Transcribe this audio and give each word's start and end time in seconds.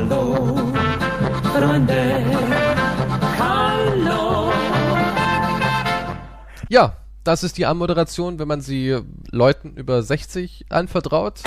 Hallo, 0.00 0.56
Freunde. 1.52 2.24
Hallo. 3.38 4.50
Ja, 6.70 6.96
das 7.22 7.44
ist 7.44 7.58
die 7.58 7.66
Anmoderation, 7.66 8.38
wenn 8.38 8.48
man 8.48 8.62
sie 8.62 8.98
Leuten 9.30 9.74
über 9.74 10.02
60 10.02 10.64
anvertraut. 10.70 11.40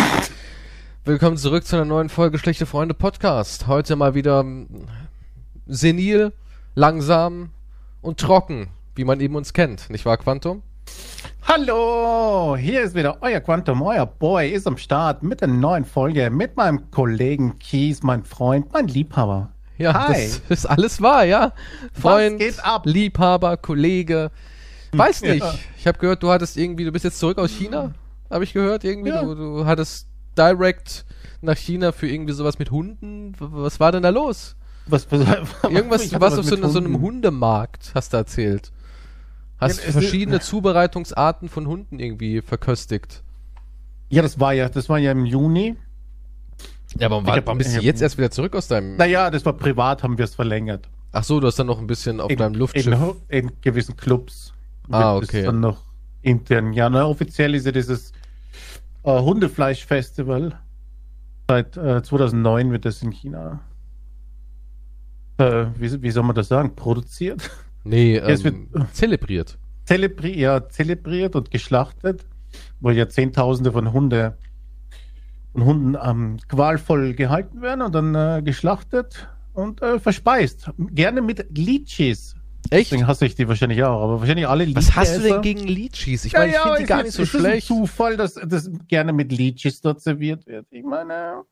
Willkommen 1.03 1.37
zurück 1.37 1.65
zu 1.65 1.77
einer 1.77 1.85
neuen 1.85 2.09
Folge 2.09 2.37
Schlechte 2.37 2.67
Freunde 2.67 2.93
Podcast. 2.93 3.65
Heute 3.65 3.95
mal 3.95 4.13
wieder 4.13 4.41
ähm, 4.41 4.67
senil, 5.65 6.31
langsam 6.75 7.49
und 8.03 8.19
trocken, 8.19 8.67
wie 8.93 9.03
man 9.03 9.19
eben 9.19 9.35
uns 9.35 9.53
kennt. 9.53 9.89
Nicht 9.89 10.05
wahr, 10.05 10.17
Quantum? 10.17 10.61
Hallo, 11.45 12.55
hier 12.57 12.81
ist 12.83 12.95
wieder 12.95 13.17
euer 13.21 13.39
Quantum, 13.41 13.81
euer 13.81 14.05
Boy 14.05 14.49
ist 14.49 14.65
am 14.65 14.77
Start 14.77 15.23
mit 15.23 15.43
einer 15.43 15.53
neuen 15.53 15.83
Folge 15.83 16.29
mit 16.29 16.55
meinem 16.55 16.89
Kollegen 16.89 17.59
Kies, 17.59 18.01
mein 18.01 18.23
Freund, 18.23 18.71
mein 18.71 18.87
Liebhaber. 18.87 19.49
Ja, 19.77 20.07
Hi. 20.07 20.13
das 20.13 20.41
ist 20.49 20.65
alles 20.65 21.01
wahr, 21.01 21.25
ja. 21.25 21.51
Freund? 21.99 22.41
Liebhaber, 22.85 23.57
Kollege. 23.57 24.31
Weiß 24.93 25.21
Ja. 25.21 25.33
nicht. 25.33 25.45
Ich 25.77 25.85
habe 25.85 25.97
gehört, 25.99 26.23
du 26.23 26.29
hattest 26.31 26.55
irgendwie, 26.57 26.85
du 26.85 26.91
bist 26.91 27.03
jetzt 27.03 27.19
zurück 27.19 27.37
aus 27.37 27.51
China, 27.51 27.93
habe 28.29 28.43
ich 28.45 28.53
gehört 28.53 28.83
irgendwie. 28.85 29.09
Ja. 29.09 29.23
Du, 29.23 29.35
du 29.35 29.65
hattest 29.65 30.07
direct 30.37 31.05
nach 31.41 31.57
China 31.57 31.91
für 31.91 32.07
irgendwie 32.07 32.33
sowas 32.33 32.57
mit 32.57 32.71
Hunden. 32.71 33.33
Was 33.39 33.79
war 33.79 33.91
denn 33.91 34.03
da 34.03 34.09
los? 34.09 34.55
Was, 34.87 35.11
was, 35.11 35.19
Irgendwas, 35.69 36.13
hab 36.13 36.21
warst 36.21 36.37
was 36.37 36.45
auf 36.51 36.57
so, 36.59 36.67
so 36.69 36.79
einem. 36.79 37.01
Hundemarkt, 37.01 37.91
hast 37.95 38.13
du 38.13 38.17
erzählt. 38.17 38.71
Hast 39.63 39.77
Ja, 39.77 39.81
es 39.83 39.87
ist- 39.89 39.93
verschiedene 39.93 40.39
Zubereitungsarten 40.39 41.49
von 41.49 41.67
Hunden 41.67 41.99
irgendwie 41.99 42.41
verköstigt. 42.41 43.23
Ja, 44.09 44.21
das 44.21 44.39
war 44.39 44.53
ja, 44.53 44.69
das 44.69 44.89
war 44.89 44.99
ja 44.99 45.11
im 45.11 45.25
Juni. 45.25 45.75
Ja, 46.99 47.07
aber 47.07 47.25
war- 47.25 47.43
warum 47.45 47.57
bist 47.57 47.71
du 47.71 47.77
hab- 47.77 47.83
jetzt 47.83 48.01
erst 48.01 48.17
wieder 48.17 48.29
zurück 48.29 48.55
aus 48.55 48.67
deinem... 48.67 48.97
Naja, 48.97 49.31
das 49.31 49.45
war 49.45 49.53
privat, 49.53 50.03
haben 50.03 50.17
wir 50.17 50.25
es 50.25 50.35
verlängert. 50.35 50.87
Ach 51.11 51.23
so, 51.23 51.39
du 51.39 51.47
hast 51.47 51.57
dann 51.57 51.67
noch 51.67 51.79
ein 51.79 51.87
bisschen 51.87 52.19
auf 52.21 52.29
in, 52.29 52.37
deinem 52.37 52.55
Luftschiff... 52.55 52.85
In, 53.29 53.47
in 53.47 53.51
gewissen 53.61 53.97
Clubs. 53.97 54.53
Ah, 54.89 55.15
okay. 55.15 55.43
Dann 55.43 55.59
noch 55.59 55.81
intern. 56.21 56.73
Ja, 56.73 56.89
na, 56.89 57.05
offiziell 57.05 57.55
ist 57.55 57.65
ja 57.65 57.71
dieses 57.71 58.11
äh, 59.03 59.19
Hundefleischfestival. 59.19 60.59
Seit 61.47 61.75
äh, 61.77 62.01
2009 62.03 62.71
wird 62.71 62.85
das 62.85 63.01
in 63.01 63.11
China, 63.11 63.59
äh, 65.37 65.65
wie, 65.77 66.01
wie 66.01 66.11
soll 66.11 66.23
man 66.23 66.35
das 66.35 66.47
sagen, 66.47 66.75
produziert. 66.75 67.49
Nee, 67.83 68.17
es 68.17 68.43
ähm, 68.45 68.67
wird- 68.71 68.95
zelebriert. 68.95 69.57
Zelebri 69.85 70.39
ja, 70.39 70.67
zelebriert 70.69 71.35
und 71.35 71.51
geschlachtet, 71.51 72.25
wo 72.79 72.89
ja 72.91 73.09
Zehntausende 73.09 73.71
von 73.71 73.91
Hunde 73.91 74.37
von 75.51 75.65
Hunden 75.65 75.97
ähm, 76.01 76.37
qualvoll 76.47 77.13
gehalten 77.13 77.61
werden 77.61 77.81
und 77.81 77.93
dann 77.93 78.15
äh, 78.15 78.41
geschlachtet 78.43 79.27
und 79.53 79.81
äh, 79.81 79.99
verspeist. 79.99 80.71
Gerne 80.77 81.21
mit 81.21 81.45
Litchis. 81.55 82.35
Echt? 82.69 82.91
Deswegen 82.91 83.05
hasse 83.07 83.25
ich 83.25 83.35
die 83.35 83.47
wahrscheinlich 83.47 83.83
auch, 83.83 84.01
aber 84.01 84.19
wahrscheinlich 84.21 84.47
alle 84.47 84.73
Was 84.75 84.95
hast 84.95 85.17
du 85.17 85.21
denn 85.21 85.41
gegen 85.41 85.67
Litchis? 85.67 86.23
Ich 86.25 86.31
Ja, 86.31 86.39
meine, 86.39 86.51
ich 86.51 86.55
ja, 86.55 86.61
finde 86.63 86.77
die 86.77 86.83
es 86.83 86.89
gar 86.89 87.03
nicht 87.03 87.11
so 87.13 87.23
es 87.23 87.33
ist 87.33 87.39
schlecht. 87.39 87.69
ein 87.69 87.75
Zufall, 87.77 88.17
dass 88.17 88.33
das 88.35 88.71
gerne 88.87 89.11
mit 89.13 89.31
Litchis 89.33 89.81
dort 89.81 90.01
serviert 90.01 90.47
wird. 90.47 90.65
Ich 90.71 90.83
meine, 90.83 91.43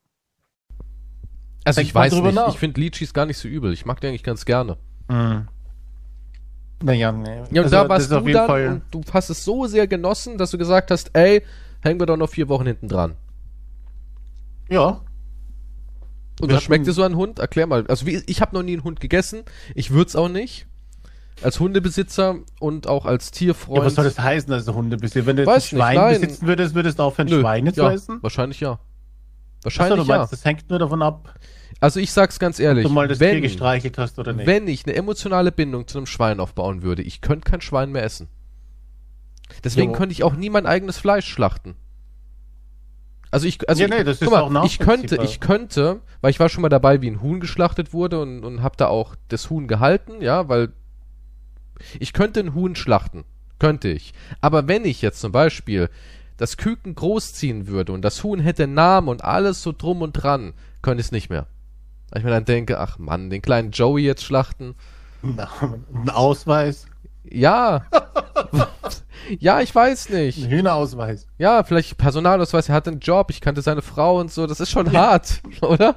Also 1.66 1.82
ich 1.82 1.94
weiß 1.94 2.14
drüber 2.14 2.28
nicht, 2.28 2.36
nach. 2.36 2.48
ich 2.54 2.58
finde 2.60 2.80
Litchis 2.80 3.14
gar 3.14 3.26
nicht 3.26 3.38
so 3.38 3.48
übel. 3.50 3.74
Ich 3.74 3.86
mag 3.86 4.00
die 4.02 4.08
eigentlich 4.08 4.24
ganz 4.24 4.46
gerne. 4.46 4.78
hm. 5.10 5.48
Naja, 6.82 7.12
nee. 7.12 7.30
Ja, 7.52 7.62
und 7.64 7.70
Also, 7.70 7.70
da 7.70 7.82
das 7.82 7.90
warst 7.90 8.06
ist 8.08 8.12
auf 8.14 8.22
du 8.24 8.28
jeden 8.28 8.38
dann 8.40 8.48
Fall. 8.48 8.68
und 8.68 8.82
du 8.92 9.02
hast 9.14 9.30
es 9.30 9.44
so 9.44 9.68
sehr 9.68 9.88
genossen, 9.88 10.38
dass 10.38 10.52
du 10.52 10.58
gesagt 10.58 10.92
hast, 10.92 11.12
ey, 11.14 11.44
hängen 11.82 12.00
wir 12.00 12.06
doch 12.06 12.18
noch 12.18 12.30
vier 12.30 12.50
Wochen 12.50 12.66
hinten 12.66 12.88
dran. 12.88 13.16
ja, 14.70 15.02
Und 16.40 16.50
Wir 16.50 16.56
was 16.56 16.64
schmeckt 16.64 16.88
dir 16.88 16.94
so 16.94 17.04
ein 17.04 17.16
Hund? 17.16 17.40
Erklär 17.40 17.68
mal. 17.68 17.86
Also 17.88 18.06
wie, 18.06 18.24
ich 18.26 18.42
habe 18.42 18.56
noch 18.56 18.64
nie 18.64 18.74
einen 18.74 18.84
Hund 18.84 19.00
gegessen. 19.00 19.44
Ich 19.76 19.92
würde 19.92 20.08
es 20.10 20.16
auch 20.16 20.30
nicht. 20.30 20.66
Als 21.44 21.60
Hundebesitzer 21.60 22.36
und 22.60 22.88
auch 22.88 23.06
als 23.06 23.32
Tierfreund. 23.32 23.78
ja, 23.80 23.86
was 23.86 23.96
soll 23.96 24.06
das 24.06 24.20
heißen, 24.20 24.52
also 24.54 24.74
Hundebesitzer? 24.76 25.26
Wenn 25.26 25.38
du 25.38 25.44
jetzt 25.44 25.50
ein 25.50 25.56
nicht, 25.56 25.68
Schwein 25.70 25.96
nein. 25.96 26.22
besitzen 26.22 26.48
würdest, 26.48 26.76
würdest 26.76 27.00
du 27.00 27.04
aufhören, 27.04 27.28
Nö, 27.30 27.40
Schweine 27.40 27.74
zu 27.74 27.82
ja, 27.82 27.92
essen? 27.92 28.20
Wahrscheinlich 28.22 28.60
ja. 28.60 28.74
Achso, 28.74 28.84
Wahrscheinlich 29.64 30.06
du 30.06 30.12
ja. 30.12 30.18
meinst, 30.20 30.34
das 30.34 30.46
hängt 30.46 30.70
nur 30.70 30.80
davon 30.80 31.02
ab, 31.02 31.34
Also 31.82 32.00
ich 32.00 32.12
sag's 32.12 32.38
ganz 32.40 32.60
ehrlich. 32.60 32.86
ob 32.86 32.92
du 32.92 32.96
mal 32.96 33.08
das 33.08 33.18
Tier 33.18 33.34
wenn, 33.34 33.42
gestreichelt 33.42 33.98
hast 33.98 34.20
oder 34.20 34.34
nicht. 34.34 34.46
wenn 34.46 34.68
ich 34.68 34.86
eine 34.86 34.96
emotionale 34.96 35.52
Bindung 35.52 35.88
zu 35.88 35.98
einem 35.98 36.06
Schwein 36.06 36.40
aufbauen 36.40 36.84
würde, 36.84 37.02
ich 37.02 37.22
könnte 37.22 37.50
kein 37.50 37.60
Schwein 37.60 37.92
mehr 37.92 38.04
essen. 38.04 38.30
Deswegen 39.64 39.92
Jo. 39.92 39.98
könnte 39.98 40.14
ich 40.14 40.24
auch 40.24 40.36
nie 40.36 40.50
mein 40.50 40.68
eigenes 40.68 40.98
Fleisch 40.98 41.28
schlachten. 41.28 41.76
Also 43.32 43.48
ich, 43.48 43.68
also 43.68 43.82
Ja, 43.82 43.88
ich, 43.90 43.94
nee, 43.96 44.04
das 44.04 44.20
guck 44.20 44.28
ist 44.28 44.32
mal, 44.32 44.58
auch 44.60 44.66
ich 44.66 44.78
könnte, 44.78 45.18
ich 45.24 45.40
könnte, 45.40 46.02
weil 46.22 46.30
ich 46.30 46.40
war 46.40 46.50
schon 46.50 46.62
mal 46.62 46.70
dabei, 46.70 47.02
wie 47.02 47.10
ein 47.10 47.22
Huhn 47.22 47.40
geschlachtet 47.40 47.94
wurde 47.94 48.22
und, 48.22 48.44
und 48.44 48.62
habe 48.62 48.78
da 48.78 48.88
auch 48.88 49.16
das 49.30 49.50
Huhn 49.50 49.68
gehalten, 49.68 50.22
ja, 50.22 50.48
weil 50.50 50.74
ich 52.00 52.14
könnte 52.14 52.42
ein 52.42 52.54
Huhn 52.54 52.76
schlachten, 52.76 53.24
könnte 53.58 53.88
ich. 53.88 54.14
Aber 54.40 54.68
wenn 54.68 54.86
ich 54.86 55.02
jetzt 55.02 55.20
zum 55.20 55.32
Beispiel 55.32 55.90
das 56.38 56.58
Küken 56.58 56.94
großziehen 56.94 57.66
würde 57.68 57.92
und 57.94 58.04
das 58.04 58.24
Huhn 58.24 58.40
hätte 58.40 58.68
Namen 58.68 59.08
und 59.08 59.24
alles 59.24 59.64
so 59.64 59.72
drum 59.72 60.02
und 60.02 60.14
dran, 60.14 60.54
könnte 60.82 61.02
ich 61.02 61.08
es 61.08 61.12
nicht 61.12 61.30
mehr. 61.30 61.48
Weil 62.12 62.20
ich 62.20 62.24
mir 62.26 62.30
dann 62.32 62.46
denke, 62.46 62.80
ach 62.80 63.00
Mann, 63.00 63.30
den 63.32 63.42
kleinen 63.42 63.72
Joey 63.72 64.04
jetzt 64.04 64.24
schlachten. 64.24 64.76
Na, 65.24 65.48
Ein 65.94 66.10
Ausweis, 66.10 66.86
Ja. 67.24 67.86
ja, 69.40 69.62
ich 69.62 69.74
weiß 69.74 70.10
ein 70.10 70.16
nicht. 70.18 70.46
Hühnerausweis. 70.48 71.28
Ja, 71.38 71.64
vielleicht 71.64 71.98
Personalausweis, 71.98 72.70
er 72.70 72.76
hat 72.76 72.88
einen 72.88 73.00
Job, 73.00 73.30
ich 73.30 73.42
kannte 73.42 73.62
seine 73.62 73.82
Frau 73.82 74.20
und 74.20 74.32
so. 74.32 74.46
Das 74.48 74.60
ist 74.60 74.70
schon 74.72 74.92
hart, 74.92 75.42
oder? 75.62 75.96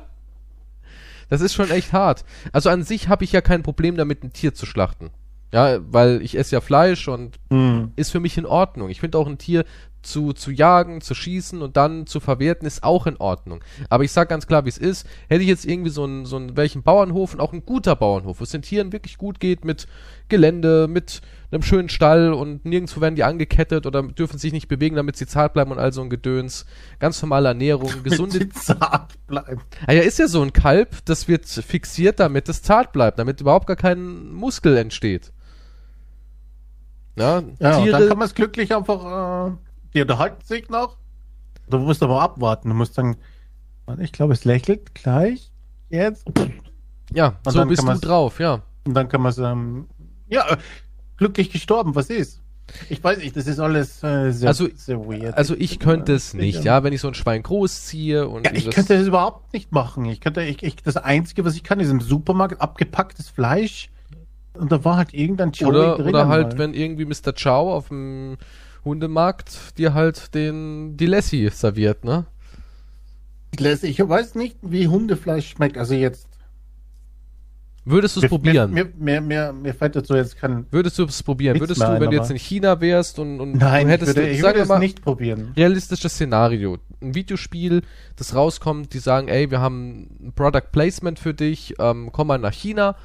Das 1.31 1.41
ist 1.41 1.55
schon 1.55 1.71
echt 1.71 1.93
hart. 1.93 2.25
Also 2.53 2.71
an 2.71 2.83
sich 2.85 3.09
habe 3.09 3.25
ich 3.25 3.33
ja 3.33 3.41
kein 3.41 3.63
Problem 3.63 3.97
damit, 3.97 4.23
ein 4.23 4.33
Tier 4.33 4.55
zu 4.55 4.67
schlachten. 4.67 5.11
Ja, 5.53 5.79
weil 5.91 6.21
ich 6.23 6.37
esse 6.37 6.55
ja 6.57 6.61
Fleisch 6.61 7.09
und 7.09 7.39
Hm. 7.51 7.93
ist 7.97 8.11
für 8.11 8.21
mich 8.21 8.37
in 8.39 8.47
Ordnung. 8.47 8.91
Ich 8.91 9.01
finde 9.01 9.19
auch 9.19 9.27
ein 9.27 9.39
Tier 9.39 9.65
zu, 10.05 10.33
zu 10.33 10.51
jagen, 10.51 11.01
zu 11.01 11.15
schießen 11.15 11.63
und 11.63 11.77
dann 11.77 12.07
zu 12.07 12.21
verwerten 12.21 12.67
ist 12.67 12.85
auch 12.85 13.07
in 13.07 13.17
Ordnung. 13.17 13.61
Aber 13.89 14.05
ich 14.05 14.13
sag 14.13 14.29
ganz 14.29 14.47
klar, 14.47 14.65
wie 14.65 14.69
es 14.69 14.79
ist. 14.79 15.07
Hätte 15.29 15.43
ich 15.43 15.49
jetzt 15.49 15.65
irgendwie 15.65 15.91
so 15.91 16.05
einen, 16.05 16.27
so 16.27 16.37
einen 16.37 16.57
welchen 16.57 16.83
Bauernhof 16.83 17.35
und 17.35 17.41
auch 17.41 17.53
ein 17.53 17.65
guter 17.65 17.97
Bauernhof, 17.97 18.41
wo 18.41 18.45
es 18.45 18.51
den 18.51 18.63
Tieren 18.63 18.93
wirklich 18.93 19.19
gut 19.19 19.41
geht 19.41 19.65
mit 19.65 19.87
Gelände, 20.29 20.89
mit 20.89 21.21
einem 21.51 21.63
schönen 21.63 21.89
Stall 21.89 22.33
und 22.33 22.65
nirgendwo 22.65 23.01
werden 23.01 23.15
die 23.15 23.25
angekettet 23.25 23.87
oder 23.87 24.03
dürfen 24.03 24.39
sich 24.39 24.53
nicht 24.53 24.69
bewegen, 24.69 24.97
damit 24.97 25.17
sie 25.17 25.27
zart 25.27 25.53
bleiben 25.53 25.71
und 25.71 25.79
all 25.79 25.93
so 25.93 26.03
ein 26.03 26.11
Gedöns. 26.11 26.67
Ganz 26.99 27.21
normale 27.23 27.49
Ernährung, 27.49 27.91
gesunde 28.03 28.39
Mit 28.39 28.55
zart 28.55 29.15
bleiben. 29.27 29.61
Ah 29.87 29.93
ja, 29.93 30.03
ist 30.03 30.19
ja 30.19 30.29
so 30.29 30.43
ein 30.43 30.53
Kalb, 30.53 31.05
das 31.05 31.29
wird 31.29 31.47
fixiert, 31.47 32.21
damit 32.21 32.49
es 32.49 32.63
zart 32.63 32.93
bleibt, 32.93 33.19
damit 33.19 33.41
überhaupt 33.41 33.67
gar 33.67 33.77
kein 33.77 34.33
Muskel 34.33 34.77
entsteht. 34.77 35.33
Ja, 37.17 37.43
Ja, 37.61 37.81
Tiere, 37.81 37.99
dann 37.99 38.09
kann 38.09 38.19
man 38.19 38.27
es 38.27 38.35
glücklich 38.35 38.75
einfach, 38.75 39.51
äh, 39.51 39.53
die 39.95 40.03
unterhalten 40.03 40.45
sich 40.45 40.69
noch. 40.69 40.97
Du 41.69 41.79
musst 41.79 42.03
aber 42.03 42.21
abwarten. 42.21 42.69
Du 42.69 42.75
musst 42.75 42.99
dann, 42.99 43.17
ich 44.01 44.13
glaube, 44.13 44.33
es 44.35 44.45
lächelt 44.45 44.95
gleich. 44.95 45.51
Jetzt. 45.91 46.27
ja, 47.13 47.29
und 47.45 47.53
so 47.53 47.59
dann 47.59 47.69
bist 47.69 47.83
du 47.87 47.95
drauf, 47.99 48.41
ja. 48.41 48.63
Und 48.87 48.95
dann 48.95 49.09
kann 49.09 49.21
man 49.23 49.31
es, 49.31 49.39
ähm, 49.39 49.87
ja, 50.29 50.47
äh, 50.51 50.57
glücklich 51.17 51.51
gestorben. 51.51 51.95
Was 51.95 52.11
ist? 52.11 52.41
Ich 52.89 53.05
weiß 53.05 53.19
nicht, 53.19 53.37
das 53.37 53.47
ist 53.47 53.59
alles 53.61 54.03
äh, 54.03 54.31
sehr, 54.33 54.49
Also- 54.49 54.69
sehr 54.75 54.99
weird. 55.07 55.37
Also 55.37 55.55
ich 55.57 55.79
könnte 55.79 56.15
es 56.15 56.33
nicht, 56.35 56.57
sicher. 56.57 56.65
ja, 56.67 56.83
wenn 56.83 56.93
ich 56.95 57.01
so 57.03 57.09
ein 57.09 57.15
Schwein 57.15 57.43
großziehe 57.43 58.27
und 58.27 58.45
Ja, 58.47 58.53
ich 58.53 58.61
dieses- 58.65 58.75
könnte 58.75 58.99
das 58.99 59.07
überhaupt 59.07 59.53
nicht 59.53 59.71
machen. 59.71 60.07
Ich 60.07 60.21
könnte, 60.21 60.43
ich, 60.43 60.63
ich, 60.63 60.77
das 60.77 60.97
Einzige, 60.97 61.45
was 61.45 61.55
ich 61.57 61.63
kann, 61.63 61.79
ist 61.81 61.91
im 61.91 62.01
Supermarkt 62.01 62.61
abgepacktes 62.61 63.29
Fleisch. 63.29 63.91
Und 64.55 64.73
da 64.73 64.83
war 64.85 64.97
halt 64.97 65.13
irgendein 65.13 65.53
Joey 65.53 65.69
oder, 65.71 65.97
drin. 65.97 66.07
oder 66.09 66.29
halt, 66.29 66.53
mal. 66.53 66.59
wenn 66.59 66.75
irgendwie 66.75 67.05
Mr. 67.05 67.33
Chow 67.35 67.73
auf 67.75 67.89
dem 67.89 68.39
Hundemarkt 68.85 69.79
dir 69.79 69.95
halt 69.95 70.35
den, 70.35 70.97
die 70.97 71.07
Lassie 71.07 71.49
serviert, 71.51 72.05
ne? 72.05 72.27
Ich 73.59 73.99
weiß 74.01 74.35
nicht, 74.35 74.57
wie 74.63 74.89
Hundefleisch 74.89 75.49
schmeckt. 75.49 75.79
Also 75.79 75.95
jetzt. 75.95 76.27
Würdest 77.87 78.17
du 78.17 78.23
es 78.23 78.29
probieren? 78.29 78.73
Mir, 78.73 78.91
mir, 78.97 79.21
mir, 79.21 79.53
mir 79.53 79.75
fällt 79.75 79.95
dazu 79.95 80.15
jetzt 80.17 80.37
kein. 80.39 80.67
Würdest 80.71 80.99
du 80.99 81.05
es 81.05 81.23
probieren? 81.23 81.61
Würdest 81.61 81.83
du, 81.83 82.01
wenn 82.01 82.11
du 82.11 82.17
jetzt 82.17 82.31
in 82.31 82.39
China 82.39 82.81
wärst 82.81 83.19
und, 83.19 83.41
und 83.41 83.57
Nein, 83.59 83.87
du 83.87 83.93
hättest, 83.93 84.13
ich 84.13 84.17
würde, 84.17 84.31
ich 84.31 84.43
würde 84.43 84.61
es 84.61 84.69
mal, 84.69 84.79
nicht 84.79 85.03
probieren. 85.03 85.53
realistisches 85.55 86.15
Szenario. 86.15 86.79
Ein 87.03 87.15
Videospiel, 87.15 87.83
das 88.17 88.35
rauskommt, 88.35 88.95
die 88.95 88.99
sagen, 89.01 89.29
ey, 89.29 89.51
wir 89.51 89.61
haben 89.61 90.09
ein 90.29 90.33
Product 90.35 90.73
Placement 90.73 91.19
für 91.19 91.35
dich, 91.35 91.75
ähm, 91.79 92.09
komm 92.11 92.29
mal 92.29 92.39
nach 92.39 92.55
China. 92.55 92.97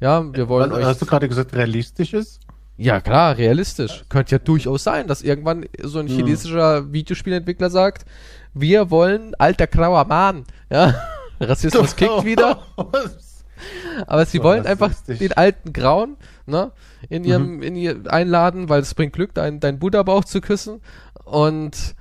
Ja, 0.00 0.24
wir 0.34 0.48
wollen 0.48 0.70
Was, 0.70 0.78
euch. 0.78 0.84
hast 0.86 1.02
du 1.02 1.06
gerade 1.06 1.28
gesagt, 1.28 1.54
realistisches? 1.54 2.40
Ja, 2.76 3.00
klar, 3.00 3.36
realistisch. 3.38 4.04
Könnte 4.08 4.32
ja 4.32 4.38
durchaus 4.38 4.82
sein, 4.84 5.06
dass 5.06 5.22
irgendwann 5.22 5.66
so 5.82 5.98
ein 6.00 6.08
Hm. 6.08 6.16
chinesischer 6.16 6.92
Videospielentwickler 6.92 7.70
sagt, 7.70 8.04
wir 8.52 8.90
wollen 8.90 9.34
alter 9.36 9.66
grauer 9.66 10.04
Mann. 10.06 10.44
Ja, 10.70 10.94
Rassismus 11.40 11.94
kickt 11.96 12.24
wieder. 12.24 12.62
Aber 14.06 14.26
sie 14.26 14.38
So 14.38 14.42
wollen 14.44 14.66
einfach 14.66 14.92
den 15.06 15.32
alten 15.34 15.72
Grauen, 15.72 16.16
ne, 16.46 16.72
in 17.08 17.22
Mhm. 17.22 17.28
ihrem, 17.28 17.62
in 17.62 17.76
ihr 17.76 18.00
einladen, 18.12 18.68
weil 18.68 18.80
es 18.82 18.92
bringt 18.94 19.12
Glück, 19.12 19.32
deinen 19.34 19.60
dein 19.60 19.78
Buddha-Bauch 19.78 20.24
zu 20.24 20.40
küssen. 20.40 20.80
Und 21.24 21.94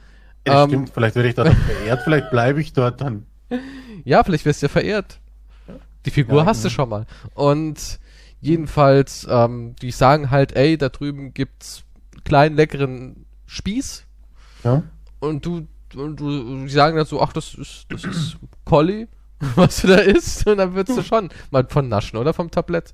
ja, 0.47 0.63
ähm, 0.63 0.69
stimmt, 0.69 0.89
vielleicht 0.93 1.15
werde 1.15 1.29
ich 1.29 1.35
dort 1.35 1.53
verehrt, 1.53 2.01
vielleicht 2.03 2.31
bleibe 2.31 2.59
ich 2.59 2.73
dort 2.73 2.99
dann. 2.99 3.25
ja, 4.03 4.23
vielleicht 4.23 4.45
wirst 4.45 4.61
du 4.61 4.65
ja 4.65 4.69
verehrt. 4.69 5.19
Die 6.05 6.11
Figur 6.11 6.39
Ja, 6.41 6.45
hast 6.47 6.63
du 6.65 6.67
genau. 6.67 6.75
schon 6.75 6.89
mal. 6.89 7.05
Und 7.35 7.99
jedenfalls, 8.43 9.25
ähm, 9.29 9.75
die 9.81 9.91
sagen 9.91 10.29
halt, 10.29 10.55
ey, 10.55 10.77
da 10.77 10.89
drüben 10.89 11.33
gibt's 11.33 11.83
kleinen 12.25 12.55
leckeren 12.55 13.25
Spieß 13.45 14.05
Ja. 14.63 14.83
und 15.19 15.45
du 15.45 15.67
und 15.95 16.19
du 16.19 16.65
die 16.65 16.69
sagen 16.69 16.97
dann 16.97 17.05
so, 17.05 17.21
ach, 17.21 17.33
das 17.33 17.53
ist 17.53 17.85
das 17.89 18.03
ist 18.03 18.37
Collie, 18.65 19.07
was 19.55 19.81
du 19.81 19.87
da 19.87 19.97
isst 19.97 20.45
und 20.47 20.57
dann 20.57 20.73
würdest 20.73 20.97
du 20.97 21.03
schon 21.11 21.29
mal 21.51 21.65
von 21.69 21.87
naschen, 21.87 22.17
oder 22.17 22.33
vom 22.33 22.49
Tablett. 22.51 22.93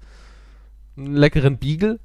Einen 0.98 1.16
leckeren 1.16 1.58
Beagle. 1.58 2.00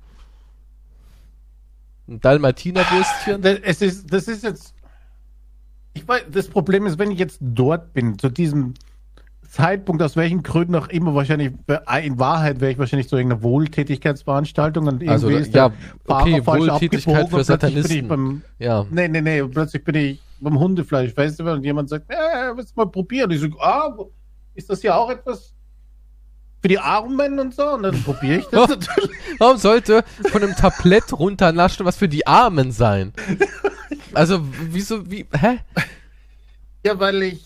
Ein 2.07 2.21
Dalmatiner-Würstchen. 2.21 3.43
Das, 3.43 3.59
es 3.63 3.83
ist, 3.83 4.13
das 4.13 4.29
ist 4.29 4.45
jetzt. 4.45 4.75
Ich 5.95 6.07
weiß, 6.07 6.25
das 6.31 6.49
Problem 6.49 6.87
ist, 6.87 6.99
wenn 6.99 7.11
ich 7.11 7.19
jetzt 7.19 7.39
dort 7.41 7.93
bin, 7.93 8.19
zu 8.19 8.29
diesem 8.29 8.75
Zeitpunkt, 9.55 10.03
aus 10.03 10.17
welchen 10.17 10.43
Gründen 10.43 10.75
auch 10.75 10.89
immer, 10.89 11.15
wahrscheinlich, 11.15 11.53
in 12.03 12.19
Wahrheit 12.19 12.61
wäre 12.61 12.73
ich 12.73 12.79
wahrscheinlich 12.79 13.09
zu 13.09 13.17
irgendeiner 13.17 13.43
Wohltätigkeitsveranstaltung 13.43 14.87
und 14.89 14.95
irgendwie 14.95 15.09
Also, 15.11 15.29
ist 15.29 15.55
ja, 15.55 15.69
der 15.69 15.79
Fahrer 16.05 16.23
okay, 16.23 16.43
falsch 16.43 16.61
Wohltätigkeit 16.63 17.15
abgebogen 17.17 17.45
für 17.45 17.53
und 17.53 17.61
plötzlich 17.61 17.83
bin 17.89 17.97
ich. 17.97 18.09
Beim, 18.09 18.43
Ja. 18.59 18.87
nee, 18.91 19.07
nee, 19.07 19.21
nee, 19.21 19.45
plötzlich 19.45 19.85
bin 19.85 19.95
ich 19.95 20.23
beim 20.41 20.59
Hundefleischfestival 20.59 21.55
und 21.59 21.65
jemand 21.65 21.89
sagt, 21.89 22.11
äh, 22.11 22.17
willst 22.57 22.77
du 22.77 22.81
mal 22.81 22.87
probieren? 22.91 23.31
Und 23.31 23.37
ich 23.37 23.41
so, 23.43 23.47
ah, 23.61 23.97
ist 24.55 24.69
das 24.69 24.83
ja 24.83 24.97
auch 24.97 25.09
etwas 25.09 25.55
für 26.61 26.69
die 26.69 26.79
Armen 26.81 27.39
und 27.39 27.55
so? 27.55 27.69
Und 27.75 27.85
dann 27.85 28.03
probiere 28.03 28.39
ich 28.39 28.47
das 28.51 28.69
natürlich. 28.69 29.11
Warum 29.39 29.57
sollte 29.57 30.03
von 30.33 30.43
einem 30.43 30.57
Tablett 30.57 31.13
runternaschen 31.13 31.87
was 31.87 31.97
für 31.97 32.09
die 32.09 32.27
Armen 32.27 32.73
sein? 32.73 33.13
Also, 34.15 34.41
wieso, 34.71 35.09
wie, 35.09 35.27
hä? 35.33 35.61
Ja, 36.85 36.99
weil 36.99 37.23
ich 37.23 37.45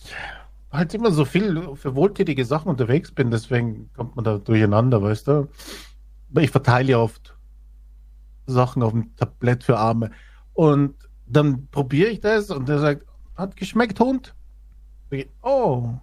halt 0.71 0.95
immer 0.95 1.11
so 1.11 1.25
viel 1.25 1.75
für 1.77 1.95
wohltätige 1.95 2.45
Sachen 2.45 2.69
unterwegs 2.69 3.13
bin, 3.13 3.31
deswegen 3.31 3.91
kommt 3.95 4.17
man 4.17 4.25
da 4.25 4.39
durcheinander, 4.39 5.03
weißt 5.03 5.29
du? 5.29 5.49
Ich 6.39 6.51
verteile 6.51 6.93
ja 6.93 6.99
oft 6.99 7.35
Sachen 8.47 8.83
auf 8.83 8.93
dem 8.93 9.15
Tablett 9.17 9.65
für 9.65 9.79
Arme. 9.79 10.11
Und 10.55 10.95
dann 11.27 11.69
probiere 11.69 12.11
ich 12.11 12.21
das 12.21 12.51
und 12.51 12.69
der 12.69 12.79
sagt, 12.79 13.07
hat 13.37 13.57
geschmeckt, 13.57 14.01
Hund? 14.01 14.35
Oh. 15.43 15.95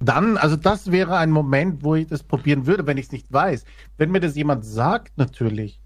Dann, 0.00 0.36
also 0.36 0.56
das 0.56 0.92
wäre 0.92 1.16
ein 1.16 1.30
Moment, 1.30 1.82
wo 1.82 1.96
ich 1.96 2.06
das 2.06 2.22
probieren 2.22 2.66
würde, 2.66 2.86
wenn 2.86 2.98
ich 2.98 3.06
es 3.06 3.12
nicht 3.12 3.32
weiß. 3.32 3.64
Wenn 3.96 4.10
mir 4.10 4.20
das 4.20 4.36
jemand 4.36 4.64
sagt, 4.64 5.18
natürlich, 5.18 5.80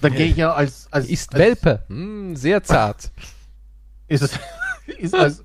dann 0.00 0.14
gehe 0.14 0.26
ich 0.26 0.36
ja 0.36 0.52
als, 0.52 0.88
als 0.90 1.08
Ist 1.08 1.34
als, 1.34 1.40
Welpe. 1.40 1.84
Hm, 1.88 2.36
sehr 2.36 2.62
zart. 2.62 3.10
ist 4.06 4.22
es 4.22 4.38
ist 4.98 5.14
als, 5.14 5.44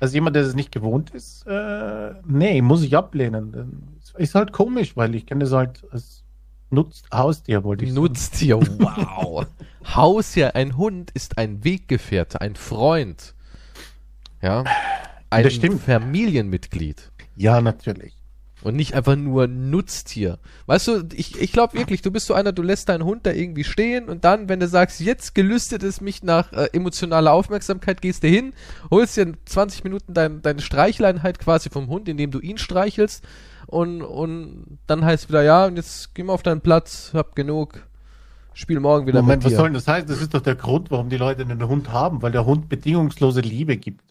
als 0.00 0.12
jemand, 0.12 0.36
der 0.36 0.42
es 0.44 0.54
nicht 0.54 0.72
gewohnt 0.72 1.10
ist, 1.10 1.46
äh, 1.46 2.14
nee, 2.26 2.62
muss 2.62 2.82
ich 2.82 2.96
ablehnen. 2.96 3.98
Ist 4.16 4.34
halt 4.34 4.52
komisch, 4.52 4.96
weil 4.96 5.14
ich 5.14 5.26
kenne 5.26 5.44
es 5.44 5.52
halt 5.52 5.84
als 5.90 6.24
Nutz 6.70 7.02
Haustier, 7.12 7.64
wollte 7.64 7.84
ich 7.84 7.92
sagen. 7.92 8.02
Nutztier, 8.02 8.60
wow. 8.60 9.46
Haustier, 9.84 10.54
ein 10.54 10.76
Hund 10.76 11.10
ist 11.12 11.38
ein 11.38 11.64
Weggefährte, 11.64 12.40
ein 12.40 12.56
Freund. 12.56 13.34
Ja. 14.42 14.64
Ein. 15.30 15.50
Familienmitglied. 15.78 17.10
Ja, 17.36 17.60
natürlich. 17.60 18.17
Und 18.62 18.74
nicht 18.74 18.94
einfach 18.94 19.14
nur 19.14 19.46
Nutztier. 19.46 20.38
Weißt 20.66 20.88
du, 20.88 21.04
ich, 21.14 21.40
ich 21.40 21.52
glaube 21.52 21.78
wirklich, 21.78 22.02
du 22.02 22.10
bist 22.10 22.26
so 22.26 22.34
einer, 22.34 22.50
du 22.50 22.62
lässt 22.62 22.88
deinen 22.88 23.04
Hund 23.04 23.24
da 23.24 23.30
irgendwie 23.30 23.62
stehen 23.62 24.08
und 24.08 24.24
dann, 24.24 24.48
wenn 24.48 24.58
du 24.58 24.66
sagst, 24.66 25.00
jetzt 25.00 25.36
gelüstet 25.36 25.84
es 25.84 26.00
mich 26.00 26.24
nach 26.24 26.52
äh, 26.52 26.68
emotionaler 26.72 27.32
Aufmerksamkeit, 27.32 28.02
gehst 28.02 28.24
du 28.24 28.28
hin, 28.28 28.54
holst 28.90 29.16
dir 29.16 29.22
in 29.22 29.36
20 29.44 29.84
Minuten 29.84 30.12
dein, 30.12 30.42
deine 30.42 30.60
Streichleinheit 30.60 31.38
quasi 31.38 31.70
vom 31.70 31.88
Hund, 31.88 32.08
indem 32.08 32.32
du 32.32 32.40
ihn 32.40 32.58
streichelst 32.58 33.24
und, 33.68 34.02
und 34.02 34.78
dann 34.86 35.04
heißt 35.04 35.28
wieder, 35.28 35.42
ja, 35.42 35.66
und 35.66 35.76
jetzt 35.76 36.14
geh 36.14 36.24
mal 36.24 36.32
auf 36.32 36.42
deinen 36.42 36.60
Platz, 36.60 37.12
hab 37.14 37.36
genug, 37.36 37.86
spiel 38.54 38.80
morgen 38.80 39.06
wieder 39.06 39.22
Moment, 39.22 39.38
mit 39.38 39.44
was 39.44 39.52
dir. 39.52 39.56
soll 39.56 39.66
denn 39.66 39.74
das 39.74 39.86
heißen? 39.86 40.08
Das 40.08 40.20
ist 40.20 40.34
doch 40.34 40.40
der 40.40 40.56
Grund, 40.56 40.90
warum 40.90 41.10
die 41.10 41.16
Leute 41.16 41.42
einen 41.42 41.68
Hund 41.68 41.92
haben, 41.92 42.22
weil 42.22 42.32
der 42.32 42.44
Hund 42.44 42.68
bedingungslose 42.68 43.40
Liebe 43.40 43.76
gibt. 43.76 44.02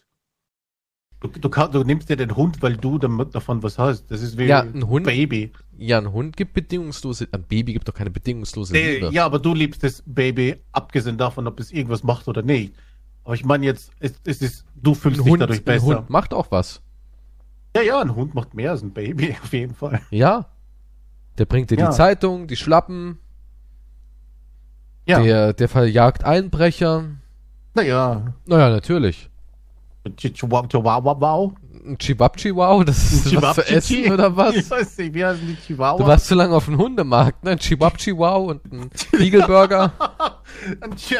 Du, 1.20 1.26
du, 1.28 1.48
kann, 1.48 1.72
du 1.72 1.82
nimmst 1.82 2.08
dir 2.08 2.16
den 2.16 2.36
Hund, 2.36 2.62
weil 2.62 2.76
du 2.76 2.96
davon 2.98 3.62
was 3.64 3.76
hast. 3.76 4.08
Das 4.10 4.22
ist 4.22 4.38
wie 4.38 4.44
Ja, 4.44 4.60
ein 4.60 4.86
Hund- 4.86 5.04
Baby. 5.06 5.52
Ja, 5.76 5.98
ein 5.98 6.12
Hund 6.12 6.36
gibt 6.36 6.54
bedingungslose, 6.54 7.26
ein 7.32 7.42
Baby 7.42 7.72
gibt 7.72 7.88
doch 7.88 7.94
keine 7.94 8.10
bedingungslose 8.10 8.72
Nee, 8.72 8.94
Liebe. 8.94 9.10
ja, 9.12 9.24
aber 9.24 9.38
du 9.40 9.52
liebst 9.54 9.82
das 9.82 10.02
Baby, 10.06 10.56
abgesehen 10.72 11.18
davon, 11.18 11.46
ob 11.48 11.58
es 11.58 11.72
irgendwas 11.72 12.04
macht 12.04 12.28
oder 12.28 12.42
nicht. 12.42 12.72
Aber 13.24 13.34
ich 13.34 13.44
meine 13.44 13.66
jetzt, 13.66 13.90
es, 13.98 14.14
es 14.24 14.40
ist, 14.42 14.64
du 14.76 14.94
fühlst 14.94 15.18
ein 15.18 15.24
dich 15.24 15.32
Hund, 15.32 15.42
dadurch 15.42 15.58
ein 15.60 15.64
besser. 15.64 15.86
Hund 15.86 16.10
macht 16.10 16.32
auch 16.32 16.50
was. 16.52 16.82
Ja, 17.76 17.82
ja, 17.82 18.00
ein 18.00 18.14
Hund 18.14 18.34
macht 18.34 18.54
mehr 18.54 18.70
als 18.70 18.82
ein 18.82 18.92
Baby, 18.92 19.36
auf 19.42 19.52
jeden 19.52 19.74
Fall. 19.74 20.00
Ja. 20.10 20.46
Der 21.36 21.46
bringt 21.46 21.70
dir 21.70 21.78
Ja. 21.78 21.90
die 21.90 21.96
Zeitung, 21.96 22.46
die 22.46 22.56
Schlappen, 22.56 23.18
Ja, 25.06 25.20
der, 25.22 25.52
der 25.52 25.68
verjagt 25.68 26.24
Einbrecher. 26.24 27.04
naja. 27.74 28.34
Naja, 28.46 28.70
natürlich. 28.70 29.30
Chihuahua, 30.16 30.66
Chihuahua. 30.68 31.52
Ein 31.86 31.96
Chibabchi 31.96 32.54
wow, 32.54 32.84
das 32.84 33.12
ist 33.12 33.40
was 33.40 33.54
zu 33.56 33.66
essen 33.68 34.12
oder 34.12 34.28
Ich 34.28 34.36
was? 34.36 34.70
weiß 34.70 34.98
nicht, 34.98 35.14
wie 35.14 35.24
heißen 35.24 35.46
die 35.46 35.54
Chihuahua? 35.56 35.98
Du 35.98 36.06
warst 36.06 36.26
zu 36.26 36.34
lange 36.34 36.54
auf 36.54 36.66
dem 36.66 36.76
Hundemarkt, 36.76 37.42
ne? 37.44 37.52
Ein 37.52 37.58
Chibabchi 37.58 38.16
wow 38.16 38.50
und 38.50 38.64
ein 38.72 38.90
Chi- 40.96 41.16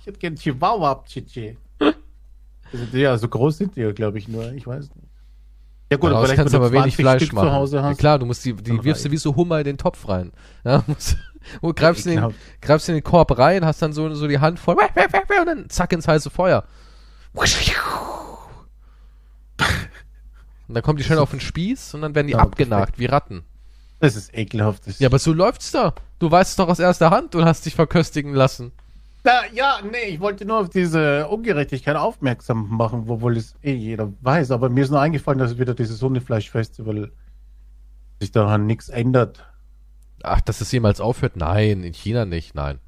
Ich 0.00 0.06
hätte 0.06 0.18
gern 0.18 0.34
Chihuahua, 0.34 1.02
Chichi. 1.06 1.56
Also, 1.78 2.96
Ja, 2.96 3.16
so 3.16 3.28
groß 3.28 3.58
sind 3.58 3.76
die, 3.76 3.82
glaube 3.94 4.18
ich, 4.18 4.28
nur. 4.28 4.52
Ich 4.52 4.66
weiß 4.66 4.90
nicht. 4.94 5.08
Ja 5.92 5.96
gut, 5.96 6.10
Daraus 6.12 6.30
kannst 6.34 6.54
du 6.54 6.58
aber 6.58 6.70
wenig 6.70 6.94
20 6.94 6.96
Fleisch 6.96 7.22
Stück 7.24 7.32
machen. 7.34 7.48
zu 7.48 7.52
Hause 7.54 7.76
ja, 7.78 7.94
klar, 7.94 8.18
du 8.20 8.26
musst 8.26 8.44
die, 8.44 8.52
die 8.54 8.84
wirfst 8.84 9.04
du 9.04 9.10
wie 9.10 9.16
so 9.16 9.34
Hummer 9.34 9.58
in 9.58 9.64
den 9.64 9.78
Topf 9.78 10.06
rein. 10.08 10.30
Ja, 10.64 10.84
musst, 10.86 11.16
wo 11.60 11.72
greifst 11.72 12.06
du 12.06 12.10
in 12.10 12.20
den, 12.20 12.34
greifst 12.60 12.88
in 12.88 12.94
den 12.94 13.02
Korb 13.02 13.36
rein, 13.38 13.64
hast 13.64 13.82
dann 13.82 13.92
so, 13.92 14.12
so 14.14 14.28
die 14.28 14.38
Hand 14.38 14.60
voll 14.60 14.76
und 14.76 15.46
dann 15.46 15.68
zack 15.70 15.92
ins 15.92 16.06
heiße 16.06 16.30
Feuer. 16.30 16.62
Und 20.68 20.74
dann 20.74 20.82
kommen 20.82 20.98
die 20.98 21.04
schnell 21.04 21.18
auf 21.18 21.30
den 21.30 21.40
Spieß 21.40 21.94
und 21.94 22.02
dann 22.02 22.14
werden 22.14 22.28
die 22.28 22.34
Ja, 22.34 22.38
abgenagt, 22.38 22.98
wie 22.98 23.06
Ratten. 23.06 23.42
Das 23.98 24.16
ist 24.16 24.32
ekelhaft. 24.36 24.86
Das 24.86 24.98
Ja, 24.98 25.08
aber 25.08 25.18
so 25.18 25.32
läuft's 25.32 25.72
da. 25.72 25.94
Du 26.18 26.30
weißt 26.30 26.50
es 26.50 26.56
doch 26.56 26.68
aus 26.68 26.78
erster 26.78 27.10
Hand 27.10 27.34
und 27.34 27.44
hast 27.44 27.66
dich 27.66 27.74
verköstigen 27.74 28.34
lassen. 28.34 28.72
Na, 29.24 29.32
ja, 29.52 29.80
nee, 29.82 30.14
ich 30.14 30.20
wollte 30.20 30.46
nur 30.46 30.60
auf 30.60 30.70
diese 30.70 31.26
Ungerechtigkeit 31.28 31.96
aufmerksam 31.96 32.68
machen, 32.70 33.04
obwohl 33.08 33.36
es 33.36 33.54
eh 33.62 33.74
jeder 33.74 34.12
weiß. 34.22 34.50
Aber 34.50 34.70
mir 34.70 34.84
ist 34.84 34.90
nur 34.90 35.00
eingefallen, 35.00 35.38
dass 35.38 35.58
wieder 35.58 35.74
dieses 35.74 36.00
Hundefleischfestival 36.00 37.10
sich 38.20 38.32
daran 38.32 38.66
nichts 38.66 38.88
ändert. 38.88 39.44
Ach, 40.22 40.40
dass 40.40 40.60
es 40.60 40.72
jemals 40.72 41.00
aufhört? 41.00 41.36
Nein, 41.36 41.82
in 41.82 41.92
China 41.92 42.24
nicht, 42.24 42.54
nein. 42.54 42.78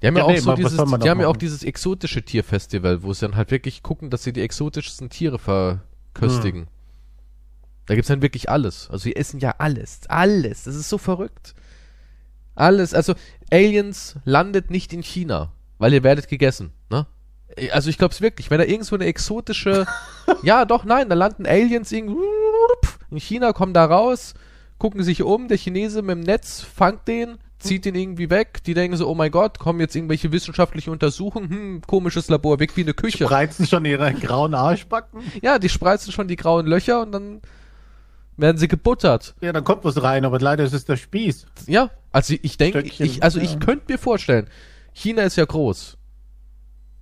Die 0.00 0.06
haben 0.06 0.16
ja, 0.16 0.20
Ja, 0.20 0.26
auch 0.26 0.30
nee, 0.30 0.38
so 0.38 0.50
was 0.50 0.56
dieses, 0.56 0.76
die 0.76 1.10
haben 1.10 1.20
ja 1.20 1.28
auch 1.28 1.36
dieses 1.36 1.64
exotische 1.64 2.22
Tierfestival, 2.22 3.02
wo 3.02 3.12
sie 3.12 3.26
dann 3.26 3.36
halt 3.36 3.50
wirklich 3.50 3.82
gucken, 3.82 4.10
dass 4.10 4.22
sie 4.22 4.32
die 4.32 4.42
exotischsten 4.42 5.10
Tiere 5.10 5.38
verköstigen. 5.38 6.62
Hm. 6.62 6.68
Da 7.86 7.94
gibt's 7.94 8.08
dann 8.08 8.22
wirklich 8.22 8.50
alles. 8.50 8.88
Also 8.90 9.04
sie 9.04 9.16
essen 9.16 9.40
ja 9.40 9.54
alles. 9.58 10.00
Alles. 10.08 10.64
Das 10.64 10.74
ist 10.74 10.88
so 10.88 10.98
verrückt. 10.98 11.54
Alles. 12.54 12.92
Also 12.92 13.14
Aliens 13.50 14.16
landet 14.24 14.70
nicht 14.70 14.92
in 14.92 15.02
China, 15.02 15.52
weil 15.78 15.94
ihr 15.94 16.02
werdet 16.02 16.28
gegessen, 16.28 16.72
ne? 16.90 17.06
Also 17.72 17.88
ich 17.88 17.98
glaub's 17.98 18.20
wirklich, 18.20 18.50
wenn 18.50 18.58
da 18.58 18.64
irgendwo 18.64 18.94
eine 18.94 19.06
exotische, 19.06 19.86
ja 20.42 20.64
doch, 20.64 20.84
nein, 20.84 21.08
da 21.08 21.14
landen 21.14 21.46
Aliens 21.46 21.90
irgendwo 21.90 22.22
in 23.10 23.18
China, 23.18 23.52
kommen 23.52 23.72
da 23.72 23.86
raus, 23.86 24.34
gucken 24.78 25.02
sich 25.02 25.22
um, 25.22 25.48
der 25.48 25.56
Chinese 25.56 26.02
mit 26.02 26.18
dem 26.18 26.20
Netz 26.20 26.60
fangt 26.60 27.08
den, 27.08 27.38
zieht 27.58 27.84
den 27.84 27.94
irgendwie 27.94 28.30
weg, 28.30 28.62
die 28.64 28.74
denken 28.74 28.96
so, 28.96 29.08
oh 29.08 29.14
mein 29.14 29.30
Gott, 29.30 29.58
kommen 29.58 29.80
jetzt 29.80 29.96
irgendwelche 29.96 30.30
wissenschaftliche 30.32 30.90
Untersuchungen, 30.90 31.50
hm, 31.50 31.82
komisches 31.86 32.28
Labor, 32.28 32.60
weg 32.60 32.76
wie 32.76 32.82
eine 32.82 32.94
Küche. 32.94 33.24
Spreizen 33.24 33.66
schon 33.66 33.84
ihre 33.84 34.12
grauen 34.14 34.54
Arschbacken. 34.54 35.22
Ja, 35.42 35.58
die 35.58 35.68
spreizen 35.68 36.12
schon 36.12 36.28
die 36.28 36.36
grauen 36.36 36.66
Löcher 36.66 37.02
und 37.02 37.12
dann 37.12 37.40
werden 38.36 38.58
sie 38.58 38.68
gebuttert. 38.68 39.34
Ja, 39.40 39.52
dann 39.52 39.64
kommt 39.64 39.84
was 39.84 40.00
rein, 40.02 40.24
aber 40.24 40.38
leider 40.38 40.64
ist 40.64 40.72
es 40.72 40.84
der 40.84 40.96
Spieß. 40.96 41.46
Ja, 41.66 41.90
also 42.12 42.34
ich 42.40 42.56
denke, 42.56 42.80
ich, 42.82 43.22
also 43.22 43.38
ja. 43.38 43.44
ich 43.44 43.58
könnte 43.58 43.92
mir 43.92 43.98
vorstellen, 43.98 44.48
China 44.92 45.22
ist 45.22 45.36
ja 45.36 45.44
groß, 45.44 45.98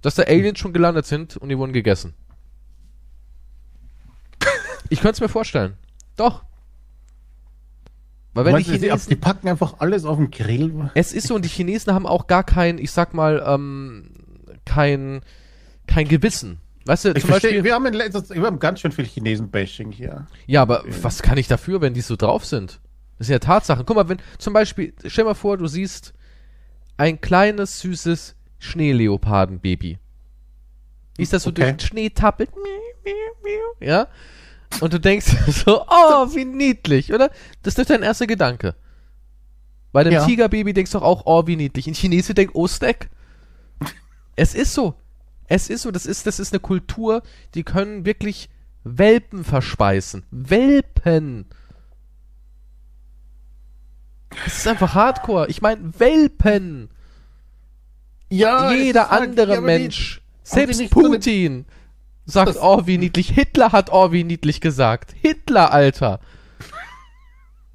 dass 0.01 0.15
da 0.15 0.23
Aliens 0.23 0.59
schon 0.59 0.73
gelandet 0.73 1.07
sind 1.07 1.37
und 1.37 1.49
die 1.51 1.59
wurden 1.59 1.73
gegessen. 1.73 2.15
Ich 4.89 5.01
könnte 5.01 5.15
es 5.15 5.21
mir 5.21 5.29
vorstellen. 5.29 5.77
Doch. 6.17 6.45
Weil 8.37 8.45
wenn 8.45 8.52
Meinst 8.52 8.69
die 8.69 8.73
du, 8.75 8.78
die, 8.78 8.87
Chinesen, 8.87 9.09
die 9.09 9.16
packen 9.16 9.49
einfach 9.49 9.76
alles 9.81 10.05
auf 10.05 10.19
den 10.19 10.31
Grill. 10.31 10.90
es 10.95 11.12
ist 11.12 11.26
so 11.26 11.35
und 11.35 11.45
die 11.45 11.49
Chinesen 11.49 11.93
haben 11.95 12.07
auch 12.07 12.26
gar 12.26 12.45
kein, 12.45 12.78
ich 12.78 12.90
sag 12.93 13.14
mal, 13.14 13.43
ähm, 13.47 14.11
kein, 14.64 15.23
kein 15.87 16.07
Gewissen. 16.07 16.59
Weißt 16.85 17.07
du, 17.07 17.09
Ich 17.11 17.23
zum 17.23 17.31
verstehe, 17.31 17.50
Beispiel, 17.50 17.64
wir 17.64 17.75
haben 17.75 17.87
in 17.87 17.95
letzter 17.95 18.25
Zeit, 18.25 18.37
wir 18.38 18.47
haben 18.47 18.59
ganz 18.61 18.81
schön 18.81 18.93
viel 18.93 19.07
Chinesen-Bashing 19.07 19.90
hier. 19.90 20.26
Ja, 20.47 20.62
aber 20.62 20.85
was 21.02 21.23
kann 21.23 21.37
ich 21.38 21.49
dafür, 21.49 21.81
wenn 21.81 21.95
die 21.95 22.00
so 22.02 22.14
drauf 22.14 22.45
sind? 22.45 22.81
Das 23.19 23.26
sind 23.26 23.33
ja 23.35 23.38
Tatsachen. 23.40 23.85
Guck 23.87 23.97
mal, 23.97 24.09
wenn 24.09 24.19
zum 24.38 24.52
Beispiel, 24.52 24.93
stell 25.07 25.25
mal 25.25 25.35
vor, 25.35 25.57
du 25.57 25.66
siehst 25.66 26.12
ein 26.99 27.21
kleines, 27.21 27.81
süßes 27.81 28.37
Schneeleopardenbaby. 28.59 29.99
Wie 31.16 31.23
ist 31.23 31.33
das 31.33 31.43
so 31.45 31.50
Okay. 31.50 31.62
durch 31.62 31.73
den 31.76 31.81
Schnee 31.81 32.11
tappelt? 32.11 32.50
Ja? 33.81 34.09
Und 34.80 34.92
du 34.92 35.00
denkst 35.00 35.26
so, 35.49 35.82
oh, 35.88 36.35
wie 36.35 36.44
niedlich, 36.44 37.12
oder? 37.12 37.30
Das 37.62 37.73
ist 37.73 37.78
doch 37.78 37.85
dein 37.87 38.02
erster 38.02 38.26
Gedanke. 38.26 38.75
Bei 39.92 40.04
dem 40.04 40.12
Ja. 40.12 40.25
Tigerbaby 40.26 40.73
denkst 40.75 40.92
du 40.92 40.99
doch 40.99 41.04
auch, 41.04 41.23
oh, 41.25 41.46
wie 41.46 41.56
niedlich. 41.56 41.87
Ein 41.87 41.94
Chinese 41.94 42.35
denkt, 42.35 42.54
oh, 42.54 42.66
Snack. 42.66 43.08
Es 44.35 44.54
ist 44.54 44.75
so. 44.75 44.94
Es 45.49 45.70
ist 45.70 45.82
so. 45.82 45.90
Das 45.90 46.04
ist, 46.04 46.26
das 46.26 46.38
ist 46.38 46.52
eine 46.52 46.61
Kultur, 46.61 47.23
die 47.54 47.62
können 47.62 48.04
wirklich 48.04 48.50
Welpen 48.85 49.44
verspeisen. 49.44 50.25
Welpen. 50.30 51.46
Das 54.44 54.58
ist 54.58 54.68
einfach 54.68 54.94
Hardcore. 54.94 55.49
Ich 55.49 55.62
meine, 55.62 55.99
Welpen. 55.99 56.90
Ja, 58.28 58.70
es 58.73 58.78
Jeder 58.78 59.08
halt- 59.11 59.23
andere 59.23 59.61
Mensch, 59.61 60.20
die 60.44 60.49
selbst 60.50 60.90
Putin, 60.90 61.64
sagt, 62.26 62.49
Das- 62.50 62.59
oh, 62.61 62.87
wie 62.87 62.99
niedlich. 62.99 63.30
Hitler 63.30 63.73
hat, 63.73 63.90
oh, 63.92 64.12
wie 64.12 64.25
niedlich 64.25 64.61
gesagt. 64.61 65.14
Hitler, 65.21 65.73
Alter. 65.73 66.21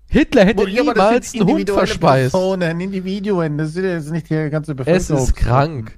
Hitler 0.08 0.44
hätte 0.46 0.66
das 0.66 0.74
niemals 0.74 1.34
einen 1.34 1.48
Hund 1.48 1.70
verspeist. 1.70 2.32
Personen, 2.34 2.82
Individuen, 2.82 3.58
das 3.58 3.70
ist 3.70 3.78
jetzt 3.78 4.12
nicht 4.12 4.30
die 4.30 4.50
ganze 4.50 4.74
Es 4.74 4.78
Bevölkerung. 4.78 5.24
ist 5.24 5.36
krank. 5.36 5.98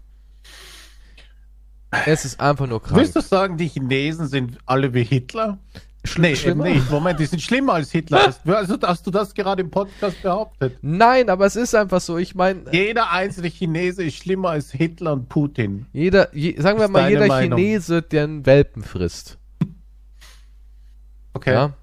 Es 2.06 2.26
ist 2.26 2.40
einfach 2.40 2.68
nur 2.68 2.82
krank. 2.82 3.00
Willst 3.00 3.16
du 3.16 3.22
sagen, 3.22 3.58
die 3.58 3.68
Chinesen 3.68 4.28
sind 4.28 4.58
alle 4.66 4.94
wie 4.94 5.04
Hitler? 5.04 5.58
Schl- 6.06 6.20
Nee, 6.22 6.28
eben 6.30 6.36
schlimmer? 6.38 6.64
nicht. 6.66 6.92
Moment, 6.92 7.20
die 7.20 7.26
sind 7.26 7.42
schlimmer 7.42 7.74
als 7.76 7.92
Hitler. 7.92 8.24
Hast, 8.28 8.46
also, 8.50 8.78
hast 8.82 9.08
du 9.08 9.12
das 9.12 9.34
gerade 9.34 9.62
im 9.62 9.72
Podcast 9.72 10.22
behauptet? 10.22 10.78
Nein, 10.82 11.30
aber 11.30 11.46
es 11.46 11.56
ist 11.56 11.74
einfach 11.74 12.02
so. 12.02 12.18
Ich 12.18 12.36
meine, 12.36 12.64
Jeder 12.72 13.10
einzelne 13.12 13.48
Chinese 13.50 14.04
ist 14.04 14.16
schlimmer 14.18 14.50
als 14.50 14.72
Hitler 14.72 15.14
und 15.14 15.30
Putin. 15.30 15.86
jeder, 15.94 16.36
je, 16.36 16.60
sagen 16.60 16.78
wir 16.78 16.86
Ist 16.86 16.92
mal, 16.92 17.10
jeder 17.10 17.28
Meinung? 17.28 17.58
Chinese, 17.58 18.02
der 18.02 18.24
einen 18.26 18.46
Welpen 18.46 18.84
frisst. 18.84 19.38
Okay. 21.34 21.54
Ja. 21.54 21.74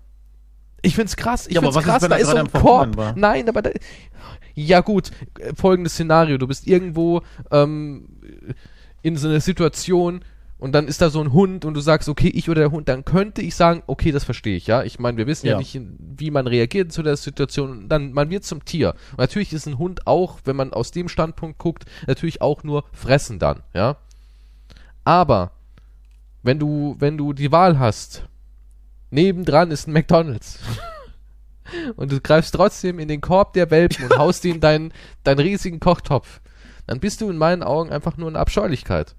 Ich 0.82 0.94
find's 0.94 1.16
krass. 1.16 1.46
Ich 1.46 1.54
Ja, 1.54 1.60
find's 1.60 1.76
ist, 1.76 1.82
krass. 1.84 2.02
wenn 2.02 2.10
da 2.10 2.16
ist 2.16 2.30
so 2.30 2.36
ein 2.36 2.50
Korb. 2.52 2.96
war? 2.96 3.14
Nein, 3.16 3.48
aber 3.48 3.62
da, 3.62 3.70
ja 4.54 4.80
gut. 4.80 5.10
äh, 5.38 5.52
Folgendes 5.54 5.94
Szenario: 5.94 6.38
Du 6.38 6.46
bist 6.46 6.66
irgendwo 6.66 7.22
ähm, 7.50 8.08
in 9.02 9.16
so 9.16 9.28
einer 9.28 9.40
Situation 9.40 10.24
und 10.60 10.72
dann 10.72 10.86
ist 10.86 11.00
da 11.00 11.08
so 11.08 11.20
ein 11.20 11.32
Hund 11.32 11.64
und 11.64 11.72
du 11.72 11.80
sagst, 11.80 12.08
okay, 12.08 12.28
ich 12.28 12.50
oder 12.50 12.60
der 12.60 12.70
Hund, 12.70 12.88
dann 12.88 13.04
könnte 13.06 13.40
ich 13.40 13.54
sagen, 13.54 13.82
okay, 13.86 14.12
das 14.12 14.24
verstehe 14.24 14.56
ich, 14.56 14.66
ja. 14.66 14.82
Ich 14.82 14.98
meine, 14.98 15.16
wir 15.16 15.26
wissen 15.26 15.46
ja, 15.46 15.52
Ja. 15.52 15.58
nicht, 15.58 15.80
wie 15.98 16.30
man 16.30 16.46
reagiert 16.46 16.92
zu 16.92 17.02
der 17.02 17.16
Situation. 17.16 17.88
Dann 17.88 18.12
man 18.12 18.28
wird 18.28 18.44
zum 18.44 18.64
Tier. 18.64 18.90
Und 19.12 19.18
natürlich 19.18 19.54
ist 19.54 19.66
ein 19.66 19.78
Hund 19.78 20.06
auch, 20.06 20.40
wenn 20.44 20.56
man 20.56 20.72
aus 20.74 20.90
dem 20.90 21.08
Standpunkt 21.08 21.58
guckt, 21.58 21.86
natürlich 22.06 22.42
auch 22.42 22.62
nur 22.62 22.84
fressen 22.92 23.38
dann, 23.38 23.62
ja. 23.74 23.96
Aber 25.02 25.52
wenn 26.42 26.58
du, 26.58 26.94
wenn 26.98 27.16
du 27.16 27.32
die 27.32 27.52
Wahl 27.52 27.78
hast, 27.78 28.26
nebendran 29.10 29.70
ist 29.70 29.88
ein 29.88 29.92
McDonalds. 29.92 30.58
und 31.96 32.12
du 32.12 32.20
greifst 32.20 32.54
trotzdem 32.54 32.98
in 32.98 33.08
den 33.08 33.20
Korb 33.22 33.54
der 33.54 33.70
Welpen 33.70 34.04
und 34.04 34.18
haust 34.18 34.44
ihn 34.44 34.60
deinen, 34.60 34.92
deinen 35.24 35.40
riesigen 35.40 35.80
Kochtopf, 35.80 36.40
dann 36.86 37.00
bist 37.00 37.20
du 37.22 37.30
in 37.30 37.38
meinen 37.38 37.62
Augen 37.62 37.90
einfach 37.90 38.16
nur 38.16 38.28
eine 38.28 38.38
Abscheulichkeit. 38.38 39.14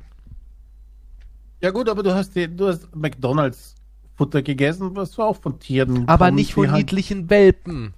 Ja 1.62 1.70
gut, 1.72 1.88
aber 1.90 2.04
du 2.04 2.14
hast, 2.14 2.36
du 2.36 2.68
hast 2.68 2.94
McDonalds 2.96 3.76
Futter 4.16 4.42
gegessen, 4.42 4.96
was 4.96 5.18
auch 5.20 5.38
von 5.38 5.60
Tieren 5.60 6.08
Aber 6.08 6.26
kommt, 6.26 6.36
nicht 6.36 6.54
von 6.54 6.64
die 6.64 6.70
halt- 6.72 6.78
niedlichen 6.80 7.30
Welpen. 7.30 7.94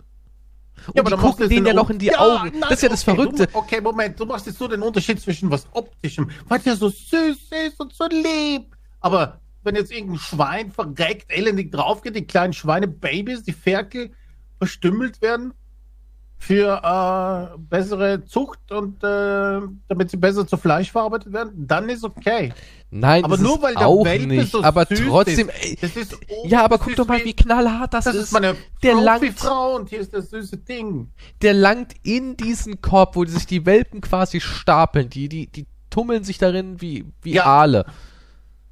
Und 0.88 1.00
aber 1.00 1.12
die 1.12 1.18
gucken 1.22 1.50
denen 1.50 1.66
ja 1.66 1.74
noch 1.74 1.90
in 1.90 2.00
die 2.00 2.08
ja, 2.08 2.20
Augen. 2.20 2.50
nein, 2.52 2.62
das 2.62 2.72
ist 2.72 2.84
ja 2.84 2.90
das 2.90 3.08
okay, 3.08 3.16
Verrückte. 3.16 3.48
Du, 3.48 3.58
okay, 3.58 3.80
Moment, 3.80 4.20
du 4.20 4.26
machst 4.26 4.48
jetzt 4.48 4.58
so 4.58 4.68
den 4.68 4.82
Unterschied 4.82 5.20
zwischen 5.22 5.50
was 5.50 5.68
Optischem, 5.72 6.30
es 6.50 6.66
ja 6.66 6.76
so 6.76 6.90
süß 6.90 7.38
ist 7.68 7.80
und 7.80 7.94
so 7.94 8.06
lieb. 8.10 8.76
Aber 9.00 9.40
wenn 9.64 9.76
jetzt 9.76 9.92
irgendein 9.92 10.20
Schwein 10.20 10.72
verreckt, 10.72 11.32
elendig 11.32 11.72
draufgeht, 11.72 12.16
die 12.16 12.26
kleinen 12.26 12.54
Schweinebabys, 12.54 13.44
die 13.44 13.54
Ferkel 13.54 14.12
verstümmelt 14.58 15.22
werden 15.22 15.54
für 16.46 16.82
äh, 17.54 17.58
bessere 17.58 18.26
Zucht 18.26 18.70
und 18.72 19.02
äh, 19.02 19.62
damit 19.88 20.10
sie 20.12 20.18
besser 20.18 20.46
zu 20.46 20.58
Fleisch 20.58 20.92
verarbeitet 20.92 21.32
werden, 21.32 21.52
dann 21.68 21.88
ist 21.88 22.04
okay. 22.04 22.52
Nein, 22.92 23.24
Aber 23.24 23.38
nur 23.38 23.62
weil 23.62 23.74
der 23.76 23.88
auch 23.88 24.04
Welpe 24.04 24.28
nicht. 24.28 24.52
so 24.52 24.62
aber 24.62 24.86
süß 24.86 25.04
trotzdem, 25.08 25.50
ist, 25.82 25.96
ist, 25.96 26.18
ja, 26.44 26.64
aber 26.66 26.80
guck 26.80 26.96
doch 26.98 27.08
mal, 27.08 27.24
wie 27.24 27.34
knallhart 27.34 27.94
das, 27.94 28.04
das 28.06 28.16
ist. 28.16 28.24
ist 28.24 28.32
meine 28.34 28.56
der 28.84 28.96
langt- 28.96 29.22
Profi-Frau 29.22 29.76
und 29.78 29.90
hier 29.90 30.00
ist 30.02 30.14
das 30.14 30.32
süße 30.32 30.58
Ding. 30.58 31.12
der 31.42 31.54
langt 31.54 31.94
in 32.04 32.36
diesen 32.36 32.82
Korb, 32.82 33.16
wo 33.16 33.24
sich 33.24 33.46
die 33.46 33.66
Welpen 33.66 34.02
quasi 34.02 34.42
stapeln. 34.42 35.10
Die, 35.10 35.30
die, 35.30 35.48
die 35.48 35.66
tummeln 35.90 36.26
sich 36.26 36.40
darin 36.40 36.82
wie, 36.82 37.06
wie 37.22 37.36
Ja. 37.36 37.46
Aale. 37.46 37.86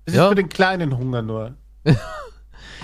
Das 0.05 0.15
Ja. 0.15 0.23
ist 0.25 0.29
für 0.29 0.35
den 0.35 0.49
kleinen 0.49 0.97
Hunger 0.97 1.21
nur. 1.21 1.53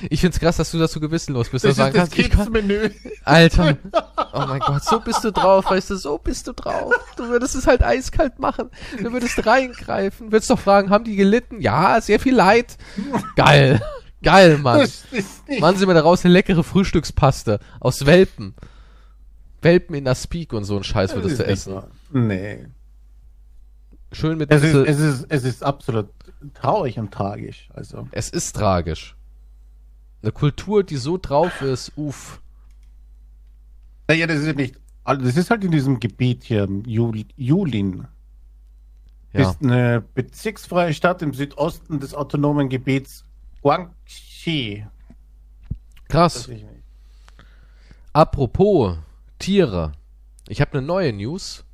Ich 0.09 0.21
find's 0.21 0.39
krass, 0.39 0.57
dass 0.57 0.71
du 0.71 0.77
das 0.77 0.91
so 0.91 0.99
gewissenlos 0.99 1.49
bist. 1.49 1.65
Das 1.65 1.75
sagen 1.75 1.93
das 1.93 2.09
kannst, 2.09 2.19
ich 2.19 2.29
kann, 2.29 2.51
Kids-Menü. 2.51 2.89
Alter. 3.23 3.77
Oh 4.33 4.45
mein 4.45 4.59
Gott, 4.59 4.83
so 4.83 4.99
bist 4.99 5.23
du 5.23 5.31
drauf, 5.31 5.65
weißt 5.71 5.89
du, 5.89 5.95
so 5.95 6.19
bist 6.19 6.47
du 6.47 6.53
drauf. 6.53 6.93
Du 7.15 7.27
würdest 7.29 7.55
es 7.55 7.65
halt 7.65 7.81
eiskalt 7.81 8.37
machen. 8.37 8.69
Du 9.01 9.11
würdest 9.11 9.43
reingreifen, 9.47 10.31
würdest 10.31 10.51
doch 10.51 10.59
fragen, 10.59 10.91
haben 10.91 11.05
die 11.05 11.15
gelitten? 11.15 11.59
Ja, 11.59 11.99
sehr 12.01 12.19
viel 12.19 12.35
Leid. 12.35 12.77
Geil. 13.35 13.81
Geil, 14.21 14.59
Mann. 14.59 14.87
Machen 15.59 15.77
Sie 15.77 15.85
mir 15.87 15.95
daraus 15.95 16.23
eine 16.23 16.33
leckere 16.33 16.63
Frühstückspaste 16.63 17.59
aus 17.79 18.05
Welpen. 18.05 18.53
Welpen 19.61 19.95
in 19.95 20.05
der 20.05 20.15
Speak 20.15 20.53
und 20.53 20.65
so 20.65 20.77
ein 20.77 20.83
Scheiß 20.83 21.15
würdest 21.15 21.39
du 21.39 21.45
essen. 21.45 21.75
wahr. 21.75 21.87
Nee. 22.11 22.67
Schön 24.11 24.37
mit 24.37 24.51
Es 24.51 24.63
ist, 24.63 24.75
es, 24.75 24.99
ist, 24.99 25.25
es 25.29 25.43
ist 25.43 25.63
absolut 25.63 26.09
traurig 26.53 26.99
und 26.99 27.11
tragisch. 27.11 27.69
Also. 27.73 28.07
Es 28.11 28.29
ist 28.29 28.55
tragisch. 28.55 29.16
Eine 30.21 30.31
Kultur, 30.31 30.83
die 30.83 30.97
so 30.97 31.17
drauf 31.17 31.61
ist, 31.61 31.91
uff. 31.95 32.41
Naja, 34.07 34.25
das 34.27 34.39
ist 34.39 34.47
ja 34.47 34.53
nicht. 34.53 34.75
also 35.03 35.23
Das 35.23 35.37
ist 35.37 35.49
halt 35.49 35.63
in 35.63 35.71
diesem 35.71 35.99
Gebiet 35.99 36.43
hier, 36.43 36.67
Jul, 36.85 37.25
Julin. 37.35 38.07
Ja. 39.33 39.51
Ist 39.51 39.61
eine 39.61 40.01
bezirksfreie 40.01 40.93
Stadt 40.93 41.21
im 41.21 41.33
Südosten 41.33 41.99
des 41.99 42.13
autonomen 42.13 42.69
Gebiets 42.69 43.25
Guangxi. 43.61 44.85
Krass. 46.07 46.49
Apropos 48.13 48.97
Tiere. 49.37 49.91
Ich 50.47 50.61
habe 50.61 50.77
eine 50.77 50.87
neue 50.87 51.13
News. 51.13 51.65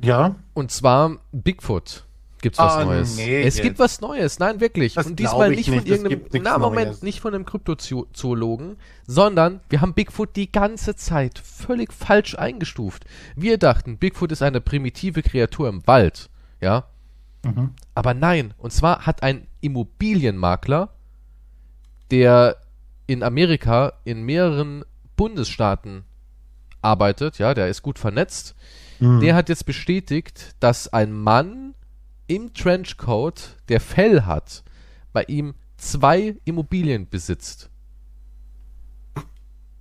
Ja. 0.00 0.36
Und 0.54 0.70
zwar 0.70 1.18
Bigfoot. 1.32 2.06
Gibt's 2.44 2.58
was 2.58 2.74
Ah, 2.74 2.84
Neues? 2.84 3.16
nee, 3.16 3.42
es 3.42 3.56
jetzt. 3.56 3.62
gibt 3.64 3.78
was 3.78 4.00
Neues, 4.02 4.38
nein, 4.38 4.60
wirklich. 4.60 4.92
Das 4.94 5.06
und 5.06 5.18
diesmal 5.18 5.50
ich 5.52 5.56
nicht 5.56 5.68
von 5.70 5.76
nicht, 5.78 5.88
irgendeinem. 5.88 6.42
Na, 6.42 6.58
Moment, 6.58 6.88
Neues. 6.88 7.02
nicht 7.02 7.20
von 7.20 7.34
einem 7.34 7.46
Kryptozoologen, 7.46 8.76
sondern 9.06 9.60
wir 9.70 9.80
haben 9.80 9.94
Bigfoot 9.94 10.36
die 10.36 10.52
ganze 10.52 10.94
Zeit 10.94 11.38
völlig 11.38 11.90
falsch 11.92 12.34
eingestuft. 12.36 13.06
Wir 13.34 13.56
dachten, 13.56 13.96
Bigfoot 13.96 14.30
ist 14.30 14.42
eine 14.42 14.60
primitive 14.60 15.22
Kreatur 15.22 15.70
im 15.70 15.86
Wald. 15.86 16.28
Ja. 16.60 16.84
Mhm. 17.44 17.70
Aber 17.94 18.12
nein, 18.12 18.52
und 18.58 18.72
zwar 18.72 19.06
hat 19.06 19.22
ein 19.22 19.46
Immobilienmakler, 19.62 20.90
der 22.10 22.58
in 23.06 23.22
Amerika 23.22 23.94
in 24.04 24.22
mehreren 24.22 24.84
Bundesstaaten 25.16 26.04
arbeitet, 26.82 27.38
ja, 27.38 27.54
der 27.54 27.68
ist 27.68 27.80
gut 27.82 27.98
vernetzt, 27.98 28.54
Mhm. 29.00 29.20
der 29.20 29.34
hat 29.34 29.48
jetzt 29.48 29.66
bestätigt, 29.66 30.54
dass 30.60 30.92
ein 30.92 31.10
Mann 31.12 31.74
im 32.26 32.54
Trenchcoat, 32.54 33.56
der 33.68 33.80
Fell 33.80 34.22
hat, 34.22 34.62
bei 35.12 35.24
ihm 35.24 35.54
zwei 35.76 36.36
Immobilien 36.44 37.08
besitzt. 37.08 37.70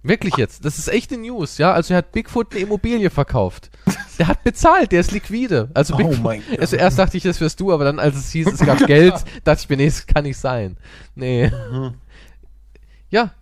Wirklich 0.05 0.35
jetzt. 0.35 0.65
Das 0.65 0.77
ist 0.77 0.89
echte 0.89 1.17
News, 1.17 1.57
ja. 1.57 1.71
Also 1.71 1.93
er 1.93 1.99
hat 1.99 2.11
Bigfoot 2.11 2.51
eine 2.51 2.61
Immobilie 2.63 3.09
verkauft. 3.09 3.71
Der 4.19 4.27
hat 4.27 4.43
bezahlt, 4.43 4.91
der 4.91 4.99
ist 4.99 5.11
liquide. 5.11 5.71
Also 5.73 5.93
Oh 5.93 5.97
Bigfoot, 5.97 6.21
mein 6.21 6.43
Gott. 6.49 6.59
also 6.59 6.75
erst 6.75 6.99
dachte 6.99 7.15
ich, 7.15 7.23
das 7.23 7.39
wärst 7.39 7.59
du, 7.61 7.71
aber 7.71 7.85
dann, 7.85 7.99
als 7.99 8.17
es 8.17 8.31
hieß, 8.31 8.47
es 8.47 8.59
gab 8.59 8.77
Geld, 8.85 9.13
dachte 9.45 9.61
ich 9.63 9.69
mir, 9.69 9.77
nee, 9.77 9.85
das 9.85 10.05
kann 10.05 10.23
nicht 10.25 10.37
sein. 10.37 10.77
Nee. 11.15 11.49
Mhm. 11.49 11.93
Ja, 13.09 13.33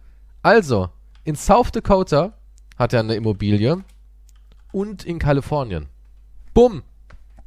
also, 0.43 0.89
in 1.23 1.35
South 1.35 1.71
Dakota 1.71 2.33
hat 2.77 2.93
er 2.93 2.99
eine 2.99 3.15
Immobilie 3.15 3.83
und 4.71 5.03
in 5.03 5.17
Kalifornien. 5.17 5.87
Bumm. 6.53 6.83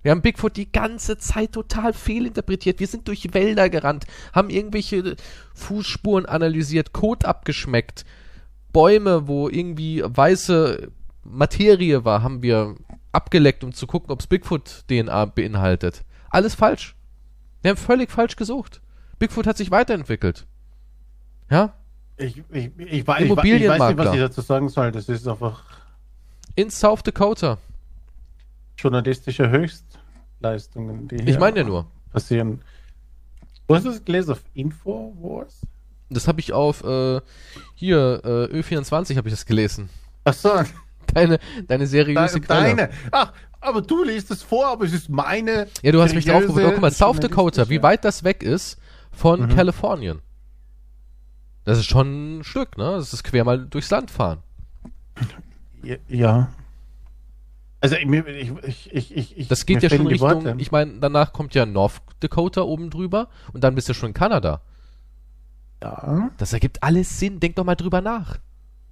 Wir 0.05 0.11
haben 0.11 0.21
Bigfoot 0.21 0.57
die 0.59 0.71
ganze 0.71 1.17
Zeit 1.17 1.53
total 1.53 1.95
fehlinterpretiert. 1.95 2.79
Wir 2.79 2.87
sind 2.87 3.09
durch 3.09 3.33
Wälder 3.33 3.71
gerannt, 3.71 4.05
haben 4.35 4.51
irgendwelche 4.51 5.17
Fußspuren 5.55 6.27
analysiert, 6.27 6.93
Kot 6.93 7.25
abgeschmeckt, 7.25 8.05
Bäume, 8.71 9.27
wo 9.29 9.49
irgendwie 9.49 10.03
weiße 10.05 10.93
Materie 11.25 12.05
war, 12.05 12.23
haben 12.23 12.43
wir 12.43 12.77
abgeleckt, 13.13 13.65
um 13.65 13.73
zu 13.73 13.87
gucken, 13.87 14.11
ob 14.11 14.21
es 14.21 14.27
Bigfoot-DNA 14.27 15.25
beinhaltet. 15.25 16.05
Alles 16.29 16.55
falsch. 16.55 16.95
Wir 17.63 17.71
haben 17.71 17.79
völlig 17.79 18.11
falsch 18.11 18.37
gesucht. 18.37 18.83
Bigfoot 19.19 19.47
hat 19.47 19.57
sich 19.57 19.71
weiterentwickelt. 19.71 20.47
Ja? 21.51 21.73
Ich, 22.19 22.43
ich, 22.51 22.71
ich, 22.77 23.07
weiß, 23.07 23.23
ich, 23.23 23.31
ich 23.31 23.37
weiß 23.69 23.89
nicht, 23.89 23.99
was 23.99 24.15
ich 24.15 24.21
dazu 24.21 24.43
sagen 24.43 24.69
soll. 24.69 24.93
Das 24.93 25.09
ist 25.09 25.27
einfach 25.27 25.63
In 26.57 26.69
South 26.69 27.03
Dakota. 27.03 27.57
journalistische 28.77 29.51
Höchstleistungen, 30.53 31.09
die 31.09 31.17
Ich 31.29 31.39
meine 31.39 31.59
ja 31.59 31.65
nur. 31.65 31.87
passieren. 32.13 32.61
Wo 33.67 33.75
hast 33.75 33.85
du 33.87 33.91
das 33.91 34.05
gelesen? 34.05 34.33
Auf 34.33 34.43
Infowars? 34.55 35.61
Das 36.11 36.29
habe 36.29 36.41
ich 36.41 36.53
auf 36.53 36.85
äh, 36.85 37.21
hier 37.75 38.21
äh, 38.25 38.59
Ö24 38.61 39.17
habe 39.17 39.29
ich 39.29 39.35
das 39.35 39.47
gelesen. 39.47 39.89
Ach 40.25 40.35
so, 40.35 40.51
Deine 41.13 41.39
deine 41.67 41.87
seriöse 41.87 42.41
de, 42.41 42.47
Quelle. 42.47 42.77
deine. 42.77 42.91
Ach, 43.11 43.33
aber 43.61 43.83
du 43.83 44.05
liest 44.05 44.31
es 44.31 44.43
vor, 44.43 44.67
aber 44.69 44.85
es 44.85 44.93
ist 44.93 45.09
meine. 45.09 45.69
Ja, 45.83 45.93
du 45.93 46.03
hast 46.03 46.15
mich 46.15 46.25
drauf 46.25 46.41
seriöse, 46.43 46.55
gebracht. 46.55 46.73
Guck 46.75 46.83
mal, 46.83 46.91
South 46.93 47.21
Dakota, 47.21 47.69
wie 47.69 47.83
weit 47.83 48.05
das 48.05 48.25
weg 48.25 48.43
ist 48.43 48.79
von 49.13 49.43
Mhm. 49.43 49.49
Kalifornien. 49.55 50.21
Das 51.65 51.79
ist 51.79 51.87
schon 51.87 52.39
ein 52.41 52.45
Stück, 52.45 52.77
ne? 52.77 52.93
Das 52.97 53.13
ist 53.13 53.23
quer 53.25 53.45
mal 53.45 53.67
durchs 53.67 53.91
Land 53.91 54.11
fahren. 54.11 54.43
Ja. 56.09 56.49
Also 57.85 57.97
ich, 57.97 58.09
ich, 58.65 58.93
ich, 58.93 59.17
ich, 59.17 59.37
ich, 59.39 59.49
Das 59.49 59.67
geht 59.67 59.83
ja 59.83 59.91
schon 59.91 60.07
Richtung, 60.07 60.29
Worte. 60.45 60.55
ich 60.59 60.73
meine, 60.73 60.95
danach 61.01 61.33
kommt 61.35 61.55
ja 61.55 61.67
North 61.67 62.01
Dakota 62.21 62.63
oben 62.63 62.89
drüber 62.89 63.29
und 63.53 63.63
dann 63.63 63.75
bist 63.75 63.89
du 63.91 63.95
schon 63.95 64.09
in 64.09 64.15
Kanada. 64.15 64.63
ja, 65.83 66.31
Das 66.39 66.53
ergibt 66.53 66.83
alles 66.83 67.19
Sinn. 67.19 67.41
Denk 67.41 67.57
doch 67.57 67.65
mal 67.65 67.75
drüber 67.75 68.01
nach. 68.01 68.39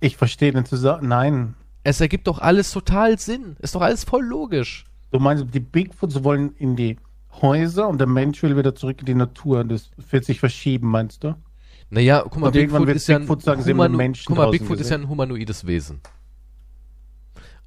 ich 0.01 0.17
verstehe 0.17 0.53
den 0.53 0.65
Zusammenhang. 0.67 1.09
Nein. 1.09 1.55
Es 1.85 2.01
ergibt 2.01 2.27
doch 2.27 2.39
alles 2.39 2.71
total 2.71 3.19
Sinn. 3.19 3.57
Ist 3.61 3.75
doch 3.75 3.81
alles 3.81 4.05
voll 4.05 4.25
logisch. 4.25 4.85
Du 5.11 5.19
meinst, 5.19 5.47
die 5.53 5.61
Bigfoots 5.61 6.23
wollen 6.23 6.55
in 6.59 6.77
die 6.77 6.97
Häuser 7.41 7.89
und 7.89 7.99
der 7.99 8.07
Mensch 8.07 8.43
will 8.43 8.57
wieder 8.57 8.75
zurück 8.75 9.01
in 9.01 9.07
die 9.07 9.15
Natur. 9.15 9.65
Das 9.65 9.91
wird 10.11 10.25
sich 10.25 10.39
verschieben, 10.39 10.89
meinst 10.89 11.25
du? 11.25 11.35
Naja, 11.91 12.23
guck 12.29 12.39
mal, 12.39 12.51
Bigfoot 12.51 12.87
wird 12.87 12.97
ist 12.97 13.07
ja 13.09 13.17
ein, 13.17 13.23
Bigfoot 13.23 13.43
sagen, 13.43 13.63
sie 13.63 13.71
haben 13.71 13.79
den 13.79 13.85
Humano- 13.87 13.97
Menschen 13.97 14.25
guck 14.27 14.37
mal, 14.37 14.45
draußen 14.45 14.59
Bigfoot 14.61 14.81
ist 14.81 14.91
ja 14.91 14.97
gesehen. 14.97 15.07
ein 15.07 15.11
humanoides 15.11 15.67
Wesen. 15.67 16.01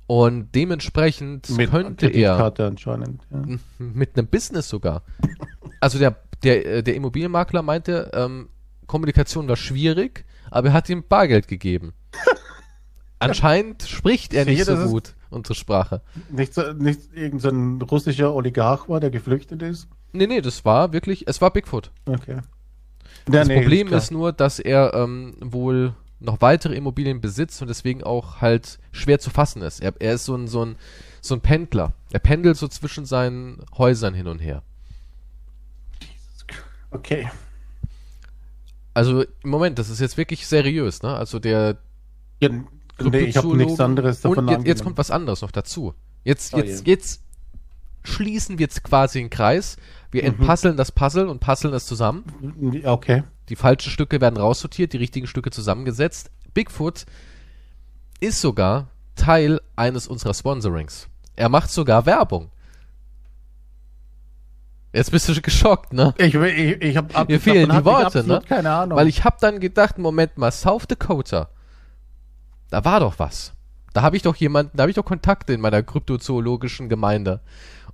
Und 0.07 0.53
dementsprechend 0.53 1.49
Mit 1.57 1.71
könnte 1.71 2.07
er. 2.07 2.37
Ja. 2.37 2.53
mit 3.79 4.17
einem 4.17 4.27
Business 4.27 4.69
sogar. 4.69 5.01
Also 5.79 5.97
der, 5.97 6.15
der, 6.43 6.65
äh, 6.65 6.83
der 6.83 6.95
Immobilienmakler 6.95 7.61
meinte, 7.63 8.11
ähm, 8.13 8.49
Kommunikation 8.85 9.47
war 9.47 9.55
schwierig, 9.55 10.25
aber 10.51 10.67
er 10.67 10.73
hat 10.73 10.89
ihm 10.89 11.03
Bargeld 11.07 11.47
gegeben. 11.47 11.93
Anscheinend 13.19 13.83
spricht 13.83 14.33
er 14.33 14.45
nicht 14.45 14.59
Sicher, 14.59 14.65
so 14.65 14.75
das 14.75 14.85
ist- 14.85 14.91
gut 14.91 15.15
unsere 15.31 15.55
Sprache. 15.55 16.01
Nicht, 16.29 16.53
so, 16.53 16.71
nicht 16.73 17.13
irgendein 17.13 17.81
russischer 17.81 18.33
Oligarch 18.33 18.87
war, 18.87 19.01
der 19.01 19.09
geflüchtet 19.09 19.61
ist. 19.63 19.89
Nee, 20.13 20.27
nee, 20.27 20.39
das 20.39 20.63
war 20.63 20.93
wirklich, 20.93 21.27
es 21.27 21.41
war 21.41 21.51
Bigfoot. 21.51 21.91
Okay. 22.05 22.37
Das 23.25 23.35
Ja, 23.35 23.43
nee, 23.43 23.59
Problem 23.59 23.87
klar. 23.87 23.97
ist 23.99 24.11
nur, 24.11 24.31
dass 24.31 24.59
er 24.59 24.93
ähm, 24.93 25.35
wohl 25.41 25.93
noch 26.25 26.41
weitere 26.41 26.75
Immobilien 26.75 27.21
besitzt 27.21 27.61
und 27.61 27.67
deswegen 27.67 28.03
auch 28.03 28.41
halt 28.41 28.79
schwer 28.91 29.19
zu 29.19 29.29
fassen 29.29 29.61
ist. 29.61 29.79
Er, 29.81 29.93
er 29.99 30.13
ist 30.15 30.25
so 30.25 30.35
ein, 30.35 30.47
so, 30.47 30.65
ein, 30.65 30.75
so 31.21 31.35
ein 31.35 31.41
Pendler. 31.41 31.93
Er 32.11 32.19
pendelt 32.19 32.57
so 32.57 32.67
zwischen 32.67 33.05
seinen 33.05 33.63
Häusern 33.77 34.13
hin 34.13 34.27
und 34.27 34.39
her. 34.39 34.61
Okay. 36.91 37.29
Also 38.93 39.23
im 39.23 39.49
Moment, 39.49 39.77
das 39.79 39.89
ist 39.89 39.99
jetzt 39.99 40.17
wirklich 40.17 40.47
seriös, 40.47 41.01
ne? 41.03 41.15
Also 41.15 41.39
der 41.39 41.77
Ja, 42.41 42.49
nee, 42.49 43.17
ich 43.19 43.35
habe 43.37 43.55
nichts 43.57 43.79
anderes 43.79 44.21
davon 44.21 44.37
Und 44.39 44.49
jetzt, 44.49 44.65
jetzt 44.67 44.83
kommt 44.83 44.97
was 44.97 45.11
anderes 45.11 45.41
noch 45.41 45.51
dazu. 45.51 45.93
Jetzt, 46.23 46.53
Oh 46.53 46.57
jetzt, 46.57 46.87
je. 46.87 46.93
jetzt 46.93 47.21
schließen 48.03 48.57
wir 48.57 48.63
jetzt 48.63 48.83
quasi 48.83 49.19
den 49.19 49.29
Kreis. 49.29 49.77
Wir 50.11 50.21
Mhm. 50.23 50.29
entpuzzeln 50.29 50.77
das 50.77 50.91
Puzzle 50.91 51.27
und 51.27 51.39
puzzeln 51.39 51.73
es 51.73 51.85
zusammen. 51.85 52.23
Okay. 52.85 53.23
Die 53.49 53.55
falschen 53.55 53.91
Stücke 53.91 54.21
werden 54.21 54.37
raussortiert, 54.37 54.93
die 54.93 54.97
richtigen 54.97 55.27
Stücke 55.27 55.51
zusammengesetzt. 55.51 56.31
Bigfoot 56.53 57.05
ist 58.19 58.41
sogar 58.41 58.87
Teil 59.15 59.61
eines 59.75 60.07
unserer 60.07 60.33
Sponsorings. 60.33 61.07
Er 61.35 61.49
macht 61.49 61.69
sogar 61.69 62.05
Werbung. 62.05 62.51
Jetzt 64.93 65.11
bist 65.11 65.27
du 65.27 65.41
geschockt, 65.41 65.91
ne? 65.91 66.13
Ich, 66.17 66.33
ich, 66.33 66.81
ich 66.81 66.97
habe 66.97 67.25
Mir 67.27 67.39
fehlen 67.39 67.69
die 67.69 67.83
Worte, 67.83 68.25
ne? 68.25 68.41
Keine 68.47 68.71
Ahnung. 68.71 68.97
Weil 68.97 69.07
ich 69.07 69.25
hab 69.25 69.39
dann 69.39 69.59
gedacht, 69.59 69.97
Moment 69.97 70.37
mal, 70.37 70.51
South 70.51 70.87
Dakota, 70.87 71.49
da 72.69 72.85
war 72.85 73.01
doch 73.01 73.19
was. 73.19 73.51
Da 73.93 74.01
habe 74.01 74.15
ich 74.15 74.23
doch 74.23 74.35
jemanden, 74.35 74.75
da 74.75 74.83
habe 74.83 74.91
ich 74.91 74.95
doch 74.95 75.03
Kontakte 75.03 75.53
in 75.53 75.59
meiner 75.59 75.83
kryptozoologischen 75.83 76.87
Gemeinde. 76.87 77.41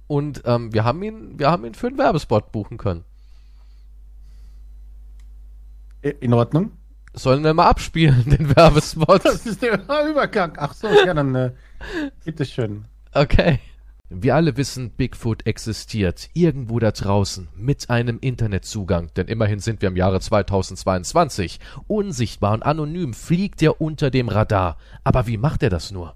Und 0.06 0.44
ähm, 0.46 0.74
wir 0.74 0.84
haben 0.84 1.02
ihn, 1.02 1.40
wir 1.40 1.50
haben 1.50 1.66
ihn 1.66 1.74
für 1.74 1.88
einen 1.88 1.98
Werbespot 1.98 2.52
buchen 2.52 2.78
können. 2.78 3.04
In 6.02 6.34
Ordnung. 6.34 6.72
Sollen 7.14 7.44
wir 7.44 7.54
mal 7.54 7.68
abspielen, 7.68 8.24
den 8.26 8.56
Werbespot? 8.56 9.26
Das 9.26 9.46
ist 9.46 9.62
der 9.62 9.82
Übergang. 10.10 10.54
Ach 10.58 10.74
so, 10.74 10.88
ja, 10.88 11.14
dann 11.14 11.36
äh, 11.36 11.52
bitteschön. 12.24 12.86
Okay. 13.14 13.60
Wir 14.14 14.36
alle 14.36 14.58
wissen, 14.58 14.90
Bigfoot 14.90 15.48
existiert 15.48 16.30
irgendwo 16.34 16.80
da 16.80 16.92
draußen 16.92 17.48
mit 17.56 17.90
einem 17.90 18.20
Internetzugang, 18.20 19.10
denn 19.16 19.28
immerhin 19.28 19.60
sind 19.60 19.82
wir 19.82 19.88
im 19.88 19.96
Jahre 19.96 20.20
2022. 20.20 21.62
Unsichtbar 21.88 22.54
und 22.54 22.64
anonym 22.64 23.14
fliegt 23.14 23.62
er 23.62 23.80
unter 23.80 24.12
dem 24.12 24.28
Radar. 24.28 24.78
Aber 25.06 25.28
wie 25.28 25.38
macht 25.38 25.64
er 25.64 25.70
das 25.70 25.92
nur? 25.92 26.16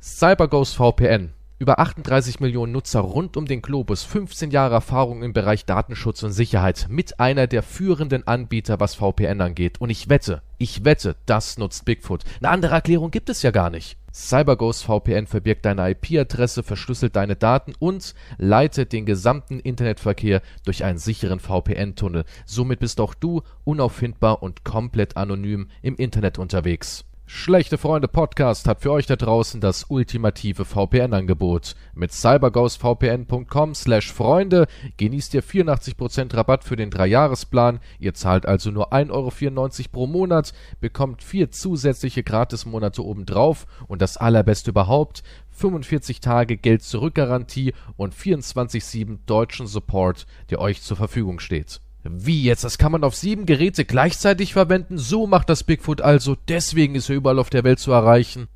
CyberGhost 0.00 0.76
VPN. 0.76 1.32
Über 1.64 1.78
38 1.78 2.40
Millionen 2.40 2.72
Nutzer 2.72 3.00
rund 3.00 3.38
um 3.38 3.46
den 3.46 3.62
Globus, 3.62 4.02
15 4.02 4.50
Jahre 4.50 4.74
Erfahrung 4.74 5.22
im 5.22 5.32
Bereich 5.32 5.64
Datenschutz 5.64 6.22
und 6.22 6.30
Sicherheit, 6.30 6.88
mit 6.90 7.20
einer 7.20 7.46
der 7.46 7.62
führenden 7.62 8.26
Anbieter, 8.26 8.80
was 8.80 8.96
VPN 8.96 9.40
angeht. 9.40 9.80
Und 9.80 9.88
ich 9.88 10.10
wette, 10.10 10.42
ich 10.58 10.84
wette, 10.84 11.16
das 11.24 11.56
nutzt 11.56 11.86
Bigfoot. 11.86 12.24
Eine 12.42 12.50
andere 12.50 12.74
Erklärung 12.74 13.10
gibt 13.10 13.30
es 13.30 13.40
ja 13.40 13.50
gar 13.50 13.70
nicht. 13.70 13.96
CyberGhost 14.12 14.84
VPN 14.84 15.26
verbirgt 15.26 15.64
deine 15.64 15.88
IP-Adresse, 15.92 16.64
verschlüsselt 16.64 17.16
deine 17.16 17.34
Daten 17.34 17.72
und 17.78 18.14
leitet 18.36 18.92
den 18.92 19.06
gesamten 19.06 19.58
Internetverkehr 19.58 20.42
durch 20.66 20.84
einen 20.84 20.98
sicheren 20.98 21.40
VPN-Tunnel. 21.40 22.26
Somit 22.44 22.80
bist 22.80 23.00
auch 23.00 23.14
du 23.14 23.40
unauffindbar 23.64 24.42
und 24.42 24.64
komplett 24.64 25.16
anonym 25.16 25.68
im 25.80 25.96
Internet 25.96 26.38
unterwegs. 26.38 27.06
Schlechte 27.26 27.78
Freunde 27.78 28.06
Podcast 28.06 28.68
hat 28.68 28.82
für 28.82 28.92
euch 28.92 29.06
da 29.06 29.16
draußen 29.16 29.58
das 29.58 29.86
ultimative 29.88 30.66
VPN-Angebot. 30.66 31.74
Mit 31.94 32.12
cyberghostvpn.com 32.12 33.74
slash 33.74 34.12
Freunde 34.12 34.66
genießt 34.98 35.32
ihr 35.32 35.42
84% 35.42 36.36
Rabatt 36.36 36.64
für 36.64 36.76
den 36.76 36.90
Dreijahresplan. 36.90 37.80
Ihr 37.98 38.12
zahlt 38.12 38.44
also 38.44 38.70
nur 38.70 38.92
1,94 38.92 39.10
Euro 39.10 39.88
pro 39.90 40.06
Monat, 40.06 40.52
bekommt 40.80 41.22
vier 41.22 41.50
zusätzliche 41.50 42.22
Gratismonate 42.22 43.02
obendrauf 43.02 43.66
und 43.88 44.02
das 44.02 44.18
allerbeste 44.18 44.70
überhaupt, 44.70 45.22
45 45.50 46.20
Tage 46.20 46.58
Geld-Zurück-Garantie 46.58 47.72
und 47.96 48.14
24-7 48.14 49.20
deutschen 49.24 49.66
Support, 49.66 50.26
der 50.50 50.60
euch 50.60 50.82
zur 50.82 50.98
Verfügung 50.98 51.40
steht. 51.40 51.80
Wie 52.04 52.42
jetzt? 52.42 52.64
Das 52.64 52.76
kann 52.76 52.92
man 52.92 53.02
auf 53.02 53.16
sieben 53.16 53.46
Geräte 53.46 53.86
gleichzeitig 53.86 54.52
verwenden? 54.52 54.98
So 54.98 55.26
macht 55.26 55.48
das 55.48 55.64
Bigfoot 55.64 56.02
also. 56.02 56.36
Deswegen 56.48 56.94
ist 56.94 57.08
er 57.08 57.16
überall 57.16 57.38
auf 57.38 57.48
der 57.48 57.64
Welt 57.64 57.78
zu 57.78 57.92
erreichen. 57.92 58.48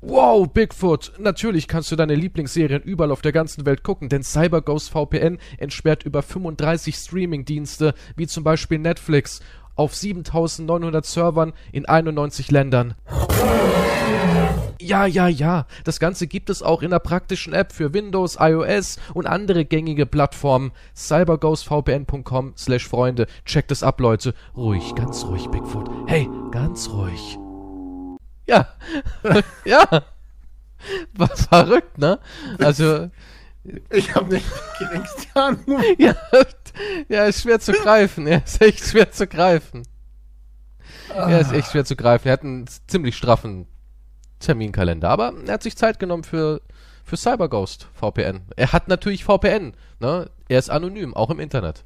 Wow, 0.00 0.48
Bigfoot! 0.48 1.12
Natürlich 1.18 1.68
kannst 1.68 1.92
du 1.92 1.96
deine 1.96 2.14
Lieblingsserien 2.14 2.82
überall 2.82 3.12
auf 3.12 3.22
der 3.22 3.32
ganzen 3.32 3.66
Welt 3.66 3.82
gucken, 3.82 4.08
denn 4.08 4.22
CyberGhost 4.22 4.90
VPN 4.90 5.38
entsperrt 5.58 6.04
über 6.04 6.22
35 6.22 6.96
Streaming-Dienste, 6.96 7.94
wie 8.16 8.26
zum 8.26 8.44
Beispiel 8.44 8.78
Netflix, 8.78 9.40
auf 9.76 9.94
7900 9.94 11.04
Servern 11.04 11.52
in 11.70 11.86
91 11.86 12.50
Ländern. 12.50 12.94
Ja, 14.82 15.06
ja, 15.06 15.28
ja. 15.28 15.66
Das 15.84 16.00
Ganze 16.00 16.26
gibt 16.26 16.50
es 16.50 16.60
auch 16.60 16.82
in 16.82 16.90
der 16.90 16.98
praktischen 16.98 17.52
App 17.52 17.72
für 17.72 17.94
Windows, 17.94 18.36
iOS 18.40 18.98
und 19.14 19.26
andere 19.26 19.64
gängige 19.64 20.06
Plattformen. 20.06 20.72
cyberghostvpn.com 20.96 22.54
slash 22.56 22.88
Freunde. 22.88 23.28
Checkt 23.44 23.70
es 23.70 23.84
ab, 23.84 24.00
Leute. 24.00 24.34
Ruhig, 24.56 24.94
ganz 24.96 25.24
ruhig, 25.24 25.46
Bigfoot. 25.48 25.88
Hey, 26.08 26.28
ganz 26.50 26.88
ruhig. 26.88 27.38
Ja. 28.46 28.66
ja. 29.64 30.02
War 31.14 31.28
verrückt, 31.28 31.98
ne? 31.98 32.18
Also, 32.58 33.08
Ich 33.90 34.12
habe 34.16 34.34
nicht 34.34 34.46
die 34.80 34.84
geringste 34.84 35.36
Ahnung. 35.36 35.82
ja, 35.98 36.16
ja, 37.08 37.26
ist 37.26 37.42
schwer 37.42 37.60
zu 37.60 37.72
greifen. 37.72 38.26
Er 38.26 38.42
ist 38.44 38.60
echt 38.60 38.80
schwer 38.80 39.12
zu 39.12 39.28
greifen. 39.28 39.84
Er 41.08 41.40
ist 41.40 41.52
echt 41.52 41.70
schwer 41.70 41.84
zu 41.84 41.94
greifen. 41.94 42.26
Er 42.26 42.32
hat 42.32 42.42
einen 42.42 42.66
ziemlich 42.88 43.16
straffen 43.16 43.68
Terminkalender, 44.42 45.08
aber 45.08 45.32
er 45.46 45.54
hat 45.54 45.62
sich 45.62 45.76
Zeit 45.76 45.98
genommen 45.98 46.24
für, 46.24 46.60
für 47.04 47.16
CyberGhost 47.16 47.88
VPN. 47.94 48.42
Er 48.56 48.72
hat 48.72 48.88
natürlich 48.88 49.24
VPN, 49.24 49.72
ne? 50.00 50.28
Er 50.48 50.58
ist 50.58 50.70
anonym, 50.70 51.14
auch 51.14 51.30
im 51.30 51.40
Internet. 51.40 51.84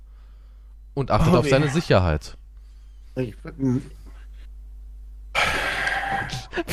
Und 0.94 1.10
achtet 1.10 1.32
Oh, 1.34 1.38
auf 1.38 1.48
seine 1.48 1.68
Sicherheit. 1.68 2.36
Ich, 3.16 3.34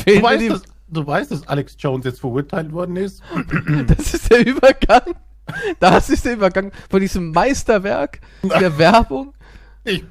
du, 0.06 0.22
weißt, 0.22 0.42
die- 0.42 0.48
dass, 0.48 0.62
du 0.88 1.06
weißt, 1.06 1.30
dass 1.30 1.46
Alex 1.48 1.76
Jones 1.78 2.04
jetzt 2.04 2.20
verurteilt 2.20 2.72
worden 2.72 2.96
ist? 2.96 3.22
Das 3.86 4.14
ist 4.14 4.30
der 4.30 4.46
Übergang. 4.46 5.14
Das 5.78 6.08
ist 6.08 6.24
der 6.24 6.32
Übergang 6.34 6.72
von 6.88 7.00
diesem 7.00 7.30
Meisterwerk 7.32 8.20
der 8.42 8.78
Werbung. 8.78 9.34
Ich, 9.84 10.02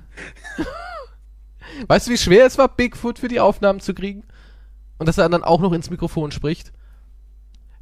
Weißt 1.87 2.05
du, 2.07 2.11
wie 2.11 2.17
schwer 2.19 2.45
es 2.45 2.57
war, 2.59 2.67
Bigfoot 2.67 3.17
für 3.17 3.27
die 3.29 3.39
Aufnahmen 3.39 3.79
zu 3.79 3.95
kriegen? 3.95 4.23
Und 5.03 5.07
dass 5.07 5.17
er 5.17 5.27
dann 5.27 5.43
auch 5.43 5.59
noch 5.59 5.73
ins 5.73 5.89
Mikrofon 5.89 6.31
spricht? 6.31 6.71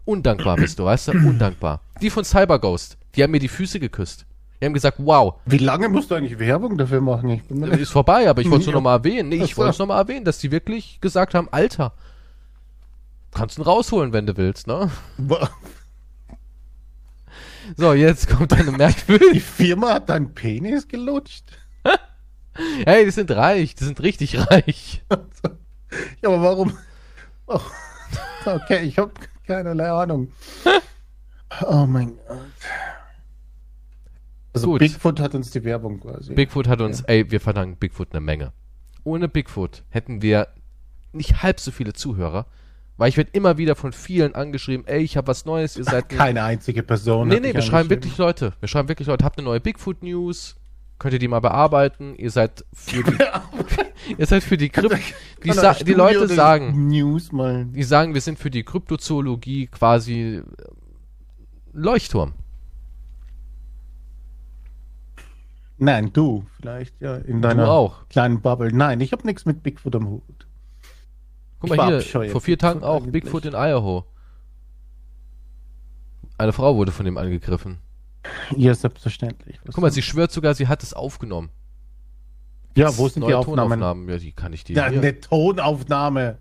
Undankbar 0.05 0.55
bist 0.57 0.79
du, 0.79 0.85
weißt 0.85 1.09
du? 1.09 1.11
Undankbar. 1.27 1.81
Die 2.01 2.09
von 2.09 2.23
CyberGhost, 2.23 2.97
die 3.13 3.21
haben 3.21 3.29
mir 3.29 3.37
die 3.39 3.47
Füße 3.47 3.79
geküsst. 3.79 4.25
Wir 4.57 4.65
haben 4.65 4.73
gesagt, 4.73 4.97
wow, 4.99 5.35
Wie 5.45 5.59
lange 5.59 5.87
musst 5.87 6.09
du 6.09 6.15
eigentlich 6.15 6.39
Werbung 6.39 6.79
dafür 6.79 6.99
machen? 6.99 7.29
Ich 7.29 7.43
bin 7.43 7.59
mir 7.59 7.67
nicht 7.67 7.79
ist 7.81 7.91
vorbei, 7.91 8.27
aber 8.27 8.41
ich 8.41 8.49
wollte 8.49 8.61
es 8.61 8.65
nur 8.65 8.73
Ja. 8.73 8.77
nochmal 8.79 8.97
erwähnen. 8.97 9.29
Nee, 9.29 9.43
ich 9.43 9.55
wollte 9.55 9.69
es 9.69 9.77
nochmal 9.77 9.99
erwähnen, 10.01 10.25
dass 10.25 10.39
die 10.39 10.49
wirklich 10.49 10.99
gesagt 10.99 11.35
haben, 11.35 11.47
Alter, 11.51 11.93
kannst 13.31 13.59
ihn 13.59 13.61
rausholen, 13.61 14.11
wenn 14.13 14.25
du 14.25 14.35
willst, 14.35 14.65
ne? 14.65 14.89
So, 17.77 17.93
jetzt 17.93 18.29
kommt 18.29 18.51
eine 18.53 18.63
Die 18.71 18.77
merkwürdige. 18.77 19.39
Firma 19.41 19.93
hat 19.93 20.09
deinen 20.09 20.33
Penis 20.33 20.87
gelutscht? 20.87 21.43
Hey, 22.85 23.05
die 23.05 23.11
sind 23.11 23.31
reich, 23.31 23.75
die 23.75 23.83
sind 23.85 24.01
richtig 24.01 24.37
reich. 24.51 25.01
Ja, 26.21 26.29
aber 26.29 26.41
warum? 26.41 26.77
Oh, 27.53 27.61
okay, 28.45 28.83
ich 28.83 28.97
habe 28.97 29.11
keinerlei 29.45 29.89
Ahnung. 29.89 30.31
Oh 31.67 31.85
mein 31.85 32.15
Gott. 32.27 32.37
Also 34.53 34.67
Gut. 34.67 34.79
Bigfoot 34.79 35.19
hat 35.19 35.35
uns 35.35 35.51
die 35.51 35.63
Werbung 35.63 35.99
quasi. 35.99 36.33
Bigfoot 36.33 36.67
hat 36.67 36.81
uns, 36.81 37.01
ey, 37.01 37.29
wir 37.29 37.41
verdanken 37.41 37.77
Bigfoot 37.77 38.09
eine 38.11 38.21
Menge. 38.21 38.53
Ohne 39.03 39.27
Bigfoot 39.27 39.83
hätten 39.89 40.21
wir 40.21 40.47
nicht 41.13 41.43
halb 41.43 41.59
so 41.59 41.71
viele 41.71 41.93
Zuhörer, 41.93 42.45
weil 42.97 43.09
ich 43.09 43.17
werde 43.17 43.31
immer 43.33 43.57
wieder 43.57 43.75
von 43.75 43.91
vielen 43.93 44.35
angeschrieben, 44.35 44.87
ey, 44.87 45.01
ich 45.01 45.17
habe 45.17 45.27
was 45.27 45.45
Neues, 45.45 45.75
ihr 45.75 45.83
seid 45.83 46.11
ein 46.11 46.17
Keine 46.17 46.43
einzige 46.43 46.83
Person. 46.83 47.27
Nee, 47.27 47.39
nee, 47.39 47.53
wir 47.53 47.61
schreiben 47.61 47.89
wirklich 47.89 48.17
Leute. 48.17 48.53
Wir 48.59 48.67
schreiben 48.67 48.87
wirklich 48.89 49.07
Leute. 49.07 49.25
Habt 49.25 49.37
eine 49.37 49.45
neue 49.45 49.59
Bigfoot-News? 49.59 50.55
Könnt 51.01 51.13
ihr 51.13 51.19
die 51.19 51.27
mal 51.27 51.39
bearbeiten? 51.39 52.13
Ihr 52.13 52.29
seid 52.29 52.63
für 52.73 53.01
die, 53.01 53.17
ihr 54.19 54.25
seid 54.27 54.43
für 54.43 54.55
die 54.55 54.69
Krypt, 54.69 54.95
die, 55.43 55.51
sa 55.51 55.73
die 55.73 55.95
Leute 55.95 56.27
sagen, 56.27 56.89
News 56.89 57.31
mal. 57.31 57.65
die 57.65 57.81
sagen, 57.81 58.13
wir 58.13 58.21
sind 58.21 58.37
für 58.37 58.51
die 58.51 58.61
Kryptozoologie 58.61 59.65
quasi 59.65 60.35
äh, 60.35 60.43
Leuchtturm. 61.73 62.33
Nein, 65.79 66.13
du 66.13 66.45
vielleicht, 66.57 67.01
ja, 67.01 67.15
in 67.15 67.41
deiner 67.41 67.71
auch. 67.71 68.07
kleinen 68.07 68.39
Bubble. 68.39 68.71
Nein, 68.71 69.01
ich 69.01 69.11
habe 69.11 69.25
nichts 69.25 69.45
mit 69.45 69.63
Bigfoot 69.63 69.95
am 69.95 70.07
Hut. 70.07 70.45
Guck 71.61 71.71
Ich 71.71 71.77
mal 71.77 71.99
hier, 71.99 72.29
vor 72.29 72.41
vier 72.41 72.59
Tagen 72.59 72.83
auch 72.83 72.97
eigentlich. 72.97 73.23
Bigfoot 73.23 73.45
in 73.45 73.53
Idaho. 73.53 74.05
Eine 76.37 76.53
Frau 76.53 76.75
wurde 76.75 76.91
von 76.91 77.05
dem 77.05 77.17
angegriffen. 77.17 77.79
Ja, 78.55 78.73
selbstverständlich. 78.75 79.59
Was 79.65 79.75
Guck 79.75 79.81
mal, 79.81 79.91
sie 79.91 80.01
schwört 80.01 80.31
sogar, 80.31 80.53
sie 80.53 80.67
hat 80.67 80.83
es 80.83 80.93
aufgenommen. 80.93 81.49
ja, 82.75 82.95
wo 82.97 83.07
sind 83.07 83.15
die 83.15 83.19
Neue 83.21 83.37
Aufnahmen? 83.39 83.69
Tonaufnahmen? 83.79 84.09
Ja, 84.09 84.17
die 84.17 84.31
kann 84.31 84.53
ich 84.53 84.63
dir 84.63 84.75
Ja, 84.75 84.87
hier. 84.89 84.99
eine 84.99 85.19
Tonaufnahme. 85.19 86.37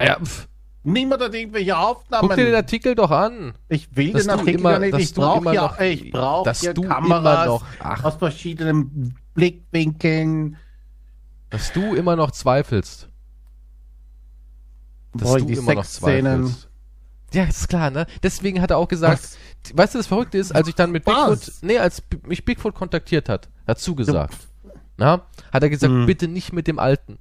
Ja, 0.00 0.18
pf, 0.22 0.48
Niemand 0.84 1.22
hat 1.22 1.32
irgendwelche 1.32 1.76
Aufnahmen. 1.78 2.26
guck 2.28 2.36
dir 2.36 2.44
den 2.46 2.54
Artikel 2.56 2.94
doch 2.96 3.10
an. 3.12 3.54
Ich 3.68 3.94
will 3.96 4.12
Dass 4.12 4.22
den 4.22 4.30
Artikel 4.32 4.58
immer- 4.60 4.78
nicht. 4.80 4.92
dass 4.92 5.00
Ich 5.02 5.14
du 5.14 5.20
brauche 5.20 5.38
immer 5.38 5.52
ja, 5.52 5.62
noch- 5.62 5.78
ich 5.80 6.10
brauche 6.10 6.44
dass 6.44 6.62
ja 6.62 6.72
du 6.72 6.82
Kameras 6.82 7.44
immer 7.44 7.46
noch- 7.46 7.64
ach. 7.78 8.04
aus 8.04 8.14
verschiedenen 8.16 9.14
Blickwinkeln. 9.34 10.56
Dass 11.50 11.72
du 11.72 11.94
immer 11.94 12.16
noch 12.16 12.32
zweifelst. 12.32 13.08
Dass 15.14 15.22
Boah, 15.28 15.38
du 15.38 15.44
die 15.44 15.52
immer 15.54 15.74
noch 15.74 15.84
Sexszenen. 15.84 16.46
zweifelst. 16.46 16.68
Ja, 17.34 17.44
ist 17.44 17.68
klar, 17.68 17.90
ne? 17.90 18.06
Deswegen 18.22 18.60
hat 18.60 18.70
er 18.70 18.78
auch 18.78 18.88
gesagt, 18.88 19.22
Was? 19.22 19.38
Weißt 19.74 19.94
du, 19.94 19.98
das 19.98 20.06
Verrückte 20.06 20.38
ist, 20.38 20.52
als 20.54 20.68
ich 20.68 20.74
dann 20.74 20.90
mit 20.90 21.06
Was? 21.06 21.40
Bigfoot, 21.46 21.54
nee, 21.62 21.78
als 21.78 22.02
mich 22.26 22.44
Bigfoot 22.44 22.74
kontaktiert 22.74 23.28
hat, 23.28 23.48
hat 23.66 23.78
zugesagt, 23.78 24.36
na, 24.96 25.26
hat 25.52 25.62
er 25.62 25.70
gesagt, 25.70 25.92
Hm. 25.92 26.06
bitte 26.06 26.28
nicht 26.28 26.52
mit 26.52 26.66
dem 26.66 26.78
Alten. 26.78 27.18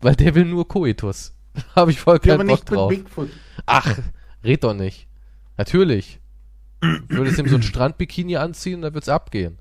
Weil 0.00 0.16
der 0.16 0.34
will 0.34 0.44
nur 0.44 0.66
Koitus. 0.66 1.34
Habe 1.76 1.90
ich 1.90 2.00
voll 2.00 2.16
Ja, 2.24 2.36
keinen 2.36 2.40
aber 2.40 2.44
Bock 2.44 2.50
nicht 2.58 2.70
mit 2.70 2.78
drauf. 2.78 2.88
Bigfoot. 2.88 3.28
Ach, 3.66 3.98
red 4.42 4.64
doch 4.64 4.74
nicht. 4.74 5.06
Natürlich. 5.56 6.18
Du 6.80 7.16
würdest 7.16 7.38
ihm 7.38 7.48
so 7.48 7.54
ein 7.56 7.62
Strandbikini 7.62 8.36
anziehen 8.36 8.82
dann 8.82 8.94
wird's 8.94 9.08
abgehen. 9.08 9.58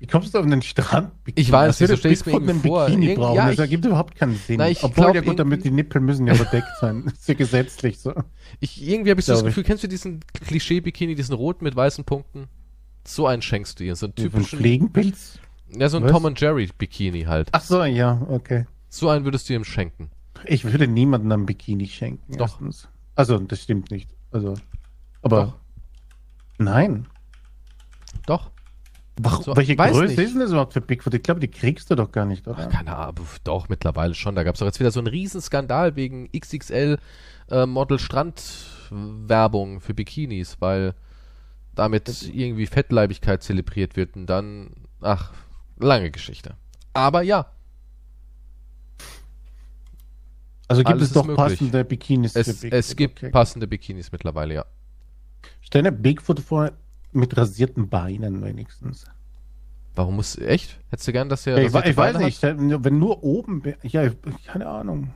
Wie 0.00 0.06
kommst 0.06 0.34
du 0.34 0.38
auf 0.38 0.46
den 0.46 0.62
Strand? 0.62 1.12
Ich 1.34 1.52
weiß 1.52 1.76
so 1.78 1.94
stell's 1.94 2.24
mir 2.24 2.32
irgendwie 2.32 2.68
vor. 2.68 2.84
einen 2.84 2.88
Bikini 2.96 3.06
Irgend- 3.10 3.20
brauchen. 3.22 3.36
ja, 3.36 3.44
das 3.44 3.54
ich- 3.54 3.60
ergibt 3.60 3.84
überhaupt 3.84 4.16
keinen 4.16 4.34
Sinn. 4.34 4.56
Na, 4.56 4.66
Obwohl, 4.82 5.04
glaub 5.04 5.14
ja 5.14 5.20
gut, 5.20 5.38
damit 5.38 5.62
die 5.62 5.70
Nippel 5.70 6.00
müssen 6.00 6.26
ja 6.26 6.34
überdeckt 6.34 6.68
sein. 6.80 7.02
Das 7.04 7.14
ist 7.14 7.28
ja 7.28 7.34
gesetzlich 7.34 7.98
so. 7.98 8.14
Ich, 8.60 8.82
irgendwie 8.82 9.10
habe 9.10 9.20
ich 9.20 9.26
so 9.26 9.32
das 9.32 9.42
ich. 9.42 9.46
Gefühl, 9.48 9.62
kennst 9.64 9.84
du 9.84 9.88
diesen 9.88 10.20
Klischee-Bikini, 10.46 11.14
diesen 11.14 11.34
rot 11.34 11.60
mit 11.60 11.76
weißen 11.76 12.04
Punkten? 12.04 12.48
So 13.06 13.26
einen 13.26 13.42
schenkst 13.42 13.78
du 13.78 13.84
ihr. 13.84 13.94
So 13.94 14.06
einen 14.06 14.14
Typischen 14.14 14.38
typischen. 14.40 14.58
Fliegenpilz. 14.58 15.38
Ja, 15.76 15.88
so 15.90 15.98
ein 15.98 16.04
Was? 16.04 16.12
Tom 16.12 16.24
und 16.24 16.40
Jerry 16.40 16.68
Bikini 16.76 17.24
halt. 17.24 17.50
Ach 17.52 17.60
so, 17.62 17.84
ja, 17.84 18.22
okay. 18.30 18.66
So 18.88 19.10
einen 19.10 19.24
würdest 19.26 19.48
du 19.50 19.54
ihm 19.54 19.64
schenken. 19.64 20.10
Ich 20.46 20.64
würde 20.64 20.88
niemandem 20.88 21.42
ein 21.42 21.46
Bikini 21.46 21.86
schenken. 21.86 22.32
Doch. 22.38 22.52
erstens. 22.60 22.88
Also, 23.16 23.38
das 23.38 23.62
stimmt 23.62 23.90
nicht. 23.90 24.08
Also, 24.32 24.54
aber 25.20 25.44
Doch. 25.44 25.54
nein. 26.58 27.06
Doch. 28.26 28.50
Warum, 29.22 29.42
So, 29.44 29.56
welche 29.56 29.76
Größe 29.76 30.02
nicht. 30.02 30.18
ist 30.18 30.32
denn 30.32 30.40
das 30.40 30.50
überhaupt 30.50 30.72
für 30.72 30.80
Bigfoot? 30.80 31.14
Ich 31.14 31.22
glaube, 31.22 31.40
die 31.40 31.48
kriegst 31.48 31.90
du 31.90 31.94
doch 31.94 32.10
gar 32.12 32.24
nicht, 32.26 32.46
oder? 32.48 32.66
Keine 32.68 32.96
Ahnung, 32.96 33.26
doch, 33.44 33.68
mittlerweile 33.68 34.14
schon. 34.14 34.34
Da 34.34 34.42
gab 34.44 34.54
es 34.54 34.60
doch 34.60 34.66
jetzt 34.66 34.80
wieder 34.80 34.90
so 34.90 35.00
einen 35.00 35.08
Riesenskandal 35.08 35.96
wegen 35.96 36.30
XXL 36.32 36.98
äh, 37.50 37.66
Model 37.66 37.98
Strand-Werbung 37.98 39.80
für 39.80 39.94
Bikinis, 39.94 40.56
weil 40.60 40.94
damit 41.74 42.22
irgendwie 42.32 42.66
Fettleibigkeit 42.66 43.42
zelebriert 43.42 43.96
wird 43.96 44.16
und 44.16 44.26
dann, 44.26 44.70
ach, 45.00 45.32
lange 45.78 46.10
Geschichte. 46.10 46.54
Aber 46.92 47.22
ja, 47.22 47.46
Also 50.68 50.82
gibt 50.82 50.90
alles 50.90 51.08
es 51.08 51.12
doch 51.14 51.26
möglich. 51.26 51.36
passende 51.36 51.84
Bikinis 51.84 52.36
es, 52.36 52.46
für 52.46 52.52
Bigfoot. 52.54 52.72
es 52.78 52.94
gibt 52.96 53.18
okay. 53.18 53.30
passende 53.30 53.66
Bikinis 53.66 54.12
mittlerweile, 54.12 54.54
ja. 54.54 54.64
Stell 55.62 55.82
dir 55.82 55.90
Bigfoot 55.90 56.38
vor 56.40 56.70
mit 57.12 57.36
rasierten 57.36 57.88
Beinen 57.88 58.42
wenigstens. 58.42 59.04
Warum 59.94 60.16
muss, 60.16 60.38
echt? 60.38 60.78
Hättest 60.90 61.08
du 61.08 61.12
gern, 61.12 61.28
dass 61.28 61.42
der 61.44 61.58
Ja, 61.60 61.80
ich, 61.80 61.90
ich 61.90 61.96
weiß 61.96 62.18
nicht, 62.18 62.38
stell- 62.38 62.56
wenn 62.84 62.98
nur 62.98 63.22
oben, 63.24 63.62
ja, 63.82 64.04
ich- 64.04 64.16
keine 64.46 64.66
Ahnung. 64.68 65.12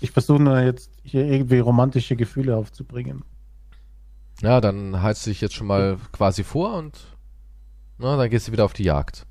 Ich 0.00 0.10
versuche 0.12 0.42
nur 0.42 0.60
jetzt 0.60 0.90
hier 1.02 1.24
irgendwie 1.26 1.58
romantische 1.58 2.16
Gefühle 2.16 2.56
aufzubringen. 2.56 3.18
Hat? 4.36 4.42
Ja, 4.42 4.60
dann 4.60 5.02
heizt 5.02 5.26
du 5.26 5.30
dich 5.30 5.40
jetzt 5.40 5.54
schon 5.54 5.66
mal 5.66 5.98
quasi 6.12 6.44
vor 6.44 6.74
und 6.74 6.98
na, 7.98 8.16
dann 8.16 8.30
gehst 8.30 8.48
du 8.48 8.52
wieder 8.52 8.64
auf 8.64 8.72
die 8.72 8.84
Jagd. 8.84 9.26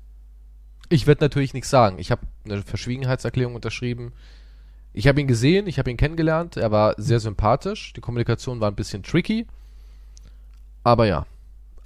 Ich 0.88 1.06
werde 1.06 1.24
natürlich 1.24 1.54
nichts 1.54 1.70
sagen. 1.70 1.98
Ich 1.98 2.10
habe 2.10 2.22
eine 2.44 2.62
Verschwiegenheitserklärung 2.62 3.54
unterschrieben. 3.54 4.12
Ich 4.92 5.06
habe 5.08 5.20
ihn 5.20 5.26
gesehen, 5.28 5.66
ich 5.68 5.78
habe 5.78 5.90
ihn 5.90 5.96
kennengelernt. 5.96 6.56
Er 6.56 6.70
war 6.72 6.94
sehr 6.96 7.20
sympathisch. 7.20 7.92
Die 7.92 8.00
Kommunikation 8.00 8.60
war 8.60 8.70
ein 8.70 8.74
bisschen 8.76 9.02
tricky. 9.04 9.46
Aber 10.82 11.06
ja, 11.06 11.26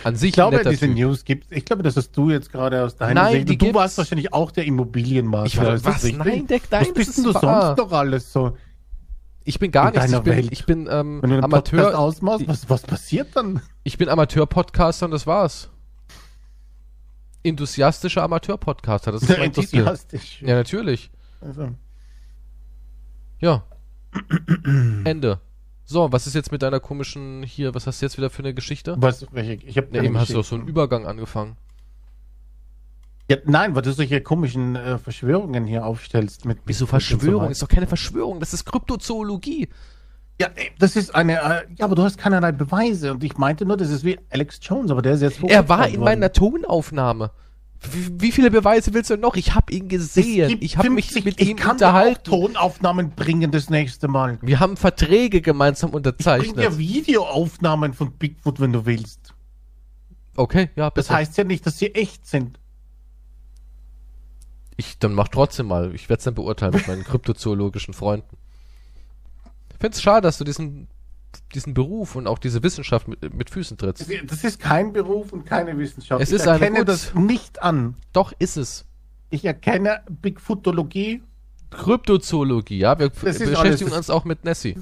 an 0.04 0.16
sich 0.16 0.28
Ich 0.30 0.34
glaube, 0.34 0.62
diese 0.64 0.86
Typ. 0.86 0.94
News 0.96 1.24
gibt 1.24 1.46
Ich 1.50 1.64
glaube, 1.64 1.82
das 1.82 1.96
hast 1.96 2.12
du 2.16 2.30
jetzt 2.30 2.50
gerade 2.52 2.82
aus 2.84 2.96
deiner 2.96 3.22
Nein, 3.22 3.32
Sicht. 3.32 3.48
die 3.48 3.58
du 3.58 3.64
gibt's. 3.66 3.74
warst 3.74 3.98
wahrscheinlich 3.98 4.32
auch 4.32 4.50
der 4.50 4.64
Immobilienmakler. 4.66 5.46
Ich 5.46 5.56
war, 5.56 5.64
das 5.72 5.84
was? 5.84 6.02
Nein, 6.04 6.46
der, 6.46 6.60
nein, 6.70 6.80
Was 6.86 6.92
bist 6.94 7.16
denn 7.18 7.24
du 7.24 7.32
sonst 7.32 7.78
noch 7.78 7.92
alles 7.92 8.32
so? 8.32 8.56
Ich 9.44 9.58
bin 9.58 9.70
gar 9.70 9.90
nichts. 9.90 10.06
Ich 10.10 10.18
bin, 10.20 10.26
Welt? 10.26 10.48
ich 10.52 10.64
bin 10.64 10.88
ähm, 10.90 11.20
Wenn 11.22 11.30
du 11.30 11.36
einen 11.36 11.50
Podcast 11.50 11.74
Amateur. 11.82 11.98
ausmachst, 11.98 12.48
was, 12.48 12.70
was 12.70 12.82
passiert 12.82 13.36
dann? 13.36 13.60
Ich 13.82 13.98
bin 13.98 14.08
Amateur-Podcaster 14.08 15.04
und 15.06 15.10
das 15.12 15.26
war's. 15.26 15.68
Enthusiastischer 17.42 18.22
Amateur-Podcaster, 18.22 19.12
das 19.12 19.22
ist 19.22 19.36
mein 19.38 19.52
Titel. 19.52 19.76
Enthusiastisch. 19.76 20.40
Ja, 20.40 20.54
natürlich. 20.54 21.10
Also, 21.42 21.70
Ja. 23.40 23.64
Ende. 25.04 25.40
So, 25.86 26.10
was 26.12 26.26
ist 26.26 26.34
jetzt 26.34 26.50
mit 26.50 26.62
deiner 26.62 26.80
komischen 26.80 27.42
hier, 27.42 27.74
was 27.74 27.86
hast 27.86 28.00
du 28.00 28.06
jetzt 28.06 28.16
wieder 28.16 28.30
für 28.30 28.40
eine 28.42 28.54
Geschichte? 28.54 28.96
was, 28.98 29.26
welche, 29.32 29.54
ich 29.66 29.76
hab 29.76 29.92
Ne, 29.92 30.02
eben 30.02 30.18
hast 30.18 30.30
du 30.30 30.34
doch 30.34 30.40
Geschichten. 30.40 30.56
so 30.56 30.60
einen 30.60 30.68
Übergang 30.68 31.06
angefangen. 31.06 31.56
Ja, 33.30 33.38
nein, 33.44 33.74
weil 33.74 33.82
du 33.82 33.92
solche 33.92 34.20
komischen 34.20 34.76
äh, 34.76 34.98
Verschwörungen 34.98 35.64
hier 35.64 35.86
aufstellst 35.86 36.44
mit 36.44 36.58
Wieso 36.66 36.80
so 36.80 36.86
Verschwörung? 36.86 37.42
weiter. 37.42 37.52
ist 37.52 37.62
doch 37.62 37.68
keine 37.68 37.86
Verschwörung, 37.86 38.40
das 38.40 38.52
ist 38.52 38.64
Kryptozoologie. 38.66 39.68
Ja, 40.40 40.48
das 40.78 40.96
ist 40.96 41.14
eine. 41.14 41.34
Äh, 41.34 41.66
ja, 41.76 41.84
aber 41.86 41.94
du 41.94 42.02
hast 42.02 42.18
keinerlei 42.18 42.52
Beweise 42.52 43.12
und 43.12 43.22
ich 43.22 43.36
meinte 43.38 43.64
nur, 43.64 43.76
das 43.76 43.88
ist 43.90 44.04
wie 44.04 44.18
Alex 44.30 44.58
Jones, 44.62 44.90
aber 44.90 45.00
der 45.00 45.12
ist 45.14 45.22
jetzt 45.22 45.42
Er 45.44 45.68
war 45.68 45.86
in 45.86 45.94
worden. 45.94 46.04
meiner 46.04 46.32
Tonaufnahme. 46.32 47.30
Wie, 47.92 48.32
viele 48.32 48.50
Beweise 48.50 48.94
willst 48.94 49.10
du 49.10 49.16
noch? 49.16 49.36
Ich 49.36 49.54
habe 49.54 49.72
ihn 49.72 49.84
Es 49.84 49.88
gesehen. 49.88 50.58
Ich 50.60 50.76
habe 50.76 50.90
mich 50.90 51.06
50 51.06 51.24
mit 51.24 51.40
ich 51.40 51.50
ihm 51.50 51.56
kann 51.56 51.76
dir 51.78 51.86
auch 51.86 51.90
unterhalten. 51.90 52.24
Tonaufnahmen 52.24 53.10
bringen 53.10 53.50
das 53.50 53.68
nächste 53.70 54.08
Mal. 54.08 54.38
Wir 54.42 54.60
haben 54.60 54.76
Verträge 54.76 55.40
gemeinsam 55.42 55.88
Ich 55.88 55.92
bring 55.92 55.96
unterzeichnet. 55.98 56.56
dir 56.58 56.78
Videoaufnahmen 56.78 57.92
von 57.94 58.12
Bigfoot, 58.12 58.60
wenn 58.60 58.72
du 58.72 58.86
willst. 58.86 59.34
Okay, 60.36 60.70
ja, 60.76 60.90
Das 60.90 61.06
bitte. 61.06 61.16
heißt 61.18 61.36
ja 61.38 61.44
nicht, 61.44 61.66
dass 61.66 61.78
sie 61.78 61.94
echt 61.94 62.26
sind. 62.26 62.58
Ich, 64.76 64.98
dann 64.98 65.12
mach 65.14 65.28
trotzdem 65.28 65.66
mal. 65.66 65.94
Ich 65.94 66.08
werde 66.08 66.18
es 66.18 66.24
dann 66.24 66.34
beurteilen 66.34 66.74
mit 66.74 66.88
meinen 66.88 67.04
kryptozoologischen 67.04 67.94
Freunden. 67.94 68.36
Ich 69.70 69.76
find's 69.78 70.02
schade, 70.02 70.22
dass 70.22 70.38
du 70.38 70.44
diesen, 70.44 70.88
diesen 71.54 71.74
Beruf 71.74 72.16
und 72.16 72.26
auch 72.26 72.38
diese 72.38 72.62
Wissenschaft 72.62 73.08
mit, 73.08 73.34
mit 73.34 73.50
Füßen 73.50 73.76
trittst. 73.76 74.06
Das 74.26 74.44
ist 74.44 74.60
kein 74.60 74.92
Beruf 74.92 75.32
und 75.32 75.44
keine 75.46 75.76
Wissenschaft. 75.78 76.22
Es 76.22 76.30
ich 76.30 76.36
ist 76.36 76.42
eine 76.48 76.52
erkenne 76.60 76.78
gut- 76.80 76.88
das 76.88 77.14
nicht 77.14 77.62
an. 77.62 77.94
Doch, 78.12 78.32
ist 78.38 78.56
es. 78.56 78.84
Ich 79.30 79.44
erkenne 79.44 80.02
Bigfootologie. 80.08 81.22
Kryptozoologie, 81.70 82.78
ja. 82.78 82.98
Wir 82.98 83.08
Das 83.08 83.38
beschäftigen 83.38 83.92
uns 83.92 84.10
auch 84.10 84.24
mit 84.24 84.44
Nessie. 84.44 84.76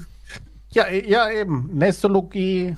Ja, 0.71 0.87
e- 0.87 1.09
ja 1.09 1.29
eben. 1.29 1.69
Nessologie. 1.73 2.75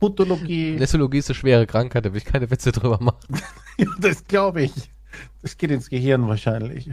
Putologie. 0.00 0.72
Nessologie 0.78 1.18
ist 1.18 1.28
eine 1.30 1.34
schwere 1.36 1.66
Krankheit, 1.66 2.04
da 2.04 2.12
will 2.12 2.18
ich 2.18 2.24
keine 2.24 2.50
Witze 2.50 2.72
drüber 2.72 2.98
machen. 3.00 3.18
Ja, 3.78 3.86
das 3.98 4.26
glaube 4.26 4.62
ich. 4.64 4.72
Das 5.40 5.56
geht 5.56 5.70
ins 5.70 5.88
Gehirn 5.88 6.28
wahrscheinlich. 6.28 6.90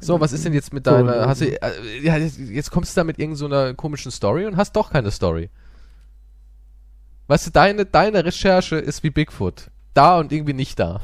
So, 0.00 0.20
was 0.20 0.32
ist 0.32 0.44
denn 0.44 0.52
jetzt 0.52 0.72
mit 0.72 0.86
deiner, 0.86 1.28
hast 1.28 1.40
du, 1.40 1.46
äh, 1.46 2.00
ja, 2.02 2.16
jetzt, 2.16 2.38
jetzt 2.38 2.70
kommst 2.70 2.96
du 2.96 3.00
da 3.00 3.04
mit 3.04 3.18
irgendeiner 3.18 3.74
komischen 3.74 4.10
Story 4.10 4.46
und 4.46 4.56
hast 4.56 4.74
doch 4.76 4.90
keine 4.90 5.10
Story. 5.10 5.50
Weißt 7.28 7.46
du, 7.46 7.50
deine, 7.50 7.86
deine 7.86 8.24
Recherche 8.24 8.76
ist 8.76 9.02
wie 9.02 9.10
Bigfoot. 9.10 9.70
Da 9.94 10.18
und 10.18 10.32
irgendwie 10.32 10.52
nicht 10.52 10.78
da. 10.78 11.00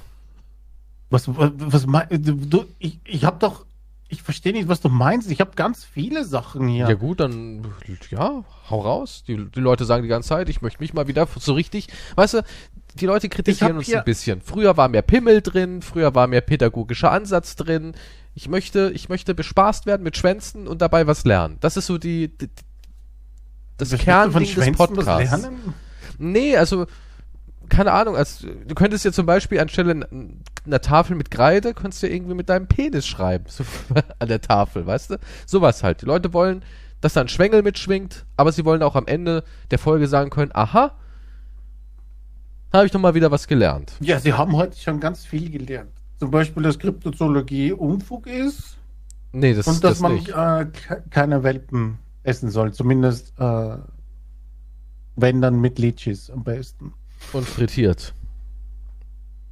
Was, 1.11 1.28
was, 1.28 1.50
was 1.57 1.87
mein, 1.87 2.07
du, 2.11 2.64
ich, 2.78 3.00
ich 3.05 3.24
habe 3.24 3.38
doch, 3.38 3.66
ich 4.09 4.22
verstehe 4.22 4.52
nicht, 4.52 4.68
was 4.68 4.81
du 4.81 4.88
meinst. 4.88 5.31
Ich 5.31 5.40
habe 5.40 5.52
ganz 5.57 5.85
viele 5.85 6.24
Sachen 6.24 6.68
hier. 6.68 6.88
Ja. 6.88 6.94
gut, 6.94 7.20
dann, 7.20 7.66
ja, 8.11 8.44
hau 8.70 8.81
raus. 8.81 9.24
Die, 9.26 9.46
die 9.50 9.61
Leute 9.61 9.85
sagen 9.85 10.02
die 10.02 10.09
ganze 10.09 10.28
Zeit, 10.28 10.48
ich 10.48 10.62
möchte 10.62 10.81
mich 10.81 10.94
mal 10.94 11.09
wieder 11.09 11.26
so 11.37 11.55
richtig, 11.55 11.88
weißt 12.16 12.35
du, 12.35 12.44
die 12.94 13.07
Leute 13.07 13.28
kritisieren 13.28 13.72
hab 13.72 13.78
uns 13.78 13.92
ein 13.92 14.05
bisschen. 14.05 14.42
Früher 14.42 14.76
war 14.76 14.88
mehr 14.88 15.02
Pimmel 15.02 15.40
drin, 15.40 15.83
früher 15.83 16.14
war 16.14 16.26
mehr 16.26 16.42
pädagogischer 16.42 17.11
Ansatz 17.11 17.57
drin. 17.57 17.94
Ich 18.35 18.49
möchte, 18.49 18.90
ich 18.95 19.09
möchte 19.09 19.35
bespaßt 19.35 19.87
werden 19.87 20.03
mit 20.03 20.16
Schwänzen 20.16 20.66
und 20.66 20.81
dabei 20.81 21.07
was 21.07 21.25
lernen. 21.25 21.59
Das 21.61 21.77
ist 21.77 21.87
so 21.87 21.99
die, 21.99 22.37
die 22.37 22.49
das 23.77 23.90
du 23.90 23.99
Kernding 23.99 24.55
des 24.55 24.57
was 24.57 24.77
Podcasts. 24.77 25.49
Nee, 26.18 26.57
also, 26.57 26.87
keine 27.68 27.92
Ahnung, 27.92 28.16
als, 28.16 28.40
du 28.40 28.75
könntest 28.75 29.05
ja 29.05 29.12
zum 29.12 29.27
Beispiel 29.27 29.61
anstelle 29.61 30.07
einer 30.64 30.81
Tafel 30.81 31.16
mit 31.16 31.31
Kreide, 31.31 31.75
könntest 31.75 32.03
du 32.03 32.07
ja 32.07 32.14
irgendwie 32.14 32.35
mit 32.35 32.49
deinem 32.49 32.66
Penis 32.66 33.07
schreiben, 33.07 33.45
so, 33.49 33.64
an 34.18 34.29
der 34.29 34.40
Tafel, 34.40 34.87
weißt 34.87 35.11
du? 35.11 35.18
Sowas 35.47 35.83
halt. 35.83 36.03
Die 36.03 36.07
Leute 36.07 36.33
wollen, 36.33 36.64
dass 37.01 37.14
da 37.14 37.21
ein 37.23 37.29
Schwengel 37.29 37.62
mitschwingt, 37.62 38.25
aber 38.37 38.53
sie 38.53 38.64
wollen 38.64 38.83
auch 38.83 38.95
am 38.95 39.07
Ende 39.07 39.42
der 39.71 39.79
Folge 39.79 40.07
sagen 40.07 40.31
können, 40.31 40.53
aha, 40.55 40.92
habe 42.73 42.87
ich 42.87 42.92
doch 42.92 43.01
mal 43.01 43.14
wieder 43.14 43.31
was 43.31 43.49
gelernt. 43.49 43.92
Ja, 44.01 44.18
sie 44.18 44.33
haben 44.33 44.57
heute 44.57 44.79
schon 44.79 45.01
ganz 45.01 45.27
viel 45.27 45.51
gelernt. 45.51 45.90
Zum 46.22 46.30
Beispiel, 46.30 46.62
dass 46.62 46.78
Kryptozoologie 46.78 47.72
Unfug 47.72 48.28
ist 48.28 48.78
Nee, 49.32 49.54
das, 49.54 49.66
und 49.66 49.82
dass 49.82 49.98
das 49.98 50.00
man 50.00 50.18
äh, 50.18 50.66
ke- 50.66 51.02
keine 51.11 51.42
Welpen 51.42 51.98
essen 52.22 52.48
soll. 52.48 52.72
Zumindest, 52.72 53.35
äh, 53.40 53.76
wenn 55.16 55.42
dann 55.42 55.61
mit 55.61 55.80
Litchis 55.80 56.30
am 56.30 56.44
besten. 56.44 56.92
Und 57.32 57.44
frittiert. 57.44 58.14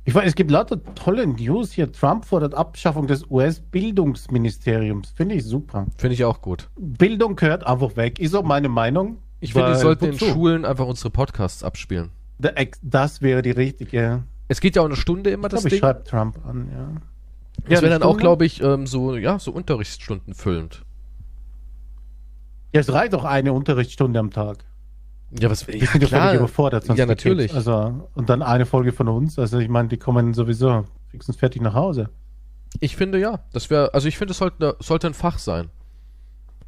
Ich 0.04 0.14
weiß, 0.14 0.28
es 0.28 0.36
gibt 0.36 0.52
lauter 0.52 0.80
tolle 0.94 1.26
News 1.26 1.72
hier. 1.72 1.90
Trump 1.90 2.24
fordert 2.24 2.54
Abschaffung 2.54 3.08
des 3.08 3.28
US-Bildungsministeriums. 3.28 5.10
Finde 5.16 5.34
ich 5.34 5.44
super. 5.44 5.86
Finde 5.96 6.14
ich 6.14 6.24
auch 6.24 6.40
gut. 6.40 6.68
Bildung 6.76 7.34
gehört 7.34 7.66
einfach 7.66 7.96
weg. 7.96 8.20
Ist 8.20 8.36
auch 8.36 8.44
meine 8.44 8.68
Meinung. 8.68 9.18
Ich 9.40 9.54
finde, 9.54 9.70
die 9.70 9.74
Weil, 9.74 9.80
sollten 9.80 10.04
in? 10.04 10.18
Schulen 10.20 10.64
einfach 10.64 10.86
unsere 10.86 11.10
Podcasts 11.10 11.64
abspielen. 11.64 12.10
Das 12.82 13.22
wäre 13.22 13.42
die 13.42 13.50
richtige. 13.50 14.22
Es 14.50 14.60
geht 14.60 14.74
ja 14.74 14.82
auch 14.82 14.86
eine 14.86 14.96
Stunde 14.96 15.30
immer, 15.30 15.46
Ich 15.46 15.50
das 15.52 15.60
glaube, 15.62 15.68
ich 15.68 15.72
Ding. 15.74 15.80
schreibe 15.80 16.02
Trump 16.04 16.44
an, 16.44 16.68
ja. 16.72 16.88
Das 17.62 17.70
wäre 17.70 17.80
eine 17.82 17.88
dann 17.90 18.02
auch, 18.02 18.08
Stunde? 18.10 18.22
glaube 18.22 18.44
ich, 18.46 18.60
ähm, 18.62 18.86
so, 18.86 19.14
ja, 19.14 19.38
so 19.38 19.52
Unterrichtsstunden 19.52 20.34
füllend. 20.34 20.84
Ja, 22.72 22.80
es 22.80 22.92
reicht 22.92 23.12
doch 23.12 23.24
eine 23.24 23.52
Unterrichtsstunde 23.52 24.18
am 24.18 24.30
Tag. 24.30 24.64
Ja, 25.38 25.50
was, 25.50 25.68
Ich 25.68 25.92
bin 25.92 26.02
ja 26.02 26.08
völlig 26.08 26.34
überfordert. 26.34 26.84
sonst 26.84 26.98
Ja, 26.98 27.06
natürlich. 27.06 27.54
Also, 27.54 28.08
und 28.14 28.28
dann 28.28 28.42
eine 28.42 28.66
Folge 28.66 28.92
von 28.92 29.06
uns. 29.08 29.38
Also, 29.38 29.58
ich 29.60 29.68
meine, 29.68 29.86
die 29.88 29.98
kommen 29.98 30.34
sowieso 30.34 30.84
fixens 31.10 31.36
fertig 31.36 31.62
nach 31.62 31.74
Hause. 31.74 32.10
Ich 32.80 32.96
finde 32.96 33.20
ja, 33.20 33.38
das 33.52 33.70
wäre, 33.70 33.94
also 33.94 34.08
ich 34.08 34.18
finde, 34.18 34.32
es 34.32 34.38
sollte, 34.38 34.76
sollte 34.80 35.06
ein 35.06 35.14
Fach 35.14 35.38
sein. 35.38 35.70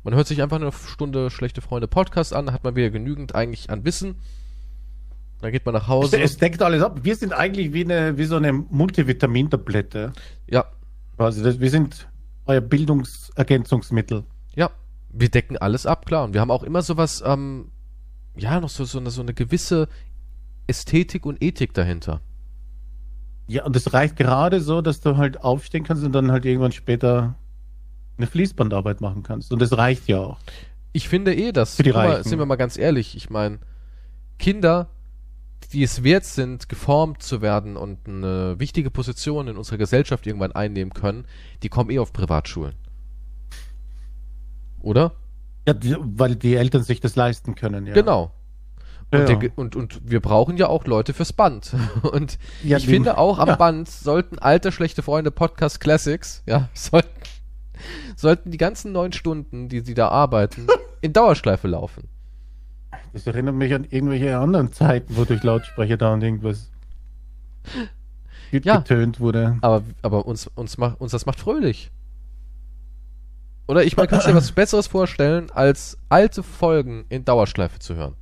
Man 0.05 0.15
hört 0.15 0.29
sich 0.29 0.41
einfach 0.41 0.61
eine 0.61 0.71
Stunde 0.71 1.31
schlechte 1.31 1.61
Freunde 1.61 1.89
Podcast 1.89 2.33
an, 2.33 2.53
hat 2.53 2.63
man 2.63 2.77
wieder 2.77 2.91
genügend 2.91 3.35
eigentlich 3.35 3.71
an 3.71 3.85
Wissen. 3.85 4.17
Dann 5.43 5.51
geht 5.51 5.67
man 5.67 5.75
nach 5.75 5.89
Hause. 5.89 6.21
es 6.23 6.37
deckt 6.37 6.63
alles 6.63 6.83
ab. 6.83 7.01
Wir 7.03 7.17
sind 7.17 7.33
eigentlich 7.33 7.73
wie, 7.73 7.85
eine, 7.85 8.17
wie 8.17 8.25
so 8.25 8.37
eine 8.37 8.53
Multivitamintablette. 8.53 10.13
ja, 10.49 10.65
Also, 11.19 11.43
das, 11.43 11.59
wir 11.59 11.69
sind 11.69 12.09
euer 12.47 12.61
Bildungsergänzungsmittel. 12.61 14.25
ja, 14.55 14.71
wir 15.11 15.29
decken 15.29 15.59
alles 15.59 15.85
ab, 15.85 16.07
klar. 16.07 16.25
Und 16.25 16.33
wir 16.35 16.41
haben 16.41 16.51
auch 16.53 16.63
immer 16.63 16.81
sowas, 16.83 17.23
ähm, 17.27 17.73
ja, 18.37 18.61
noch 18.61 18.69
so, 18.69 18.85
so, 18.85 18.99
eine, 18.99 19.11
so 19.11 19.21
eine 19.21 19.35
gewisse 19.35 19.89
Ästhetik 20.69 21.27
und 21.27 21.43
Ethik 21.43 21.75
dahinter. 21.75 22.21
Ja, 23.49 23.65
und 23.65 23.75
es 23.75 23.93
reicht 23.93 24.17
gerade 24.17 24.61
so, 24.61 24.81
dass 24.81 25.01
du 25.01 25.17
halt 25.17 25.43
aufstehen 25.43 25.83
kannst 25.85 26.05
und 26.05 26.13
dann 26.13 26.31
halt 26.31 26.45
irgendwann 26.45 26.73
später 26.73 27.35
eine 28.17 28.29
Fließbandarbeit 28.29 29.01
machen 29.01 29.25
kannst. 29.25 29.53
Und 29.53 29.61
das 29.61 29.77
reicht 29.77 30.07
ja 30.07 30.21
auch. 30.21 30.39
Ich 30.93 31.09
finde 31.09 31.35
eh, 31.35 31.51
dass, 31.53 31.77
Für 31.77 31.83
die 31.83 31.91
guck 31.91 31.97
mal, 31.97 32.11
Reichen. 32.13 32.29
sind 32.29 32.39
wir 32.39 32.47
mal 32.47 32.57
ganz 32.57 32.79
ehrlich, 32.79 33.17
ich 33.17 33.29
meine, 33.29 33.59
Kinder, 34.39 34.89
die 35.73 35.83
es 35.83 36.03
wert 36.05 36.25
sind, 36.25 36.69
geformt 36.69 37.23
zu 37.23 37.41
werden 37.43 37.77
und 37.77 38.07
eine 38.07 38.59
wichtige 38.59 38.91
Position 38.91 39.49
in 39.49 39.57
unserer 39.57 39.79
Gesellschaft 39.79 40.27
irgendwann 40.27 40.53
einnehmen 40.53 40.93
können, 40.93 41.25
die 41.63 41.69
kommen 41.69 41.91
eh 41.91 41.99
auf 41.99 42.13
Privatschulen. 42.13 42.75
Oder? 44.81 45.13
Ja, 45.67 45.75
weil 46.01 46.35
die 46.37 46.57
Eltern 46.57 46.83
sich 46.83 47.01
das 47.01 47.17
leisten 47.17 47.55
können, 47.55 47.87
ja. 47.87 47.95
Genau. 47.95 48.33
Und, 49.11 49.29
Ja. 49.29 49.35
der, 49.37 49.51
und, 49.57 49.77
und 49.77 50.01
wir 50.11 50.21
brauchen 50.21 50.57
ja 50.57 50.69
auch 50.69 50.87
Leute 50.87 51.13
fürs 51.13 51.33
Band. 51.33 51.75
Und 52.03 52.39
Ja, 52.65 52.79
ich 52.79 52.87
finde 52.87 53.19
auch 53.19 53.39
am 53.39 53.49
ja. 53.49 53.57
Band 53.57 53.89
sollten 53.89 54.39
alte 54.39 54.73
schlechte 54.73 55.03
Freunde 55.03 55.31
Podcast 55.31 55.81
Classics, 55.81 56.43
ja, 56.47 56.69
sollten, 56.75 57.11
sollten 58.17 58.51
die 58.51 58.57
ganzen 58.59 58.93
neun 58.93 59.13
Stunden, 59.13 59.69
die 59.69 59.81
sie 59.81 59.95
da 59.95 60.09
arbeiten, 60.09 60.67
in 61.03 61.13
Dauerschleife 61.13 61.69
laufen. 61.69 62.09
Das 63.13 63.27
erinnert 63.27 63.55
mich 63.55 63.75
an 63.75 63.85
irgendwelche 63.85 64.37
anderen 64.39 64.73
Zeiten, 64.73 65.17
wo 65.17 65.25
durch 65.25 65.43
Lautsprecher 65.43 65.97
da 65.97 66.13
und 66.15 66.23
irgendwas 66.23 66.71
Ja. 68.51 68.79
getönt 68.79 69.21
wurde. 69.21 69.59
Aber, 69.61 69.83
aber 70.03 70.27
uns, 70.27 70.47
uns, 70.55 70.79
macht, 70.79 71.01
uns 71.01 71.13
das 71.13 71.27
macht 71.27 71.41
fröhlich. 71.41 71.91
Oder 73.69 73.85
ich 73.85 73.97
meine, 73.97 74.09
kannst 74.09 74.27
du 74.27 74.31
dir 74.31 74.37
was 74.37 74.53
Besseres 74.53 74.87
vorstellen, 74.87 75.51
als 75.51 75.97
alte 76.09 76.43
Folgen 76.43 77.05
in 77.09 77.25
Dauerschleife 77.25 77.79
zu 77.79 77.95
hören? 77.95 78.15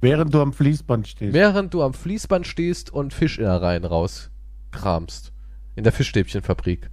Während 0.00 0.34
du 0.34 0.40
am 0.40 0.52
Fließband 0.52 1.06
stehst. 1.06 1.32
Während 1.32 1.74
du 1.74 1.82
am 1.82 1.94
Fließband 1.94 2.46
stehst 2.46 2.90
und 2.90 3.14
Fischinnereien 3.14 3.84
rauskramst. 3.84 5.32
In 5.76 5.84
der 5.84 5.92
Fischstäbchenfabrik. 5.92 6.90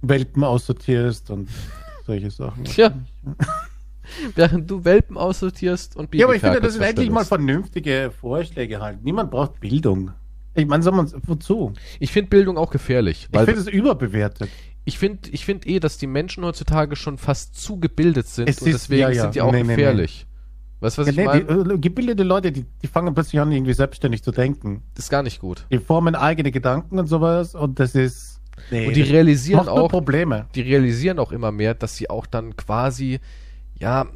Welpen 0.00 0.42
aussortierst 0.44 1.30
und 1.30 1.48
solche 2.06 2.30
Sachen. 2.30 2.64
Tja. 2.64 2.92
Während 4.34 4.70
du 4.70 4.84
Welpen 4.84 5.16
aussortierst 5.18 5.96
und 5.96 6.14
Ja, 6.14 6.26
aber 6.26 6.36
ich 6.36 6.40
finde, 6.40 6.60
das 6.60 6.74
sind 6.74 6.82
endlich 6.82 7.10
mal 7.10 7.24
vernünftige 7.24 8.12
Vorschläge 8.20 8.80
halt. 8.80 9.02
Niemand 9.02 9.30
braucht 9.32 9.58
Bildung. 9.60 10.12
Ich 10.54 10.66
meine, 10.66 10.82
sagen 10.82 10.96
wir 10.96 11.00
uns, 11.00 11.14
wozu? 11.26 11.72
Ich 11.98 12.12
finde 12.12 12.30
Bildung 12.30 12.56
auch 12.56 12.70
gefährlich. 12.70 13.28
Ich 13.30 13.38
finde 13.40 13.60
es 13.60 13.66
überbewertet. 13.66 14.48
ich 14.84 14.98
finde 14.98 15.28
ich 15.32 15.44
find 15.44 15.66
eh, 15.66 15.80
dass 15.80 15.98
die 15.98 16.06
Menschen 16.06 16.44
heutzutage 16.44 16.94
schon 16.96 17.18
fast 17.18 17.56
zu 17.60 17.78
gebildet 17.80 18.28
sind 18.28 18.48
Es 18.48 18.62
und 18.62 18.68
ist- 18.68 18.74
deswegen 18.84 19.02
ja, 19.02 19.10
ja. 19.10 19.22
sind 19.22 19.34
die 19.34 19.40
auch 19.42 19.50
Nee, 19.50 19.58
nee, 19.62 19.66
nee. 19.70 19.74
gefährlich. 19.76 20.26
Weißt 20.80 20.98
du, 20.98 21.02
was 21.02 21.06
Ja, 21.08 21.10
ich 21.12 21.18
nee, 21.18 21.24
meine? 21.24 21.64
die, 21.64 21.74
äh, 21.74 21.78
gebildete 21.78 22.22
Leute, 22.22 22.52
die, 22.52 22.64
die 22.82 22.86
fangen 22.86 23.12
plötzlich 23.12 23.40
an, 23.40 23.50
irgendwie 23.50 23.72
selbstständig 23.72 24.22
zu 24.22 24.30
denken. 24.30 24.82
Das 24.94 25.06
ist 25.06 25.10
gar 25.10 25.22
nicht 25.24 25.40
gut. 25.40 25.66
Die 25.72 25.78
formen 25.78 26.14
eigene 26.14 26.52
Gedanken 26.52 26.98
und 26.98 27.06
sowas 27.06 27.54
und 27.56 27.80
das 27.80 27.94
ist. 27.94 28.35
Nee, 28.70 28.88
Und 28.88 28.96
die 28.96 29.02
realisieren 29.02 29.68
auch, 29.68 29.88
Probleme. 29.88 30.46
die 30.54 30.62
realisieren 30.62 31.18
auch 31.18 31.32
immer 31.32 31.52
mehr, 31.52 31.74
dass 31.74 31.96
sie 31.96 32.10
auch 32.10 32.26
dann 32.26 32.56
quasi, 32.56 33.20
ja, 33.78 34.06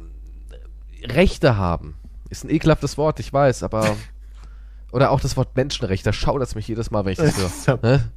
Rechte 1.03 1.57
haben. 1.57 1.95
Ist 2.29 2.43
ein 2.43 2.49
ekelhaftes 2.49 2.97
Wort, 2.97 3.19
ich 3.19 3.31
weiß, 3.31 3.63
aber. 3.63 3.97
Oder 4.91 5.11
auch 5.11 5.21
das 5.21 5.37
Wort 5.37 5.55
Menschenrecht, 5.55 6.05
da 6.05 6.11
schaudert 6.11 6.49
es 6.49 6.55
mich 6.55 6.67
jedes 6.67 6.91
Mal, 6.91 7.05
wenn 7.05 7.13
ich 7.13 7.17
das 7.17 7.65
höre. 7.65 7.79
Ne? 7.81 8.11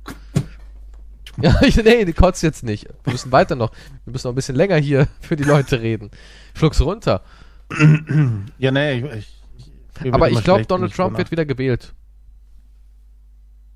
Ja, 1.41 1.61
ich, 1.63 1.77
nee, 1.77 2.05
die 2.05 2.13
kotzt 2.13 2.43
jetzt 2.43 2.63
nicht. 2.65 2.89
Wir 3.05 3.13
müssen 3.13 3.33
weiter 3.33 3.57
noch, 3.57 3.71
wir 4.05 4.13
müssen 4.13 4.27
noch 4.27 4.33
ein 4.33 4.37
bisschen 4.37 4.57
länger 4.57 4.77
hier 4.77 5.09
für 5.21 5.37
die 5.37 5.45
Leute 5.45 5.81
reden. 5.81 6.11
Schluck's 6.55 6.81
runter. 6.81 7.23
Ja, 8.59 8.71
nee, 8.71 8.99
ich, 8.99 9.05
ich, 9.57 9.73
ich 10.05 10.15
Aber 10.15 10.31
ich 10.31 10.43
glaube, 10.45 10.67
Donald 10.67 10.95
Trump 10.95 11.17
wird 11.17 11.31
wieder 11.31 11.47
gewählt. 11.47 11.95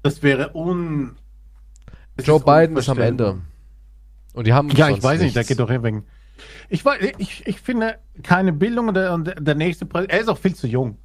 Das 0.03 0.23
wäre 0.23 0.55
un. 0.55 1.17
Das 2.19 2.27
Joe 2.27 2.39
ist 2.39 2.45
Biden 2.45 2.77
ist 2.77 2.89
am. 2.89 2.99
Ende. 2.99 3.41
Und 4.35 4.47
die 4.47 4.53
haben 4.53 4.69
Ja, 4.71 4.91
ich 4.91 5.03
weiß 5.03 5.21
nicht, 5.21 5.35
der 5.35 5.41
nichts. 5.41 5.49
geht 5.49 5.59
doch 5.59 5.71
hier 5.71 5.83
wegen. 5.83 6.05
Ich, 6.69 6.85
weiß, 6.85 6.99
ich, 7.19 7.47
ich 7.47 7.61
finde 7.61 7.97
keine 8.23 8.53
Bildung 8.53 8.89
und 8.89 8.95
der, 8.95 9.13
und 9.15 9.35
der 9.39 9.55
nächste 9.55 9.87
Präsident, 9.87 10.13
er 10.13 10.21
ist 10.21 10.29
auch 10.29 10.39
viel 10.39 10.55
zu 10.55 10.67
jung. 10.69 10.99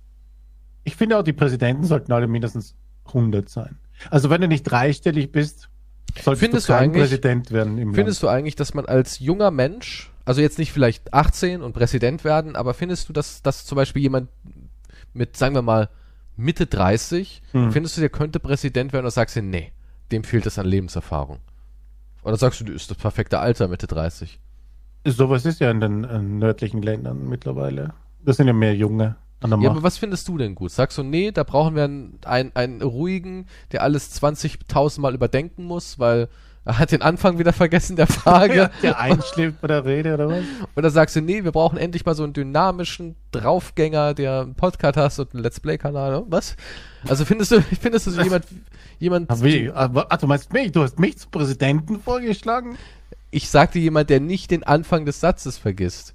Ich 0.83 0.95
finde 0.95 1.17
auch, 1.17 1.23
die 1.23 1.33
Präsidenten 1.33 1.85
sollten 1.85 2.11
alle 2.11 2.27
mindestens 2.27 2.75
100 3.07 3.49
sein. 3.49 3.77
Also 4.11 4.29
wenn 4.29 4.41
du 4.41 4.47
nicht 4.47 4.63
dreistellig 4.63 5.31
bist, 5.31 5.69
solltest 6.21 6.43
Findest 6.43 6.67
du 6.69 6.73
du 6.73 6.77
kein 6.77 6.89
eigentlich- 6.89 7.03
Präsident 7.03 7.51
werden 7.51 7.77
im 7.77 7.93
Findest 7.95 8.21
du 8.21 8.27
eigentlich, 8.27 8.55
dass 8.55 8.73
man 8.73 8.85
als 8.85 9.19
junger 9.19 9.49
Mensch, 9.49 10.11
also 10.25 10.41
jetzt 10.41 10.59
nicht 10.59 10.71
vielleicht 10.73 11.13
18 11.13 11.61
und 11.61 11.73
Präsident 11.73 12.23
werden, 12.23 12.55
aber 12.55 12.73
findest 12.73 13.09
du, 13.09 13.13
dass, 13.13 13.41
dass 13.41 13.65
zum 13.65 13.77
Beispiel 13.77 14.01
jemand 14.01 14.29
mit, 15.13 15.37
sagen 15.37 15.55
wir 15.55 15.61
mal, 15.61 15.89
Mitte 16.35 16.65
30, 16.67 17.41
Hm. 17.51 17.71
findest 17.71 17.95
du, 17.97 18.01
der 18.01 18.09
könnte 18.09 18.39
Präsident 18.39 18.91
werden 18.93 19.05
oder 19.05 19.11
sagst 19.11 19.35
du, 19.35 19.41
nee, 19.41 19.71
dem 20.13 20.23
fehlt 20.23 20.45
es 20.45 20.57
an 20.59 20.65
Lebenserfahrung? 20.65 21.39
Oder 22.23 22.37
sagst 22.37 22.61
du, 22.61 22.63
du 22.65 22.71
ist 22.73 22.89
das 22.89 22.97
perfekte 22.97 23.39
Alter, 23.39 23.67
Mitte 23.67 23.87
30? 23.87 24.39
Land. 25.05 25.17
Sowas 25.17 25.45
ist 25.45 25.59
ja 25.59 25.69
in 25.69 25.81
den 25.81 26.03
äh, 26.05 26.19
nördlichen 26.21 26.81
Ländern 26.81 27.27
mittlerweile. 27.27 27.93
Das 28.23 28.37
sind 28.37 28.47
ja 28.47 28.53
mehr 28.53 28.73
Junge 28.75 29.17
an 29.41 29.49
der 29.49 29.59
Ja, 29.59 29.67
Macht. 29.69 29.71
aber 29.71 29.83
was 29.83 29.97
findest 29.97 30.27
du 30.29 30.37
denn 30.37 30.55
gut? 30.55 30.71
Sagst 30.71 30.97
du, 30.97 31.03
nee, 31.03 31.31
da 31.31 31.43
brauchen 31.43 31.75
wir 31.75 31.83
einen, 31.83 32.19
einen, 32.23 32.55
einen 32.55 32.81
ruhigen, 32.81 33.47
der 33.73 33.83
alles 33.83 34.21
20.000 34.23 35.01
Mal 35.01 35.13
überdenken 35.13 35.65
muss, 35.65 35.99
weil 35.99 36.29
er 36.65 36.79
hat 36.79 36.91
den 36.91 37.01
Anfang 37.01 37.39
wieder 37.39 37.53
vergessen 37.53 37.95
der 37.95 38.07
Frage. 38.07 38.71
der 38.81 38.99
einschläft 38.99 39.61
bei 39.61 39.67
der 39.67 39.85
Rede 39.85 40.13
oder 40.13 40.29
was? 40.29 40.43
Oder 40.75 40.89
sagst 40.89 41.15
du, 41.15 41.21
nee, 41.21 41.43
wir 41.43 41.51
brauchen 41.51 41.77
endlich 41.77 42.05
mal 42.05 42.15
so 42.15 42.23
einen 42.23 42.33
dynamischen 42.33 43.15
Draufgänger, 43.31 44.13
der 44.13 44.41
einen 44.41 44.55
Podcast 44.55 44.97
hast 44.97 45.19
und 45.19 45.33
einen 45.33 45.43
Let's 45.43 45.59
Play-Kanal. 45.59 46.11
ne? 46.11 46.23
Was? 46.27 46.55
Also 47.07 47.25
findest 47.25 47.51
du, 47.51 47.61
findest 47.81 48.07
du 48.07 48.11
so 48.11 48.21
jemand, 48.21 48.45
jemand? 48.99 49.29
Aber, 49.29 50.11
ah, 50.11 50.17
du 50.17 50.27
meinst 50.27 50.53
mich? 50.53 50.71
Du 50.71 50.81
hast 50.81 50.99
mich 50.99 51.17
zum 51.17 51.31
Präsidenten 51.31 51.99
vorgeschlagen? 51.99 52.77
ich 53.33 53.49
sagte 53.49 53.79
jemand, 53.79 54.09
der 54.09 54.19
nicht 54.19 54.51
den 54.51 54.63
Anfang 54.63 55.05
des 55.05 55.19
Satzes 55.19 55.57
vergisst. 55.57 56.13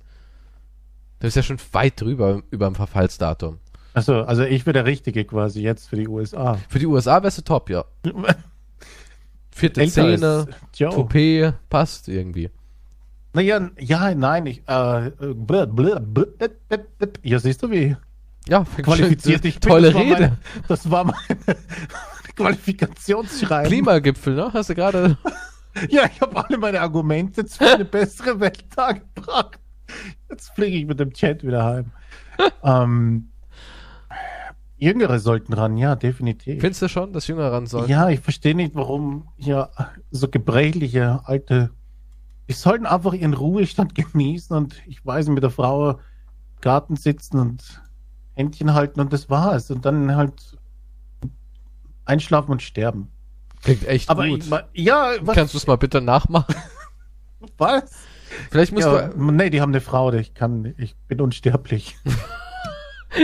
Das 1.18 1.28
ist 1.28 1.34
ja 1.34 1.42
schon 1.42 1.58
weit 1.72 2.00
drüber, 2.00 2.42
über 2.50 2.66
dem 2.66 2.76
Verfallsdatum. 2.76 3.58
Also, 3.92 4.22
also 4.22 4.44
ich 4.44 4.66
wäre 4.66 4.74
der 4.74 4.84
Richtige 4.84 5.24
quasi 5.24 5.61
jetzt 5.61 5.88
für 5.88 5.96
die 5.96 6.06
USA. 6.06 6.58
Für 6.68 6.78
die 6.78 6.87
USA 6.87 7.20
wärst 7.22 7.38
du 7.38 7.42
top, 7.42 7.70
ja. 7.70 7.84
Vierte 9.59 9.81
Älter 9.81 9.92
Zähne. 9.92 10.47
Toupet, 10.90 11.55
passt 11.68 12.09
irgendwie. 12.09 12.51
Naja, 13.35 13.68
ja, 13.79 14.14
nein, 14.14 14.47
ich, 14.47 14.62
äh, 14.66 15.11
blö, 15.35 15.66
blö, 15.66 15.99
blö. 16.01 16.25
ja, 17.23 17.38
siehst 17.38 17.62
du, 17.62 17.71
wie 17.71 17.97
Ja, 18.49 18.64
qualifiziert 18.83 19.44
ich 19.44 19.61
bin. 19.61 19.68
Tolle 19.71 19.88
Das 19.88 19.94
war 19.94 20.03
Rede. 20.03 20.12
Meine, 20.14 20.38
das 20.68 20.90
war 20.90 21.05
meine 21.05 21.16
Qualifikationsschreiben. 22.37 23.68
Klimagipfel, 23.68 24.35
ne? 24.35 24.51
Hast 24.53 24.71
du 24.71 24.75
gerade. 24.75 25.16
Ja, 25.90 26.07
ich 26.12 26.21
habe 26.21 26.44
alle 26.44 26.59
meine 26.59 26.81
Argumente 26.81 27.44
für 27.47 27.75
eine 27.75 27.85
bessere 27.85 28.40
Welt 28.40 28.64
dargebracht. 28.75 29.61
Jetzt 30.29 30.49
fliege 30.57 30.77
ich 30.79 30.87
mit 30.87 30.99
dem 30.99 31.12
Chat 31.12 31.44
wieder 31.44 31.62
heim. 31.64 31.92
ähm, 32.64 33.29
Jüngere 34.79 35.19
sollten 35.19 35.53
ran, 35.53 35.77
ja, 35.77 35.97
definitiv. 35.97 36.61
Findest 36.61 36.83
du 36.83 36.88
schon, 36.88 37.12
dass 37.12 37.27
Jünger 37.27 37.51
ran 37.53 37.67
sollen? 37.67 37.88
Ja, 37.88 38.09
ich 38.09 38.21
verstehe 38.21 38.55
nicht, 38.55 38.75
warum 38.75 39.29
hier 39.37 39.71
so 40.11 40.29
gebrechliche 40.29 41.21
alte. 41.25 41.71
Die 42.49 42.53
sollten 42.53 42.87
einfach 42.87 43.12
ihren 43.12 43.35
Ruhestand 43.35 43.95
genießen 44.12 44.57
und 44.57 44.77
ich 44.87 45.05
weiß 45.05 45.29
mit 45.29 45.43
der 45.43 45.51
Frau 45.51 45.91
im 45.91 45.97
Garten 46.61 46.97
sitzen 46.97 47.38
und 47.38 47.83
Händchen 48.35 48.73
halten 48.75 49.01
und 49.01 49.12
das 49.12 49.29
war's. 49.29 49.71
Und 49.71 49.85
dann 49.85 50.14
halt 50.17 50.57
einschlafen 52.05 52.53
und 52.53 52.62
sterben. 52.62 53.09
Klingt 53.62 53.87
echt 53.87 54.09
Aber 54.09 54.27
gut. 54.29 54.45
ich, 54.73 54.85
ja, 54.85 55.11
was? 55.21 55.35
Kannst 55.35 55.55
du 55.55 55.59
es 55.59 55.67
mal 55.67 55.77
bitte 55.77 56.01
nachmachen? 56.01 56.55
was? 57.59 57.91
Vielleicht 58.51 58.73
musst 58.73 58.87
Ja, 58.87 59.09
du. 59.09 59.31
nee, 59.33 59.51
die 59.51 59.61
haben 59.61 59.71
eine 59.73 59.81
Frau, 59.81 60.12
ich 60.12 60.35
kann, 60.35 60.75
ich 60.79 60.97
bin 61.09 61.21
unsterblich. 61.21 61.97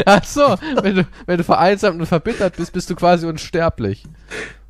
Ach 0.07 0.25
so, 0.25 0.57
wenn 0.83 0.97
du, 0.97 1.07
wenn 1.27 1.39
du 1.39 1.45
vereinsamt 1.45 2.01
und 2.01 2.07
verbittert 2.07 2.57
bist, 2.57 2.73
bist 2.73 2.91
du 2.91 2.95
quasi 2.95 3.27
unsterblich. 3.27 4.05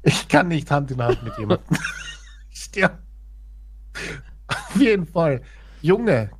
Ich 0.03 0.29
kann 0.29 0.49
nicht 0.49 0.71
Hand 0.71 0.91
in 0.91 1.03
Hand 1.03 1.23
mit 1.23 1.37
jemandem. 1.39 1.67
ich 2.51 2.61
sterbe. 2.61 2.99
Auf 4.47 4.77
jeden 4.77 5.07
Fall. 5.07 5.43
Junge 5.81 6.31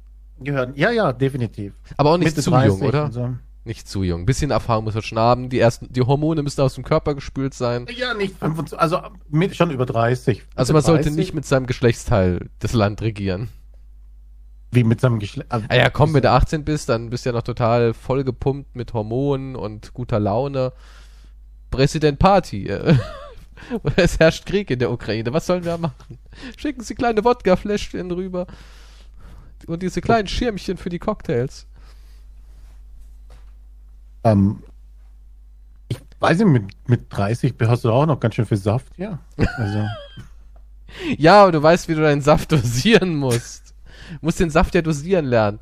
gehören. 0.41 0.73
Ja, 0.77 0.91
ja, 0.91 1.13
definitiv. 1.13 1.73
Aber 1.97 2.11
auch 2.11 2.19
nicht 2.19 2.29
Mitte 2.29 2.43
zu 2.43 2.51
30 2.51 2.69
jung, 2.69 2.89
oder? 2.89 3.11
So. 3.11 3.35
Nicht 3.65 3.89
zu 3.89 4.03
jung. 4.03 4.27
Bisschen 4.27 4.51
Erfahrung 4.51 4.85
muss 4.85 4.95
er 4.95 5.03
schon 5.03 5.19
haben. 5.19 5.49
Die 5.49 5.59
ersten, 5.59 5.91
die 5.91 6.03
Hormone 6.03 6.43
müssen 6.43 6.61
aus 6.61 6.75
dem 6.75 6.85
Körper 6.85 7.15
gespült 7.15 7.55
sein. 7.55 7.87
Ja, 7.97 8.13
nicht 8.13 8.37
25, 8.39 8.79
also 8.79 9.01
mit, 9.31 9.57
schon 9.57 9.71
über 9.71 9.87
30. 9.87 10.43
Also 10.55 10.73
Mitte 10.73 10.75
man 10.75 10.83
sollte 10.83 11.05
30, 11.05 11.17
nicht 11.17 11.35
mit 11.35 11.47
seinem 11.47 11.67
Geschlechtsteil 11.67 12.51
das 12.59 12.75
Land 12.75 13.01
regieren. 13.01 13.49
Wie 14.75 14.85
mit 14.85 15.01
seinem 15.01 15.19
Geschlecht. 15.19 15.51
Also, 15.51 15.67
Ah 15.69 15.77
ja, 15.77 15.91
komm, 15.91 16.15
wenn 16.15 16.23
du 16.23 16.31
18 16.31 16.65
bist, 16.65 16.89
dann 16.89 17.11
bist 17.11 17.25
du 17.25 17.31
ja 17.31 17.35
noch 17.35 17.43
total 17.43 17.95
vollgepumpt 17.95 18.75
mit 18.75 18.93
Hormonen 18.93 19.57
und 19.57 19.95
guter 19.95 20.21
Laune. 20.21 20.73
Präsident 21.71 22.19
Party. 22.19 22.67
äh. 22.67 22.97
es 23.97 24.19
herrscht 24.19 24.47
Krieg 24.47 24.71
in 24.71 24.79
der 24.79 24.91
Ukraine. 24.91 25.33
Was 25.33 25.47
sollen 25.47 25.65
wir 25.65 25.79
machen? 25.79 26.19
Schicken 26.57 26.83
Sie 26.83 26.95
kleine 26.95 27.25
Wodka-Fläschchen 27.25 28.11
rüber. 28.11 28.47
Und 29.67 29.83
diese 29.83 30.01
kleinen 30.01 30.29
Schirmchen 30.29 30.77
für 30.77 30.91
die 30.91 30.99
Cocktails. 30.99 31.67
ähm, 34.25 34.63
ich 35.89 35.99
weiß 36.21 36.39
nicht, 36.39 36.49
mit, 36.49 36.89
mit 36.89 37.07
30 37.11 37.55
hast 37.61 37.85
du 37.85 37.91
auch 37.91 38.07
noch 38.07 38.21
ganz 38.21 38.35
schön 38.35 38.47
viel 38.47 38.57
Saft, 38.59 38.99
ja. 38.99 39.19
Also, 39.57 39.87
Ja, 41.19 41.43
aber 41.43 41.53
du 41.53 41.63
weißt, 41.63 41.89
wie 41.89 41.95
du 41.95 42.03
deinen 42.03 42.21
Saft 42.23 42.53
dosieren 42.53 43.17
musst. 43.17 43.64
Du 44.13 44.19
musst 44.27 44.41
den 44.41 44.51
Saft 44.51 44.75
ja 44.75 44.83
dosieren 44.83 45.27
lernen. 45.27 45.61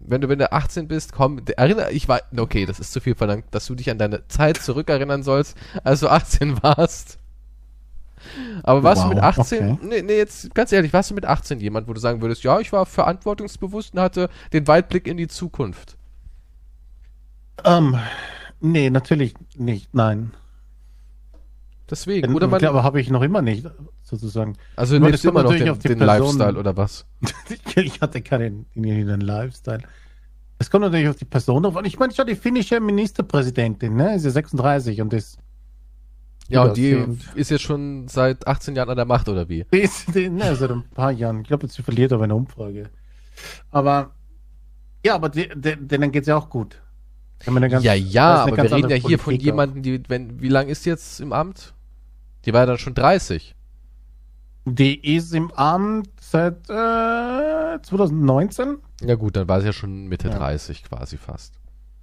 Wenn 0.00 0.22
du, 0.22 0.28
wenn 0.28 0.38
du 0.38 0.50
18 0.50 0.88
bist, 0.88 1.12
komm, 1.12 1.42
erinnere, 1.56 1.92
ich 1.92 2.08
war, 2.08 2.22
okay, 2.36 2.64
das 2.64 2.80
ist 2.80 2.92
zu 2.92 3.00
viel 3.00 3.14
verlangt, 3.14 3.44
dass 3.50 3.66
du 3.66 3.74
dich 3.74 3.90
an 3.90 3.98
deine 3.98 4.26
Zeit 4.28 4.56
zurückerinnern 4.62 5.22
sollst, 5.22 5.56
als 5.84 6.00
du 6.00 6.08
18 6.08 6.62
warst. 6.62 7.18
Aber 8.62 8.82
warst 8.82 9.04
du 9.04 9.08
Wow, 9.08 9.14
mit 9.14 9.18
18, 9.18 9.70
okay. 9.72 9.78
nee, 9.82 10.02
nee, 10.02 10.16
jetzt 10.16 10.54
ganz 10.54 10.72
ehrlich, 10.72 10.92
warst 10.92 11.10
du 11.10 11.14
mit 11.14 11.24
18 11.26 11.60
jemand, 11.60 11.88
wo 11.88 11.92
du 11.94 12.00
sagen 12.00 12.20
würdest, 12.22 12.42
ja, 12.44 12.60
ich 12.60 12.72
war 12.72 12.86
verantwortungsbewusst 12.86 13.94
und 13.94 14.00
hatte 14.00 14.28
den 14.52 14.66
Weitblick 14.66 15.06
in 15.06 15.16
die 15.16 15.28
Zukunft? 15.28 15.96
ähm, 17.64 17.98
nee, 18.60 18.90
natürlich 18.90 19.34
nicht, 19.56 19.94
nein. 19.94 20.32
Deswegen, 21.90 22.34
oder 22.34 22.46
man, 22.46 22.64
aber 22.64 22.84
habe 22.84 23.00
ich 23.00 23.10
noch 23.10 23.22
immer 23.22 23.42
nicht, 23.42 23.66
sozusagen. 24.02 24.56
also 24.76 24.96
du 24.96 25.04
kommt 25.04 25.24
immer 25.24 25.42
noch 25.42 25.50
natürlich 25.50 25.64
den, 25.64 25.70
auf 25.70 25.78
die 25.78 25.88
den 25.88 25.98
Lifestyle 25.98 26.56
oder 26.56 26.76
was? 26.76 27.04
ich 27.74 28.00
hatte 28.00 28.22
keinen 28.22 28.66
einen 28.76 29.20
Lifestyle. 29.20 29.82
Es 30.58 30.70
kommt 30.70 30.84
natürlich 30.84 31.08
auf 31.08 31.16
die 31.16 31.24
Person 31.24 31.64
drauf 31.64 31.76
an. 31.76 31.84
Ich 31.86 31.98
meine 31.98 32.14
schon, 32.14 32.26
die 32.26 32.36
finnische 32.36 32.78
Ministerpräsidentin, 32.78 33.96
ne, 33.96 34.14
ist 34.14 34.24
ja 34.24 34.30
36 34.30 35.00
und 35.00 35.12
ist, 35.12 35.38
Ja, 36.48 36.64
und 36.64 36.76
die 36.76 37.04
ist 37.34 37.50
jetzt 37.50 37.62
schon 37.62 38.06
seit 38.06 38.46
18 38.46 38.76
Jahren 38.76 38.90
an 38.90 38.96
der 38.96 39.06
Macht, 39.06 39.28
oder 39.28 39.48
wie? 39.48 39.66
die 39.72 39.78
ist 39.78 40.14
die, 40.14 40.28
ne, 40.28 40.54
seit 40.54 40.70
ein 40.70 40.84
paar 40.94 41.10
Jahren. 41.10 41.40
Ich 41.40 41.48
glaube, 41.48 41.66
sie 41.66 41.82
verliert 41.82 42.12
aber 42.12 42.24
eine 42.24 42.36
Umfrage. 42.36 42.90
Aber, 43.72 44.14
ja, 45.04 45.16
aber 45.16 45.28
die, 45.28 45.48
die, 45.56 45.74
denen 45.76 46.12
geht's 46.12 46.28
ja 46.28 46.36
auch 46.36 46.48
gut. 46.48 46.80
Ganz- 47.44 47.82
ja, 47.82 47.94
ja, 47.94 48.44
aber 48.44 48.56
wir 48.56 48.70
reden 48.70 48.90
ja 48.90 48.96
hier 48.96 49.18
von 49.18 49.34
jemandem, 49.34 49.82
die, 49.82 50.02
wenn, 50.08 50.40
wie 50.40 50.48
lang 50.48 50.68
ist 50.68 50.84
jetzt 50.84 51.20
im 51.20 51.32
Amt? 51.32 51.74
Die 52.44 52.52
war 52.52 52.60
ja 52.60 52.66
dann 52.66 52.78
schon 52.78 52.94
30. 52.94 53.54
auch. 54.66 54.72
Die 54.72 55.16
ist 55.16 55.32
im 55.34 55.50
Amt 55.52 56.08
seit 56.20 56.68
äh, 56.68 57.80
2019. 57.82 58.78
Ja 59.02 59.14
gut, 59.14 59.36
dann 59.36 59.48
war 59.48 59.60
sie 59.60 59.66
ja 59.68 59.72
schon 59.72 60.06
Mitte 60.06 60.28
Ja. 60.28 60.38
30 60.38 60.84
quasi 60.84 61.16
fast. 61.16 61.54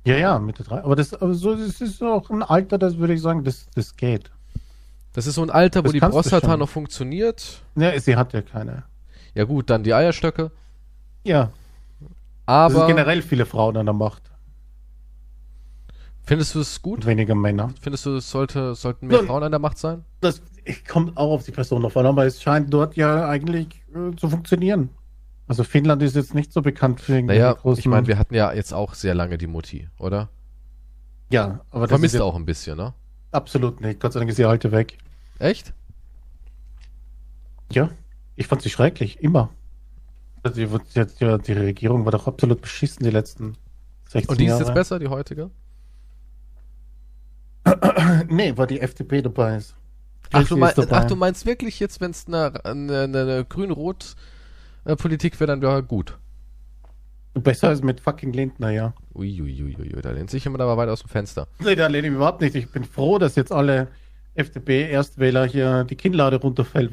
Ja, 0.06 0.15
ja, 0.15 0.39
Mitte 0.39 0.63
drei. 0.63 0.84
Aber 0.84 0.95
das, 0.95 1.13
aber 1.13 1.34
so, 1.34 1.56
das 1.56 1.82
ist 1.82 2.02
auch 2.02 2.30
ein 2.30 2.41
Alter, 2.41 2.78
das 2.78 2.97
würde 2.97 3.13
ich 3.13 3.21
sagen, 3.21 3.43
das, 3.43 3.67
das 3.76 3.95
geht. 3.95 4.32
Das 5.13 5.28
ist 5.28 5.36
so 5.36 5.43
ein 5.43 5.50
Alter, 5.50 5.82
wo 5.82 5.84
Das 5.84 5.91
die 5.93 6.00
kannst 6.00 6.17
du 6.17 6.21
Prostata 6.21 6.58
noch 6.58 6.69
funktioniert. 6.69 7.62
Ja, 7.76 8.00
sie 8.00 8.15
hat 8.15 8.34
ja 8.34 8.41
keine. 8.41 8.84
Ja 9.34 9.43
gut, 9.43 9.69
dann 9.69 9.84
die 9.84 9.93
Eierstöcke. 9.93 10.52
Ja, 11.23 11.52
das 12.00 12.10
Aber 12.45 12.73
sind 12.76 12.88
generell 12.88 13.21
viele 13.21 13.45
Frauen 13.45 13.78
an 13.78 13.86
der 13.86 13.93
Macht. 13.93 14.23
Findest 16.28 16.54
du 16.56 16.60
es 16.60 16.82
gut? 16.82 17.06
Weniger 17.06 17.34
Männer. 17.36 17.72
Findest 17.82 18.06
du, 18.06 18.18
es 18.18 18.30
sollte, 18.30 18.76
sollten 18.76 19.08
mehr 19.08 19.24
Frauen 19.24 19.44
an 19.44 19.52
der 19.52 19.60
Macht 19.60 19.78
sein? 19.80 20.06
Das 20.22 20.42
kommt 20.88 21.18
auch 21.18 21.32
auf 21.32 21.44
die 21.44 21.52
Person 21.52 21.82
drauf 21.82 21.98
an, 21.98 22.06
aber 22.06 22.26
es 22.26 22.42
scheint 22.42 22.72
dort 22.74 22.96
ja 22.96 23.28
eigentlich 23.28 23.68
äh, 23.96 24.16
zu 24.16 24.30
funktionieren. 24.30 24.90
Also 25.48 25.63
Finnland 25.63 26.04
ist 26.04 26.16
jetzt 26.16 26.36
nicht 26.36 26.52
so 26.52 26.62
bekannt 26.62 27.00
für 27.00 27.22
Naja, 27.22 27.54
großen... 27.54 27.80
ich 27.80 27.86
meine, 27.88 28.06
wir 28.08 28.20
hatten 28.20 28.36
ja 28.36 28.52
jetzt 28.54 28.74
auch 28.74 28.94
sehr 28.94 29.16
lange 29.16 29.38
die 29.38 29.48
Mutti, 29.48 29.88
oder? 29.98 30.30
ja, 31.30 31.62
aber 31.72 31.88
das 31.88 31.90
Vermisst 31.92 32.16
ist 32.16 32.20
ja 32.20 32.26
auch 32.26 32.36
ein 32.36 32.46
bisschen, 32.46 32.78
ne? 32.78 32.94
absolut 33.32 33.82
nicht. 33.82 34.00
Gott 34.00 34.13
sei 34.13 34.20
Dank 34.20 34.30
ist 34.30 34.38
die 34.38 34.46
alte 34.46 34.72
weg. 34.72 34.98
Echt? 35.40 35.74
Ja, 37.72 37.90
ich 38.36 38.48
fand 38.48 38.62
sie 38.62 38.70
schrecklich, 38.70 39.22
immer. 39.22 39.50
Also 40.44 40.56
die, 40.62 40.68
die, 40.96 41.06
die, 41.20 41.38
die 41.44 41.54
Regierung 41.54 42.06
war 42.06 42.12
doch 42.12 42.28
absolut 42.28 42.62
beschissen 42.62 43.04
die 43.04 43.10
letzten 43.12 43.56
16 44.10 44.30
Und 44.30 44.40
die 44.40 44.46
ist 44.46 44.50
Jahre. 44.52 44.63
jetzt 44.63 44.74
besser, 44.74 45.00
die 45.00 45.08
heutige? 45.08 45.52
Nee, 48.30 48.54
weil 48.56 48.68
die 48.68 48.80
FDP 48.82 49.22
dabei 49.22 49.58
ist. 49.58 49.76
Ach 50.32 50.48
du, 50.48 50.58
mein, 50.58 50.74
dabei. 50.76 50.98
ach, 50.98 51.06
du 51.06 51.15
meinst 51.15 51.46
wirklich 51.46 51.80
jetzt, 51.80 52.02
wenn 52.02 52.12
es 52.12 52.28
eine, 52.28 52.65
eine, 52.65 53.04
eine 53.04 53.46
grün-rot-Politik 53.48 55.40
wäre, 55.40 55.48
dann 55.48 55.62
wäre 55.62 55.84
gut. 55.84 56.18
Besser 57.34 57.70
als 57.70 57.82
mit 57.82 58.02
fucking 58.02 58.34
Lindner, 58.34 58.72
ja. 58.72 58.94
Uiuiuiui, 59.13 60.02
da 60.02 60.12
lehnt 60.12 60.30
sich 60.30 60.44
jemand 60.44 60.62
aber 60.62 60.76
weit 60.76 60.90
aus 60.90 61.02
dem 61.02 61.10
Fenster. 61.10 61.48
Nee, 61.60 61.76
da 61.76 61.88
lehne 61.88 62.08
ich 62.08 62.13
überhaupt 62.13 62.42
nicht. 62.42 62.56
Ich 62.56 62.70
bin 62.72 62.84
froh, 62.84 63.20
dass 63.20 63.36
jetzt 63.36 63.52
alle 63.52 63.88
FDP-Erstwähler 64.34 65.46
hier 65.46 65.84
die 65.84 65.96
Kinnlade 65.96 66.38
runterfällt. 66.38 66.92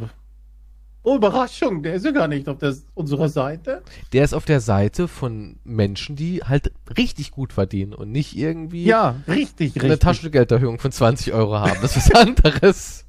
Oh, 1.07 1.17
Überraschung, 1.17 1.83
der 1.83 1.95
ist 1.97 2.07
ja 2.07 2.13
gar 2.13 2.29
nicht 2.29 2.49
auf 2.49 2.57
der, 2.57 2.75
unserer 2.95 3.29
Seite. 3.29 3.83
Der 4.15 4.25
ist 4.25 4.33
auf 4.33 4.47
der 4.47 4.61
Seite 4.61 5.07
von 5.07 5.59
Menschen, 5.63 6.17
die 6.17 6.41
halt 6.43 6.73
richtig 6.97 7.31
gut 7.31 7.53
verdienen 7.53 7.93
und 7.93 8.11
nicht 8.11 8.35
irgendwie 8.35 8.85
Ja, 8.87 9.17
richtig, 9.29 9.75
eine 9.77 9.85
richtig. 9.85 9.99
Taschengelderhöhung 10.01 10.79
von 10.79 10.91
20 10.91 11.35
Euro 11.35 11.59
haben. 11.59 11.77
Das 11.83 11.99
ist 11.99 12.11
was 12.11 12.21
anderes. 12.27 13.05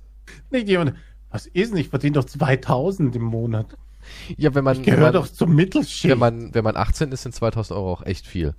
Nicht 0.51 0.67
jemand, 0.67 0.93
was 1.31 1.47
ist 1.47 1.73
nicht, 1.73 1.89
verdient 1.89 2.17
doch 2.17 2.25
2000 2.25 3.15
im 3.15 3.23
Monat. 3.23 3.77
Ja, 4.35 4.53
wenn 4.53 4.65
man, 4.65 4.83
Gehört 4.83 5.01
man, 5.01 5.13
doch 5.13 5.27
zum 5.27 5.55
Mittelschicht. 5.55 6.11
wenn 6.11 6.19
man, 6.19 6.53
wenn 6.53 6.65
man 6.65 6.75
18 6.75 7.13
ist, 7.13 7.23
sind 7.23 7.33
2000 7.33 7.77
Euro 7.77 7.93
auch 7.93 8.05
echt 8.05 8.27
viel. 8.27 8.55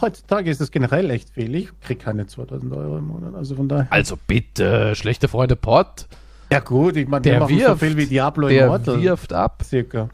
heutzutage 0.00 0.48
ist 0.48 0.60
es 0.60 0.70
generell 0.70 1.10
echt 1.10 1.30
viel. 1.30 1.52
Ich 1.56 1.68
krieg 1.80 1.98
keine 1.98 2.26
2000 2.28 2.72
Euro 2.72 2.98
im 2.98 3.08
Monat. 3.08 3.34
Also 3.34 3.56
von 3.56 3.68
daher. 3.68 3.92
Also 3.92 4.16
bitte, 4.28 4.94
schlechte 4.94 5.26
Freunde 5.26 5.56
Pott, 5.56 6.06
Ja 6.50 6.60
gut, 6.60 6.96
ich 6.96 7.08
meine, 7.08 7.22
der 7.22 7.34
wir 7.34 7.40
machen 7.40 7.58
so 7.58 7.66
wirft. 7.66 7.80
viel 7.80 7.96
wie 7.96 8.06
Diablo 8.06 8.48
der 8.48 8.66
Immortal. 8.66 9.02
wirft 9.02 9.32
ab, 9.32 9.62
Circa. 9.64 10.08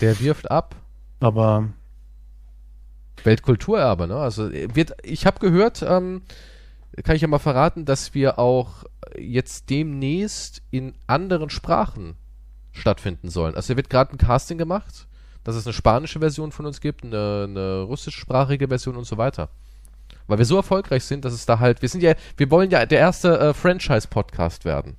der 0.00 0.18
wirft 0.20 0.50
ab. 0.50 0.74
Aber 1.20 1.68
Weltkulturerbe, 3.22 4.06
ne? 4.06 4.16
Also 4.16 4.48
äh, 4.50 4.74
wird, 4.74 4.94
ich 5.02 5.26
habe 5.26 5.40
gehört, 5.40 5.82
ähm, 5.82 6.22
kann 7.02 7.16
ich 7.16 7.22
ja 7.22 7.28
mal 7.28 7.38
verraten, 7.38 7.84
dass 7.84 8.14
wir 8.14 8.38
auch 8.38 8.84
jetzt 9.18 9.70
demnächst 9.70 10.62
in 10.70 10.94
anderen 11.06 11.50
Sprachen 11.50 12.14
stattfinden 12.72 13.30
sollen. 13.30 13.54
Also 13.54 13.72
da 13.72 13.76
wird 13.76 13.90
gerade 13.90 14.12
ein 14.12 14.18
Casting 14.18 14.58
gemacht, 14.58 15.06
dass 15.44 15.56
es 15.56 15.66
eine 15.66 15.72
spanische 15.72 16.20
Version 16.20 16.52
von 16.52 16.66
uns 16.66 16.80
gibt, 16.80 17.04
eine, 17.04 17.46
eine 17.48 17.82
russischsprachige 17.82 18.68
Version 18.68 18.96
und 18.96 19.04
so 19.04 19.16
weiter. 19.18 19.50
Weil 20.26 20.38
wir 20.38 20.44
so 20.44 20.56
erfolgreich 20.56 21.04
sind, 21.04 21.24
dass 21.24 21.34
es 21.34 21.46
da 21.46 21.58
halt, 21.58 21.82
wir 21.82 21.88
sind 21.88 22.02
ja, 22.02 22.14
wir 22.36 22.50
wollen 22.50 22.70
ja 22.70 22.86
der 22.86 22.98
erste 22.98 23.38
äh, 23.38 23.54
Franchise-Podcast 23.54 24.64
werden. 24.64 24.96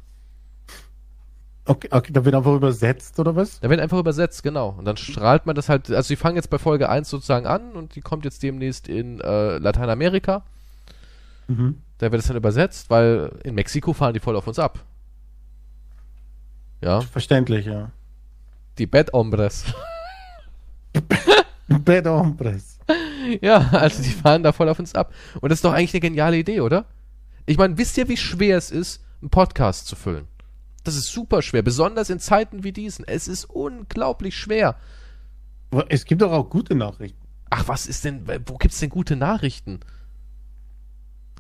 Okay, 1.66 1.88
okay, 1.92 2.14
da 2.14 2.26
wird 2.26 2.36
einfach 2.36 2.54
übersetzt 2.54 3.20
oder 3.20 3.36
was? 3.36 3.60
Da 3.60 3.70
wird 3.70 3.80
einfach 3.80 3.98
übersetzt, 3.98 4.44
genau. 4.44 4.76
Und 4.78 4.86
dann 4.86 4.98
strahlt 4.98 5.46
man 5.46 5.56
das 5.56 5.70
halt, 5.70 5.90
also 5.92 6.08
die 6.08 6.16
fangen 6.16 6.36
jetzt 6.36 6.50
bei 6.50 6.58
Folge 6.58 6.90
1 6.90 7.10
sozusagen 7.10 7.48
an 7.48 7.74
und 7.74 7.96
die 7.96 8.02
kommt 8.02 8.26
jetzt 8.26 8.44
demnächst 8.44 8.88
in 8.88 9.20
äh, 9.22 9.58
Lateinamerika. 9.58 10.44
Mhm. 11.48 11.82
Da 11.98 12.12
wird 12.12 12.22
es 12.22 12.28
dann 12.28 12.38
übersetzt, 12.38 12.90
weil 12.90 13.32
in 13.44 13.56
Mexiko 13.56 13.94
fahren 13.94 14.14
die 14.14 14.20
voll 14.20 14.36
auf 14.36 14.48
uns 14.48 14.60
ab. 14.60 14.80
Ja, 16.82 17.02
Verständlich, 17.02 17.66
ja. 17.66 17.92
die 18.78 18.86
Bad 18.86 19.12
Hombres. 19.14 19.66
Bad 21.68 22.06
Hombres. 22.06 22.80
ja, 23.42 23.58
also 23.72 24.04
die 24.04 24.10
fahren 24.10 24.44
da 24.44 24.52
voll 24.52 24.70
auf 24.70 24.78
uns 24.78 24.94
ab. 24.94 25.14
Und 25.42 25.50
das 25.50 25.58
ist 25.58 25.66
doch 25.66 25.74
eigentlich 25.74 25.94
eine 25.94 26.02
geniale 26.02 26.38
Idee, 26.38 26.62
oder? 26.62 26.86
Ich 27.46 27.58
meine, 27.58 27.78
wisst 27.78 27.98
ihr, 27.98 28.08
wie 28.08 28.18
schwer 28.18 28.58
es 28.58 28.72
ist, 28.72 29.04
einen 29.22 29.30
Podcast 29.30 29.88
zu 29.88 29.96
füllen? 29.96 30.28
Das 30.86 30.96
ist 30.96 31.08
super 31.08 31.42
schwer, 31.42 31.64
besonders 31.64 32.10
in 32.10 32.20
Zeiten 32.20 32.64
wie 32.64 32.72
diesen. 32.72 33.06
Es 33.06 33.28
ist 33.28 33.46
unglaublich 33.46 34.38
schwer. 34.38 34.76
Aber 35.72 35.86
Es 35.90 36.06
gibt 36.06 36.22
doch 36.22 36.32
auch 36.32 36.50
gute 36.50 36.76
Nachrichten. 36.76 37.20
Ach, 37.50 37.68
was 37.68 37.88
ist 37.88 38.06
denn, 38.06 38.26
wo 38.46 38.58
gibt's 38.58 38.80
denn 38.80 38.90
gute 38.90 39.16
Nachrichten? 39.16 39.80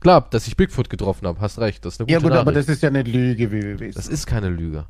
Klar, 0.01 0.27
dass 0.29 0.47
ich 0.47 0.57
Bigfoot 0.57 0.89
getroffen 0.89 1.27
habe, 1.27 1.39
hast 1.41 1.59
recht, 1.59 1.85
das 1.85 1.93
ist 1.95 1.99
eine 2.01 2.05
gute 2.05 2.13
Ja 2.13 2.19
gut, 2.19 2.29
Nachricht. 2.29 2.41
aber 2.41 2.51
das 2.51 2.67
ist 2.67 2.83
ja 2.83 2.89
eine 2.89 3.03
Lüge, 3.03 3.51
wissen. 3.51 3.93
das 3.95 4.07
ist 4.07 4.25
keine 4.25 4.49
Lüge. 4.49 4.85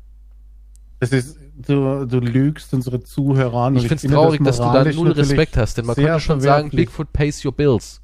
Das 1.00 1.12
ist, 1.12 1.38
du, 1.54 2.06
du 2.06 2.18
lügst 2.20 2.72
unsere 2.72 3.02
Zuhörer 3.02 3.66
an. 3.66 3.76
Ich 3.76 3.86
find's 3.88 4.02
finde 4.02 4.16
traurig, 4.16 4.42
dass 4.42 4.56
du 4.56 4.62
da 4.62 4.84
null 4.84 5.12
Respekt 5.12 5.56
hast, 5.56 5.76
denn 5.76 5.84
man 5.86 5.94
könnte 5.94 6.20
schon 6.20 6.40
sagen. 6.40 6.70
Bigfoot 6.70 7.12
pays 7.12 7.44
your 7.44 7.52
bills. 7.52 8.00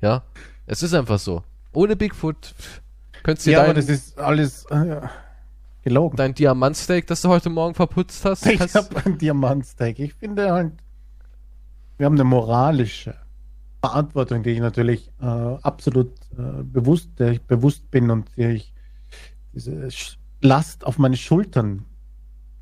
Ja, 0.00 0.22
es 0.66 0.82
ist 0.82 0.94
einfach 0.94 1.18
so. 1.18 1.42
Ohne 1.72 1.96
Bigfoot 1.96 2.54
könntest 3.24 3.46
du 3.48 3.50
Ja, 3.50 3.64
aber 3.64 3.74
dein, 3.74 3.86
das 3.86 3.88
ist 3.88 4.18
alles 4.18 4.64
äh, 4.70 4.88
ja, 4.88 5.10
gelogen. 5.86 6.16
dein 6.16 6.34
Diamantsteak, 6.34 7.06
das 7.06 7.22
du 7.22 7.28
heute 7.28 7.48
Morgen 7.48 7.74
verputzt 7.74 8.24
hast, 8.24 8.44
Ich 8.46 8.60
habe 8.60 9.04
ein 9.04 9.18
Diamantsteak. 9.18 10.00
Ich 10.00 10.14
finde 10.14 10.50
halt, 10.50 10.72
wir 11.96 12.06
haben 12.06 12.14
eine 12.14 12.24
moralische 12.24 13.14
Verantwortung, 13.80 14.42
die 14.42 14.50
ich 14.50 14.58
natürlich 14.58 15.12
äh, 15.20 15.24
absolut 15.24 16.10
äh, 16.36 16.62
bewusst, 16.64 17.10
der 17.18 17.30
ich 17.32 17.42
bewusst 17.42 17.88
bin 17.90 18.10
und 18.10 18.36
der 18.36 18.50
ich 18.50 18.74
diese 19.54 19.88
Last 20.40 20.84
auf 20.84 20.98
meine 20.98 21.16
Schultern, 21.16 21.84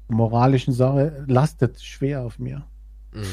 moralischen 0.09 0.75
Sache, 0.75 1.25
lastet 1.27 1.81
schwer 1.81 2.23
auf 2.23 2.39
mir. 2.39 2.67
Mhm. 3.15 3.25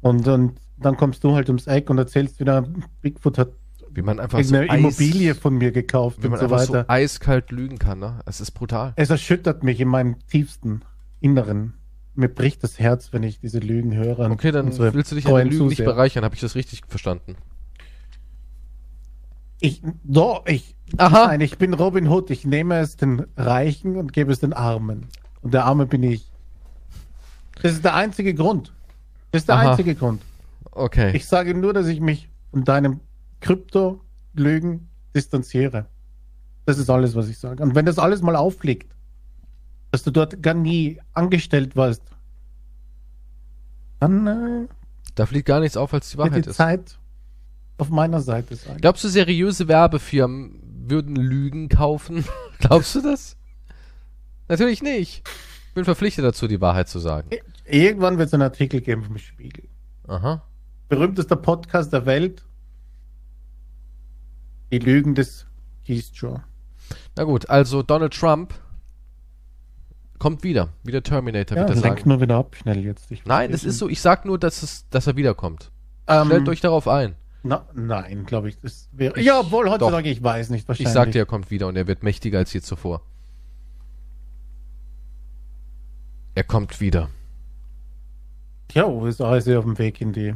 Und, 0.00 0.28
und 0.28 0.60
dann 0.76 0.96
kommst 0.96 1.24
du 1.24 1.34
halt 1.34 1.48
ums 1.48 1.66
Eck 1.66 1.90
und 1.90 1.98
erzählst 1.98 2.38
wieder, 2.38 2.68
Bigfoot 3.00 3.38
hat 3.38 3.48
wie 3.94 4.02
man 4.02 4.20
einfach 4.20 4.42
so, 4.42 4.56
Eis, 4.56 4.78
Immobilie 4.78 5.34
von 5.34 5.56
mir 5.56 5.72
gekauft 5.72 6.18
wie 6.20 6.26
und 6.26 6.32
man 6.32 6.40
so 6.40 6.46
einfach 6.46 6.60
weiter. 6.60 6.84
so 6.84 6.88
eiskalt 6.88 7.50
lügen 7.50 7.78
kann, 7.78 7.98
ne? 8.00 8.20
Es 8.26 8.40
ist 8.40 8.50
brutal. 8.52 8.92
Es 8.96 9.10
erschüttert 9.10 9.62
mich 9.62 9.80
in 9.80 9.88
meinem 9.88 10.16
tiefsten 10.26 10.82
Inneren. 11.20 11.74
Mir 12.14 12.28
bricht 12.28 12.62
das 12.62 12.78
Herz, 12.78 13.12
wenn 13.12 13.22
ich 13.22 13.40
diese 13.40 13.58
Lügen 13.58 13.94
höre. 13.94 14.20
und 14.20 14.32
Okay, 14.32 14.52
dann 14.52 14.76
willst 14.78 15.10
du 15.10 15.16
dich 15.16 15.26
an 15.26 15.34
den 15.34 15.48
Lügen 15.48 15.66
nicht 15.66 15.84
bereichern, 15.84 16.24
habe 16.24 16.34
ich 16.34 16.40
das 16.40 16.54
richtig 16.54 16.82
verstanden? 16.88 17.36
Ich, 19.60 19.82
doch, 20.04 20.44
ich, 20.46 20.76
Aha. 20.98 21.28
nein, 21.28 21.40
ich 21.40 21.56
bin 21.58 21.72
Robin 21.74 22.08
Hood. 22.08 22.30
Ich 22.30 22.44
nehme 22.44 22.78
es 22.80 22.96
den 22.96 23.24
Reichen 23.36 23.96
und 23.96 24.12
gebe 24.12 24.30
es 24.30 24.40
den 24.40 24.52
Armen. 24.52 25.06
Und 25.42 25.54
der 25.54 25.64
Arme 25.64 25.86
bin 25.86 26.02
ich. 26.02 26.30
Das 27.62 27.72
ist 27.72 27.84
der 27.84 27.94
einzige 27.94 28.34
Grund. 28.34 28.74
Das 29.30 29.42
ist 29.42 29.48
der 29.48 29.56
Aha. 29.56 29.70
einzige 29.70 29.94
Grund. 29.94 30.22
Okay. 30.70 31.16
Ich 31.16 31.26
sage 31.26 31.54
nur, 31.54 31.72
dass 31.72 31.86
ich 31.86 32.00
mich 32.00 32.28
von 32.50 32.64
deinem 32.64 33.00
Krypto-Lügen 33.44 34.88
distanziere. 35.14 35.86
Das 36.64 36.78
ist 36.78 36.88
alles, 36.88 37.14
was 37.14 37.28
ich 37.28 37.38
sage. 37.38 37.62
Und 37.62 37.74
wenn 37.74 37.84
das 37.84 37.98
alles 37.98 38.22
mal 38.22 38.36
auffliegt, 38.36 38.94
dass 39.90 40.02
du 40.02 40.10
dort 40.10 40.42
gar 40.42 40.54
nie 40.54 40.98
angestellt 41.12 41.76
warst, 41.76 42.02
dann 44.00 44.26
äh, 44.26 44.68
da 45.14 45.26
fliegt 45.26 45.46
gar 45.46 45.60
nichts 45.60 45.76
auf, 45.76 45.92
als 45.92 46.10
die 46.10 46.18
Wahrheit 46.18 46.46
die 46.46 46.50
ist. 46.50 46.56
Zeit 46.56 46.98
auf 47.76 47.90
meiner 47.90 48.20
Seite 48.20 48.56
sein. 48.56 48.78
Glaubst 48.80 49.04
du, 49.04 49.08
seriöse 49.08 49.68
Werbefirmen 49.68 50.60
würden 50.88 51.16
Lügen 51.16 51.68
kaufen? 51.68 52.24
Glaubst 52.60 52.94
du 52.94 53.02
das? 53.02 53.36
Natürlich 54.48 54.82
nicht. 54.82 55.28
Ich 55.68 55.74
bin 55.74 55.84
verpflichtet 55.84 56.24
dazu, 56.24 56.48
die 56.48 56.60
Wahrheit 56.60 56.88
zu 56.88 56.98
sagen. 56.98 57.28
Irgendwann 57.66 58.16
wird 58.16 58.28
es 58.28 58.34
einen 58.34 58.42
Artikel 58.42 58.80
geben 58.80 59.02
vom 59.02 59.18
Spiegel. 59.18 59.68
Aha. 60.06 60.42
Berühmtester 60.88 61.36
Podcast 61.36 61.92
der 61.92 62.06
Welt. 62.06 62.42
Die 64.78 64.84
Lügen 64.84 65.14
des 65.14 65.46
Shaw. 65.86 66.40
Na 67.16 67.24
gut, 67.24 67.48
also 67.48 67.82
Donald 67.82 68.12
Trump 68.14 68.54
kommt 70.18 70.42
wieder. 70.42 70.70
Wie 70.82 70.92
der 70.92 71.02
Terminator, 71.02 71.56
Ja, 71.56 71.62
wird 71.68 71.76
er 71.76 71.82
lenk 71.82 71.98
sagen. 71.98 72.08
nur 72.08 72.20
wieder 72.20 72.36
ab, 72.36 72.56
schnell 72.56 72.84
jetzt. 72.84 73.10
Ich 73.10 73.24
Nein, 73.24 73.52
es 73.52 73.64
ist 73.64 73.78
so. 73.78 73.88
Ich 73.88 74.00
sag 74.00 74.24
nur, 74.24 74.38
dass, 74.38 74.62
es, 74.62 74.88
dass 74.90 75.06
er 75.06 75.16
wiederkommt. 75.16 75.70
Ähm, 76.06 76.26
Stellt 76.26 76.48
euch 76.48 76.60
darauf 76.60 76.88
ein. 76.88 77.14
Na, 77.42 77.66
nein, 77.74 78.24
glaube 78.24 78.48
ich. 78.48 78.58
Das 78.60 78.88
wäre. 78.92 79.18
Ich- 79.18 79.26
Ja, 79.26 79.40
obwohl 79.40 79.64
doch. 79.66 79.72
heutzutage, 79.72 80.08
ich 80.10 80.22
weiß 80.22 80.50
nicht, 80.50 80.62
Ich 80.62 80.68
wahrscheinlich. 80.68 80.92
sag 80.94 81.12
dir, 81.12 81.20
er 81.20 81.26
kommt 81.26 81.50
wieder 81.50 81.68
und 81.68 81.76
er 81.76 81.86
wird 81.86 82.02
mächtiger 82.02 82.38
als 82.38 82.52
je 82.52 82.60
zuvor. 82.62 83.02
Er 86.34 86.44
kommt 86.44 86.80
wieder. 86.80 87.10
Ja, 88.72 88.86
USA 88.86 89.36
ist 89.36 89.46
ja 89.46 89.58
auf 89.58 89.64
dem 89.64 89.78
Weg 89.78 90.00
in 90.00 90.12
die. 90.12 90.34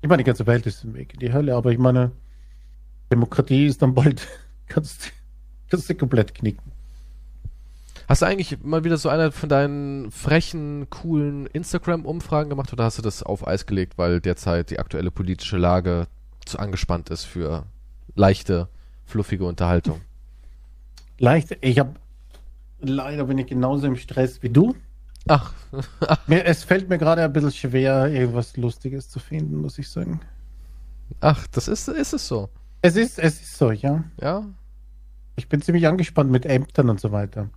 Ich 0.00 0.08
meine, 0.08 0.22
die 0.22 0.26
ganze 0.26 0.46
Welt 0.46 0.66
ist 0.66 0.84
im 0.84 0.94
Weg 0.94 1.14
in 1.14 1.20
die 1.20 1.32
Hölle, 1.32 1.54
aber 1.54 1.70
ich 1.72 1.78
meine, 1.78 2.10
Demokratie 3.14 3.66
ist 3.66 3.80
dann 3.80 3.94
bald. 3.94 4.26
kannst, 4.66 5.12
kannst 5.70 5.88
du 5.88 5.94
komplett 5.94 6.34
knicken. 6.34 6.72
Hast 8.08 8.20
du 8.20 8.26
eigentlich 8.26 8.58
mal 8.62 8.84
wieder 8.84 8.98
so 8.98 9.08
eine 9.08 9.32
von 9.32 9.48
deinen 9.48 10.10
frechen, 10.10 10.90
coolen 10.90 11.46
Instagram-Umfragen 11.46 12.50
gemacht 12.50 12.72
oder 12.72 12.84
hast 12.84 12.98
du 12.98 13.02
das 13.02 13.22
auf 13.22 13.46
Eis 13.46 13.66
gelegt, 13.66 13.96
weil 13.96 14.20
derzeit 14.20 14.70
die 14.70 14.78
aktuelle 14.78 15.10
politische 15.10 15.56
Lage 15.56 16.06
zu 16.44 16.58
angespannt 16.58 17.08
ist 17.08 17.24
für 17.24 17.64
leichte, 18.14 18.68
fluffige 19.06 19.46
Unterhaltung? 19.46 20.00
Leicht, 21.18 21.56
ich 21.60 21.78
habe. 21.78 21.94
Leider 22.80 23.24
bin 23.24 23.38
ich 23.38 23.46
genauso 23.46 23.86
im 23.86 23.96
Stress 23.96 24.42
wie 24.42 24.50
du. 24.50 24.74
Ach, 25.28 25.54
Mir, 26.26 26.44
es 26.44 26.64
fällt 26.64 26.90
mir 26.90 26.98
gerade 26.98 27.22
ein 27.22 27.32
bisschen 27.32 27.52
schwer, 27.52 28.08
irgendwas 28.08 28.56
Lustiges 28.58 29.08
zu 29.08 29.18
finden, 29.20 29.56
muss 29.56 29.78
ich 29.78 29.88
sagen. 29.88 30.20
ach, 31.20 31.46
das 31.46 31.68
ist, 31.68 31.88
ist 31.88 32.12
es 32.12 32.28
so. 32.28 32.50
Es 32.84 32.96
ist, 32.96 33.18
es 33.18 33.40
ist 33.40 33.56
so, 33.56 33.70
ja. 33.70 34.04
Ja? 34.20 34.44
Ich 35.36 35.48
bin 35.48 35.62
ziemlich 35.62 35.86
angespannt 35.86 36.30
mit 36.30 36.44
Ämtern 36.44 36.90
und 36.90 37.00
so 37.00 37.12
weiter. 37.12 37.48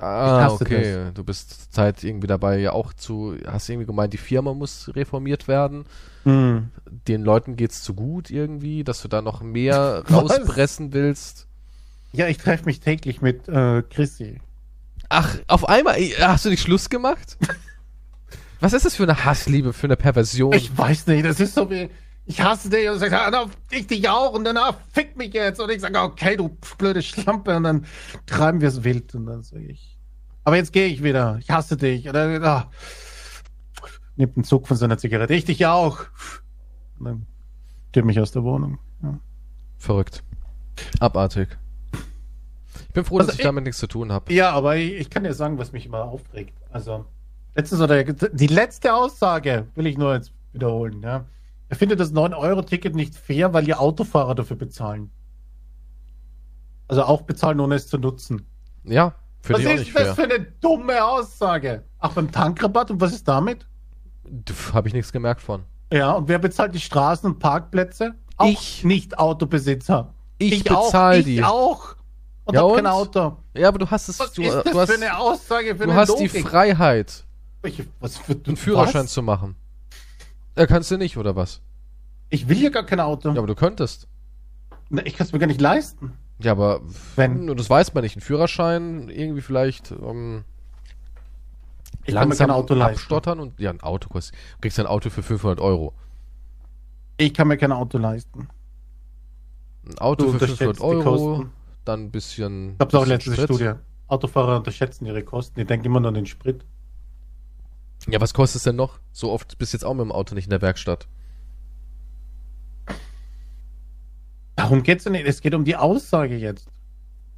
Ah, 0.00 0.48
okay. 0.50 1.10
Du 1.12 1.22
bist 1.22 1.74
Zeit 1.74 2.02
irgendwie 2.02 2.28
dabei, 2.28 2.58
ja 2.58 2.72
auch 2.72 2.94
zu, 2.94 3.36
hast 3.46 3.68
irgendwie 3.68 3.84
gemeint, 3.84 4.14
die 4.14 4.18
Firma 4.18 4.54
muss 4.54 4.90
reformiert 4.96 5.48
werden. 5.48 5.84
Hm. 6.22 6.70
Den 7.06 7.24
Leuten 7.24 7.56
geht's 7.56 7.82
zu 7.82 7.92
gut 7.92 8.30
irgendwie, 8.30 8.84
dass 8.84 9.02
du 9.02 9.08
da 9.08 9.20
noch 9.20 9.42
mehr 9.42 10.02
rauspressen 10.10 10.94
willst. 10.94 11.46
Ja, 12.12 12.26
ich 12.28 12.38
treffe 12.38 12.64
mich 12.64 12.80
täglich 12.80 13.20
mit 13.20 13.50
äh, 13.50 13.82
Chrissy. 13.82 14.40
Ach, 15.10 15.36
auf 15.46 15.68
einmal, 15.68 15.96
hast 16.20 16.46
du 16.46 16.48
nicht 16.48 16.62
Schluss 16.62 16.88
gemacht? 16.88 17.36
Was 18.60 18.72
ist 18.72 18.86
das 18.86 18.96
für 18.96 19.02
eine 19.02 19.26
Hassliebe, 19.26 19.74
für 19.74 19.88
eine 19.88 19.96
Perversion? 19.96 20.54
Ich 20.54 20.76
weiß 20.76 21.06
nicht, 21.08 21.26
das 21.26 21.38
ist 21.38 21.54
so 21.54 21.70
wie, 21.70 21.90
ich 22.30 22.40
hasse 22.42 22.68
dich 22.70 22.88
und 22.90 22.98
sag, 22.98 23.10
ah, 23.12 23.28
na, 23.32 23.46
ich 23.70 23.86
dich 23.86 24.06
auch 24.08 24.32
und 24.34 24.44
danach 24.44 24.74
fick 24.92 25.16
mich 25.16 25.32
jetzt 25.32 25.60
und 25.60 25.70
ich 25.70 25.80
sage, 25.80 25.98
okay, 25.98 26.36
du 26.36 26.50
blöde 26.76 27.00
Schlampe 27.02 27.56
und 27.56 27.62
dann 27.64 27.86
treiben 28.26 28.60
wir 28.60 28.68
es 28.68 28.84
wild 28.84 29.14
und 29.14 29.26
dann 29.26 29.42
sage 29.42 29.64
ich, 29.64 29.98
aber 30.44 30.56
jetzt 30.56 30.72
gehe 30.72 30.86
ich 30.88 31.02
wieder, 31.02 31.38
ich 31.40 31.50
hasse 31.50 31.76
dich 31.76 32.08
oder 32.08 32.26
ah, 32.44 32.70
nimmt 34.16 34.36
einen 34.36 34.44
Zug 34.44 34.68
von 34.68 34.76
seiner 34.76 34.98
Zigarette, 34.98 35.34
ich 35.34 35.44
dich 35.46 35.64
auch 35.66 36.00
und 36.98 37.04
dann 37.06 37.26
stürmt 37.90 38.06
mich 38.08 38.20
aus 38.20 38.32
der 38.32 38.44
Wohnung. 38.44 38.78
Ja. 39.02 39.18
Verrückt. 39.78 40.22
Abartig. 41.00 41.48
Ich 42.88 42.92
bin 42.94 43.04
froh, 43.04 43.18
Also 43.18 43.28
dass 43.28 43.34
ich 43.36 43.40
ich- 43.40 43.46
damit 43.46 43.64
nichts 43.64 43.78
zu 43.78 43.86
tun 43.86 44.12
habe. 44.12 44.32
Ja, 44.32 44.50
aber 44.50 44.76
ich, 44.76 44.92
ich 44.94 45.10
kann 45.10 45.24
dir 45.24 45.32
sagen, 45.34 45.56
was 45.58 45.72
mich 45.72 45.86
immer 45.86 46.02
aufregt. 46.04 46.56
Also, 46.70 47.06
letztens 47.54 47.80
oder 47.80 48.04
die 48.04 48.46
letzte 48.46 48.94
Aussage 48.94 49.66
will 49.74 49.86
ich 49.86 49.96
nur 49.96 50.14
jetzt 50.14 50.32
wiederholen, 50.52 51.00
ja. 51.02 51.24
Er 51.68 51.76
findet 51.76 52.00
das 52.00 52.12
9-Euro-Ticket 52.12 52.94
nicht 52.94 53.14
fair, 53.14 53.52
weil 53.52 53.64
die 53.64 53.74
Autofahrer 53.74 54.34
dafür 54.34 54.56
bezahlen. 54.56 55.10
Also 56.88 57.02
auch 57.04 57.22
bezahlen, 57.22 57.60
ohne 57.60 57.74
es 57.74 57.86
zu 57.88 57.98
nutzen. 57.98 58.46
Ja, 58.84 59.14
für 59.40 59.52
was 59.54 59.60
dich 59.60 59.68
auch 59.68 59.72
ist 59.74 59.80
nicht 59.80 59.94
das 59.96 60.02
fair. 60.04 60.14
für 60.14 60.22
eine 60.34 60.40
dumme 60.60 61.04
Aussage? 61.04 61.84
Ach, 61.98 62.12
beim 62.12 62.32
Tankrabatt 62.32 62.90
und 62.90 63.00
was 63.00 63.12
ist 63.12 63.28
damit? 63.28 63.66
Habe 64.72 64.88
ich 64.88 64.94
nichts 64.94 65.12
gemerkt 65.12 65.40
von. 65.42 65.62
Ja, 65.92 66.12
und 66.12 66.28
wer 66.28 66.38
bezahlt 66.38 66.74
die 66.74 66.80
Straßen 66.80 67.30
und 67.30 67.38
Parkplätze? 67.38 68.14
Auch 68.36 68.46
Ich. 68.46 68.84
nicht 68.84 69.18
Autobesitzer. 69.18 70.14
Ich 70.38 70.52
ich 70.52 70.64
die. 70.64 71.42
auch. 71.42 71.96
Und 72.44 72.54
Ja, 72.54 72.60
hab 72.62 72.68
und? 72.68 72.76
kein 72.76 72.86
Auto. 72.86 73.36
Ja, 73.54 73.68
aber 73.68 73.78
du 73.78 73.90
hast 73.90 74.08
es, 74.08 74.18
Was 74.20 74.32
du, 74.32 74.42
ist 74.42 74.54
das 74.54 74.64
du 74.64 74.78
hast, 74.78 74.90
für 74.90 74.96
eine 74.96 75.18
Aussage, 75.18 75.70
für 75.76 75.84
du 75.84 75.90
eine 75.90 75.94
hast 75.96 76.18
die 76.18 76.26
Logik? 76.26 76.48
Freiheit, 76.48 77.24
Ich, 77.64 77.82
was 78.00 78.16
für, 78.18 78.32
einen 78.46 78.56
Führerschein 78.56 79.04
was? 79.04 79.12
zu 79.12 79.22
machen. 79.22 79.56
Ja, 80.58 80.66
kannst 80.66 80.90
du 80.90 80.98
nicht, 80.98 81.16
oder 81.16 81.36
was? 81.36 81.62
Ich 82.30 82.48
will 82.48 82.56
hier 82.56 82.70
gar 82.70 82.82
kein 82.84 83.00
Auto. 83.00 83.30
Ja, 83.30 83.38
aber 83.38 83.46
du 83.46 83.54
könntest. 83.54 84.08
Na, 84.90 85.06
Ich 85.06 85.14
kann 85.16 85.26
es 85.26 85.32
mir 85.32 85.38
gar 85.38 85.46
nicht 85.46 85.60
leisten. 85.60 86.12
Ja, 86.40 86.52
aber 86.52 86.80
Wenn. 87.16 87.46
das 87.56 87.70
weiß 87.70 87.94
man 87.94 88.02
nicht. 88.04 88.16
Ein 88.16 88.20
Führerschein 88.20 89.08
irgendwie 89.08 89.40
vielleicht 89.40 89.90
ähm, 89.92 90.44
Ich 92.04 92.14
kann 92.14 92.28
mir 92.28 92.34
langsam 92.34 92.48
kein 92.48 92.56
Auto 92.56 92.74
leisten. 92.74 92.94
abstottern 93.00 93.40
und 93.40 93.58
ja, 93.60 93.70
ein 93.70 93.80
Auto 93.80 94.08
kostet. 94.08 94.34
Du 94.56 94.60
kriegst 94.62 94.78
ein 94.78 94.86
Auto 94.86 95.10
für 95.10 95.22
500 95.22 95.60
Euro. 95.60 95.94
Ich 97.16 97.34
kann 97.34 97.48
mir 97.48 97.56
kein 97.56 97.72
Auto 97.72 97.98
leisten. 97.98 98.48
Ein 99.86 99.98
Auto 99.98 100.24
Du 100.24 100.30
für 100.30 100.34
unterschätzt 100.34 100.58
500 100.58 100.78
die 100.78 101.06
Euro, 101.08 101.46
dann 101.84 102.00
ein 102.04 102.10
bisschen. 102.10 102.74
Ich 102.74 102.80
habe 102.80 102.98
auch 102.98 103.06
letzte. 103.06 103.32
Studie. 103.34 103.72
Autofahrer 104.08 104.56
unterschätzen 104.56 105.06
ihre 105.06 105.22
Kosten. 105.22 105.60
Die 105.60 105.66
denken 105.66 105.86
immer 105.86 106.00
nur 106.00 106.08
an 106.08 106.14
den 106.14 106.26
Sprit. 106.26 106.64
Ja, 108.06 108.20
was 108.20 108.32
kostet 108.32 108.56
es 108.56 108.62
denn 108.62 108.76
noch? 108.76 109.00
So 109.12 109.30
oft 109.32 109.58
bist 109.58 109.72
du 109.72 109.76
jetzt 109.76 109.84
auch 109.84 109.94
mit 109.94 110.04
dem 110.04 110.12
Auto 110.12 110.34
nicht 110.34 110.44
in 110.44 110.50
der 110.50 110.62
Werkstatt. 110.62 111.08
Darum 114.56 114.82
geht's 114.82 115.04
ja 115.04 115.10
nicht. 115.10 115.26
Es 115.26 115.40
geht 115.40 115.54
um 115.54 115.64
die 115.64 115.76
Aussage 115.76 116.36
jetzt. 116.36 116.68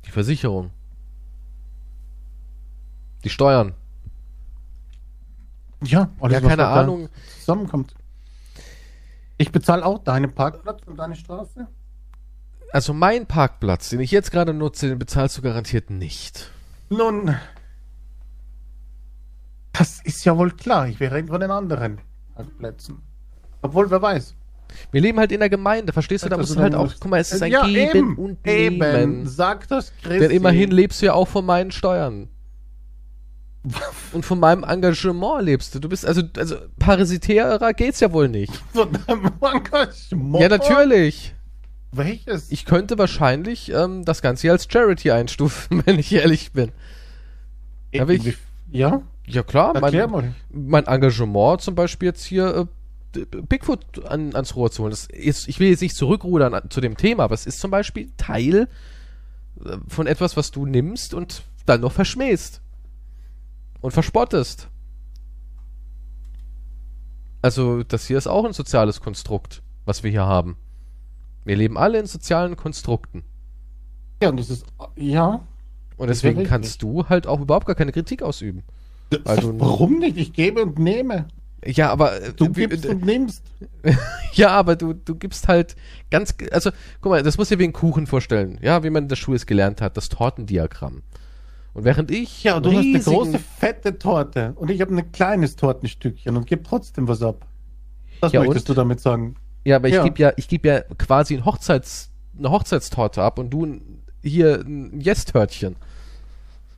Die 0.07 0.11
Versicherung. 0.11 0.71
Die 3.25 3.31
Steuern. 3.31 3.75
Ja, 5.83 6.11
alles, 6.21 6.41
ja, 6.41 6.49
keine 6.49 6.67
Ahnung. 6.67 7.09
Zusammenkommt. 7.39 7.95
Ich 9.39 9.53
bezahle 9.53 9.85
auch 9.85 9.99
deinen 9.99 10.35
Parkplatz 10.35 10.83
und 10.87 10.99
deine 10.99 11.17
Straße. 11.17 11.67
Also 12.73 12.93
mein 12.93 13.27
Parkplatz, 13.27 13.89
den 13.89 14.01
ich 14.01 14.11
jetzt 14.11 14.31
gerade 14.31 14.55
nutze, 14.55 14.89
den 14.89 14.99
bezahlst 14.99 15.37
du 15.39 15.43
garantiert 15.43 15.91
nicht. 15.91 16.51
Nun, 16.89 17.35
das 19.81 20.01
ist 20.05 20.25
ja 20.27 20.37
wohl 20.37 20.51
klar. 20.51 20.89
Ich 20.89 21.01
wäre 21.01 21.25
von 21.27 21.41
den 21.41 21.51
anderen 21.51 21.99
Parkplätzen. 22.35 22.99
Obwohl, 23.63 23.91
wer 23.91 24.03
weiß. 24.03 24.35
Wir 24.93 25.01
leben 25.01 25.19
halt 25.19 25.33
in 25.33 25.41
der 25.41 25.49
Gemeinde, 25.49 25.93
verstehst 25.93 26.25
du? 26.25 26.29
Da 26.29 26.37
Also 26.37 26.49
musst 26.53 26.59
du 26.59 26.63
halt 26.63 26.75
auch, 26.75 26.93
guck 27.01 27.11
mal, 27.11 27.19
es 27.19 27.33
ist 27.33 27.43
ein 27.43 27.51
ja, 27.51 27.67
Geben 27.67 27.97
eben, 27.99 28.19
und 28.19 28.47
eben. 28.47 28.79
Nehmen. 28.79 29.27
Sag 29.27 29.67
das, 29.69 29.93
Christi. 30.03 30.19
Denn 30.21 30.31
immerhin 30.31 30.71
lebst 30.71 31.01
du 31.01 31.07
ja 31.07 31.15
auch 31.15 31.29
von 31.29 31.47
meinen 31.47 31.71
Steuern. 31.71 32.29
Und 34.13 34.25
von 34.25 34.39
meinem 34.39 34.65
Engagement 34.65 35.45
lebst 35.45 35.75
du. 35.75 35.81
Du 35.81 35.89
bist, 35.89 36.05
also, 36.07 36.23
also 36.37 36.57
parasitärer 36.79 37.73
geht's 37.73 38.01
ja 38.01 38.13
wohl 38.13 38.29
nicht. 38.29 38.55
Von 38.73 38.91
deinem 38.93 39.31
Engagement? 39.41 40.41
Ja, 40.41 40.49
natürlich. 40.49 41.35
Welches? 41.93 42.51
Ich 42.53 42.65
könnte 42.65 42.97
wahrscheinlich 42.99 43.71
ähm, 43.71 44.05
das 44.05 44.23
Ganze 44.23 44.43
hier 44.43 44.53
als 44.53 44.67
Charity 44.71 45.11
einstufen, 45.11 45.83
wenn 45.87 45.99
ich 45.99 46.13
ehrlich 46.13 46.53
bin. 46.53 46.73
Ja, 47.93 48.03
aber 48.03 48.13
ich- 48.13 48.37
ja? 48.71 49.03
Ja 49.31 49.43
klar, 49.43 49.75
Erklär 49.75 50.09
mein, 50.09 50.35
mein 50.51 50.87
Engagement 50.87 51.61
zum 51.61 51.75
Beispiel 51.75 52.09
jetzt 52.09 52.25
hier 52.25 52.69
äh, 53.15 53.25
Bigfoot 53.27 54.05
an, 54.05 54.35
ans 54.35 54.57
Rohr 54.57 54.71
zu 54.71 54.83
holen. 54.83 54.91
Das 54.91 55.07
ist, 55.07 55.49
ich 55.49 55.61
will 55.61 55.71
jetzt 55.71 55.83
nicht 55.83 55.97
zurückrudern 55.97 56.55
an, 56.55 56.71
zu 56.71 56.81
dem 56.81 56.97
Thema, 56.97 57.25
aber 57.25 57.35
es 57.35 57.47
ist 57.47 57.61
zum 57.61 57.71
Beispiel 57.71 58.11
Teil 58.17 58.69
äh, 59.65 59.77
von 59.89 60.07
etwas, 60.07 60.37
was 60.37 60.51
du 60.51 60.67
nimmst 60.67 61.15
und 61.15 61.43
dann 61.67 61.81
noch 61.81 61.93
verschmähst. 61.93 62.61
Und 63.81 63.93
verspottest. 63.93 64.69
Also, 67.43 67.83
das 67.83 68.07
hier 68.07 68.19
ist 68.19 68.27
auch 68.27 68.45
ein 68.45 68.53
soziales 68.53 69.01
Konstrukt, 69.01 69.63
was 69.87 70.03
wir 70.03 70.11
hier 70.11 70.27
haben. 70.27 70.57
Wir 71.45 71.57
leben 71.57 71.79
alle 71.79 71.99
in 71.99 72.07
sozialen 72.07 72.57
Konstrukten. 72.57 73.25
Ja, 74.23 74.29
und 74.29 74.39
das 74.39 74.51
ist, 74.51 74.67
ja. 74.97 75.47
Und 75.97 76.09
deswegen 76.09 76.45
kannst 76.45 76.83
du 76.83 77.09
halt 77.09 77.27
auch 77.27 77.41
überhaupt 77.41 77.67
gar 77.67 77.75
keine 77.77 77.93
Kritik 77.93 78.23
ausüben. 78.23 78.63
Also- 79.25 79.59
Warum 79.59 79.99
nicht? 79.99 80.17
Ich 80.17 80.33
gebe 80.33 80.63
und 80.63 80.79
nehme. 80.79 81.27
Ja, 81.65 81.91
aber 81.91 82.23
äh, 82.23 82.33
Du 82.33 82.49
gibst 82.51 82.85
äh, 82.87 82.89
und 82.89 83.05
nimmst. 83.05 83.43
Ja, 84.33 84.51
aber 84.51 84.77
du, 84.77 84.93
du 84.95 85.15
gibst 85.17 85.49
halt 85.49 85.75
ganz, 86.11 86.35
also, 86.53 86.71
guck 87.01 87.11
mal, 87.11 87.23
das 87.23 87.37
muss 87.37 87.49
dir 87.49 87.59
wie 87.59 87.65
ein 87.65 87.73
Kuchen 87.73 88.07
vorstellen. 88.07 88.59
Ja, 88.63 88.83
wie 88.85 88.91
man 88.91 89.03
in 89.05 89.09
der 89.09 89.17
Schule 89.17 89.37
es 89.37 89.45
gelernt 89.45 89.81
hat, 89.83 89.97
das 89.97 90.09
Tortendiagramm. 90.09 91.03
Und 91.75 91.85
während 91.85 92.11
ich 92.13 92.45
Ja, 92.45 92.61
du 92.61 92.71
hast 92.71 92.79
eine 92.87 93.01
große, 93.01 93.39
fette 93.59 93.99
Torte 93.99 94.53
und 94.57 94.71
ich 94.71 94.81
habe 94.81 94.95
ein 94.97 95.13
kleines 95.13 95.57
Tortenstückchen 95.57 96.37
und 96.37 96.47
gebe 96.47 96.63
trotzdem 96.63 97.09
was 97.09 97.23
ab. 97.23 97.45
Was 98.21 98.33
Ja, 98.33 98.41
möchtest 98.41 98.69
und? 98.71 98.77
du 98.77 98.81
damit 98.81 99.01
sagen? 99.01 99.35
ja, 99.65 99.77
aber 99.77 99.89
ich 99.89 99.95
Ja. 99.95 100.05
gebe 100.05 100.19
ja, 100.21 100.33
ich 100.37 100.49
gebe 100.49 100.69
ja 100.69 100.81
quasi 100.97 101.35
ein 101.37 101.45
Hochzeits, 101.45 102.11
eine 102.39 102.51
Hochzeitstorte 102.51 103.23
ab 103.23 103.39
und 103.39 103.51
du 103.51 103.81
hier 104.23 104.61
ein 104.65 105.01
Yes-Törtchen. 105.01 105.77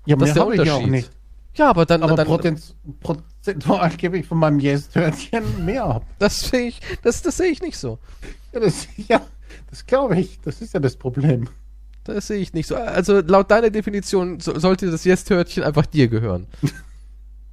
Ja, 0.06 0.16
Das 0.16 0.30
ist 0.30 0.34
der 0.36 0.42
habe 0.44 0.54
ich 0.56 0.64
ja 0.64 0.72
auch 0.74 0.78
Unterschied. 0.82 0.90
nicht. 0.90 1.10
Ja, 1.54 1.68
aber 1.68 1.84
dann, 1.84 2.02
Aber 2.02 2.16
dann 2.16 2.26
prozentu- 2.26 2.72
prozentual 3.00 3.90
gebe 3.96 4.18
ich 4.18 4.26
von 4.26 4.38
meinem 4.38 4.58
Yes-Törtchen 4.58 5.64
mehr 5.64 5.84
ab. 5.84 6.06
das 6.18 6.40
sehe 6.40 6.68
ich, 6.68 6.80
das, 7.02 7.20
das 7.22 7.36
sehe 7.36 7.50
ich 7.50 7.60
nicht 7.60 7.76
so. 7.76 7.98
Ja, 8.52 8.60
das, 8.60 8.88
ja, 8.96 9.20
das 9.70 9.84
glaube 9.86 10.18
ich. 10.18 10.40
Das 10.42 10.62
ist 10.62 10.72
ja 10.72 10.80
das 10.80 10.96
Problem. 10.96 11.48
Das 12.04 12.26
sehe 12.26 12.38
ich 12.38 12.52
nicht 12.54 12.66
so. 12.66 12.74
Also 12.76 13.20
laut 13.20 13.50
deiner 13.50 13.70
Definition 13.70 14.40
so, 14.40 14.58
sollte 14.58 14.90
das 14.90 15.04
Yes-Törtchen 15.04 15.62
einfach 15.62 15.86
dir 15.86 16.08
gehören. 16.08 16.46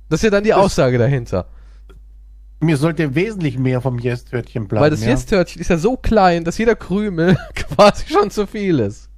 Das 0.09 0.19
ist 0.19 0.23
ja 0.23 0.29
dann 0.29 0.43
die 0.45 0.53
Aussage 0.53 0.97
dahinter. 0.97 1.45
Mir 2.61 2.77
sollte 2.77 3.15
wesentlich 3.15 3.57
mehr 3.57 3.79
vom 3.81 3.99
Yes-Törtchen 3.99 4.67
bleiben. 4.67 4.83
Weil 4.83 4.89
das 4.91 5.01
ja. 5.03 5.09
Yes-Törtchen 5.09 5.61
ist 5.61 5.69
ja 5.69 5.77
so 5.77 5.97
klein, 5.97 6.45
dass 6.45 6.57
jeder 6.57 6.75
Krümel 6.75 7.37
quasi 7.55 8.07
schon 8.07 8.31
zu 8.31 8.47
viel 8.47 8.79
ist. 8.79 9.09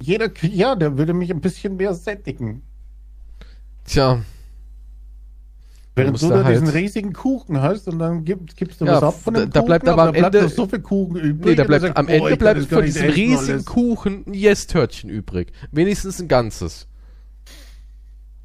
Jeder, 0.00 0.30
ja, 0.42 0.74
der 0.74 0.98
würde 0.98 1.12
mich 1.14 1.30
ein 1.30 1.40
bisschen 1.40 1.76
mehr 1.76 1.94
sättigen. 1.94 2.62
Tja, 3.84 4.22
Während 5.94 6.22
du 6.22 6.28
da 6.30 6.42
halt- 6.44 6.54
diesen 6.62 6.68
riesigen 6.68 7.12
Kuchen 7.12 7.60
hast 7.60 7.86
und 7.86 7.98
dann 7.98 8.24
gib, 8.24 8.56
gibst 8.56 8.80
du 8.80 8.86
Ja, 8.86 8.94
was 8.94 9.02
ab 9.02 9.22
von 9.22 9.34
dem 9.34 9.42
da- 9.44 9.46
da 9.46 9.60
Kuchen, 9.60 9.66
bleibt 9.66 9.88
aber 9.88 10.02
am 10.04 10.12
bleibt 10.12 10.34
Ende- 10.34 10.46
noch 10.48 10.54
so 10.54 10.66
viel 10.66 10.80
Kuchen 10.80 11.16
übrig. 11.16 11.44
nee, 11.44 11.54
da 11.54 11.64
bleibt 11.64 11.82
sagt, 11.82 11.96
am 11.98 12.08
Ende 12.08 12.36
bleibt 12.38 12.64
von 12.66 12.82
diesem 12.84 13.10
riesigen 13.10 13.52
alles. 13.56 13.66
Kuchen 13.66 14.24
ein 14.26 14.32
Yes-Törtchen 14.34 15.10
übrig. 15.10 15.52
Wenigstens 15.70 16.18
ein 16.20 16.28
ganzes. 16.28 16.86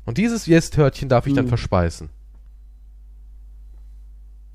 Und 0.06 0.18
dieses 0.18 0.46
Yes-Törtchen 0.46 1.08
darf 1.08 1.26
ich 1.28 1.34
dann 1.34 1.46
Hm. 1.46 1.50
verspeisen. 1.50 2.10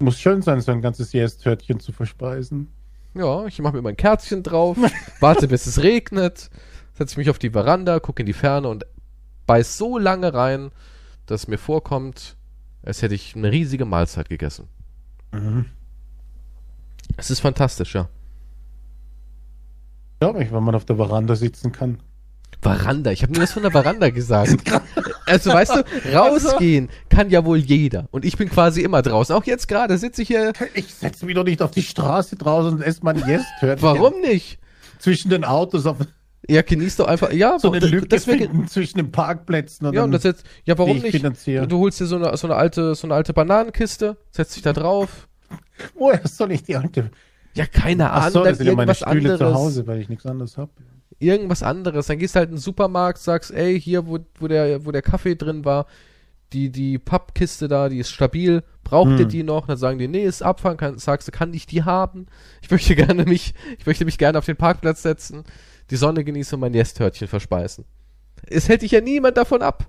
Muss 0.01 0.19
schön 0.21 0.43
sein, 0.43 0.61
so 0.61 0.73
ein 0.73 0.83
ganzes 0.83 1.13
Yes-Törtchen 1.13 1.79
zu 1.81 1.93
verspeisen. 1.93 2.69
Ja, 3.15 3.47
ich 3.47 3.59
mache 3.61 3.77
mir 3.77 3.83
mein 3.83 3.97
Kerzchen 3.97 4.43
drauf, 4.43 4.77
warte 5.21 5.49
bis 5.49 5.67
es 5.67 5.83
regnet, 5.83 6.51
setze 6.95 7.19
mich 7.19 7.31
auf 7.31 7.39
die 7.39 7.51
Veranda, 7.51 8.01
gucke 8.01 8.23
in 8.23 8.27
die 8.27 8.33
Ferne 8.33 8.69
und 8.69 8.85
beiß 9.53 9.77
so 9.77 9.99
lange 9.99 10.33
rein, 10.33 10.71
dass 11.27 11.47
mir 11.47 11.59
vorkommt, 11.59 12.37
als 12.83 13.03
hätte 13.03 13.15
ich 13.15 13.37
eine 13.37 13.53
riesige 13.53 13.85
Mahlzeit 13.85 14.31
gegessen. 14.31 14.67
Mhm. 15.31 15.67
Es 17.19 17.31
ist 17.31 17.41
fantastisch, 17.41 17.95
ja. 17.95 18.09
Glaube 20.21 20.43
ich, 20.43 20.53
wenn 20.53 20.65
man 20.65 20.75
auf 20.75 20.87
der 20.87 20.97
Veranda 20.97 21.37
sitzen 21.37 21.71
kann. 21.71 22.01
Veranda, 22.63 23.11
ich 23.11 23.23
habe 23.23 23.33
nie 23.33 23.41
was 23.41 23.53
von 23.53 23.63
der 23.63 23.73
Veranda 23.73 24.09
gesagt. 24.09 24.57
Also 25.25 25.51
weißt 25.51 25.77
du, 25.77 26.13
rausgehen 26.13 26.91
kann 27.09 27.31
ja 27.31 27.45
wohl 27.45 27.59
jeder. 27.59 28.09
Und 28.11 28.25
ich 28.25 28.37
bin 28.37 28.51
quasi 28.51 28.83
immer 28.83 29.03
draußen. 29.03 29.35
Auch 29.35 29.45
jetzt 29.45 29.69
gerade 29.69 29.97
sitze 29.97 30.23
ich 30.23 30.29
hier. 30.29 30.53
Ich 30.75 30.93
setze 30.93 31.25
mich 31.25 31.37
doch 31.37 31.45
nicht 31.45 31.63
auf 31.63 31.71
die 31.71 31.83
Straße 31.83 32.37
draußen 32.37 32.75
und 32.75 32.83
esse 32.83 33.01
mein 33.03 33.17
Yes-Törtchen. 33.17 33.83
Warum 33.83 34.21
nicht? 34.21 34.59
Zwischen 34.99 35.31
den 35.31 35.45
Autos 35.45 35.87
auf 35.87 35.99
Ja, 36.49 36.63
genieß 36.63 36.97
doch 36.97 37.07
einfach. 37.07 37.33
Ja, 37.33 37.59
so 37.59 37.71
eine 37.71 37.81
das- 37.81 37.91
Lücke 37.91 38.09
das 38.09 38.25
finden 38.25 38.67
zwischen 38.67 38.99
den 38.99 39.13
Parkplätzen. 39.13 39.87
Und 39.87 39.95
Ja, 39.95 40.03
und 40.05 40.11
das 40.13 40.25
jetzt, 40.25 40.45
ja, 40.65 40.77
warum 40.77 40.99
nicht? 40.99 41.13
finanziere. 41.17 41.69
Du 41.69 41.79
holst 41.79 42.01
dir 42.01 42.07
so 42.07 42.17
eine, 42.17 42.37
so 42.37 42.47
eine 42.49 42.57
alte, 42.57 42.95
so 42.97 43.07
eine 43.07 43.15
alte 43.15 43.33
Bananenkiste, 43.33 44.17
setzt 44.31 44.57
dich 44.57 44.63
da 44.63 44.73
drauf. 44.73 45.29
Woher 45.95 46.27
soll 46.27 46.53
ich 46.53 46.65
die 46.65 46.77
alte... 46.77 47.11
Ja, 47.55 47.67
keine 47.67 48.11
Ach 48.11 48.23
Ahnung, 48.23 48.33
so, 48.33 48.39
dann 48.41 48.49
das 48.49 48.59
sind 48.59 48.67
ja 48.67 48.73
meine 48.75 48.91
irgendwas 48.93 49.09
Stühle 49.09 49.33
anderes. 49.35 49.39
zu 49.53 49.55
Hause, 49.55 49.87
weil 49.87 50.01
ich 50.01 50.09
nichts 50.09 50.25
anderes 50.27 50.57
habe. 50.57 50.71
Irgendwas 51.19 51.63
anderes. 51.63 52.07
Dann 52.07 52.19
gehst 52.19 52.35
du 52.35 52.39
halt 52.41 52.49
in 52.49 52.57
den 52.57 52.61
Supermarkt, 52.61 53.19
sagst, 53.19 53.51
ey, 53.53 53.79
hier, 53.81 54.07
wo, 54.07 54.19
wo 54.41 54.49
der, 54.49 54.85
wo 54.87 54.91
der 54.91 55.03
Kaffee 55.03 55.37
drin 55.37 55.65
war, 55.65 55.87
die, 56.55 56.71
die 56.71 56.99
Pappkiste 56.99 57.69
da, 57.69 57.89
die 57.89 57.99
ist 57.99 58.11
stabil, 58.11 58.63
braucht 58.85 59.11
ihr 59.13 59.19
Hm. 59.21 59.29
die 59.29 59.43
noch? 59.43 59.67
Dann 59.67 59.77
sagen 59.77 59.99
die, 59.99 60.09
nee, 60.09 60.25
ist 60.25 60.43
Abfang, 60.43 60.77
kann, 60.79 60.99
sagst 60.99 61.29
du, 61.29 61.33
kann 61.33 61.53
ich 61.55 61.67
die 61.67 61.85
haben? 61.85 62.27
Ich 62.63 62.71
möchte 62.71 62.95
gerne 62.97 63.25
mich, 63.25 63.55
ich 63.79 63.87
möchte 63.87 64.05
mich 64.07 64.19
gerne 64.19 64.39
auf 64.39 64.47
den 64.47 64.57
Parkplatz 64.57 65.03
setzen, 65.03 65.45
die 65.91 65.97
Sonne 65.97 66.25
genießen 66.25 66.55
und 66.55 66.61
mein 66.61 66.73
Nesthörtchen 66.73 67.29
verspeisen. 67.29 67.85
Es 68.47 68.69
hält 68.69 68.83
dich 68.83 68.93
ja 68.93 69.01
niemand 69.01 69.37
davon 69.37 69.63
ab. 69.63 69.89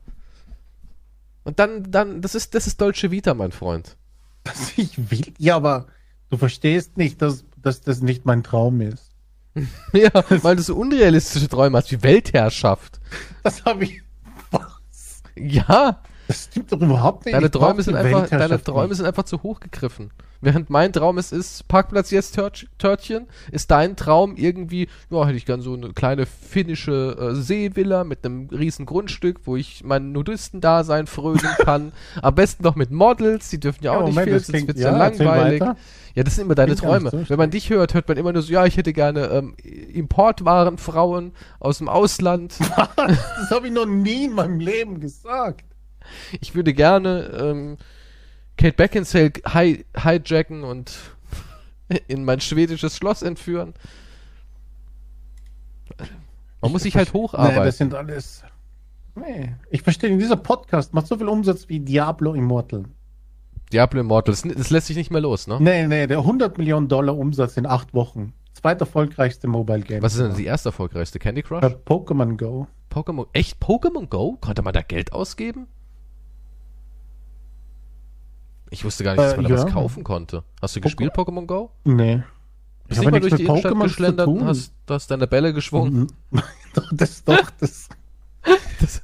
Und 1.44 1.60
dann, 1.60 1.92
dann, 1.92 2.22
das 2.22 2.36
ist, 2.36 2.56
das 2.56 2.68
ist 2.68 2.80
Dolce 2.80 3.12
Vita, 3.12 3.34
mein 3.34 3.52
Freund. 3.52 3.98
Was 4.46 4.78
ich 4.78 5.12
will. 5.12 5.34
Ja, 5.38 5.56
aber 5.56 5.88
Du 6.34 6.38
verstehst 6.40 6.98
nicht, 6.98 7.22
dass, 7.22 7.46
dass 7.62 7.82
das 7.82 8.02
nicht 8.02 8.26
mein 8.26 8.42
Traum 8.42 8.82
ist. 8.82 9.12
Ja, 9.94 10.10
weil 10.42 10.56
du 10.56 10.64
so 10.64 10.76
unrealistische 10.76 11.48
Träume 11.48 11.78
hast, 11.78 11.92
wie 11.92 12.02
Weltherrschaft. 12.02 13.00
Das 13.44 13.64
habe 13.66 13.84
ich. 13.84 14.02
Was? 14.50 15.22
Ja, 15.36 16.02
Das 16.28 16.46
stimmt 16.46 16.72
doch 16.72 16.80
überhaupt 16.82 17.26
nicht. 17.26 17.36
deine 17.36 17.52
Träume 17.52 17.82
sind 17.84 17.96
einfach, 17.96 18.30
deine 18.30 18.62
Träume 18.64 18.96
sind 18.96 19.06
einfach 19.06 19.24
zu 19.24 19.44
hoch 19.44 19.60
gegriffen. 19.60 20.12
Während 20.42 20.70
mein 20.70 20.92
Traum 20.92 21.18
es 21.18 21.32
ist, 21.32 21.70
Parkplatz 21.70 22.12
jetzt 22.12 22.36
Tört- 22.36 22.68
Törtchen, 22.78 23.28
ist 23.52 23.72
dein 23.72 23.96
Traum 23.96 24.36
irgendwie, 24.36 24.90
ja, 25.10 25.26
hätte 25.26 25.38
ich 25.38 25.46
gern 25.46 25.62
so 25.62 25.74
eine 25.74 25.94
kleine 25.94 26.26
finnische 26.26 27.16
äh, 27.18 27.36
Seevilla 27.36 28.04
mit 28.04 28.26
einem 28.26 28.50
riesen 28.50 28.86
Grundstück, 28.86 29.40
wo 29.46 29.56
ich 29.56 29.86
mein 29.86 30.12
Nudistendasein 30.12 31.08
frönen 31.08 31.40
kann. 31.60 31.94
Am 32.22 32.36
besten 32.36 32.64
noch 32.64 32.76
mit 32.76 32.92
Models, 32.92 33.50
die 33.52 33.60
dürfen 33.60 33.86
ja 33.86 33.92
auch 33.92 34.00
Ja, 34.02 34.06
nicht 34.08 34.16
Moment, 34.16 34.34
das 34.36 34.48
sonst 34.48 34.68
wird's 34.68 34.82
ja, 34.82 34.92
ja, 34.92 34.98
langweilig. 34.98 35.64
Ja, 36.16 36.24
das 36.24 36.36
sind 36.36 36.46
immer 36.46 36.56
deine 36.56 36.76
Träume. 36.76 37.10
so 37.10 37.24
Wenn 37.30 37.38
man 37.38 37.50
dich 37.50 37.70
hört, 37.70 37.94
hört 37.94 38.08
man 38.10 38.18
immer 38.18 38.34
nur 38.34 38.42
so, 38.42 38.52
ja, 38.52 38.66
ich 38.66 38.76
hätte 38.76 38.92
gerne 38.92 39.28
ähm, 39.28 39.56
Importwarenfrauen 39.94 41.32
aus 41.60 41.78
dem 41.80 41.90
Ausland. 41.90 42.56
Das 42.96 43.50
habe 43.52 43.68
ich 43.68 43.74
noch 43.74 43.86
nie 43.86 44.26
in 44.26 44.34
meinem 44.34 44.60
Leben 44.60 45.00
gesagt. 45.00 45.66
Ich 46.42 46.56
würde 46.56 46.74
gerne 46.74 47.32
ähm, 47.40 47.78
Kate 48.58 48.76
Beckinsale 48.76 49.32
hi 49.46 49.86
hijacken 49.98 50.64
und 50.64 50.94
in 52.08 52.24
mein 52.26 52.40
schwedisches 52.42 52.96
Schloss 52.98 53.22
entführen. 53.22 53.74
Man 56.62 56.72
muss 56.72 56.84
sich 56.84 56.96
halt 56.96 57.14
Nee, 57.14 57.20
hocharbeiten. 57.20 57.66
das 57.66 57.78
sind 57.78 57.94
alles. 57.94 58.44
Nee. 59.16 59.54
Ich 59.70 59.82
verstehe, 59.84 60.18
dieser 60.18 60.38
Podcast 60.38 60.94
macht 60.94 61.08
so 61.08 61.18
viel 61.18 61.28
Umsatz 61.28 61.68
wie 61.70 61.80
Diablo 61.80 62.34
Immortal. 62.34 62.86
Diablo 63.72 64.00
Immortal, 64.02 64.34
das, 64.34 64.42
das 64.44 64.70
lässt 64.70 64.88
sich 64.88 64.96
nicht 64.98 65.12
mehr 65.12 65.22
los, 65.22 65.48
ne? 65.48 65.58
Nee, 65.60 65.88
nee, 65.88 66.08
der 66.08 66.20
100 66.20 66.58
Millionen 66.58 66.88
Dollar 66.88 67.18
Umsatz 67.18 67.58
in 67.58 67.66
acht 67.66 67.94
Wochen. 67.94 68.34
Zweiterfolgreichste 68.54 69.48
Mobile 69.48 69.82
Game. 69.82 70.02
Was 70.02 70.14
ist 70.14 70.22
denn 70.22 70.36
die 70.36 70.46
erste 70.46 70.70
erfolgreichste? 70.70 71.20
Candy 71.20 71.42
Crush? 71.44 71.62
Bei 71.62 71.68
Pokémon 71.68 72.38
Go. 72.38 72.68
Pokémon. 72.90 73.28
Echt 73.34 73.62
Pokémon 73.62 74.08
Go? 74.08 74.38
Konnte 74.40 74.62
man 74.62 74.74
da 74.74 74.82
Geld 74.82 75.12
ausgeben? 75.12 75.68
Ich 78.74 78.84
wusste 78.84 79.04
gar 79.04 79.12
nicht, 79.12 79.24
dass 79.24 79.34
Äh, 79.34 79.38
man 79.38 79.46
da 79.46 79.56
ja. 79.58 79.64
was 79.64 79.72
kaufen 79.72 80.04
konnte. 80.04 80.44
Hast 80.62 80.76
du 80.76 80.80
Poké- 80.80 80.84
gespielt, 80.84 81.14
Pokémon 81.14 81.46
Go? 81.46 81.70
Nee. 81.84 82.24
Bist 82.88 83.00
Ich 83.02 83.08
habe 83.08 83.20
durch 83.20 83.36
die 83.36 83.44
Innenstadt 83.46 83.72
Pokémon 83.74 83.84
geschlendert 83.84 84.28
und 84.28 84.46
hast, 84.46 84.74
du 84.86 84.94
hast 84.96 85.10
deine 85.12 85.28
Bälle 85.28 85.54
geschwungen? 85.54 86.08
Mhm. 86.32 86.42
Das 86.92 87.24
doch, 87.24 87.52
das. 87.60 87.88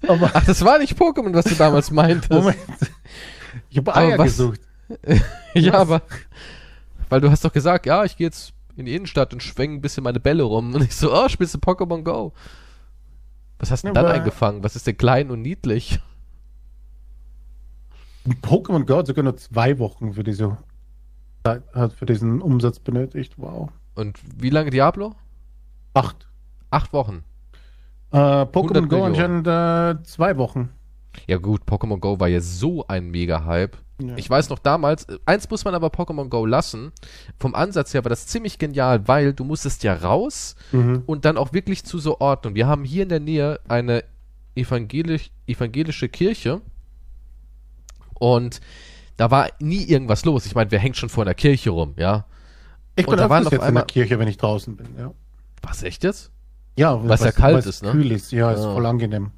aber 0.08 0.32
Ach, 0.34 0.44
das 0.46 0.66
war 0.66 0.80
nicht 0.80 0.98
Pokémon, 0.98 1.34
was 1.36 1.46
du 1.46 1.54
damals 1.56 1.92
meintest. 1.92 2.32
Moment. 2.32 2.58
Ich 3.70 3.78
habe 3.78 3.92
Aber 3.94 4.00
Eier 4.02 4.18
was- 4.18 4.26
gesucht. 4.26 4.60
Ja, 5.54 5.74
Was? 5.74 5.82
aber. 5.82 6.02
Weil 7.10 7.22
du 7.22 7.30
hast 7.30 7.46
doch 7.46 7.54
gesagt, 7.54 7.86
ja, 7.86 8.04
ich 8.06 8.18
gehe 8.18 8.26
jetzt 8.28 8.54
in 8.76 8.86
die 8.88 8.96
Innenstadt 8.96 9.34
und 9.34 9.44
schwenke 9.44 9.76
ein 9.78 9.82
bisschen 9.82 10.04
meine 10.04 10.20
Bälle 10.20 10.44
rum. 10.44 10.74
Und 10.74 10.84
ich 10.84 10.96
so, 10.96 11.14
oh, 11.14 11.30
spielst 11.30 11.54
du 11.54 11.60
Pokémon 11.60 12.02
Go? 12.04 12.34
Was 13.60 13.70
hast 13.72 13.84
du 13.84 13.88
denn 13.90 13.96
Ja, 13.96 14.02
dann 14.04 14.12
eingefangen? 14.12 14.64
Was 14.64 14.76
ist 14.76 14.88
denn 14.88 14.98
klein 14.98 15.30
und 15.30 15.42
niedlich? 15.44 16.00
Pokémon 18.42 18.86
Go 18.86 18.98
hat 18.98 19.08
sogar 19.08 19.24
nur 19.24 19.38
zwei 19.38 19.80
Wochen 19.80 20.14
für 20.14 20.24
diese 20.24 20.58
hat 21.46 21.94
für 21.94 22.06
diesen 22.06 22.42
Umsatz 22.42 22.80
benötigt. 22.80 23.34
Wow. 23.38 23.70
Und 23.96 24.20
wie 24.38 24.50
lange 24.50 24.70
Diablo? 24.70 25.16
Acht. 25.94 26.28
Acht 26.70 26.94
Wochen. 26.94 27.24
Äh, 28.12 28.18
Pokémon 28.18 28.76
100 28.84 28.90
Go 28.90 29.04
anscheinend 29.04 29.48
äh, 29.48 30.04
zwei 30.04 30.38
Wochen. 30.38 30.70
Ja 31.28 31.38
gut, 31.38 31.62
Pokémon 31.64 32.00
Go 32.00 32.20
war 32.20 32.28
ja 32.28 32.42
so 32.42 32.86
ein 32.88 33.10
Mega-Hype. 33.10 33.78
Ja. 34.02 34.16
Ich 34.16 34.30
weiß 34.30 34.50
noch 34.50 34.60
damals, 34.60 35.06
äh, 35.06 35.18
eins 35.26 35.50
muss 35.50 35.66
man 35.66 35.74
aber 35.76 35.88
Pokémon 35.88 36.30
Go 36.30 36.46
lassen. 36.46 36.92
Vom 37.40 37.56
Ansatz 37.56 37.94
her 37.94 38.04
war 38.04 38.10
das 38.10 38.28
ziemlich 38.28 38.60
genial, 38.60 39.08
weil 39.08 39.34
du 39.34 39.44
musstest 39.44 39.84
ja 39.84 39.94
raus 39.96 40.56
Mhm. 40.72 41.04
und 41.06 41.26
dann 41.26 41.38
auch 41.38 41.54
wirklich 41.54 41.84
zu 41.84 42.00
so 42.00 42.20
Orten. 42.20 42.50
Und 42.50 42.56
wir 42.56 42.68
haben 42.68 42.84
hier 42.84 43.04
in 43.04 43.10
der 43.10 43.20
Nähe 43.20 43.60
eine 43.68 44.04
evangelisch, 44.56 45.32
evangelische 45.48 46.10
Kirche 46.10 46.62
und 48.20 48.62
da 49.18 49.32
war 49.32 49.50
nie 49.60 49.84
irgendwas 49.84 50.24
los. 50.26 50.46
Ich 50.46 50.56
meine, 50.56 50.72
wer 50.72 50.80
hängt 50.80 50.96
schon 50.98 51.10
vor 51.10 51.24
einer 51.24 51.34
Kirche 51.34 51.72
rum, 51.72 51.94
ja? 51.98 52.26
Ich 52.96 53.06
Und 53.08 53.12
bin 53.12 53.20
da 53.20 53.30
waren 53.30 53.44
jetzt 53.44 53.54
in 53.54 53.60
einmal- 53.62 53.84
der 53.84 53.88
Kirche, 53.94 54.20
wenn 54.20 54.28
ich 54.28 54.38
draußen 54.38 54.76
bin. 54.78 54.88
Ja, 54.98 55.12
Was, 55.62 55.84
echt 55.84 56.04
jetzt? 56.04 56.32
ja 56.78 57.02
Weil's 57.08 57.22
ja 57.22 57.32
kalt 57.32 57.66
ist, 57.66 57.84
ne? 57.84 57.92
Kühl 57.92 58.12
ist, 58.12 58.32
ja, 58.32 58.52
ist 58.52 58.60
Ah. 58.62 58.74
voll 58.74 58.86
angenehm. 58.86 59.32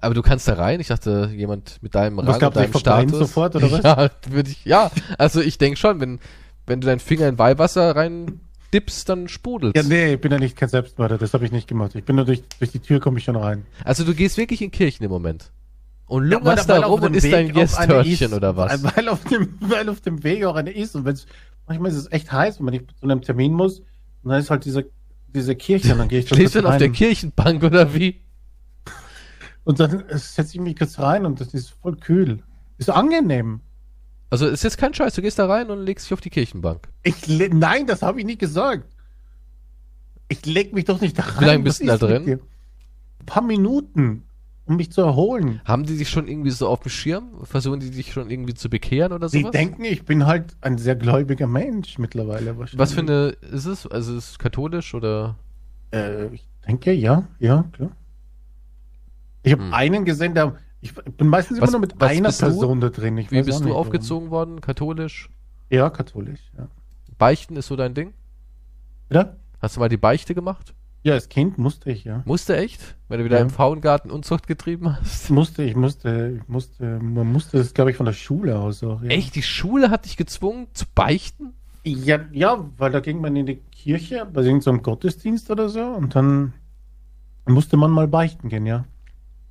Aber 0.00 0.14
du 0.14 0.22
kannst 0.22 0.46
da 0.46 0.54
rein. 0.54 0.78
Ich 0.80 0.88
dachte, 0.88 1.30
jemand 1.34 1.82
mit 1.82 1.94
deinem 1.94 2.18
Rang 2.18 2.40
und 2.42 2.56
deinem 2.56 2.74
Status. 2.74 3.18
sofort, 3.18 3.56
oder 3.56 3.70
was? 3.72 3.82
Ja, 3.82 4.10
würde 4.28 4.50
ich, 4.50 4.64
ja. 4.64 4.90
Also 5.18 5.40
ich 5.40 5.58
denke 5.58 5.76
schon, 5.78 6.00
wenn, 6.00 6.18
wenn 6.66 6.80
du 6.80 6.86
deinen 6.86 7.00
Finger 7.00 7.28
in 7.28 7.38
Weihwasser 7.38 7.94
rein 7.96 8.40
dippst, 8.74 9.08
dann 9.08 9.28
sprudelt's. 9.28 9.80
Ja, 9.80 9.88
nee, 9.88 10.14
ich 10.14 10.20
bin 10.20 10.32
ja 10.32 10.38
nicht 10.38 10.56
kein 10.56 10.68
Selbstmörder, 10.68 11.18
das 11.18 11.32
habe 11.34 11.44
ich 11.44 11.52
nicht 11.52 11.66
gemacht. 11.68 11.94
Ich 11.94 12.04
bin 12.04 12.16
nur 12.16 12.24
durch, 12.24 12.42
durch 12.58 12.72
die 12.72 12.80
Tür 12.80 13.00
komme 13.00 13.18
ich 13.18 13.24
schon 13.24 13.36
rein. 13.36 13.64
Also 13.84 14.04
du 14.04 14.14
gehst 14.14 14.36
wirklich 14.36 14.60
in 14.60 14.70
Kirchen 14.70 15.04
im 15.04 15.10
Moment. 15.10 15.50
Und 16.06 16.30
Ja, 16.30 16.38
weil- 16.44 16.56
weil 16.56 16.64
da 16.80 16.86
rum 16.86 17.02
und 17.02 17.20
Weg 17.22 17.30
dein 17.32 17.52
Gästhörnchen 17.52 18.30
ist. 18.30 18.36
oder 18.36 18.56
was? 18.56 18.82
Weil 18.96 19.08
auf, 19.08 19.24
dem, 19.24 19.56
weil 19.60 19.88
auf 19.88 20.00
dem 20.00 20.22
Weg 20.22 20.44
auch 20.44 20.54
eine 20.54 20.70
ist. 20.70 20.94
Und 20.94 21.04
wenn's, 21.04 21.26
manchmal 21.66 21.90
ist 21.90 21.96
es 21.96 22.12
echt 22.12 22.30
heiß, 22.30 22.58
wenn 22.58 22.64
man 22.66 22.74
nicht 22.74 22.84
zu 22.98 23.04
einem 23.04 23.22
Termin 23.22 23.52
muss. 23.52 23.80
Und 24.22 24.30
dann 24.30 24.40
ist 24.40 24.50
halt 24.50 24.64
diese, 24.64 24.88
diese 25.28 25.56
Kirche 25.56 25.92
und 25.92 25.98
dann 25.98 26.08
gehe 26.08 26.20
ich 26.20 26.26
Stehst 26.32 26.54
du 26.54 26.60
denn 26.60 26.70
auf 26.70 26.76
der. 26.78 26.90
Kirchenbank 26.90 27.62
oder 27.64 27.92
wie? 27.94 28.20
Und 29.64 29.80
dann 29.80 30.08
äh, 30.08 30.16
setze 30.18 30.54
ich 30.54 30.60
mich 30.60 30.76
kurz 30.76 30.98
rein 31.00 31.26
und 31.26 31.40
das 31.40 31.52
ist 31.52 31.70
voll 31.70 31.96
kühl. 31.96 32.42
Ist 32.78 32.88
angenehm. 32.90 33.60
Also 34.30 34.46
ist 34.46 34.62
jetzt 34.64 34.78
kein 34.78 34.94
Scheiß, 34.94 35.14
du 35.14 35.22
gehst 35.22 35.38
da 35.38 35.46
rein 35.46 35.70
und 35.70 35.84
legst 35.84 36.06
dich 36.06 36.12
auf 36.12 36.20
die 36.20 36.30
Kirchenbank. 36.30 36.86
Ich 37.02 37.14
Nein, 37.26 37.86
das 37.86 38.02
habe 38.02 38.20
ich 38.20 38.26
nicht 38.26 38.38
gesagt. 38.40 38.84
Ich 40.28 40.44
leg 40.46 40.72
mich 40.72 40.84
doch 40.84 41.00
nicht 41.00 41.18
da 41.18 41.22
rein. 41.22 41.40
Wie 41.40 41.44
lange 41.44 41.62
bist 41.64 41.80
du 41.80 41.86
da 41.86 41.94
ist 41.94 42.00
drin? 42.02 42.28
Ein 43.20 43.26
paar 43.26 43.42
Minuten, 43.42 44.24
um 44.66 44.76
mich 44.76 44.90
zu 44.92 45.00
erholen. 45.02 45.60
Haben 45.64 45.84
die 45.84 45.96
dich 45.96 46.08
schon 46.10 46.28
irgendwie 46.28 46.50
so 46.50 46.68
auf 46.68 46.80
dem 46.80 46.90
Schirm? 46.90 47.44
Versuchen 47.44 47.80
die 47.80 47.90
dich 47.90 48.12
schon 48.12 48.30
irgendwie 48.30 48.54
zu 48.54 48.68
bekehren 48.68 49.12
oder 49.12 49.28
Sie 49.28 49.40
sowas? 49.40 49.52
denken, 49.52 49.84
ich 49.84 50.04
bin 50.04 50.26
halt 50.26 50.56
ein 50.60 50.76
sehr 50.78 50.96
gläubiger 50.96 51.46
Mensch 51.46 51.98
mittlerweile. 51.98 52.58
Wahrscheinlich. 52.58 52.78
Was 52.78 52.92
für 52.92 53.00
eine 53.00 53.28
ist 53.52 53.66
es? 53.66 53.86
Also 53.86 54.16
ist 54.16 54.30
es 54.32 54.38
katholisch 54.38 54.94
oder? 54.94 55.36
Äh, 55.92 56.26
ich 56.34 56.46
denke, 56.66 56.92
ja, 56.92 57.28
ja, 57.38 57.64
klar. 57.72 57.90
Ich 59.42 59.52
habe 59.52 59.62
Hm. 59.62 59.74
einen 59.74 60.04
gesehen, 60.04 60.34
der. 60.34 60.56
Ich 60.80 60.94
bin 60.94 61.28
meistens 61.28 61.60
Was- 61.60 61.68
immer 61.70 61.78
nur 61.78 61.80
mit 61.88 62.02
einer 62.02 62.28
bist 62.28 62.42
du? 62.42 62.46
Person 62.46 62.80
da 62.80 62.90
drin. 62.90 63.16
Ich 63.18 63.30
Wie 63.30 63.42
bist 63.42 63.60
du 63.60 63.64
nicht, 63.64 63.72
warum. 63.72 63.86
aufgezogen 63.86 64.30
worden? 64.30 64.60
Katholisch? 64.60 65.30
Ja, 65.70 65.90
katholisch, 65.90 66.52
ja. 66.56 66.68
Beichten 67.18 67.56
ist 67.56 67.66
so 67.68 67.76
dein 67.76 67.94
Ding? 67.94 68.12
Ja? 69.10 69.36
Hast 69.60 69.76
du 69.76 69.80
mal 69.80 69.88
die 69.88 69.96
Beichte 69.96 70.34
gemacht? 70.34 70.74
Ja, 71.06 71.14
als 71.14 71.28
Kind 71.28 71.56
musste 71.56 71.92
ich, 71.92 72.02
ja. 72.02 72.22
Musste 72.24 72.56
echt? 72.56 72.96
Wenn 73.08 73.20
du 73.20 73.24
wieder 73.24 73.36
Ja. 73.36 73.42
im 73.42 73.50
Frauengarten 73.50 74.10
Unzucht 74.10 74.48
getrieben 74.48 74.92
hast? 74.96 75.30
Musste, 75.30 75.62
ich 75.62 75.76
musste, 75.76 76.40
ich 76.42 76.48
musste, 76.48 76.98
man 76.98 77.30
musste 77.30 77.58
das, 77.58 77.74
glaube 77.74 77.92
ich, 77.92 77.96
von 77.96 78.06
der 78.06 78.12
Schule 78.12 78.58
aus 78.58 78.82
auch. 78.82 79.00
Ja. 79.02 79.10
Echt? 79.10 79.36
Die 79.36 79.42
Schule 79.42 79.90
hat 79.90 80.04
dich 80.04 80.16
gezwungen 80.16 80.66
zu 80.72 80.84
beichten? 80.96 81.52
Ja, 81.84 82.18
ja, 82.32 82.68
weil 82.76 82.90
da 82.90 82.98
ging 82.98 83.20
man 83.20 83.36
in 83.36 83.46
die 83.46 83.54
Kirche 83.70 84.26
bei 84.26 84.42
irgendeinem 84.42 84.82
Gottesdienst 84.82 85.48
oder 85.48 85.68
so 85.68 85.84
und 85.84 86.16
dann 86.16 86.54
musste 87.46 87.76
man 87.76 87.92
mal 87.92 88.08
beichten 88.08 88.48
gehen, 88.48 88.66
ja. 88.66 88.84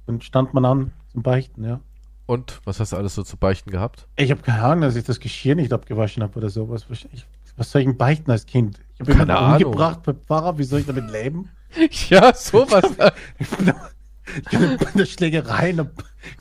Dann 0.07 0.19
stand 0.19 0.53
man 0.53 0.65
an 0.65 0.91
zum 1.13 1.23
Beichten, 1.23 1.63
ja. 1.63 1.79
Und 2.25 2.59
was 2.65 2.81
hast 2.81 2.91
du 2.91 2.97
alles 2.97 3.15
so 3.15 3.23
zu 3.23 3.37
beichten 3.37 3.71
gehabt? 3.71 4.09
Ich 4.17 4.29
habe 4.31 4.41
keine 4.41 4.61
Ahnung, 4.61 4.81
dass 4.81 4.97
ich 4.97 5.05
das 5.05 5.21
Geschirr 5.21 5.55
nicht 5.55 5.71
abgewaschen 5.71 6.21
habe 6.21 6.37
oder 6.37 6.49
sowas. 6.49 6.85
Ich, 7.13 7.25
was 7.57 7.71
soll 7.71 7.81
ich 7.81 7.87
denn 7.87 7.97
beichten 7.97 8.31
als 8.31 8.45
Kind? 8.45 8.79
Ich 8.95 9.01
habe 9.01 9.11
jemanden 9.11 9.31
Ahnung. 9.35 9.63
umgebracht 9.65 10.03
bei 10.03 10.13
Pfarrer, 10.13 10.57
wie 10.57 10.63
soll 10.63 10.79
ich 10.81 10.85
damit 10.85 11.09
leben? 11.11 11.49
Ja, 12.09 12.33
sowas. 12.33 12.83
Ich 13.39 14.57
bin 14.59 14.71
ich 14.81 14.91
der 14.95 15.05
Schlägerei 15.05 15.69
in 15.69 15.75
der, 15.77 15.91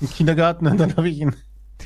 im 0.00 0.08
Kindergarten 0.08 0.66
und 0.66 0.78
dann 0.78 0.96
habe 0.96 1.08
ich 1.08 1.18
ihn 1.18 1.36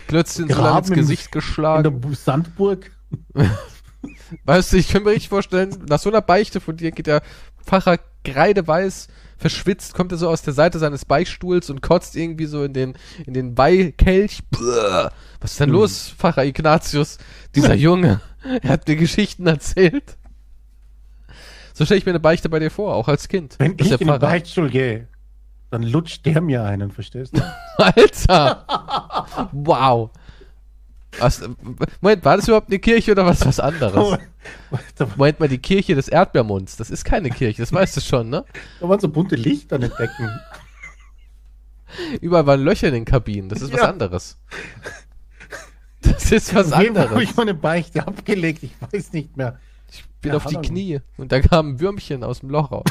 Plötzlich 0.06 0.36
so 0.36 0.42
ins 0.44 0.52
Graben 0.56 0.88
im- 0.88 0.94
Gesicht 0.94 1.26
in 1.26 1.30
der 1.32 1.40
geschlagen. 1.40 2.00
Bu- 2.00 2.14
Sandburg. 2.14 2.90
Weißt 4.44 4.72
du, 4.72 4.76
ich 4.76 4.88
kann 4.90 5.02
mir 5.02 5.10
richtig 5.10 5.28
vorstellen, 5.28 5.84
nach 5.88 5.98
so 5.98 6.08
einer 6.08 6.20
Beichte 6.20 6.60
von 6.60 6.76
dir 6.76 6.92
geht 6.92 7.06
der 7.08 7.22
Pfarrer 7.64 7.98
kreideweiß, 8.24 9.08
verschwitzt, 9.38 9.94
kommt 9.94 10.12
er 10.12 10.18
so 10.18 10.28
aus 10.28 10.42
der 10.42 10.52
Seite 10.52 10.78
seines 10.78 11.04
Beichtstuhls 11.04 11.70
und 11.70 11.80
kotzt 11.80 12.16
irgendwie 12.16 12.46
so 12.46 12.64
in 12.64 12.72
den, 12.72 12.94
in 13.24 13.32
den 13.34 13.54
Beikelch. 13.54 14.40
Was 14.50 15.52
ist 15.52 15.60
denn 15.60 15.70
Hm. 15.70 15.76
los, 15.76 16.12
Pfarrer 16.18 16.44
Ignatius? 16.44 17.18
Dieser 17.54 17.74
Junge, 17.74 18.20
er 18.62 18.70
hat 18.70 18.88
mir 18.88 18.96
Geschichten 18.96 19.46
erzählt. 19.46 20.16
So 21.72 21.84
stelle 21.84 21.98
ich 21.98 22.06
mir 22.06 22.10
eine 22.12 22.20
Beichte 22.20 22.48
bei 22.48 22.58
dir 22.58 22.70
vor, 22.70 22.94
auch 22.94 23.06
als 23.06 23.28
Kind. 23.28 23.54
Wenn 23.58 23.76
ich 23.78 23.92
in 23.92 23.98
den 24.08 24.18
Beichtstuhl 24.18 24.68
gehe, 24.68 25.06
dann 25.70 25.84
lutscht 25.84 26.26
der 26.26 26.40
mir 26.40 26.64
einen, 26.64 26.90
verstehst 26.90 27.36
du? 27.36 27.42
Alter! 27.76 28.64
wow! 29.52 30.10
Was, 31.18 31.40
Moment, 32.00 32.24
war 32.24 32.36
das 32.36 32.46
überhaupt 32.46 32.68
eine 32.68 32.78
Kirche 32.78 33.12
oder 33.12 33.24
was 33.26 33.44
was 33.46 33.58
anderes? 33.60 34.18
Moment 35.16 35.40
mal, 35.40 35.48
die 35.48 35.58
Kirche 35.58 35.94
des 35.94 36.08
Erdbeermunds, 36.08 36.76
das 36.76 36.90
ist 36.90 37.04
keine 37.04 37.30
Kirche, 37.30 37.62
das 37.62 37.72
weißt 37.72 37.96
du 37.96 38.00
schon, 38.00 38.28
ne? 38.28 38.44
da 38.80 38.88
waren 38.88 39.00
so 39.00 39.08
bunte 39.08 39.34
Lichter 39.36 39.76
an 39.76 39.82
den 39.82 39.92
Decken. 39.98 40.30
Überall 42.20 42.46
waren 42.46 42.60
Löcher 42.60 42.88
in 42.88 42.94
den 42.94 43.04
Kabinen, 43.06 43.48
das 43.48 43.62
ist 43.62 43.72
was 43.72 43.80
Ja. 43.80 43.88
anderes. 43.88 44.38
Das 46.02 46.30
ist 46.30 46.54
was 46.54 46.72
habe 46.74 46.88
anderes. 46.88 47.22
ich 47.22 47.34
meine 47.36 47.54
Beichte 47.54 48.06
abgelegt. 48.06 48.62
Ich 48.62 48.72
weiß 48.80 49.12
nicht 49.12 49.36
mehr. 49.36 49.58
Ich 49.90 50.04
bin 50.20 50.30
Ja, 50.32 50.36
auf 50.36 50.46
die. 50.46 50.56
Knie 50.56 51.00
und 51.16 51.32
da 51.32 51.40
kam 51.40 51.70
ein 51.70 51.80
Würmchen 51.80 52.22
aus 52.22 52.40
dem 52.40 52.50
Loch 52.50 52.70
raus. 52.70 52.84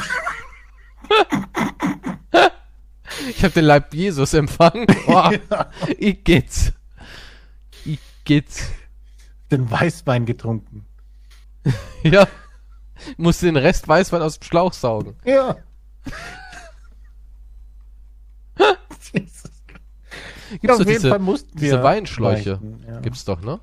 ich 3.30 3.42
habe 3.44 3.54
den 3.54 3.64
Leib 3.64 3.94
Jesus 3.94 4.34
empfangen. 4.34 4.86
Oh, 5.06 5.30
ich 5.96 6.22
geht's. 6.24 6.72
Geht's. 8.28 8.68
Den 9.50 9.70
Weißwein 9.70 10.26
getrunken. 10.26 10.84
Ja. 12.02 12.28
Musste 13.16 13.46
den 13.46 13.56
Rest 13.56 13.86
Weißwein 13.88 14.22
aus 14.22 14.38
dem 14.38 14.44
Schlauch 14.44 14.72
saugen. 14.72 15.16
Ja. 15.24 15.56
Gibt's 20.60 20.70
auf 20.70 20.78
jeden 20.78 20.88
diese, 20.88 21.08
Fall 21.10 21.18
mussten 21.18 21.58
diese 21.58 21.76
wir 21.76 21.82
Weinschläuche. 21.82 22.56
beichten, 22.56 22.84
Ja, 22.88 23.00
Gibt's 23.00 23.24
doch, 23.24 23.40
ne? 23.42 23.60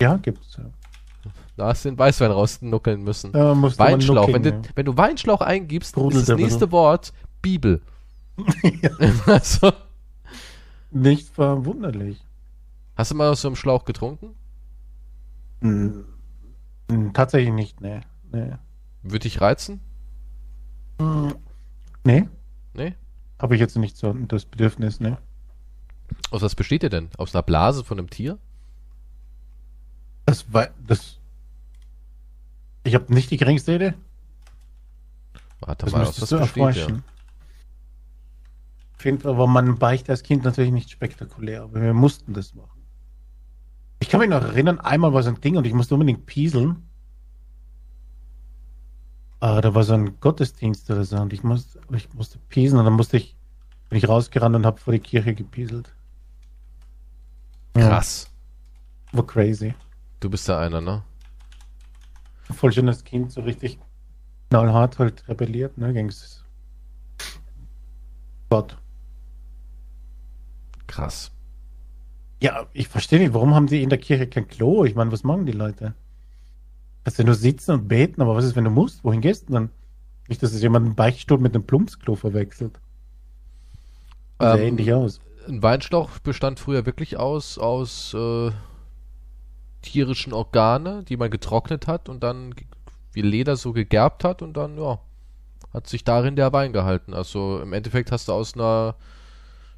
ja 0.00 0.16
gibt's. 0.18 0.56
Ja. 0.58 0.64
Da 1.56 1.66
hast 1.68 1.84
du 1.84 1.90
den 1.90 1.98
Weißwein 1.98 2.30
rausnuckeln 2.30 3.02
müssen. 3.02 3.32
Man 3.32 3.62
Weinschlauch. 3.78 4.28
Wenn 4.28 4.42
nuckeln, 4.42 4.62
du, 4.62 4.68
wenn 4.74 4.86
du 4.86 4.96
Weinschlauch 4.96 5.40
eingibst, 5.40 5.90
Sprudelt 5.92 6.22
ist 6.22 6.28
das 6.28 6.38
nächste 6.38 6.70
Wort 6.72 7.12
Bibel. 7.42 7.80
Ja. 8.82 8.90
also, 9.26 9.72
Nicht 10.90 11.28
verwunderlich. 11.30 12.22
Hast 12.96 13.10
du 13.10 13.14
mal 13.14 13.30
aus 13.30 13.40
so 13.42 13.48
einem 13.48 13.56
Schlauch 13.56 13.84
getrunken? 13.84 14.34
Hm. 15.62 16.04
Hm, 16.90 17.12
Tatsächlich 17.12 17.52
nicht, 17.52 17.80
ne. 17.80 18.00
Nee. 18.32 18.52
Würde 19.02 19.20
dich 19.20 19.40
reizen? 19.40 19.80
Nee, 22.04 22.28
Nee? 22.74 22.94
habe 23.40 23.54
ich 23.54 23.60
jetzt 23.60 23.76
nicht 23.76 23.96
so 23.96 24.12
das 24.12 24.44
Bedürfnis, 24.46 25.00
ne. 25.00 25.18
Aus 26.30 26.40
was 26.42 26.54
besteht 26.54 26.82
der 26.82 26.90
denn? 26.90 27.10
Aus 27.18 27.34
einer 27.34 27.42
Blase 27.42 27.84
von 27.84 27.98
einem 27.98 28.08
Tier? 28.10 28.38
Das 30.24 30.52
war 30.52 30.68
das. 30.86 31.18
Ich 32.84 32.94
habe 32.94 33.12
nicht 33.12 33.30
die 33.30 33.36
geringste 33.36 33.74
Idee. 33.74 33.94
Warte 35.60 35.86
Das 35.86 35.92
mal, 35.92 36.02
aus 36.02 36.20
was 36.20 36.30
besteht 36.30 36.38
der? 36.38 36.40
erforschen. 36.40 37.02
Auf 38.96 39.04
jeden 39.04 39.18
Fall 39.18 39.36
war 39.36 39.46
mein 39.46 39.78
Beicht 39.78 40.08
als 40.08 40.22
Kind 40.22 40.44
natürlich 40.44 40.72
nicht 40.72 40.90
spektakulär, 40.90 41.62
aber 41.62 41.82
wir 41.82 41.92
mussten 41.94 42.32
das 42.32 42.54
machen. 42.54 42.75
Ich 43.98 44.08
kann 44.08 44.20
mich 44.20 44.28
noch 44.28 44.42
erinnern, 44.42 44.78
einmal 44.80 45.12
war 45.12 45.22
so 45.22 45.30
ein 45.30 45.40
Ding 45.40 45.56
und 45.56 45.66
ich 45.66 45.72
musste 45.72 45.94
unbedingt 45.94 46.26
pieseln. 46.26 46.88
Ah, 49.40 49.60
da 49.60 49.74
war 49.74 49.84
so 49.84 49.94
ein 49.94 50.18
Gottesdienst 50.20 50.90
oder 50.90 51.04
so 51.04 51.16
und 51.16 51.32
ich 51.32 51.42
musste, 51.42 51.80
ich 51.94 52.12
musste 52.14 52.38
pieseln 52.48 52.78
und 52.80 52.84
dann 52.86 52.94
musste 52.94 53.16
ich, 53.16 53.36
bin 53.88 53.98
ich 53.98 54.08
rausgerannt 54.08 54.56
und 54.56 54.66
habe 54.66 54.78
vor 54.80 54.92
die 54.92 55.00
Kirche 55.00 55.34
gepieselt. 55.34 55.94
Ja, 57.76 57.88
Krass. 57.88 58.30
war 59.12 59.26
crazy. 59.26 59.74
Du 60.20 60.30
bist 60.30 60.48
da 60.48 60.60
einer, 60.60 60.80
ne? 60.80 61.02
Voll 62.50 62.72
schönes 62.72 63.04
Kind, 63.04 63.32
so 63.32 63.42
richtig 63.42 63.78
knallhart 64.50 64.98
halt 64.98 65.28
rebelliert, 65.28 65.76
ne, 65.76 65.92
ging's. 65.92 66.44
Gott. 68.48 68.76
Krass. 70.86 71.30
Ja, 72.40 72.66
ich 72.72 72.88
verstehe 72.88 73.18
nicht, 73.18 73.34
warum 73.34 73.54
haben 73.54 73.66
die 73.66 73.82
in 73.82 73.88
der 73.88 73.98
Kirche 73.98 74.26
kein 74.26 74.46
Klo? 74.48 74.84
Ich 74.84 74.94
meine, 74.94 75.10
was 75.10 75.24
machen 75.24 75.46
die 75.46 75.52
Leute? 75.52 75.94
Kannst 77.04 77.18
du 77.18 77.24
nur 77.24 77.34
sitzen 77.34 77.72
und 77.72 77.88
beten, 77.88 78.20
aber 78.20 78.34
was 78.34 78.44
ist, 78.44 78.56
wenn 78.56 78.64
du 78.64 78.70
musst? 78.70 79.04
Wohin 79.04 79.20
gehst 79.20 79.48
du 79.48 79.54
dann? 79.54 79.70
Nicht, 80.28 80.42
dass 80.42 80.52
es 80.52 80.60
jemand 80.60 80.86
einen 80.86 80.94
Beichtstuhl 80.96 81.38
mit 81.38 81.54
einem 81.54 81.64
Plumpsklo 81.64 82.14
verwechselt. 82.16 82.80
Sieht 84.40 84.40
Ähm, 84.40 84.58
ähnlich 84.60 84.92
aus. 84.92 85.20
Ein 85.48 85.62
Weinschlauch 85.62 86.18
bestand 86.18 86.58
früher 86.58 86.84
wirklich 86.84 87.16
aus, 87.16 87.58
aus 87.58 88.12
äh, 88.12 88.50
tierischen 89.82 90.32
Organe, 90.32 91.04
die 91.04 91.16
man 91.16 91.30
getrocknet 91.30 91.86
hat 91.86 92.08
und 92.08 92.22
dann 92.22 92.54
wie 93.12 93.22
Leder 93.22 93.56
so 93.56 93.72
gegerbt 93.72 94.24
hat 94.24 94.42
und 94.42 94.54
dann, 94.56 94.76
ja, 94.76 94.98
hat 95.72 95.86
sich 95.86 96.04
darin 96.04 96.36
der 96.36 96.52
Wein 96.52 96.72
gehalten. 96.72 97.14
Also 97.14 97.60
im 97.60 97.72
Endeffekt 97.72 98.10
hast 98.12 98.28
du 98.28 98.32
aus 98.32 98.54
einer 98.54 98.96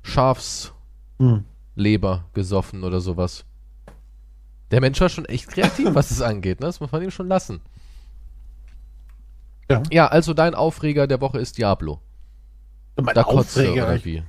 Schafsleber 0.02 0.74
Hm. 1.20 1.44
Gesoffen 2.34 2.84
oder 2.84 3.00
sowas. 3.00 3.44
Der 4.70 4.80
Mensch 4.80 5.00
war 5.00 5.08
schon 5.08 5.24
echt 5.24 5.48
kreativ, 5.48 5.94
was 5.94 6.10
es 6.10 6.20
angeht, 6.20 6.60
ne? 6.60 6.66
Das 6.66 6.80
muss 6.80 6.92
man 6.92 7.02
ihm 7.02 7.10
schon 7.10 7.28
lassen. 7.28 7.60
Ja. 9.70 9.82
Ja, 9.90 10.06
also 10.08 10.34
dein 10.34 10.54
Aufreger 10.54 11.06
der 11.06 11.20
Woche 11.20 11.38
ist 11.38 11.58
Diablo. 11.58 12.00
Mein 13.00 13.14
Da 13.14 13.22
Aufreger, 13.22 13.84
oder 13.84 13.96
ich- 13.96 14.04
wie? 14.04 14.22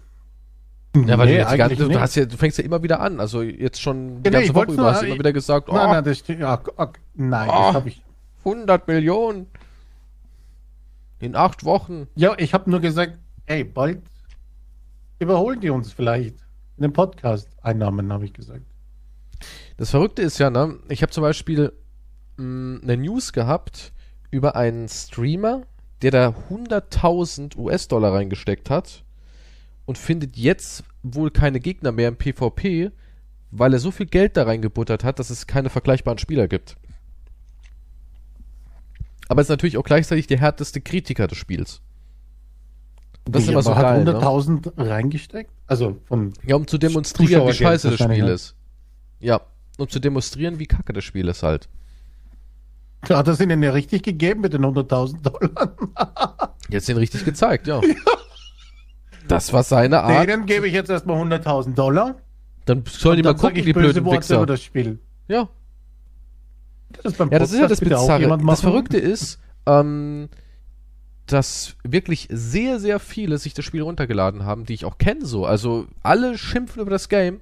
Ja, 0.95 1.17
weil 1.19 1.27
nee, 1.27 1.37
du, 1.43 1.57
ganze, 1.57 1.75
du, 1.75 1.91
ja, 1.91 2.25
du 2.25 2.37
fängst 2.37 2.57
ja 2.57 2.63
immer 2.63 2.81
wieder 2.81 2.99
an. 2.99 3.19
Also 3.19 3.41
jetzt 3.43 3.79
schon 3.79 4.23
die 4.23 4.29
Nee, 4.29 4.31
ganze 4.31 4.47
ich 4.47 4.53
Woche 4.55 4.65
über 4.65 4.75
nur- 4.75 4.91
hast 4.91 5.01
du 5.03 5.05
immer 5.07 5.19
wieder 5.19 5.33
gesagt, 5.33 5.69
oh, 5.69 5.73
Nein, 5.75 5.89
nein, 5.91 6.03
das 6.03 6.23
ja, 6.27 6.53
ok, 6.77 6.99
nein, 7.13 7.49
Oh. 7.49 7.53
das 7.53 7.73
habe 7.75 7.89
ich. 7.89 8.01
100 8.43 8.87
Millionen 8.87 9.47
in 11.19 11.35
acht 11.35 11.63
Wochen. 11.63 12.07
Ja, 12.15 12.33
ich 12.37 12.53
habe 12.53 12.69
nur 12.71 12.79
gesagt, 12.79 13.19
ey, 13.45 13.63
bald 13.63 14.01
überholen 15.19 15.59
die 15.61 15.69
uns 15.69 15.91
vielleicht. 15.93 16.35
In 16.79 16.83
den 16.83 16.93
Podcast-Einnahmen, 16.93 18.13
habe 18.13 18.23
ich 18.23 18.31
gesagt. 18.31 18.63
Das 19.75 19.89
Verrückte 19.89 20.21
ist 20.21 20.37
ja, 20.39 20.49
ne, 20.49 20.79
ich 20.87 21.01
habe 21.01 21.11
zum 21.11 21.23
Beispiel 21.23 21.73
mh, 22.37 22.83
eine 22.83 22.95
News 22.95 23.33
gehabt 23.33 23.91
über 24.31 24.55
einen 24.55 24.87
Streamer, 24.87 25.63
der 26.01 26.11
da 26.11 26.35
100.000 26.49 27.57
US-Dollar 27.57 28.13
reingesteckt 28.13 28.69
hat 28.69 29.03
und 29.87 29.97
findet 29.97 30.37
jetzt 30.37 30.85
wohl 31.03 31.31
keine 31.31 31.59
Gegner 31.59 31.91
mehr 31.91 32.07
im 32.07 32.15
PvP, 32.15 32.91
weil 33.51 33.73
er 33.73 33.79
so 33.79 33.91
viel 33.91 34.05
Geld 34.05 34.37
da 34.37 34.43
reingebuttert 34.43 35.03
hat, 35.03 35.19
dass 35.19 35.31
es 35.31 35.47
keine 35.47 35.69
vergleichbaren 35.69 36.17
Spieler 36.17 36.47
gibt. 36.47 36.77
Aber 39.27 39.41
ist 39.41 39.49
natürlich 39.49 39.77
auch 39.77 39.83
gleichzeitig 39.83 40.27
der 40.27 40.39
härteste 40.39 40.79
Kritiker 40.79 41.27
des 41.27 41.37
Spiels. 41.39 41.81
Das 43.31 43.43
ist 43.43 43.49
immer 43.49 43.61
so 43.61 43.71
geil, 43.71 43.83
hat 43.83 44.05
ne? 44.05 44.13
100.000 44.13 44.71
reingesteckt? 44.77 45.51
Also 45.67 45.97
von. 46.05 46.33
Ja, 46.45 46.55
um 46.55 46.67
zu 46.67 46.77
demonstrieren, 46.77 47.47
wie 47.47 47.53
scheiße 47.53 47.89
das 47.89 47.99
wahrscheinlich, 47.99 48.19
Spiel 48.19 48.29
ne? 48.29 48.33
ist. 48.33 48.55
Ja, 49.19 49.41
um 49.77 49.89
zu 49.89 49.99
demonstrieren, 49.99 50.59
wie 50.59 50.65
kacke 50.65 50.93
das 50.93 51.03
Spiel 51.03 51.27
ist 51.27 51.43
halt. 51.43 51.69
Hat 53.07 53.27
das 53.27 53.39
ihnen 53.39 53.63
ja 53.63 53.71
richtig 53.71 54.03
gegeben 54.03 54.41
mit 54.41 54.53
den 54.53 54.63
100.000 54.63 55.21
Dollar? 55.21 56.55
Jetzt 56.69 56.89
den 56.89 56.97
richtig 56.97 57.25
gezeigt, 57.25 57.67
ja. 57.67 57.81
Das 59.27 59.53
war 59.53 59.61
seine 59.61 60.01
Art. 60.01 60.27
Denen 60.27 60.47
gebe 60.47 60.67
ich 60.67 60.73
jetzt 60.73 60.89
erstmal 60.89 61.21
100.000 61.21 61.75
Dollar. 61.75 62.15
Dann 62.65 62.83
sollen 62.87 63.17
die 63.17 63.21
mal 63.21 63.35
gucken, 63.35 63.63
die 63.63 63.73
blöden 63.73 64.03
Worte 64.03 64.21
Wichser. 64.21 64.37
über 64.37 64.47
das 64.47 64.63
Spiel. 64.63 64.97
Ja. 65.27 65.49
Das 67.03 67.13
beim 67.13 67.29
ja, 67.29 67.37
das 67.37 67.51
ist 67.51 67.59
ja 67.59 67.67
das 67.67 67.79
Podcast 67.79 68.07
Bizarre. 68.07 68.37
Das. 68.43 68.61
Verrückte 68.61 68.97
ist, 68.97 69.39
ähm, 69.67 70.29
dass 71.31 71.75
wirklich 71.83 72.27
sehr, 72.31 72.79
sehr 72.79 72.99
viele 72.99 73.37
sich 73.37 73.53
das 73.53 73.65
Spiel 73.65 73.81
runtergeladen 73.81 74.45
haben, 74.45 74.65
die 74.65 74.73
ich 74.73 74.85
auch 74.85 74.97
kenne 74.97 75.25
so. 75.25 75.45
Also 75.45 75.87
alle 76.01 76.37
schimpfen 76.37 76.81
über 76.81 76.91
das 76.91 77.09
Game, 77.09 77.39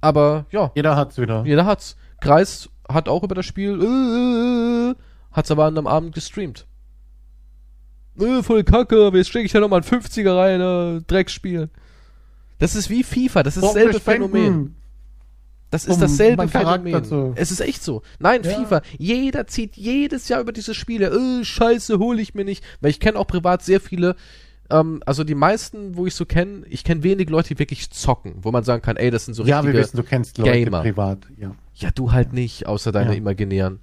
aber 0.00 0.46
ja, 0.50 0.72
Jeder 0.74 0.96
hat's 0.96 1.18
wieder. 1.18 1.44
jeder 1.44 1.66
hat's. 1.66 1.96
Kreis 2.20 2.70
hat 2.88 3.08
auch 3.08 3.22
über 3.22 3.34
das 3.34 3.46
Spiel, 3.46 3.80
äh, 3.82 4.94
hat's 5.32 5.50
aber 5.50 5.64
an 5.66 5.76
einem 5.76 5.86
Abend 5.86 6.14
gestreamt. 6.14 6.66
Äh, 8.18 8.42
voll 8.42 8.64
kacke, 8.64 9.10
jetzt 9.14 9.28
stecke 9.30 9.46
ich 9.46 9.52
da 9.52 9.60
nochmal 9.60 9.82
einen 9.82 10.02
50er 10.02 10.36
rein, 10.36 10.60
äh, 10.60 11.02
Drecksspiel. 11.06 11.70
Das 12.58 12.74
ist 12.74 12.90
wie 12.90 13.02
FIFA, 13.02 13.42
das 13.42 13.56
ist 13.56 13.62
Warum 13.62 13.74
dasselbe? 13.76 14.00
Phänomen. 14.00 14.76
Das 15.72 15.86
ist 15.86 15.94
um 15.94 16.00
dasselbe 16.00 16.46
Phänomen. 16.46 17.02
zu- 17.04 17.32
Es 17.34 17.50
ist 17.50 17.60
echt 17.60 17.82
so. 17.82 18.02
Nein, 18.20 18.42
Ja. 18.44 18.50
FIFA. 18.52 18.82
Jeder 18.98 19.46
zieht 19.48 19.76
jedes 19.76 20.28
Jahr 20.28 20.40
über 20.40 20.52
diese 20.52 20.74
Spiele. 20.74 21.08
Äh, 21.08 21.44
scheiße, 21.44 21.98
hole 21.98 22.22
ich 22.22 22.34
mir 22.34 22.44
nicht. 22.44 22.62
Weil 22.80 22.90
ich 22.90 23.00
kenne 23.00 23.18
auch 23.18 23.26
privat 23.26 23.62
sehr 23.64 23.80
viele, 23.80 24.14
ähm, 24.70 25.02
also 25.06 25.24
die 25.24 25.34
meisten, 25.34 25.96
wo 25.96 26.06
ich 26.06 26.14
so 26.14 26.24
kenne, 26.26 26.62
ich 26.68 26.84
kenne 26.84 27.02
wenig 27.02 27.28
Leute, 27.30 27.48
die 27.48 27.58
wirklich 27.58 27.90
zocken, 27.90 28.34
wo 28.42 28.52
man 28.52 28.62
sagen 28.64 28.82
kann, 28.82 28.96
ey, 28.96 29.10
das 29.10 29.24
sind 29.24 29.34
so 29.34 29.42
ja, 29.44 29.62
wir 29.62 29.68
richtige. 29.70 29.78
wissen, 29.78 29.96
du 29.96 30.02
kennst 30.04 30.38
Leute 30.38 30.52
Gamer. 30.64 30.82
privat. 30.82 31.18
Ja. 31.38 31.54
ja, 31.74 31.90
du 31.94 32.12
halt 32.12 32.32
nicht, 32.32 32.66
außer 32.66 32.92
deine 32.92 33.12
Ja. 33.12 33.16
imaginären. 33.18 33.80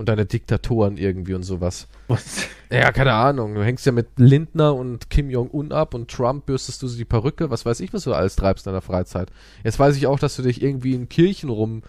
Und 0.00 0.08
deine 0.08 0.24
Diktatoren 0.24 0.96
irgendwie 0.96 1.34
und 1.34 1.42
sowas. 1.42 1.86
Was? 2.08 2.46
Ja, 2.72 2.90
keine 2.90 3.12
Ahnung. 3.12 3.54
Du 3.54 3.62
hängst 3.62 3.84
ja 3.84 3.92
mit 3.92 4.06
Lindner 4.16 4.74
und 4.74 5.10
Kim 5.10 5.28
Jong-un 5.28 5.72
ab 5.72 5.92
und 5.92 6.10
Trump 6.10 6.46
bürstest 6.46 6.80
du 6.82 6.88
sie 6.88 6.96
die 6.96 7.04
Perücke. 7.04 7.50
Was 7.50 7.66
weiß 7.66 7.80
ich, 7.80 7.92
was 7.92 8.04
du 8.04 8.14
alles 8.14 8.34
treibst 8.34 8.66
in 8.66 8.72
deiner 8.72 8.80
Freizeit. 8.80 9.30
Jetzt 9.62 9.78
weiß 9.78 9.94
ich 9.96 10.06
auch, 10.06 10.18
dass 10.18 10.36
du 10.36 10.42
dich 10.42 10.62
irgendwie 10.62 10.94
in 10.94 11.10
Kirchen 11.10 11.50
rumtümmelst. 11.50 11.84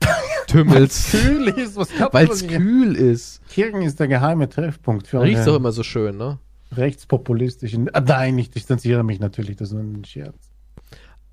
Kühl 1.10 1.48
ist, 1.48 1.76
was 1.76 1.90
glaubst 1.90 2.14
Weil 2.14 2.30
es 2.30 2.46
kühl 2.46 2.96
ist. 2.96 3.46
Kirchen 3.50 3.82
ist 3.82 4.00
der 4.00 4.08
geheime 4.08 4.48
Treffpunkt 4.48 5.06
für 5.06 5.20
Riecht 5.20 5.46
doch 5.46 5.56
immer 5.56 5.72
so 5.72 5.82
schön, 5.82 6.16
ne? 6.16 6.38
rechtspopulistischen. 6.74 7.94
Ah, 7.94 8.00
nein, 8.00 8.38
ich 8.38 8.48
distanziere 8.50 9.04
mich 9.04 9.20
natürlich, 9.20 9.56
das 9.56 9.68
ist 9.68 9.74
nur 9.74 9.82
ein 9.82 10.04
Scherz. 10.06 10.34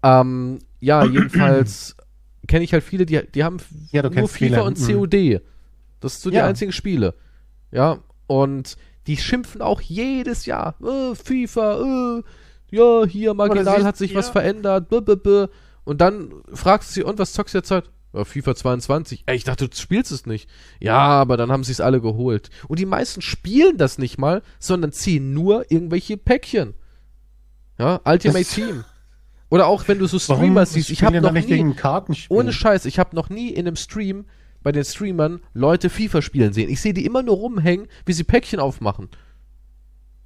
Ähm, 0.04 0.60
ja, 0.82 1.06
jedenfalls 1.06 1.96
kenne 2.48 2.66
ich 2.66 2.74
halt 2.74 2.84
viele, 2.84 3.06
die, 3.06 3.22
die 3.34 3.44
haben 3.46 3.58
Ja, 3.92 4.02
nur 4.04 4.12
FIFA 4.12 4.28
viele. 4.28 4.64
und 4.64 4.78
Mhm. 4.80 4.84
Das 6.00 6.14
sind 6.14 6.22
so 6.24 6.30
die 6.30 6.38
Ja. 6.38 6.46
einzigen 6.46 6.72
Spiele. 6.72 7.16
Ja, 7.72 8.00
und 8.28 8.78
die 9.08 9.18
schimpfen 9.18 9.62
auch 9.62 9.82
jedes 9.82 10.46
Jahr. 10.46 10.76
Äh, 10.82 11.16
FIFA, 11.16 12.20
äh, 12.20 12.24
ja, 12.72 13.06
hier, 13.06 13.34
marginal 13.34 13.84
hat 13.84 13.98
sich 13.98 14.14
was 14.16 14.28
ja. 14.28 14.32
verändert. 14.34 14.90
B 14.90 14.98
-b 14.98 15.16
-b. 15.16 15.50
Und 15.84 16.02
dann 16.02 16.32
fragst 16.54 16.90
du 16.90 16.94
sie, 16.94 17.04
und 17.04 17.18
was 17.18 17.34
zockst 17.34 17.56
du 17.56 17.60
derzeit? 17.60 17.90
Ja, 18.14 18.26
FIFA 18.26 18.56
22. 18.56 19.24
Ey, 19.26 19.36
ich 19.36 19.44
dachte, 19.44 19.70
du 19.70 19.76
spielst 19.76 20.12
es 20.12 20.26
nicht. 20.26 20.50
Ja, 20.80 20.98
aber 20.98 21.38
dann 21.38 21.52
haben 21.52 21.64
sie 21.64 21.72
es 21.72 21.82
alle 21.82 22.02
geholt. 22.02 22.50
Und 22.68 22.80
die 22.80 22.86
meisten 22.86 23.22
spielen 23.22 23.78
das 23.78 23.98
nicht 23.98 24.18
mal, 24.18 24.42
sondern 24.60 24.92
ziehen 24.92 25.34
nur 25.34 25.72
irgendwelche 25.72 26.18
Päckchen. 26.18 26.74
Ja, 27.78 28.02
Ultimate 28.06 28.40
Das- 28.40 28.50
Team. 28.54 28.84
Oder 29.52 29.66
auch 29.66 29.88
wenn 29.88 29.98
du 29.98 30.06
so 30.06 30.20
Warum 30.30 30.44
Streamer 30.44 30.66
siehst, 30.68 30.92
ich 30.92 31.04
habe 31.04 31.22
noch 31.22 31.32
nie, 31.32 31.76
ohne 32.30 32.54
Scheiß, 32.54 32.86
ich 32.86 33.00
habe 33.00 33.16
noch 33.16 33.30
nie 33.30 33.50
in 33.50 33.66
einem 33.68 33.76
Stream 33.76 34.26
bei 34.64 34.72
den 34.72 34.84
Streamern 34.84 35.42
Leute 35.54 35.90
FIFA 35.90 36.22
spielen 36.22 36.54
sehen. 36.54 36.70
Ich 36.70 36.82
sehe 36.82 36.94
die 36.94 37.06
immer 37.06 37.24
nur 37.24 37.36
rumhängen, 37.36 37.88
wie 38.06 38.14
sie 38.14 38.24
Päckchen 38.24 38.60
aufmachen. 38.60 39.10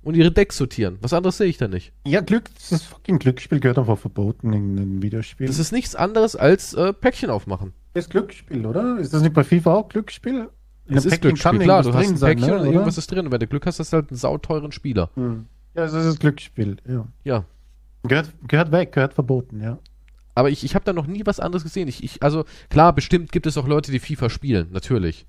Und 0.02 0.18
ihre 0.18 0.32
Decks 0.32 0.58
sortieren. 0.58 0.98
Was 1.02 1.14
anderes 1.14 1.38
sehe 1.38 1.48
ich 1.48 1.58
da 1.58 1.70
nicht. 1.70 1.94
Ja, 2.06 2.20
Glück, 2.20 2.50
das 2.70 2.84
fucking 2.84 3.20
Glücksspiel 3.20 3.62
gehört 3.62 3.80
einfach 3.80 3.98
verboten 3.98 4.52
in 4.52 4.78
einem 4.78 5.02
Videospiel. 5.02 5.48
Das 5.48 5.60
ist 5.60 5.72
nichts 5.72 5.96
anderes 5.96 6.36
als 6.36 6.74
äh, 6.74 6.92
Päckchen 6.92 7.30
aufmachen. 7.30 7.72
das 7.94 8.10
Glücksspiel, 8.10 8.66
oder? 8.66 8.98
Ist 9.00 9.14
das 9.14 9.22
nicht 9.22 9.34
bei 9.34 9.46
FIFA 9.46 9.76
auch 9.76 9.88
Glücksspiel? 9.88 10.50
In 10.88 10.98
Es 10.98 11.06
ist 11.06 11.12
Päckchen 11.12 11.30
Glücksspiel, 11.30 11.60
klar, 11.60 11.84
du 11.84 11.94
hast 11.94 12.10
ein 12.10 12.18
sein, 12.18 12.36
Päckchen 12.36 12.54
ne, 12.54 12.60
und 12.60 12.66
irgendwas 12.74 12.98
ist 12.98 13.10
drin. 13.10 13.26
Und 13.26 13.32
wenn 13.32 13.40
du 13.40 13.48
Glück 13.48 13.66
hast, 13.66 13.80
hast 13.80 13.94
du 13.94 13.98
halt 13.98 14.10
einen 14.10 14.18
sauteuren 14.18 14.74
Spieler. 14.74 15.10
Hm. 15.16 15.46
Ja, 15.74 15.84
das 15.86 15.94
ist 15.94 16.20
Glücksspiel, 16.20 16.76
ja. 16.86 17.08
Ja. 17.24 17.46
Gehört, 18.04 18.34
gehört 18.46 18.72
weg, 18.74 18.92
gehört 18.92 19.14
verboten, 19.14 19.62
ja. 19.62 19.80
Aber 20.36 20.50
ich, 20.50 20.64
ich 20.64 20.76
habe 20.76 20.86
da 20.86 20.94
noch 20.94 21.08
nie 21.08 21.22
was 21.26 21.40
anderes 21.40 21.64
gesehen. 21.64 21.88
Ich, 21.88 22.04
ich, 22.04 22.24
also 22.24 22.46
klar, 22.70 22.94
bestimmt 22.94 23.32
gibt 23.32 23.46
es 23.46 23.58
auch 23.58 23.68
Leute, 23.68 23.92
die 23.92 24.00
FIFA 24.00 24.30
spielen, 24.30 24.70
natürlich. 24.72 25.26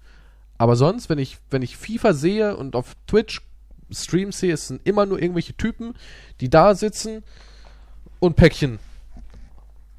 Aber 0.57 0.77
sonst, 0.77 1.09
wenn 1.09 1.19
ich, 1.19 1.39
wenn 1.51 1.63
ich 1.63 1.77
FIFA 1.77 2.13
sehe 2.15 2.57
und 2.57 2.77
auf 2.77 2.95
Twitch 3.07 3.43
Streams 3.91 4.39
sehe, 4.39 4.55
es 4.55 4.69
sind 4.69 4.87
immer 4.87 5.05
nur 5.07 5.21
irgendwelche 5.21 5.55
Typen, 5.57 5.95
die 6.41 6.49
da 6.49 6.75
sitzen 6.75 7.23
und 8.19 8.37
Päckchen 8.37 8.79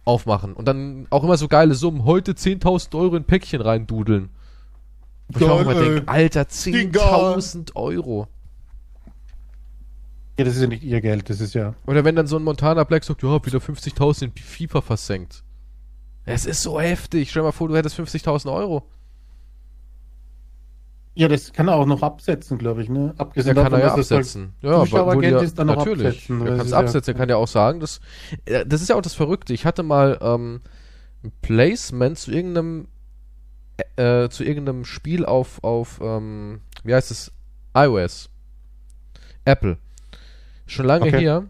aufmachen. 0.05 0.53
Und 0.53 0.67
dann 0.67 1.07
auch 1.09 1.23
immer 1.23 1.37
so 1.37 1.47
geile 1.47 1.75
Summen. 1.75 2.05
Heute 2.05 2.33
10.000 2.33 2.97
Euro 2.97 3.15
in 3.15 3.25
Päckchen 3.25 3.61
reindudeln. 3.61 4.29
Wo 5.27 5.39
ich 5.39 5.45
mir 5.45 5.51
auch 5.51 5.61
immer 5.61 5.73
Geil, 5.73 5.95
denke, 5.95 6.07
Alter, 6.07 6.41
10.000 6.43 7.75
Euro. 7.75 8.27
Ja, 10.37 10.43
das 10.45 10.55
ist 10.55 10.61
ja 10.61 10.67
nicht 10.67 10.83
ihr 10.83 10.99
Geld, 11.01 11.29
das 11.29 11.39
ist 11.39 11.53
ja. 11.53 11.73
Oder 11.87 12.03
wenn 12.03 12.15
dann 12.15 12.27
so 12.27 12.35
ein 12.35 12.43
Montana 12.43 12.83
Black 12.83 13.03
sagt, 13.05 13.23
ja, 13.23 13.29
hab 13.29 13.45
wieder 13.45 13.59
50.000 13.59 14.23
in 14.23 14.31
FIFA 14.35 14.81
versenkt. 14.81 15.43
Es 16.25 16.45
ist 16.45 16.61
so 16.61 16.79
heftig. 16.81 17.29
Stell 17.29 17.41
dir 17.41 17.45
mal 17.47 17.51
vor, 17.51 17.67
du 17.69 17.75
hättest 17.77 17.97
50.000 17.99 18.51
Euro. 18.53 18.83
Ja, 21.17 21.29
das 21.29 21.53
kann 21.53 21.69
er 21.69 21.75
auch 21.75 21.85
noch 21.85 22.01
absetzen, 22.03 22.57
glaube 22.57 22.81
ich, 22.83 22.89
ne? 22.89 23.13
Abgesehen 23.17 23.55
kann 23.55 23.71
er 23.71 23.79
ja 23.79 23.85
dass 23.95 24.09
das 24.09 24.11
absetzen. 24.11 24.53
Ja, 24.61 24.81
Zuschauergeld 24.81 25.33
obwohl 25.33 25.39
die- 25.39 25.45
ist 25.45 25.57
dann 25.57 25.67
noch 25.67 25.77
natürlich. 25.77 26.07
absetzen, 26.07 26.41
Er 26.41 26.45
das 26.47 26.57
kann 26.57 26.65
es 26.65 26.71
ja- 26.73 26.79
absetzen. 26.79 27.13
Er 27.13 27.17
kann 27.17 27.29
ja 27.29 27.35
auch 27.37 27.47
sagen, 27.47 27.79
dass, 27.79 28.01
äh, 28.43 28.65
das 28.65 28.81
ist 28.81 28.89
ja 28.89 28.97
auch 28.97 29.01
das 29.01 29.13
Verrückte. 29.13 29.53
Ich 29.53 29.65
hatte 29.65 29.83
mal 29.83 30.17
ähm, 30.21 30.59
ein 31.23 31.31
Placement 31.41 32.17
zu 32.19 32.31
irgendeinem 32.31 32.89
äh, 33.97 34.27
zu 34.29 34.43
irgendeinem 34.43 34.83
Spiel 34.85 35.25
auf 35.25 35.63
auf 35.63 35.99
ähm, 36.01 36.59
wie 36.83 36.93
heißt 36.93 37.11
es 37.11 37.31
iOS 37.75 38.29
Apple 39.45 39.77
schon 40.67 40.85
lange 40.85 41.05
Okay. 41.07 41.19
her 41.19 41.45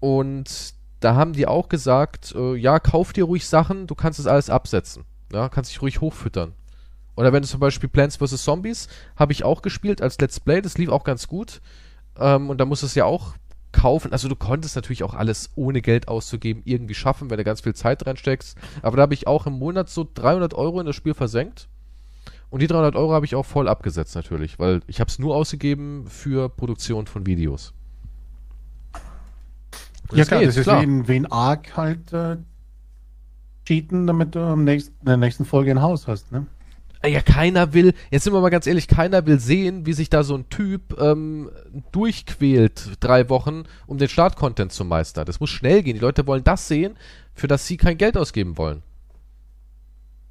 und 0.00 0.74
da 1.00 1.14
haben 1.14 1.32
die 1.32 1.46
auch 1.46 1.68
gesagt, 1.68 2.34
äh, 2.36 2.54
ja 2.56 2.78
kauf 2.80 3.12
dir 3.12 3.24
ruhig 3.24 3.46
Sachen, 3.46 3.86
du 3.86 3.94
kannst 3.94 4.18
es 4.18 4.26
alles 4.26 4.50
absetzen, 4.50 5.04
ja 5.32 5.48
kannst 5.48 5.70
dich 5.70 5.82
ruhig 5.82 6.00
hochfüttern. 6.00 6.52
Oder 7.16 7.32
wenn 7.32 7.42
du 7.42 7.48
zum 7.48 7.60
Beispiel 7.60 7.88
Plants 7.88 8.16
vs. 8.16 8.42
Zombies 8.42 8.88
habe 9.16 9.32
ich 9.32 9.42
auch 9.44 9.62
gespielt 9.62 10.02
als 10.02 10.18
Let's 10.18 10.38
Play, 10.40 10.60
das 10.60 10.76
lief 10.78 10.90
auch 10.90 11.04
ganz 11.04 11.26
gut. 11.28 11.60
Ähm, 12.18 12.50
und 12.50 12.58
da 12.58 12.64
musst 12.66 12.82
du 12.82 12.86
es 12.86 12.94
ja 12.94 13.06
auch 13.06 13.34
kaufen. 13.72 14.12
Also 14.12 14.28
du 14.28 14.36
konntest 14.36 14.76
natürlich 14.76 15.02
auch 15.02 15.14
alles 15.14 15.50
ohne 15.54 15.80
Geld 15.80 16.08
auszugeben 16.08 16.62
irgendwie 16.64 16.94
schaffen, 16.94 17.30
wenn 17.30 17.38
du 17.38 17.44
ganz 17.44 17.62
viel 17.62 17.74
Zeit 17.74 18.06
reinsteckst. 18.06 18.56
Aber 18.82 18.96
da 18.96 19.02
habe 19.02 19.14
ich 19.14 19.26
auch 19.26 19.46
im 19.46 19.54
Monat 19.54 19.88
so 19.88 20.06
300 20.12 20.54
Euro 20.54 20.80
in 20.80 20.86
das 20.86 20.96
Spiel 20.96 21.14
versenkt. 21.14 21.68
Und 22.50 22.60
die 22.60 22.66
300 22.66 22.96
Euro 22.96 23.12
habe 23.12 23.26
ich 23.26 23.34
auch 23.34 23.44
voll 23.44 23.68
abgesetzt 23.68 24.14
natürlich, 24.14 24.58
weil 24.58 24.80
ich 24.86 25.00
habe 25.00 25.08
es 25.08 25.18
nur 25.18 25.34
ausgegeben 25.34 26.06
für 26.08 26.48
Produktion 26.48 27.06
von 27.06 27.26
Videos. 27.26 27.72
Ja, 30.12 30.24
klar, 30.24 30.40
geht, 30.40 30.48
das 30.48 30.56
ist 30.56 30.66
wie 30.66 30.82
in, 30.82 31.08
wie 31.08 31.16
in 31.16 31.26
Ark 31.26 31.76
halt 31.76 32.12
äh, 32.12 32.36
cheaten, 33.64 34.06
damit 34.06 34.34
du 34.34 34.40
am 34.40 34.64
nächsten, 34.64 34.94
in 35.00 35.06
der 35.06 35.16
nächsten 35.16 35.44
Folge 35.44 35.70
ein 35.70 35.82
Haus 35.82 36.06
hast, 36.06 36.32
ne? 36.32 36.46
Ja, 37.04 37.20
keiner 37.20 37.72
will, 37.72 37.94
jetzt 38.10 38.24
sind 38.24 38.32
wir 38.32 38.40
mal 38.40 38.48
ganz 38.48 38.66
ehrlich, 38.66 38.88
keiner 38.88 39.26
will 39.26 39.38
sehen, 39.38 39.86
wie 39.86 39.92
sich 39.92 40.10
da 40.10 40.24
so 40.24 40.34
ein 40.34 40.48
Typ 40.48 40.98
ähm, 40.98 41.50
durchquält, 41.92 42.96
drei 43.00 43.28
Wochen, 43.28 43.64
um 43.86 43.98
den 43.98 44.08
Start-Content 44.08 44.72
zu 44.72 44.84
meistern. 44.84 45.24
Das 45.26 45.38
muss 45.38 45.50
schnell 45.50 45.82
gehen. 45.82 45.94
Die 45.94 46.00
Leute 46.00 46.26
wollen 46.26 46.42
das 46.42 46.66
sehen, 46.66 46.96
für 47.34 47.46
das 47.46 47.66
sie 47.66 47.76
kein 47.76 47.98
Geld 47.98 48.16
ausgeben 48.16 48.58
wollen. 48.58 48.82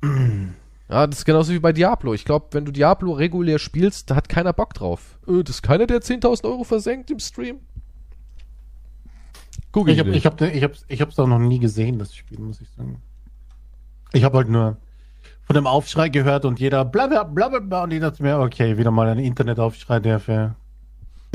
Ja, 0.88 1.08
das 1.08 1.18
ist 1.18 1.26
genauso 1.26 1.52
wie 1.52 1.58
bei 1.58 1.74
Diablo. 1.74 2.14
Ich 2.14 2.26
glaube, 2.26 2.46
wenn 2.52 2.64
du 2.64 2.72
Diablo 2.72 3.14
regulär 3.14 3.58
spielst, 3.58 4.12
da 4.12 4.16
hat 4.16 4.30
keiner 4.30 4.54
Bock 4.54 4.76
drauf. 4.76 5.18
Äh, 5.28 5.44
das 5.44 5.56
ist 5.56 5.62
keiner, 5.64 5.88
der 5.88 6.00
10.000 6.00 6.44
Euro 6.46 6.64
versenkt 6.64 7.10
im 7.10 7.18
Stream. 7.18 7.62
Google 9.76 9.94
Ich 9.94 10.00
habe 10.00 10.12
ich 10.12 10.26
hab, 10.26 10.40
ich 10.42 10.64
hab's, 10.64 10.86
ich 10.88 11.02
hab's 11.02 11.20
auch 11.20 11.28
noch 11.28 11.38
nie 11.38 11.60
gesehen, 11.60 12.00
das 12.00 12.16
Spiel, 12.16 12.40
muss 12.40 12.62
ich 12.62 12.70
sagen. 12.70 13.02
Ich 14.14 14.24
habe 14.24 14.38
halt 14.38 14.48
nur 14.48 14.78
von 15.44 15.54
dem 15.54 15.68
Aufschrei 15.68 16.08
gehört 16.08 16.46
und 16.46 16.62
jeder 16.62 16.86
bla 16.86 17.08
bla 17.08 17.24
bla 17.24 17.50
bla, 17.50 17.60
bla 17.60 17.84
und 17.84 17.92
ich 17.92 18.00
dachte 18.00 18.24
mir, 18.24 18.40
okay, 18.40 18.78
wieder 18.78 18.90
mal 18.92 19.10
ein 19.10 19.20
Internetaufschrei, 19.20 20.00
der 20.00 20.22
für 20.22 20.56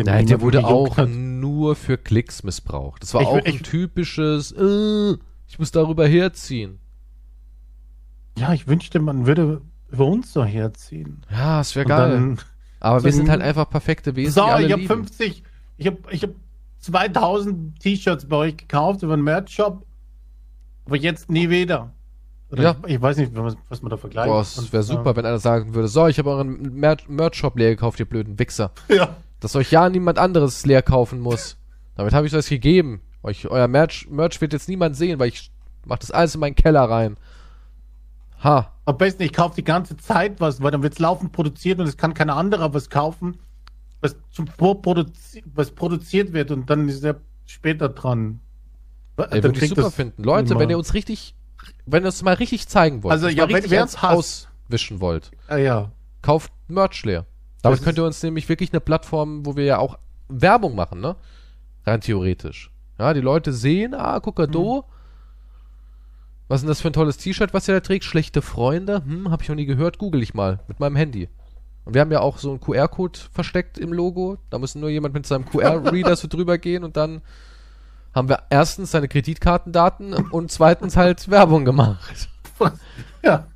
Nein, 0.03 0.27
der 0.27 0.41
wurde 0.41 0.65
auch 0.67 0.97
hat. 0.97 1.11
nur 1.11 1.77
für 1.77 1.99
Klicks 1.99 2.43
missbraucht. 2.43 3.03
Das 3.03 3.13
war 3.13 3.21
Ich- 3.21 3.27
auch 3.29 3.35
ein 3.37 3.45
ich- 3.57 3.61
typisches, 3.63 4.53
äh, 4.53 5.17
ich 5.47 5.59
muss 5.59 5.71
darüber 5.71 6.07
herziehen. 6.09 6.79
Ja, 8.39 8.55
ich 8.55 8.67
wünschte, 8.67 9.01
man 9.01 9.27
würde 9.27 9.61
über 9.91 10.07
uns 10.07 10.33
so 10.33 10.43
herziehen. 10.45 11.23
Ja, 11.31 11.61
es 11.61 11.77
wäre 11.77 11.85
geil. 11.87 12.11
dann- 12.11 12.39
Aber 12.81 13.05
wir 13.05 13.13
sind 13.13 13.27
ein- 13.27 13.31
halt 13.33 13.43
einfach 13.43 13.69
perfekte 13.69 14.17
Wesen, 14.17 14.33
So, 14.33 14.41
ich 14.41 14.49
habe 14.51 14.63
lieben. 14.69 14.87
50, 14.87 15.43
ich 15.77 15.87
habe 15.87 15.99
ich 16.11 16.23
hab 16.23 16.31
2000 16.81 17.79
T-Shirts 17.81 18.27
bei 18.27 18.37
euch 18.37 18.57
gekauft 18.57 19.03
über 19.03 19.17
den 19.17 19.25
Merch-Shop, 19.25 19.85
aber 20.87 20.97
jetzt 20.97 21.31
nie 21.31 21.51
wieder. 21.51 21.93
Oder 22.51 22.63
Ja. 22.63 22.77
ich, 22.87 23.01
weiß 23.01 23.19
nicht, 23.19 23.33
was, 23.35 23.83
man 23.83 23.91
da 23.91 23.97
vergleicht. 23.97 24.29
Boah, 24.29 24.41
es 24.41 24.73
wäre 24.73 24.83
super, 24.83 25.15
wenn 25.15 25.25
einer 25.25 25.39
sagen 25.39 25.75
würde, 25.75 25.89
so, 25.89 26.07
ich 26.07 26.19
habe 26.19 26.31
euren 26.31 26.75
Mer 26.75 26.97
Merch-Shop 27.07 27.57
leer 27.57 27.71
gekauft, 27.71 28.01
ihr 28.01 28.07
blöden 28.07 28.39
Wichser. 28.39 28.73
Ja. 28.89 29.17
Dass 29.41 29.57
euch 29.57 29.71
ja 29.71 29.89
niemand 29.89 30.19
anderes 30.19 30.67
leer 30.67 30.83
kaufen 30.83 31.19
muss. 31.21 31.57
Damit 31.95 32.13
habe 32.13 32.27
ich 32.27 32.35
euch 32.35 32.49
gegeben. 32.49 33.01
Euch, 33.23 33.47
euer 33.49 33.69
Merch, 33.69 34.07
Merch 34.11 34.41
wird 34.41 34.53
jetzt 34.53 34.69
niemand 34.69 34.97
sehen, 34.97 35.19
weil 35.19 35.29
ich 35.29 35.51
mach 35.87 35.99
das 35.99 36.11
alles 36.11 36.35
in 36.35 36.41
meinen 36.41 36.55
Keller 36.55 36.83
rein. 36.83 37.17
Ha. 38.43 38.73
Am 38.85 38.97
besten, 38.99 39.23
ich 39.23 39.33
kaufe 39.33 39.55
die 39.55 39.65
ganze 39.65 39.97
Zeit 39.97 40.41
was, 40.41 40.63
weil 40.63 40.71
dann 40.71 40.83
wird 40.83 40.95
es 40.95 40.99
laufend 40.99 41.33
produziert 41.33 41.79
und 41.79 41.87
es 41.87 41.97
kann 41.97 42.15
kein 42.15 42.31
anderer 42.31 42.75
was 42.75 42.91
kaufen, 42.91 43.39
was, 44.01 44.17
zum 44.31 44.47
Vorproduzi 44.47 45.43
was 45.55 45.71
produziert 45.71 46.33
wird 46.33 46.51
und 46.51 46.69
dann 46.71 46.89
ist 46.89 47.05
er 47.05 47.17
später 47.47 47.89
dran. 47.89 48.41
Ey, 49.17 49.43
würde 49.43 49.59
ich 49.63 49.69
super 49.69 49.83
das 49.83 49.95
finden. 49.95 50.23
Leute, 50.23 50.53
immer- 50.53 50.61
wenn 50.61 50.71
ihr 50.71 50.79
uns 50.79 50.95
richtig, 50.95 51.35
wenn 51.87 52.03
ihr 52.05 52.07
uns 52.07 52.23
mal 52.23 52.35
richtig 52.35 52.69
zeigen 52.69 53.03
wollt, 53.03 53.13
Also, 53.13 53.27
uns 53.27 53.35
ja, 53.37 53.49
wenn- 53.49 53.57
eins 53.79 54.01
hasst. 54.01 54.49
auswischen 54.69 55.01
wollt, 55.01 55.31
Ah, 55.49 55.57
ja. 55.57 55.91
kauft 56.23 56.53
Merch 56.69 57.05
leer. 57.05 57.27
Damit 57.63 57.83
könnt 57.83 57.99
ihr 57.99 58.05
uns 58.05 58.23
nämlich 58.23 58.49
wirklich 58.49 58.73
eine 58.73 58.81
Plattform, 58.81 59.45
wo 59.45 59.57
wir 59.57 59.65
ja 59.65 59.79
auch 59.79 59.99
Werbung 60.29 60.75
machen, 60.75 61.01
ne? 61.01 61.17
Rein 61.85 62.01
theoretisch. 62.01 62.71
Ja, 62.99 63.13
die 63.13 63.21
Leute 63.21 63.53
sehen, 63.53 63.93
ah, 63.95 64.21
guck 64.21 64.39
mal, 64.39 64.47
do. 64.47 64.85
Was 66.49 66.57
ist 66.61 66.63
denn 66.63 66.69
das 66.69 66.81
für 66.81 66.89
ein 66.89 66.93
tolles 66.95 67.17
T-Shirt, 67.19 67.53
was 67.55 67.69
ihr 67.69 67.75
da 67.75 67.81
trägt? 67.81 68.05
Schlechte 68.05 68.41
Freunde? 68.43 69.05
Hm, 69.05 69.31
hab 69.31 69.43
ich 69.43 69.49
noch 69.49 69.57
nie 69.57 69.67
gehört. 69.67 69.99
Google 69.99 70.23
ich 70.23 70.35
mal 70.35 70.61
mit 70.69 70.81
meinem 70.81 70.97
Handy. 70.97 71.29
Und 71.91 71.95
wir 71.95 72.03
haben 72.03 72.13
ja 72.13 72.21
auch 72.21 72.39
so 72.39 72.51
einen 72.51 72.61
QR-Code 72.61 73.19
versteckt 73.33 73.77
im 73.77 73.93
Logo. 73.93 74.39
Da 74.49 74.61
muss 74.61 74.77
nur 74.77 74.91
jemand 74.91 75.13
mit 75.13 75.27
seinem 75.27 75.45
QR-Reader 75.45 76.15
so 76.15 76.29
drüber 76.29 76.57
gehen 76.57 76.85
und 76.85 76.97
dann 76.97 77.21
haben 78.15 78.29
wir 78.29 78.45
erstens 78.49 78.93
seine 78.93 79.09
Kreditkartendaten 79.09 80.15
und 80.15 80.53
zweitens 80.53 80.97
halt 80.97 81.29
Werbung 81.29 81.65
gemacht. 81.65 82.29
Ja. 83.25 83.49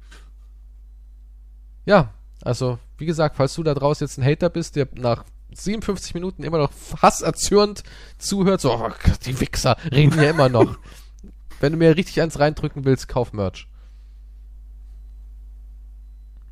Ja, 1.87 2.11
also, 2.43 2.79
wie 2.99 3.07
gesagt, 3.07 3.37
falls 3.37 3.55
du 3.55 3.63
da 3.63 3.73
draußen 3.73 4.05
jetzt 4.05 4.19
ein 4.19 4.25
Hater 4.25 4.51
bist, 4.51 4.75
der 4.75 4.89
nach 4.95 5.25
57 5.53 6.15
Minuten 6.15 6.43
immer 6.43 6.59
noch 6.59 6.73
hasserzürnt 7.01 7.85
zuhört, 8.19 8.61
so, 8.61 8.75
oh 8.75 8.79
Gott, 8.79 9.27
die 9.27 9.39
Wichser 9.41 9.77
reden 9.93 10.21
ja 10.21 10.31
immer 10.31 10.49
noch. 10.49 10.77
Wenn 11.61 11.73
du 11.73 11.79
mir 11.79 11.97
richtig 11.97 12.21
eins 12.21 12.41
reindrücken 12.41 12.85
willst, 12.85 13.07
kauf 13.09 13.33
Merch. 13.33 13.69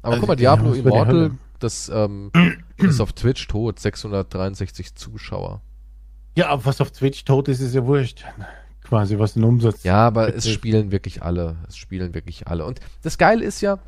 Aber 0.03 0.13
Also, 0.13 0.21
guck 0.21 0.29
mal, 0.29 0.37
Diablo 0.37 0.75
Immortal. 0.75 1.33
Das 1.63 1.91
ähm, 1.93 2.31
ist 2.79 3.01
auf 3.01 3.13
Twitch 3.13 3.47
tot, 3.49 3.79
663 3.79 4.95
Zuschauer. 4.95 5.61
Ja, 6.37 6.49
aber 6.49 6.65
was 6.65 6.81
auf 6.81 6.91
Twitch 6.91 7.25
tot 7.25 7.49
ist, 7.49 7.61
ist 7.61 7.75
ja 7.75 7.85
wurscht. 7.85 8.25
Quasi, 8.83 9.19
was 9.19 9.35
den 9.35 9.45
Umsatz. 9.45 9.85
Ja, 9.85 10.07
aber 10.07 10.29
es 10.29 10.37
betrifft. 10.37 10.55
spielen 10.55 10.91
wirklich 10.91 11.23
alle. 11.23 11.57
Es 11.69 11.77
spielen 11.77 12.15
wirklich 12.15 12.47
alle. 12.49 12.65
Und 12.65 12.81
das 13.03 13.19
Geile 13.19 13.45
ist 13.45 13.61
ja, 13.61 13.79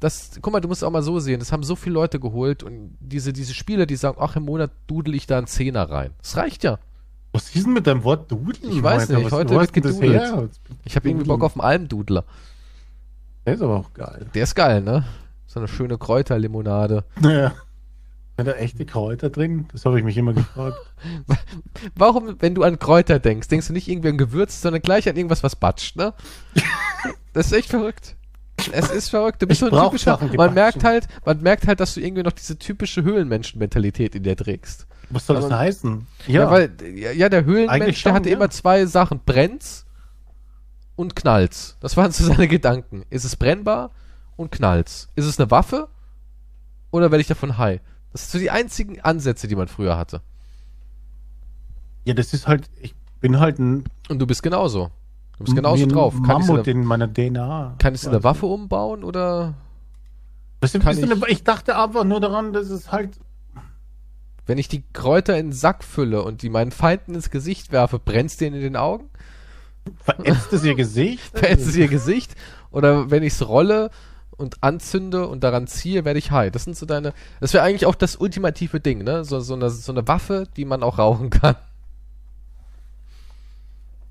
dass, 0.00 0.38
guck 0.42 0.52
mal, 0.52 0.60
du 0.60 0.68
musst 0.68 0.84
auch 0.84 0.90
mal 0.90 1.02
so 1.02 1.20
sehen, 1.20 1.38
das 1.38 1.52
haben 1.52 1.62
so 1.62 1.74
viele 1.74 1.94
Leute 1.94 2.20
geholt 2.20 2.62
und 2.62 2.96
diese, 3.00 3.32
diese 3.32 3.54
Spieler, 3.54 3.86
die 3.86 3.96
sagen, 3.96 4.18
ach, 4.20 4.36
im 4.36 4.44
Monat 4.44 4.70
dudel 4.86 5.14
ich 5.14 5.26
da 5.26 5.38
einen 5.38 5.46
Zehner 5.46 5.88
rein. 5.90 6.12
Das 6.20 6.36
reicht 6.36 6.64
ja. 6.64 6.78
Was 7.32 7.54
ist 7.54 7.66
denn 7.66 7.72
mit 7.72 7.86
deinem 7.86 8.04
Wort 8.04 8.30
Dudeln? 8.30 8.72
Ich 8.72 8.82
weiß 8.82 9.08
nicht, 9.08 9.24
was, 9.24 9.32
heute 9.32 9.50
wird 9.50 9.62
das 9.62 9.72
gedudelt. 9.72 10.50
Ich 10.84 10.96
habe 10.96 11.08
irgendwie 11.08 11.26
Bock 11.26 11.42
auf 11.42 11.54
einen 11.54 11.68
Almdudler. 11.68 12.24
Der 13.46 13.54
ist 13.54 13.62
aber 13.62 13.76
auch 13.76 13.92
geil. 13.92 14.26
Der 14.34 14.42
ist 14.42 14.54
geil, 14.54 14.82
ne? 14.82 15.04
So 15.56 15.60
eine 15.60 15.68
schöne 15.68 15.96
Kräuterlimonade. 15.96 17.04
Ja. 17.22 17.54
Sind 18.36 18.46
da 18.46 18.52
echte 18.52 18.84
Kräuter 18.84 19.30
drin? 19.30 19.66
Das 19.72 19.86
habe 19.86 19.96
ich 19.98 20.04
mich 20.04 20.18
immer 20.18 20.34
gefragt. 20.34 20.76
Warum, 21.94 22.36
wenn 22.40 22.54
du 22.54 22.62
an 22.62 22.78
Kräuter 22.78 23.18
denkst, 23.18 23.48
denkst 23.48 23.68
du 23.68 23.72
nicht 23.72 23.88
irgendwie 23.88 24.10
an 24.10 24.18
Gewürz, 24.18 24.60
sondern 24.60 24.82
gleich 24.82 25.08
an 25.08 25.16
irgendwas, 25.16 25.42
was 25.42 25.56
batscht, 25.56 25.96
ne? 25.96 26.12
das 27.32 27.46
ist 27.46 27.52
echt 27.54 27.70
verrückt. 27.70 28.16
Es 28.70 28.90
ist 28.90 29.08
verrückt. 29.08 29.40
Du 29.40 29.46
bist 29.46 29.62
Ich 29.62 29.70
so 29.70 29.74
ein 29.74 29.82
typischer. 29.82 30.18
Sachen, 30.18 30.36
Man 30.36 30.52
merkt 30.52 30.84
halt, 30.84 31.08
man 31.24 31.40
merkt 31.40 31.66
halt, 31.66 31.80
dass 31.80 31.94
du 31.94 32.00
irgendwie 32.00 32.22
noch 32.22 32.32
diese 32.32 32.58
typische 32.58 33.02
Höhlenmenschen-Mentalität 33.02 34.14
in 34.14 34.24
dir 34.24 34.36
trägst. 34.36 34.86
Was 35.08 35.24
soll 35.24 35.36
das 35.36 35.46
Aber- 35.46 35.58
heißen? 35.58 36.06
Ja, 36.26 36.50
weil, 36.50 36.70
ja, 36.94 37.12
ja, 37.12 37.30
der 37.30 37.46
Höhlenmensch, 37.46 38.02
der 38.02 38.12
hatte 38.12 38.28
ja. 38.28 38.36
immer 38.36 38.50
zwei 38.50 38.84
Sachen. 38.84 39.20
Brennt's 39.24 39.86
und 40.96 41.16
knallt's. 41.16 41.78
Das 41.80 41.96
waren 41.96 42.12
so 42.12 42.24
seine 42.24 42.46
Gedanken. 42.46 43.06
Ist 43.08 43.24
es 43.24 43.36
brennbar 43.36 43.92
und 44.36 44.50
knallt's? 44.52 45.08
Ist 45.14 45.24
es 45.26 45.38
eine 45.40 45.50
Waffe 45.50 45.88
oder 46.90 47.10
werde 47.10 47.20
ich 47.22 47.26
davon 47.28 47.58
high? 47.58 47.80
Das 48.12 48.22
sind 48.22 48.32
so 48.32 48.38
die 48.42 48.50
einzigen 48.50 49.00
Ansätze, 49.00 49.48
die 49.48 49.56
man 49.56 49.68
früher 49.68 49.96
hatte. 49.98 50.22
ja, 52.04 52.14
das 52.14 52.32
ist 52.32 52.46
halt, 52.46 52.68
ich 52.80 52.94
bin 53.20 53.40
halt 53.40 53.58
ein 53.58 53.84
Und 54.08 54.18
du 54.20 54.26
bist 54.26 54.42
genauso. 54.42 54.90
Du 55.38 55.44
bist 55.44 55.56
genauso 55.56 55.86
drauf. 55.86 56.14
Kann 56.14 56.40
ich 56.40 56.46
Mammut 56.48 56.60
eine, 56.66 56.70
in 56.70 56.84
meiner 56.84 57.12
DNA. 57.12 57.74
kann 57.78 57.94
ich 57.94 58.06
eine 58.06 58.24
Waffe 58.24 58.46
umbauen 58.46 59.04
oder 59.04 59.54
Das 60.60 60.74
ist, 60.74 60.82
kann 60.82 60.96
ist 60.96 61.02
eine, 61.02 61.14
ich- 61.26 61.28
ich 61.28 61.44
dachte 61.44 61.78
einfach 61.78 62.04
nur 62.04 62.20
daran, 62.20 62.52
dass 62.52 62.70
es 62.70 62.90
halt 62.92 63.18
wenn 64.48 64.58
ich 64.58 64.68
die 64.68 64.84
Kräuter 64.92 65.36
in 65.36 65.46
den 65.46 65.52
Sack 65.52 65.82
fülle 65.82 66.22
und 66.22 66.42
die 66.42 66.50
meinen 66.50 66.70
Feinden 66.70 67.16
ins 67.16 67.30
Gesicht 67.30 67.72
werfe, 67.72 67.98
brennt's 67.98 68.36
denen 68.36 68.54
in 68.56 68.62
den 68.62 68.76
Augen? 68.76 69.10
verätzt 70.04 70.52
es 70.52 70.62
ihr 70.64 70.76
Gesicht. 70.76 71.20
Verätzt 71.36 71.66
es 71.66 71.74
ihr 71.76 71.88
Gesicht? 71.88 72.34
Oder 72.70 73.10
wenn 73.10 73.24
ich's 73.24 73.42
rolle 73.46 73.90
und 74.36 74.62
anzünde 74.62 75.28
und 75.28 75.42
daran 75.42 75.66
ziehe, 75.66 76.04
werde 76.04 76.18
ich 76.18 76.30
high. 76.30 76.50
Das 76.50 76.64
sind 76.64 76.76
so 76.76 76.86
deine. 76.86 77.12
Das 77.40 77.52
wäre 77.54 77.64
eigentlich 77.64 77.86
auch 77.86 77.94
das 77.94 78.16
ultimative 78.16 78.80
Ding, 78.80 79.02
ne? 79.04 79.24
So, 79.24 79.40
so, 79.40 79.54
eine, 79.54 79.70
so 79.70 79.92
eine 79.92 80.06
Waffe, 80.06 80.46
die 80.56 80.64
man 80.64 80.82
auch 80.82 80.98
rauchen 80.98 81.30
kann. 81.30 81.56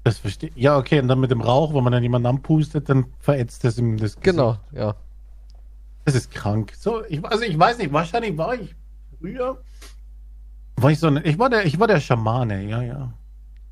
Das 0.03 0.19
verstehe 0.19 0.51
Ja, 0.55 0.77
okay, 0.77 0.99
und 0.99 1.07
dann 1.07 1.19
mit 1.19 1.31
dem 1.31 1.41
Rauch, 1.41 1.73
wenn 1.73 1.83
man 1.83 1.91
dann 1.91 2.03
jemanden 2.03 2.27
anpustet, 2.27 2.89
dann 2.89 3.05
verätzt 3.19 3.65
es 3.65 3.77
ihm 3.79 3.97
das 3.97 4.15
Gesicht. 4.15 4.23
Genau, 4.23 4.57
ja. 4.71 4.95
Das 6.05 6.13
ist 6.13 6.29
krank. 6.29 6.73
So, 6.77 7.03
ich, 7.05 7.25
also 7.25 7.43
ich 7.43 7.57
weiß 7.57 7.79
nicht, 7.79 7.91
wahrscheinlich 7.91 8.37
war 8.37 8.53
ich 8.53 8.75
früher. 9.19 9.59
War 10.75 10.91
ich 10.91 10.99
so 10.99 11.07
ein, 11.07 11.21
ich 11.23 11.39
war 11.39 11.49
der, 11.49 11.65
ich 11.65 11.79
war 11.79 11.87
der 11.87 11.99
Schamane, 11.99 12.63
ja, 12.65 12.83
ja. 12.83 13.13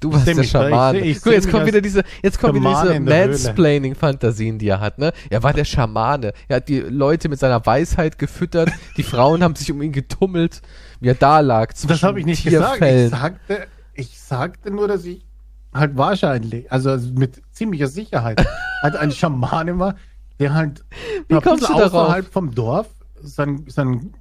Du 0.04 0.12
warst 0.14 0.28
der 0.28 0.38
ich 0.38 0.50
Schamane. 0.50 1.00
seh- 1.00 1.06
ich 1.12 1.22
Guck, 1.22 1.34
jetzt 1.34 1.54
als 1.54 1.66
wieder 1.66 1.82
diese, 1.82 2.04
jetzt 2.22 2.40
kommen 2.40 2.56
wieder 2.56 3.00
diese. 3.00 3.00
Mansplaining-Fantasien, 3.00 4.60
die 4.60 4.68
er 4.68 4.80
hat, 4.80 4.98
ne? 5.00 5.12
Er 5.30 5.44
war 5.44 5.54
der 5.54 5.66
Schamane. 5.66 6.34
Er 6.48 6.58
hat 6.58 6.68
die 6.70 6.80
Leute 6.80 7.30
mit 7.30 7.40
seiner 7.40 7.66
Weisheit 7.66 8.18
gefüttert. 8.20 8.70
Die 8.98 9.04
Frauen 9.04 9.44
haben 9.44 9.56
sich 9.56 9.72
um 9.72 9.82
ihn 9.82 9.92
getummelt, 9.92 10.62
wie 11.00 11.08
er 11.10 11.16
da 11.16 11.40
lag. 11.40 11.72
Das 11.88 12.04
habe 12.04 12.20
ich 12.20 12.26
nicht 12.26 12.44
gesagt. 12.44 12.82
Ich 12.82 13.10
sagte, 13.10 13.68
ich 13.94 14.20
sagte 14.20 14.72
nur, 14.72 14.88
dass 14.88 15.06
ich 15.06 15.26
halt 15.74 15.96
wahrscheinlich, 15.98 16.72
also 16.72 16.98
mit 17.16 17.42
ziemlicher 17.52 17.88
Sicherheit, 17.88 18.46
halt 18.82 18.96
ein 18.96 19.12
Schamane 19.12 19.80
war, 19.80 19.96
der 20.40 20.54
halt 20.54 20.84
Wie 21.28 21.40
kommst 21.40 21.64
du 21.70 21.74
darauf? 21.74 21.94
außerhalb 21.94 22.32
vom 22.32 22.54
Dorf 22.54 22.88
sein, 23.22 23.64
sein 23.68 24.14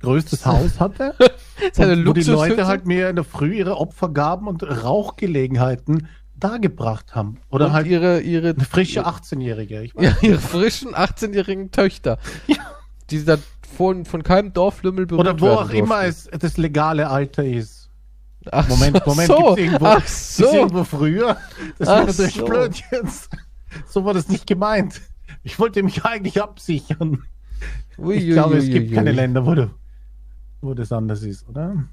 größtes 0.00 0.46
Haus 0.46 0.80
hatte. 0.80 1.14
Wo 1.76 2.12
die? 2.12 2.22
Leute 2.22 2.66
halt 2.66 2.86
mir 2.86 3.08
in 3.08 3.16
der 3.16 3.24
Früh 3.24 3.54
ihre 3.54 3.78
Opfer 3.78 4.10
gaben 4.10 4.46
und 4.46 4.62
Rauchgelegenheiten 4.62 6.08
dargebracht 6.38 7.14
haben. 7.14 7.38
Oder 7.50 7.66
und 7.66 7.72
halt 7.72 7.86
ihre, 7.86 8.20
ihre, 8.20 8.54
frische 8.54 9.06
18-Jährige. 9.06 9.82
Ich 9.82 9.94
weiß 9.96 10.04
ja, 10.04 10.28
ihre 10.28 10.38
frischen 10.38 10.94
18-jährigen 10.94 11.70
Töchter. 11.70 12.18
Die 13.10 13.24
da 13.24 13.38
von, 13.76 14.04
von 14.04 14.22
keinem 14.22 14.52
Dorflümmel 14.52 15.06
berührt 15.06 15.26
Oder 15.26 15.40
wo 15.40 15.48
auch 15.48 15.70
immer 15.70 16.02
durften. 16.02 16.30
es 16.32 16.38
das 16.38 16.56
legale 16.56 17.08
Alter 17.08 17.44
ist. 17.44 17.90
Ach 18.50 18.68
Moment, 18.68 19.02
so, 19.04 19.10
Moment, 19.10 19.28
so. 19.28 19.36
gibt's 19.36 19.58
irgendwo, 19.58 19.86
Ach 19.86 19.96
gibt's 19.96 20.36
so. 20.36 20.52
irgendwo 20.52 20.84
früher? 20.84 21.36
Das 21.78 21.88
Ach 21.88 21.96
wäre 21.96 22.06
natürlich 22.06 22.34
so. 22.34 22.44
blöd 22.44 22.82
jetzt. 22.90 23.30
So 23.86 24.04
war 24.04 24.14
das 24.14 24.28
nicht 24.28 24.46
gemeint. 24.46 25.00
Ich 25.42 25.58
wollte 25.58 25.82
mich 25.82 26.04
eigentlich 26.04 26.40
absichern. 26.40 27.24
Ui, 27.98 28.14
ich 28.14 28.24
ui, 28.24 28.32
glaube, 28.32 28.54
ui, 28.54 28.60
es 28.60 28.66
gibt 28.66 28.94
keine. 28.94 29.12
Länder, 29.12 29.44
wo, 29.46 29.54
du, 29.54 29.70
wo 30.60 30.74
das 30.74 30.92
anders 30.92 31.22
ist, 31.22 31.48
oder? 31.48 31.84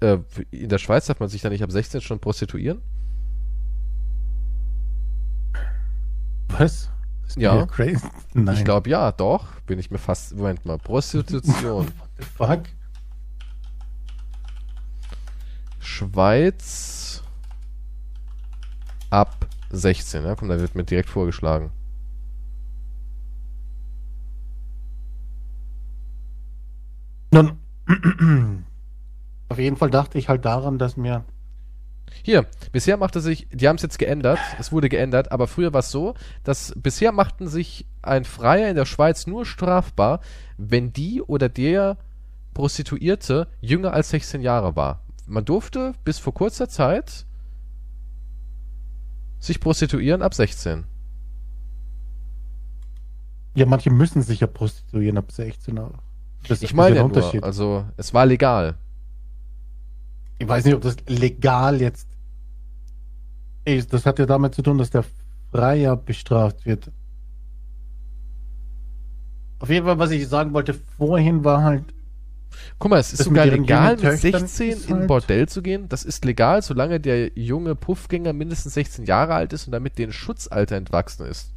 Äh, 0.00 0.18
in 0.50 0.68
der 0.68 0.78
Schweiz 0.78 1.06
darf 1.06 1.20
man 1.20 1.28
sich 1.28 1.42
da 1.42 1.50
nicht 1.50 1.62
ab 1.62 1.72
16 1.72 2.00
schon 2.00 2.20
prostituieren? 2.20 2.80
Was? 6.48 6.90
Ja. 7.36 7.66
Crazy. 7.66 8.06
Nein. 8.34 8.56
Ich 8.56 8.64
glaube 8.64 8.88
ja, 8.88 9.12
doch. 9.12 9.60
Bin 9.66 9.78
ich 9.78 9.90
mir 9.90 9.98
fast. 9.98 10.34
Moment 10.34 10.64
mal. 10.64 10.78
Prostitution. 10.78 11.86
What 11.98 12.08
the 12.18 12.24
fuck? 12.24 12.62
Schweiz 15.78 17.22
ab 19.10 19.46
16. 19.70 20.24
Ja, 20.24 20.34
komm, 20.34 20.48
da 20.48 20.58
wird 20.58 20.74
mir 20.74 20.84
direkt 20.84 21.10
vorgeschlagen. 21.10 21.70
Nun, 27.30 27.58
auf 29.48 29.58
jeden 29.58 29.76
Fall 29.76 29.90
dachte 29.90 30.18
ich 30.18 30.28
halt 30.28 30.44
daran, 30.44 30.78
dass 30.78 30.96
mir 30.96 31.24
Hier, 32.22 32.46
bisher 32.72 32.96
machte 32.96 33.20
sich, 33.20 33.48
die 33.52 33.68
haben 33.68 33.76
es 33.76 33.82
jetzt 33.82 33.98
geändert, 33.98 34.38
es 34.58 34.72
wurde 34.72 34.88
geändert, 34.88 35.32
aber 35.32 35.46
früher 35.46 35.72
war 35.72 35.80
es 35.80 35.90
so, 35.90 36.14
dass 36.44 36.72
bisher 36.76 37.12
machten 37.12 37.48
sich 37.48 37.86
ein 38.02 38.24
Freier 38.24 38.68
in 38.68 38.76
der 38.76 38.86
Schweiz 38.86 39.26
nur 39.26 39.46
strafbar, 39.46 40.20
wenn 40.56 40.92
die 40.92 41.22
oder 41.22 41.48
der 41.48 41.96
Prostituierte 42.54 43.48
jünger 43.60 43.92
als 43.92 44.10
16 44.10 44.40
Jahre 44.40 44.76
war. 44.76 45.04
Man 45.26 45.44
durfte 45.44 45.92
bis 46.04 46.18
vor 46.18 46.34
kurzer 46.34 46.68
Zeit 46.68 47.26
sich 49.38 49.60
prostituieren 49.60 50.22
ab 50.22 50.34
16. 50.34 50.84
Ja, 53.54 53.66
manche 53.66 53.90
müssen 53.90 54.22
sich 54.22 54.40
ja 54.40 54.46
prostituieren 54.46 55.18
ab 55.18 55.30
16. 55.30 55.78
aber 55.78 56.02
Das 56.46 56.62
Ich 56.62 56.72
meine 56.74 56.90
ein 56.90 56.96
ja 56.96 57.02
Unterschied. 57.02 57.40
nur, 57.40 57.44
also 57.44 57.84
es 57.96 58.14
war 58.14 58.24
legal. 58.26 58.76
Ich 60.38 60.46
weiß 60.48 60.64
nicht, 60.64 60.74
ob 60.74 60.82
das 60.82 60.96
legal 61.08 61.80
jetzt 61.80 62.06
ist. 63.64 63.92
Das 63.92 64.06
hat 64.06 64.18
ja 64.18 64.26
damit 64.26 64.54
zu 64.54 64.62
tun, 64.62 64.78
dass 64.78 64.90
der 64.90 65.04
Freier 65.50 65.96
bestraft 65.96 66.64
wird. 66.64 66.90
Auf 69.58 69.70
jeden 69.70 69.84
Fall, 69.86 69.98
was 69.98 70.10
ich 70.12 70.28
sagen 70.28 70.52
wollte 70.52 70.74
vorhin, 70.96 71.44
war 71.44 71.62
halt, 71.62 71.84
Guck 72.78 72.90
mal, 72.90 72.98
es 72.98 73.12
ist 73.12 73.24
sogar 73.24 73.44
mit 73.46 73.54
legal, 73.54 73.92
mit 73.92 74.00
Töchtern 74.00 74.46
16 74.46 74.70
ist 74.70 74.86
in 74.86 74.92
ein 74.94 74.98
halt- 75.00 75.08
Bordell 75.08 75.48
zu 75.48 75.60
gehen. 75.62 75.88
Das 75.88 76.04
ist 76.04 76.24
legal, 76.24 76.62
solange 76.62 76.98
der 76.98 77.32
junge 77.36 77.74
Puffgänger 77.74 78.32
mindestens 78.32 78.74
16 78.74 79.04
Jahre 79.04 79.34
alt 79.34 79.52
ist 79.52 79.66
und 79.66 79.72
damit 79.72 79.98
den 79.98 80.12
Schutzalter 80.12 80.76
entwachsen 80.76 81.26
ist. 81.26 81.52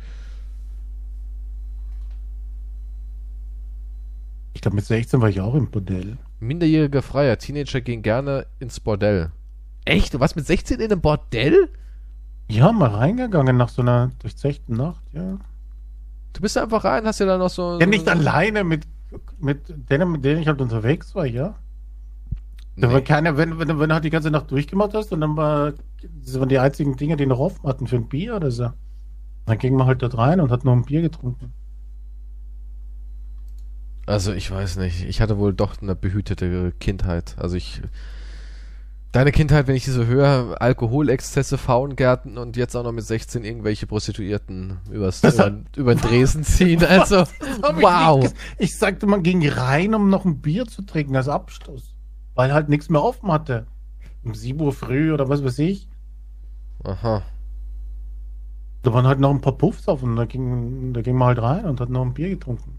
Ich 4.62 4.64
glaube, 4.64 4.76
mit 4.76 4.86
16 4.86 5.20
war 5.22 5.30
ich 5.30 5.42
auch 5.42 5.56
im 5.56 5.72
Bordell. 5.72 6.20
Minderjährige 6.40 7.02
Freier, 7.02 7.40
Teenager 7.40 7.82
gehen 7.82 8.04
gerne 8.04 8.46
ins 8.60 8.80
Bordell. 8.80 9.32
Echt? 9.86 10.14
Du 10.14 10.20
warst 10.20 10.36
mit 10.36 10.46
16 10.46 10.80
in 10.80 10.92
einem 10.92 11.02
Bordell? 11.02 11.70
Ja, 12.48 12.72
mal 12.72 12.92
reingegangen 12.92 13.58
nach 13.58 13.70
so 13.70 13.82
einer 13.82 14.12
durchzechten 14.20 14.78
Nacht, 14.78 15.02
ja. 15.14 15.40
Du 16.34 16.42
bist 16.42 16.60
einfach 16.60 16.84
rein, 16.84 17.06
hast 17.08 17.20
ja 17.20 17.26
dann 17.26 17.40
noch 17.40 17.50
so. 17.50 17.80
Ja, 17.80 17.86
so 17.86 17.90
nicht 17.90 18.08
alleine, 18.08 18.64
mit, 18.64 18.84
mit 19.40 19.62
denen, 19.90 20.12
mit 20.12 20.24
denen 20.24 20.42
ich 20.42 20.48
halt 20.48 20.62
unterwegs 20.62 21.16
war, 21.16 21.26
ja. 21.26 21.56
Da 22.78 22.90
war 22.92 23.00
Nee. 23.00 23.04
keiner, 23.04 23.38
wenn, 23.38 23.58
wenn, 23.58 23.80
wenn 23.80 23.90
du 23.90 23.94
halt 23.96 24.04
die 24.04 24.12
ganze 24.12 24.30
Nacht 24.30 24.52
durchgemacht 24.52 24.94
hast 24.94 25.12
und 25.12 25.22
dann 25.22 25.36
war, 25.36 25.74
das 26.24 26.40
waren 26.40 26.50
die 26.50 26.60
einzigen 26.60 26.98
Dinge, 26.98 27.18
die 27.18 27.26
noch 27.26 27.40
offen 27.40 27.68
hatten 27.68 27.88
für 27.88 27.96
ein 27.96 28.08
Bier 28.08 28.36
oder 28.36 28.52
so. 28.52 28.70
Dann 29.48 29.58
ging 29.58 29.74
man 29.76 29.88
halt 29.88 30.04
dort 30.04 30.20
rein 30.20 30.40
und 30.40 30.52
hat 30.52 30.66
noch 30.66 30.74
ein 30.74 30.86
Bier 30.86 31.02
getrunken. 31.02 31.52
Also 34.06 34.34
ich 34.34 34.50
weiß 34.50 34.78
nicht. 34.78 35.04
Ich 35.06 35.22
hatte 35.22 35.38
wohl 35.38 35.54
doch 35.54 35.82
eine 35.82 35.96
behütete 35.96 36.74
Kindheit. 36.80 37.36
Also 37.38 37.56
ich. 37.56 37.82
Deine 39.12 39.34
Kindheit, 39.34 39.68
wenn 39.68 39.76
ich 39.76 39.84
diese 39.84 40.08
höre, 40.08 40.62
Alkoholexzesse, 40.62 41.58
Faungärten 41.58 42.38
und 42.38 42.56
jetzt 42.56 42.78
auch 42.78 42.84
noch 42.84 42.94
mit 42.94 43.04
16 43.04 43.44
irgendwelche 43.44 43.86
Prostituierten 43.86 44.78
übers, 44.90 45.20
Das 45.20 45.36
über, 45.76 45.94
den 45.96 46.02
Dresen 46.02 46.46
ziehen. 46.46 46.82
Also, 46.88 47.24
ich 47.24 47.28
wow. 47.62 48.24
ges- 48.24 48.34
Ich 48.58 48.78
sagte, 48.78 49.08
man 49.08 49.22
ging 49.22 49.46
rein, 49.50 49.94
um 49.96 50.10
noch 50.10 50.24
ein 50.24 50.40
Bier 50.40 50.66
zu 50.66 50.82
trinken 50.84 51.18
als 51.18 51.28
Abstoß. 51.28 51.94
Weil 52.36 52.54
halt 52.54 52.70
nichts 52.70 52.90
mehr 52.90 53.04
offen 53.04 53.30
hatte. 53.34 53.68
Um 54.24 54.34
7 54.34 54.62
Uhr 54.62 54.72
früh 54.72 55.12
oder 55.14 55.28
was 55.28 55.44
weiß 55.44 55.60
ich. 55.60 55.90
Aha. 56.86 57.22
Da 58.84 58.94
waren 58.94 59.06
halt 59.08 59.20
noch 59.20 59.32
ein 59.32 59.42
paar 59.42 59.58
Puffs 59.58 59.90
offen. 59.90 60.16
Da 60.16 60.24
ging, 60.24 60.94
da 60.94 61.02
ging 61.02 61.18
man 61.18 61.28
halt 61.28 61.42
rein 61.42 61.66
und 61.66 61.82
hat 61.82 61.90
noch 61.90 62.02
ein 62.06 62.14
Bier 62.14 62.30
getrunken. 62.30 62.78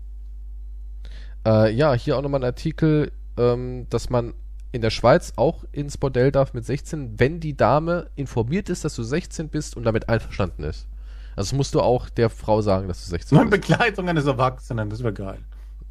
Äh, 1.46 1.72
ja, 1.74 1.94
hier 1.94 2.16
auch 2.16 2.22
nochmal 2.22 2.40
ein 2.40 2.44
Artikel, 2.46 3.12
ähm, 3.36 3.86
dass 3.90 4.10
man 4.10 4.34
in 4.70 4.80
der 4.80 4.90
Schweiz 4.90 5.32
auch 5.36 5.64
ins 5.72 5.98
Bordell 5.98 6.32
darf 6.32 6.54
mit 6.54 6.64
16, 6.64 7.18
wenn 7.18 7.40
die 7.40 7.56
Dame 7.56 8.08
informiert 8.16 8.68
ist, 8.70 8.84
dass 8.84 8.94
du 8.94 9.02
16 9.02 9.48
bist 9.48 9.76
und 9.76 9.84
damit 9.84 10.08
einverstanden 10.08 10.64
ist. 10.64 10.86
Also 11.36 11.56
musst 11.56 11.74
du 11.74 11.80
auch 11.80 12.08
der 12.10 12.30
Frau 12.30 12.60
sagen, 12.62 12.88
dass 12.88 13.04
du 13.04 13.10
16 13.10 13.36
Nur 13.36 13.44
in 13.44 13.50
bist. 13.50 13.68
Begleitung 13.68 14.08
eines 14.08 14.26
Erwachsenen, 14.26 14.88
das 14.90 15.02
wäre 15.02 15.12
geil. 15.12 15.38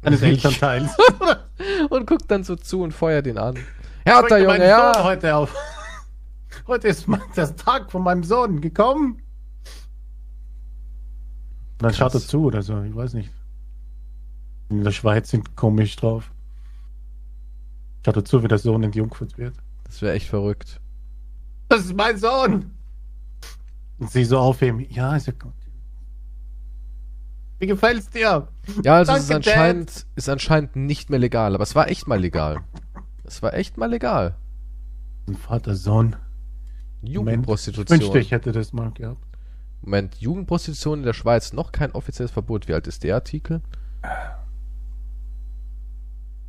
Eines 0.02 0.22
Elternteils. 0.22 0.96
Und 1.90 2.06
guckt 2.06 2.28
dann 2.28 2.42
so 2.42 2.56
zu 2.56 2.82
und 2.82 2.92
feuert 2.92 3.26
ihn 3.26 3.38
an. 3.38 3.54
Bringt 4.04 4.30
Junge, 4.42 4.66
ja. 4.66 4.92
heute 5.04 5.36
auf. 5.36 5.54
Heute 6.66 6.88
ist 6.88 7.06
mein- 7.08 7.20
der 7.36 7.54
Tag 7.56 7.90
von 7.90 8.02
meinem 8.02 8.22
Sohn 8.24 8.60
gekommen. 8.60 9.22
Dann 11.78 11.94
schaut 11.94 12.14
er 12.14 12.20
zu 12.20 12.44
oder 12.44 12.62
so, 12.62 12.80
ich 12.82 12.94
weiß 12.94 13.14
nicht. 13.14 13.30
In 14.72 14.84
der 14.84 14.90
Schweiz 14.90 15.28
sind 15.28 15.54
komisch 15.54 15.96
drauf. 15.96 16.32
Schaut 18.04 18.16
er 18.16 18.24
zu, 18.24 18.42
wie 18.42 18.48
der 18.48 18.56
Sohn 18.58 18.82
entjungfert 18.82 19.36
wird. 19.36 19.54
Das 19.84 20.00
wäre 20.00 20.14
echt 20.14 20.28
verrückt. 20.28 20.80
Das 21.68 21.84
ist 21.84 21.94
mein 21.94 22.16
Sohn! 22.16 22.70
Und 23.98 24.10
sie 24.10 24.24
so 24.24 24.38
aufheben. 24.38 24.80
Ja, 24.88 25.14
ist 25.14 25.26
ja 25.26 25.34
gut. 25.38 25.52
Wie 27.58 27.66
gefällt's 27.66 28.08
dir? 28.08 28.48
Ja, 28.82 28.94
also 28.96 29.12
es 29.12 29.20
ist 29.20 29.30
Danke, 29.30 29.44
Dad. 29.44 29.54
anscheinend, 29.54 30.06
ist 30.16 30.28
anscheinend 30.30 30.74
nicht 30.74 31.10
mehr 31.10 31.18
legal, 31.18 31.54
aber 31.54 31.62
es 31.64 31.74
war 31.74 31.88
echt 31.88 32.08
mal 32.08 32.18
legal. 32.18 32.62
Es 33.24 33.42
war 33.42 33.52
echt 33.52 33.76
mal 33.76 33.90
legal. 33.90 34.36
Ein 35.28 35.36
Vater-Sohn. 35.36 36.16
Ich 37.02 37.10
Jugendprostitution. 37.10 38.00
wünschte, 38.00 38.18
ich 38.20 38.30
hätte 38.30 38.52
das 38.52 38.72
mal 38.72 38.90
gehabt. 38.90 39.22
Moment, 39.82 40.14
Jugendprostitution 40.16 41.00
in 41.00 41.04
der 41.04 41.12
Schweiz, 41.12 41.52
noch 41.52 41.72
kein 41.72 41.92
offizielles 41.92 42.32
Verbot. 42.32 42.68
Wie 42.68 42.74
alt 42.74 42.86
ist 42.86 43.04
der 43.04 43.16
Artikel? 43.16 43.60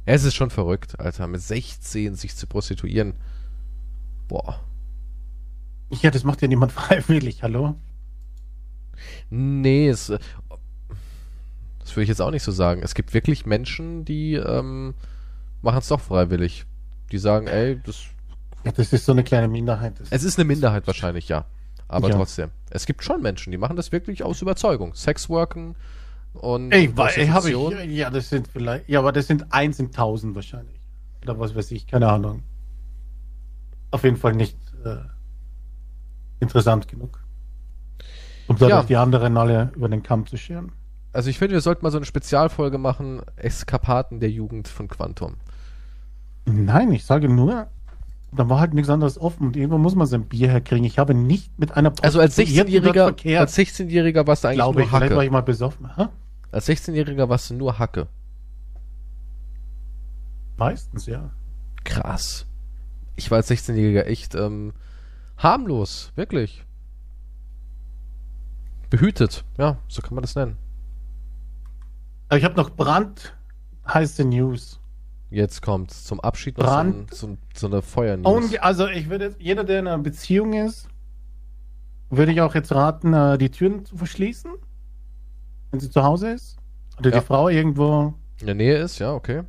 Es 0.06 0.24
ist 0.24 0.36
schon 0.36 0.50
verrückt, 0.50 1.00
Alter, 1.00 1.28
mit 1.28 1.42
16 1.42 2.16
sich 2.16 2.36
zu 2.36 2.48
prostituieren. 2.48 3.14
Boah. 4.28 4.60
Ja, 6.02 6.12
das 6.12 6.24
macht 6.24 6.42
ja 6.42 6.48
niemand 6.48 6.72
freiwillig, 6.74 7.44
hallo? 7.44 7.76
Nee, 9.30 9.88
es, 9.90 10.10
äh, 10.10 10.20
das 11.80 11.96
würde 11.96 12.04
ich 12.04 12.10
jetzt 12.10 12.22
auch 12.22 12.32
nicht 12.32 12.44
so 12.44 12.52
sagen. 12.52 12.82
Es 12.84 12.96
gibt 12.96 13.14
wirklich 13.14 13.46
Menschen, 13.46 14.06
die 14.06 14.34
ähm, 14.34 14.94
machen 15.62 15.80
es 15.80 15.88
doch 15.88 16.00
freiwillig. 16.02 16.66
Die 17.12 17.18
sagen, 17.18 17.48
ey, 17.48 17.80
das, 17.84 18.04
Ja, 18.64 18.72
das 18.72 18.92
ist 18.94 19.06
so 19.06 19.12
eine 19.12 19.24
kleine 19.24 19.48
Minderheit. 19.48 20.00
Das 20.00 20.08
es 20.12 20.24
ist 20.24 20.38
eine 20.40 20.46
Minderheit 20.46 20.88
wahrscheinlich, 20.88 21.28
ja. 21.30 21.46
Aber 21.88 22.10
Ja. 22.10 22.16
trotzdem. 22.16 22.50
Es 22.72 22.86
gibt 22.86 23.04
schon 23.04 23.22
Menschen, 23.22 23.52
die 23.52 23.58
machen 23.58 23.76
das 23.76 23.92
wirklich 23.92 24.24
aus 24.24 24.42
Überzeugung. 24.42 24.96
Sexworken 24.96 25.76
und 26.34 26.72
Ey, 26.72 26.92
ey, 27.16 27.28
hab 27.28 27.46
ich, 27.46 27.56
ja, 27.92 28.10
das 28.10 28.30
sind 28.30 28.48
vielleicht, 28.48 28.90
ja, 28.90 29.00
aber 29.00 29.12
das 29.12 29.28
sind 29.28 29.52
eins 29.54 29.80
in 29.80 29.92
tausend 29.92 30.36
wahrscheinlich. 30.36 30.80
Oder 31.24 31.40
was 31.40 31.56
weiß 31.56 31.72
ich, 31.72 31.88
keine 31.88 32.10
Ahnung. 32.10 32.44
Auf 33.92 34.04
jeden 34.04 34.18
Fall 34.18 34.34
nicht 34.34 34.58
äh, 34.84 34.98
interessant 36.40 36.88
genug. 36.88 37.24
Um 38.48 38.58
dadurch 38.58 38.72
Ja. 38.72 38.84
die 38.84 38.98
anderen 38.98 39.38
alle 39.38 39.72
über 39.76 39.88
den 39.88 40.04
Kamm 40.04 40.26
zu 40.26 40.36
scheren. 40.38 40.72
Also 41.14 41.30
ich 41.30 41.38
finde, 41.38 41.54
wir 41.54 41.62
sollten 41.62 41.86
mal 41.86 41.92
so 41.92 41.98
eine 41.98 42.06
Spezialfolge 42.06 42.78
machen, 42.78 43.22
Eskapaden 43.36 44.20
der 44.20 44.32
Jugend 44.32 44.68
von 44.68 44.88
Quantum. 44.88 45.36
Nein, 46.46 46.92
ich 46.92 47.06
sage 47.06 47.30
nur, 47.30 47.68
da 48.32 48.50
war 48.50 48.60
halt 48.60 48.74
nichts 48.74 48.90
anderes 48.90 49.18
offen 49.20 49.48
und 49.48 49.56
irgendwo 49.56 49.78
muss 49.78 49.96
man 49.96 50.08
sein 50.08 50.26
Bier 50.26 50.50
herkriegen. 50.50 50.84
Ich 50.86 50.98
habe 51.00 51.14
nicht 51.14 51.58
mit 51.60 51.78
einer 51.78 51.94
Also 52.02 52.20
als 52.20 52.36
Prostituierten 52.36 52.74
dort 52.84 52.96
16-Jähriger, 52.96 53.04
verkehrt, 53.06 53.42
als 53.42 53.58
16-Jähriger 53.58 54.28
warst 54.28 54.44
du 54.44 54.48
eigentlich 54.48 54.58
glaube 54.58 54.80
nur 54.80 54.84
ich, 54.86 54.90
vielleicht 54.90 55.10
war 55.12 55.18
Hacke. 55.18 55.26
ich 55.26 55.32
mal 55.32 55.42
besoffen. 55.42 55.96
Hä? 55.96 56.08
Als 56.54 56.68
16-Jähriger 56.70 57.28
warst 57.30 57.50
du 57.50 57.56
nur 57.56 57.80
Hacke. 57.80 58.08
Meistens, 60.58 61.08
ja. 61.08 61.32
Krass. 61.84 62.46
Ich 63.16 63.32
war 63.32 63.38
als 63.38 63.50
16-Jähriger 63.50 64.04
echt 64.06 64.36
ähm, 64.36 64.74
harmlos, 65.38 66.12
wirklich. 66.16 66.64
Behütet, 68.90 69.44
ja, 69.58 69.78
so 69.88 70.02
kann 70.04 70.14
man 70.14 70.22
das 70.22 70.36
nennen. 70.36 70.58
Ich 72.32 72.44
habe 72.44 72.56
noch 72.56 72.70
brandheiße 72.70 74.24
News. 74.26 74.80
Jetzt 75.32 75.64
kommt 75.64 75.90
zum 75.90 76.20
Abschied 76.20 76.58
noch 76.60 76.66
Brand- 76.66 77.12
so, 77.14 77.28
ein, 77.28 77.38
so, 77.56 77.60
so 77.60 77.68
eine 77.68 77.82
Feuernews. 77.82 78.52
Und 78.52 78.64
also 78.64 78.88
ich 78.88 79.10
würde, 79.10 79.36
jeder, 79.40 79.64
der 79.64 79.80
in 79.80 79.88
einer 79.88 79.98
Beziehung 80.04 80.54
ist, 80.54 80.88
würde 82.12 82.32
ich 82.32 82.42
auch 82.42 82.54
jetzt 82.54 82.72
raten, 82.72 83.14
äh, 83.14 83.40
die 83.40 83.50
Türen 83.50 83.86
zu 83.86 83.98
verschließen, 83.98 84.52
wenn 85.74 85.80
sie 85.80 85.90
zu 85.90 86.04
Hause 86.04 86.30
ist. 86.34 86.56
Oder 87.00 87.12
Ja. 87.12 87.20
die 87.20 87.26
Frau 87.26 87.50
irgendwo, 87.50 88.14
In 88.40 88.46
der 88.46 88.56
Nähe 88.56 88.78
ist, 88.78 89.00
ja, 89.00 89.12
okay. 89.14 89.42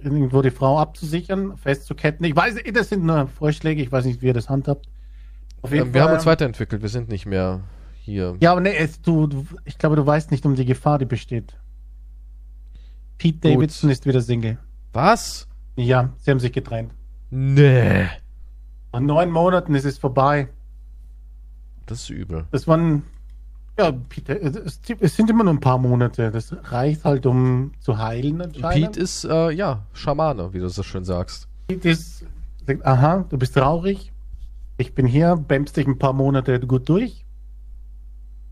irgendwo 0.00 0.42
die 0.42 0.50
Frau 0.50 0.78
abzusichern, 0.78 1.56
festzuketten. 1.56 2.24
Ich 2.26 2.34
weiß, 2.34 2.56
das 2.74 2.88
sind 2.88 3.04
nur 3.04 3.28
Vorschläge, 3.28 3.80
ich 3.80 3.92
weiß 3.92 4.04
nicht, 4.04 4.20
wie 4.20 4.26
ihr 4.26 4.34
das 4.34 4.48
handhabt. 4.48 4.88
Auf 5.62 5.72
Ähm, 5.72 5.94
wir 5.94 6.02
haben 6.02 6.14
uns 6.14 6.26
weiterentwickelt, 6.26 6.82
wir 6.82 6.88
sind 6.88 7.08
nicht 7.08 7.26
mehr 7.26 7.60
hier. 8.00 8.36
Ja, 8.40 8.50
aber 8.52 8.60
nee, 8.60 8.74
es, 8.76 9.00
du, 9.00 9.28
du, 9.28 9.46
ich 9.64 9.78
glaube, 9.78 9.94
du 9.94 10.04
weißt 10.04 10.32
nicht 10.32 10.44
um 10.46 10.56
die 10.56 10.64
Gefahr, 10.64 10.98
die 10.98 11.04
besteht. 11.04 11.56
Pete 13.18 13.48
Gut. 13.48 13.56
Davidson 13.58 13.90
ist 13.90 14.04
wieder 14.04 14.20
Single. 14.20 14.58
Was? 14.92 15.46
Ja, 15.76 16.12
sie 16.18 16.30
haben 16.32 16.40
sich 16.40 16.52
getrennt. 16.52 16.92
Nee. 17.30 18.06
Nach 18.92 19.00
neun 19.00 19.30
Monaten 19.30 19.74
ist 19.76 19.84
es 19.84 19.98
vorbei. 19.98 20.48
Das 21.86 22.00
ist 22.02 22.10
übel. 22.10 22.46
Das 22.50 22.66
waren, 22.66 23.02
ja, 23.78 23.92
Peter, 23.92 24.40
es, 24.42 24.80
es 25.00 25.16
sind 25.16 25.30
immer 25.30 25.44
nur 25.44 25.54
ein 25.54 25.60
paar 25.60 25.78
Monate. 25.78 26.30
Das 26.30 26.54
reicht 26.70 27.04
halt, 27.04 27.26
um 27.26 27.72
zu 27.80 27.98
heilen 27.98 28.40
anscheinend. 28.42 28.92
Pete 28.92 29.00
ist, 29.00 29.24
äh, 29.24 29.50
ja, 29.50 29.86
Schamane, 29.92 30.52
wie 30.52 30.58
du 30.58 30.68
so 30.68 30.82
schön 30.82 31.04
sagst. 31.04 31.48
Pete 31.68 31.90
ist, 31.90 32.24
sagt, 32.66 32.84
aha, 32.84 33.24
du 33.28 33.38
bist 33.38 33.54
traurig. 33.54 34.12
Ich 34.78 34.94
bin 34.94 35.06
hier, 35.06 35.36
bämst 35.36 35.76
dich 35.76 35.86
ein 35.86 35.98
paar 35.98 36.12
Monate 36.12 36.58
gut 36.60 36.88
durch. 36.88 37.24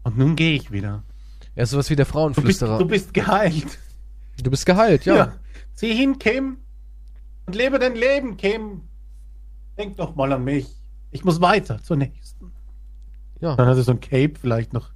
Und 0.05 0.17
nun 0.17 0.37
gehe 0.37 0.55
ich 0.55 0.71
wieder. 0.71 1.03
Er 1.57 1.65
ist 1.65 1.71
sowas 1.71 1.91
wie 1.91 1.97
der 1.97 2.05
Du 2.05 2.11
bist, 2.11 2.13
Frauenflüsterer. 2.13 2.79
du 2.79 2.87
bist 2.87 3.13
geheilt. 3.13 3.79
Du 4.43 4.51
bist 4.51 4.67
geheilt, 4.67 5.05
ja. 5.07 5.33
Zieh 5.75 5.95
hin, 5.95 6.19
Kim. 6.19 6.59
Und 7.47 7.55
lebe 7.55 7.79
dein 7.79 7.97
Leben, 7.97 8.37
Kim. 8.37 8.83
Denk 9.79 9.97
doch 9.97 10.15
mal 10.15 10.33
an 10.33 10.45
mich. 10.45 10.67
Ich 11.11 11.25
muss 11.25 11.41
weiter 11.41 11.83
zur 11.83 11.97
nächsten. 11.97 12.53
Ja. 13.41 13.57
Dann 13.57 13.67
hat 13.67 13.77
er 13.77 13.83
so 13.83 13.93
ein 13.93 14.01
Cape 14.01 14.35
vielleicht 14.41 14.73
noch. 14.73 14.91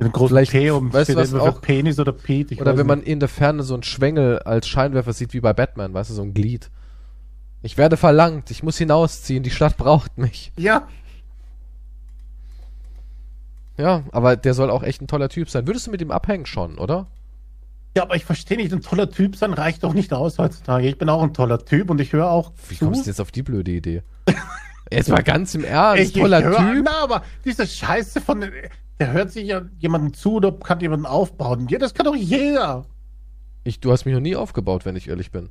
Mit 0.00 0.06
einem 0.06 0.12
großen 0.12 0.28
Vielleicht, 0.36 0.50
P 0.52 0.70
um 0.70 0.92
weißt 0.92 1.10
du 1.10 1.12
steht 1.12 1.16
was 1.22 1.30
für 1.30 1.42
auch- 1.42 1.60
Penis 1.60 1.98
oder 2.00 2.12
Pete. 2.12 2.54
ich 2.54 2.60
Oder 2.60 2.76
wenn 2.76 2.86
man 2.86 2.98
nicht. 3.00 3.08
in 3.08 3.20
der 3.20 3.28
Ferne 3.28 3.62
so 3.62 3.74
einen 3.74 3.82
Schwengel 3.82 4.38
als 4.40 4.66
Scheinwerfer 4.66 5.12
sieht, 5.12 5.32
wie 5.34 5.40
bei 5.40 5.52
Batman, 5.52 5.94
weißt 5.94 6.10
du, 6.10 6.14
so 6.14 6.22
ein 6.22 6.34
Glied. 6.34 6.70
Ich 7.62 7.76
werde 7.78 7.96
verlangt, 7.98 8.50
ich 8.50 8.62
muss 8.62 8.78
hinausziehen, 8.78 9.42
die 9.42 9.50
Stadt 9.50 9.76
braucht 9.76 10.16
mich. 10.18 10.50
Ja, 10.56 10.88
Ja, 13.76 14.02
aber 14.12 14.36
der 14.36 14.52
soll 14.54 14.70
auch 14.70 14.82
echt 14.82 15.00
ein 15.00 15.06
toller 15.06 15.28
Typ 15.30 15.48
sein. 15.48 15.66
Würdest 15.66 15.86
du 15.86 15.90
mit 15.90 16.02
ihm 16.02 16.10
abhängen 16.10 16.46
schon, 16.46 16.78
oder? 16.78 17.06
ja, 17.96 18.04
aber 18.04 18.14
ich 18.14 18.24
verstehe 18.24 18.56
nicht, 18.56 18.72
ein 18.72 18.82
toller 18.82 19.10
Typ 19.10 19.34
sein 19.34 19.52
reicht 19.52 19.82
doch 19.82 19.94
nicht 19.94 20.12
aus 20.12 20.38
heutzutage. 20.38 20.86
Ich 20.86 20.96
bin 20.96 21.08
auch 21.08 21.22
ein 21.24 21.34
toller 21.34 21.58
Typ 21.64 21.90
und 21.90 22.00
ich 22.00 22.12
höre 22.12 22.30
auch 22.30 22.52
Wie 22.68 22.76
zu. 22.76 22.84
kommst 22.84 23.04
du 23.06 23.10
jetzt 23.10 23.20
auf 23.20 23.32
die 23.32 23.42
blöde 23.42 23.70
Idee? 23.72 24.02
Jetzt 24.92 25.08
mal 25.08 25.22
ganz 25.22 25.54
im 25.54 25.62
Ernst, 25.64 26.02
ich, 26.02 26.12
toller 26.12 26.38
ich 26.40 26.44
höre, 26.46 26.56
Typ. 26.72 26.82
Na, 26.84 27.02
aber 27.02 27.22
diese 27.44 27.64
Scheiße 27.66 28.20
von, 28.20 28.44
der 29.00 29.12
hört 29.12 29.32
sich 29.32 29.46
ja 29.46 29.62
jemanden 29.78 30.14
zu 30.14 30.34
oder 30.34 30.52
kann 30.52 30.78
jemanden 30.80 31.06
aufbauen. 31.06 31.66
Ja, 31.68 31.78
das 31.78 31.94
kann 31.94 32.04
doch 32.06 32.14
jeder. 32.14 32.84
Ich, 33.64 33.80
du 33.80 33.90
hast 33.90 34.04
mich 34.04 34.14
noch 34.14 34.20
nie 34.20 34.36
aufgebaut, 34.36 34.84
wenn 34.84 34.94
ich 34.96 35.08
ehrlich 35.08 35.30
bin. 35.32 35.48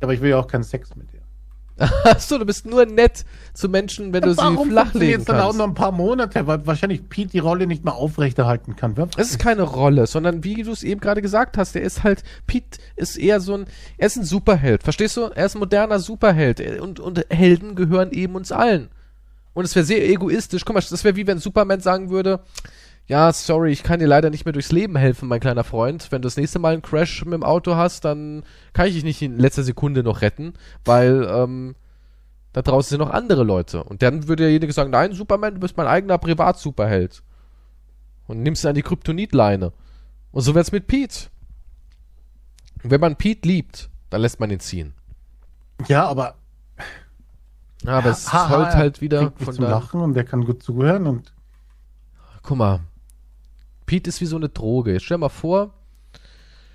Aber 0.00 0.12
ich 0.14 0.20
will 0.20 0.30
ja 0.30 0.38
auch 0.38 0.46
keinen 0.46 0.64
Sex 0.64 0.94
mit 0.96 1.12
dir. 1.12 1.20
Achso, 2.04 2.38
du 2.38 2.44
bist 2.44 2.66
nur 2.66 2.86
nett 2.86 3.24
zu 3.54 3.68
Menschen, 3.68 4.12
wenn 4.12 4.22
du 4.22 4.32
sie 4.32 4.38
Warum 4.38 4.68
flachlegen 4.68 4.90
funktioniert's 5.22 5.24
dann 5.26 5.36
auch 5.36 5.42
kannst. 5.44 5.58
nur 5.58 5.66
ein 5.68 5.74
paar 5.74 5.92
Monate, 5.92 6.44
weil 6.48 6.66
wahrscheinlich 6.66 7.08
Pete 7.08 7.30
die 7.30 7.38
Rolle 7.38 7.68
nicht 7.68 7.84
mehr 7.84 7.94
aufrechterhalten 7.94 8.74
kann. 8.74 8.96
Es 9.16 9.30
ist 9.30 9.38
keine 9.38 9.62
Rolle, 9.62 10.08
sondern 10.08 10.42
wie 10.42 10.62
du 10.64 10.72
es 10.72 10.82
eben 10.82 11.00
gerade 11.00 11.22
gesagt 11.22 11.56
hast, 11.56 11.76
der 11.76 11.82
ist 11.82 12.02
halt, 12.02 12.24
Pete 12.48 12.78
ist 12.96 13.16
eher 13.16 13.40
so 13.40 13.54
ein, 13.54 13.66
er 13.96 14.08
ist 14.08 14.16
ein 14.16 14.24
Superheld, 14.24 14.82
verstehst 14.82 15.16
du? 15.16 15.26
Er 15.26 15.46
ist 15.46 15.54
ein 15.54 15.60
moderner 15.60 16.00
Superheld 16.00 16.58
Er- 16.58 16.82
und, 16.82 16.98
und 16.98 17.24
Helden 17.30 17.76
gehören 17.76 18.10
eben 18.10 18.34
uns 18.34 18.50
allen. 18.50 18.88
Und 19.58 19.64
es 19.64 19.74
wäre 19.74 19.84
sehr 19.84 20.08
egoistisch, 20.08 20.64
guck 20.64 20.74
mal, 20.74 20.84
das 20.88 21.02
wäre 21.02 21.16
wie 21.16 21.26
wenn 21.26 21.40
Superman 21.40 21.80
sagen 21.80 22.10
würde, 22.10 22.44
ja, 23.08 23.32
sorry, 23.32 23.72
ich 23.72 23.82
kann 23.82 23.98
dir 23.98 24.06
leider 24.06 24.30
nicht 24.30 24.44
mehr 24.44 24.52
durchs 24.52 24.70
Leben 24.70 24.94
helfen, 24.94 25.26
mein 25.28 25.40
kleiner 25.40 25.64
Freund. 25.64 26.12
Wenn 26.12 26.22
du 26.22 26.26
das 26.26 26.36
nächste 26.36 26.60
Mal 26.60 26.74
einen 26.74 26.82
Crash 26.82 27.24
mit 27.24 27.34
dem 27.34 27.42
Auto 27.42 27.74
hast, 27.74 28.04
dann 28.04 28.44
kann 28.72 28.86
ich 28.86 28.94
dich 28.94 29.02
nicht 29.02 29.20
in 29.20 29.36
letzter 29.36 29.64
Sekunde 29.64 30.04
noch 30.04 30.22
retten, 30.22 30.54
weil, 30.84 31.26
ähm, 31.28 31.74
da 32.52 32.62
draußen 32.62 32.90
sind 32.90 33.00
noch 33.00 33.10
andere 33.10 33.42
Leute. 33.42 33.82
Und 33.82 34.00
dann 34.02 34.28
würde 34.28 34.44
derjenige 34.44 34.72
sagen, 34.72 34.92
nein, 34.92 35.12
Superman, 35.12 35.54
du 35.54 35.60
bist 35.60 35.76
mein 35.76 35.88
eigener 35.88 36.18
Privatsuperheld. 36.18 37.24
Und 38.28 38.44
nimmst 38.44 38.64
an 38.64 38.76
die 38.76 38.82
Kryptonitleine. 38.82 39.72
Und 40.30 40.42
so 40.42 40.54
wird's 40.54 40.70
mit 40.70 40.86
Pete. 40.86 41.30
Und 42.84 42.92
wenn 42.92 43.00
man 43.00 43.16
Pete 43.16 43.48
liebt, 43.48 43.90
dann 44.08 44.20
lässt 44.20 44.38
man 44.38 44.52
ihn 44.52 44.60
ziehen. 44.60 44.94
Ja, 45.88 46.06
aber 46.06 46.36
Ja, 47.84 47.98
aber 47.98 48.10
es 48.10 48.32
Haha, 48.32 48.48
zollt 48.48 48.74
halt 48.74 49.00
wieder 49.00 49.32
von 49.36 49.56
der. 49.56 49.68
Lachen 49.70 50.00
und 50.00 50.14
der 50.14 50.24
kann 50.24 50.44
gut 50.44 50.62
zuhören 50.62 51.06
und 51.06 51.32
Guck 52.42 52.56
mal. 52.58 52.80
Pete 53.86 54.08
ist 54.08 54.20
wie 54.20 54.26
so 54.26 54.36
eine 54.36 54.48
Droge. 54.48 54.92
Jetzt 54.92 55.04
stell 55.04 55.16
dir 55.16 55.20
mal 55.22 55.28
vor. 55.28 55.72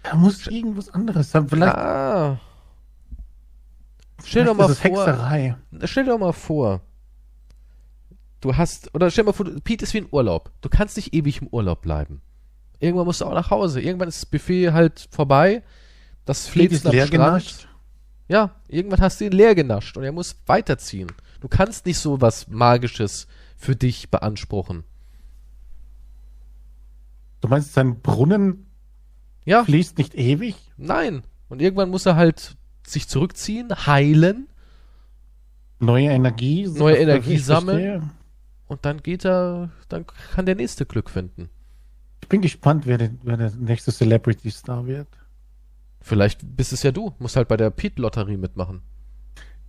er 0.04 0.16
muss 0.16 0.48
irgendwas 0.48 0.90
anderes 0.90 1.32
sein. 1.32 1.48
Vielleicht, 1.50 1.76
Ah. 1.76 2.40
Stell 4.24 4.46
doch 4.46 4.56
mal 4.56 4.74
vor. 4.74 5.06
Hexerei. 5.06 5.56
Stell 5.84 6.06
dir 6.06 6.12
doch 6.12 6.20
mal 6.20 6.32
vor. 6.34 6.82
du 8.42 8.56
hast, 8.56 8.94
oder 8.96 9.10
stell 9.12 9.24
dir 9.26 9.30
mal 9.30 9.34
vor, 9.34 9.46
Pete 9.64 9.84
ist 9.84 9.94
wie 9.94 10.00
ein 10.00 10.08
Urlaub. 10.12 10.52
Du 10.62 10.70
kannst 10.70 10.96
nicht 10.98 11.14
ewig 11.14 11.42
im 11.42 11.48
Urlaub 11.48 11.82
bleiben. 11.82 12.22
Irgendwann 12.80 13.06
musst 13.06 13.22
du 13.22 13.26
auch 13.26 13.34
nach 13.34 13.50
Hause. 13.52 13.82
Irgendwann 13.82 14.10
ist 14.10 14.22
das 14.22 14.26
Buffet 14.26 14.72
halt 14.74 15.08
vorbei. 15.12 15.64
Das 16.26 16.48
Pete 16.48 16.76
ist 16.76 16.84
leer 16.86 17.08
Strand. 17.08 17.12
genascht. 17.12 17.68
Ja, 18.28 18.56
irgendwann 18.68 19.02
hast 19.02 19.20
du 19.22 19.26
ihn 19.26 19.32
leer 19.32 19.54
genascht 19.56 19.98
und 19.98 20.04
er 20.04 20.12
muss 20.12 20.36
weiterziehen. 20.46 21.12
Du 21.42 21.48
kannst 21.48 21.86
nicht 21.86 21.98
so 22.00 22.22
was 22.22 22.48
Magisches 22.48 23.28
für 23.58 23.76
dich 23.76 24.10
beanspruchen. 24.10 24.84
Du 27.42 27.48
meinst, 27.50 27.74
sein 27.74 28.00
Brunnen 28.02 28.66
Ja, 29.46 29.64
fließt 29.66 29.98
nicht 29.98 30.16
ewig? 30.16 30.56
nein. 30.78 31.24
Und 31.50 31.62
irgendwann 31.62 31.90
muss 31.90 32.06
er 32.08 32.16
halt 32.16 32.56
sich 32.88 33.08
zurückziehen, 33.08 33.70
heilen 33.86 34.48
Neue 35.80 36.08
Energie? 36.10 36.68
Neue 36.68 36.98
Energie 36.98 37.38
sammeln. 37.38 37.78
verstehe. 38.00 38.10
und 38.68 38.86
dann 38.86 39.04
geht 39.04 39.26
er, 39.26 39.70
dann 39.90 40.06
kann 40.34 40.46
der 40.46 40.56
nächste 40.56 40.86
Glück 40.86 41.10
finden. 41.10 41.50
Ich 42.22 42.30
bin 42.30 42.42
gespannt, 42.42 42.86
wer 42.88 42.98
der, 42.98 43.12
wer 43.22 43.36
der 43.38 43.52
nächste 43.52 43.92
Celebrity-Star 43.92 44.88
wird. 44.88 45.10
Vielleicht 46.04 46.42
bist 46.58 46.74
es 46.74 46.84
ja 46.84 46.92
du, 46.92 47.14
musst 47.18 47.38
halt 47.38 47.48
bei 47.48 47.58
der 47.58 47.70
Pete-Lotterie 47.72 48.38
mitmachen. 48.38 48.82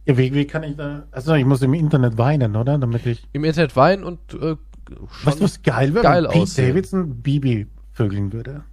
Ja, 0.05 0.19
wie, 0.19 0.35
wie 0.35 0.45
kann 0.47 0.65
ich 0.65 0.77
da. 0.77 1.07
Also, 1.13 1.33
ich 1.35 1.45
muss 1.47 1.63
im 1.63 1.73
Internet 1.73 2.19
weinen, 2.19 2.57
oder? 2.57 2.77
Damit 2.77 3.07
ich. 3.07 3.27
Im 3.33 3.45
Internet 3.45 3.75
weinen 3.77 4.05
und 4.05 4.35
äh, 4.35 4.57
Weißt 5.23 5.41
du, 5.41 5.45
was 5.45 5.63
geil 5.63 5.95
wäre? 5.95 6.03
geil 6.03 6.25
wenn 6.25 6.31
Pete 6.33 6.43
aussehen. 6.43 6.69
Davidson 6.69 7.23
Bibi 7.23 7.69
vögeln 7.93 8.33
würde. 8.33 8.65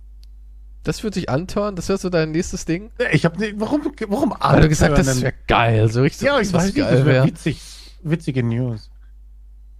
das 0.83 1.03
wird 1.03 1.13
sich 1.13 1.29
antören, 1.29 1.75
das 1.75 1.87
wäre 1.87 1.99
so 1.99 2.09
dein 2.09 2.31
nächstes 2.31 2.65
Ding. 2.65 2.91
Ich 3.13 3.23
habe 3.23 3.39
nicht. 3.39 3.59
Warum, 3.59 3.81
warum 4.07 4.33
Weil 4.39 4.61
du 4.61 4.67
gesagt 4.67 4.97
hast, 4.97 5.07
das 5.07 5.21
wäre 5.21 5.33
geil, 5.47 5.87
so 5.89 6.01
richtig. 6.01 6.27
Ja, 6.27 6.39
ich 6.39 6.51
weiß 6.51 6.65
nicht, 6.65 6.79
das 6.79 7.05
wäre 7.05 7.25
witzig. 7.25 7.61
Witzige 8.03 8.43
News. 8.43 8.89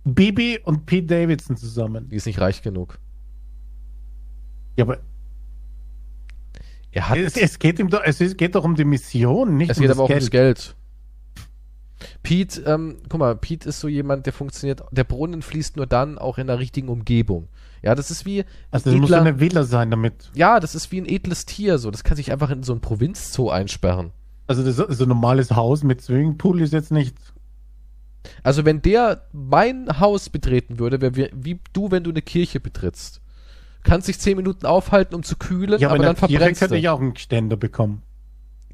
Bibi 0.04 0.60
und 0.64 0.86
Pete 0.86 1.08
Davidson 1.08 1.58
zusammen. 1.58 2.08
Die 2.10 2.16
ist 2.16 2.28
nicht 2.28 2.40
reich 2.40 2.62
genug. 2.62 3.00
Ja, 4.78 4.86
aber 4.86 5.00
Er 6.92 7.08
hat, 7.10 7.18
es, 7.18 7.38
es, 7.38 7.58
geht 7.60 7.80
ihm 7.80 7.90
doch, 7.90 8.02
es 8.04 8.20
ist- 8.22 8.38
geht 8.38 8.56
doch 8.56 8.64
um 8.66 8.76
die 8.76 8.84
Mission, 8.86 9.56
nicht 9.58 9.72
Es 9.72 9.78
um 9.78 9.82
geht 9.82 9.90
das 9.92 9.98
aber 9.98 10.04
auch 10.04 10.08
Geld. 10.10 10.22
ums 10.22 10.32
Geld. 10.32 10.76
Pete, 12.24 12.62
ähm, 12.66 12.98
guck 13.10 13.20
mal, 13.20 13.36
Pete 13.36 13.70
ist 13.70 13.80
so 13.80 13.88
jemand, 13.88 14.26
der 14.26 14.34
funktioniert, 14.34 14.82
der 14.92 15.04
Brunnen 15.04 15.42
fließt 15.42 15.78
nur 15.78 15.86
dann 15.86 16.18
auch 16.18 16.38
in 16.38 16.48
der 16.48 16.58
richtigen 16.60 16.90
Umgebung. 16.90 17.48
Ja, 17.84 17.96
das 17.96 18.12
ist 18.12 18.26
wie, 18.26 18.44
Also, 18.72 18.90
ein 18.90 18.96
es 18.96 19.02
muss 19.02 19.10
edler- 19.12 19.22
eine 19.22 19.40
Villa 19.40 19.64
sein 19.64 19.92
damit. 19.92 20.32
ja, 20.36 20.60
das 20.60 20.76
ist 20.76 20.92
wie 20.92 21.00
ein 21.00 21.08
edles 21.08 21.46
Tier, 21.46 21.78
so. 21.78 21.92
Das 21.92 22.04
kann 22.04 22.18
sich 22.18 22.32
einfach 22.32 22.50
in 22.50 22.64
so 22.64 22.74
ein 22.74 22.82
Provinzzoo 22.82 23.50
einsperren. 23.50 24.12
Also, 24.48 24.64
das, 24.64 24.76
so 24.98 25.04
ein 25.04 25.08
normales 25.10 25.52
Haus 25.52 25.84
mit 25.84 26.02
Swimmingpool 26.02 26.62
ist 26.62 26.74
jetzt 26.74 26.92
nicht. 26.92 27.16
Also, 28.44 28.66
wenn 28.66 28.82
der 28.82 29.26
mein 29.32 30.00
Haus 30.00 30.30
betreten 30.30 30.80
würde, 30.80 31.02
wäre 31.02 31.30
wie 31.34 31.60
du, 31.74 31.90
wenn 31.92 32.04
du 32.04 32.10
eine 32.12 32.22
Kirche 32.22 32.60
betrittst. 32.60 33.21
Kannst 33.84 34.08
dich 34.08 34.20
zehn 34.20 34.38
Minuten 34.38 34.66
aufhalten, 34.66 35.16
um 35.16 35.24
zu 35.24 35.36
kühlen, 35.36 35.80
Ja, 35.80 35.88
aber, 35.90 35.96
aber 35.96 35.96
in 35.96 36.02
dann 36.04 36.16
der 36.16 36.28
Kirche 36.28 36.38
verbrennst 36.38 36.60
könnte 36.60 36.76
du. 36.76 36.80
ich 36.80 36.90
auch 36.90 37.02
einen 37.02 37.16
Ständer 37.16 37.58
bekommen. 37.58 38.04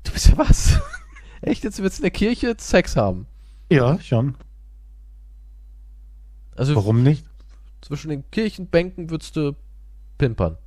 Du 0.03 0.11
bist 0.11 0.29
ja 0.29 0.37
was? 0.37 0.79
Echt, 1.41 1.63
jetzt 1.63 1.81
willst 1.81 1.99
du 1.99 2.01
in 2.01 2.03
der 2.03 2.11
Kirche 2.11 2.55
Sex 2.57 2.95
haben? 2.95 3.25
Ja, 3.71 3.99
schon. 3.99 4.35
Also, 6.55 6.75
Warum 6.75 7.03
nicht? 7.03 7.25
zwischen 7.81 8.09
den 8.09 8.29
Kirchenbänken 8.31 9.09
würdest 9.09 9.35
du 9.35 9.55
pimpern. 10.17 10.57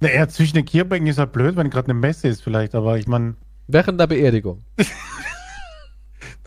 Naja, 0.00 0.28
zwischen 0.28 0.54
den 0.54 0.64
Kirchbänken 0.64 1.08
ist 1.08 1.18
halt 1.18 1.32
blöd, 1.32 1.56
wenn 1.56 1.70
gerade 1.70 1.86
eine 1.90 1.98
Messe 1.98 2.28
ist 2.28 2.42
vielleicht, 2.42 2.74
aber 2.74 2.98
ich 2.98 3.06
meine, 3.06 3.34
Während 3.66 4.00
der 4.00 4.06
Beerdigung. 4.06 4.62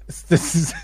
das, 0.08 0.26
das 0.28 0.56
ist... 0.56 0.76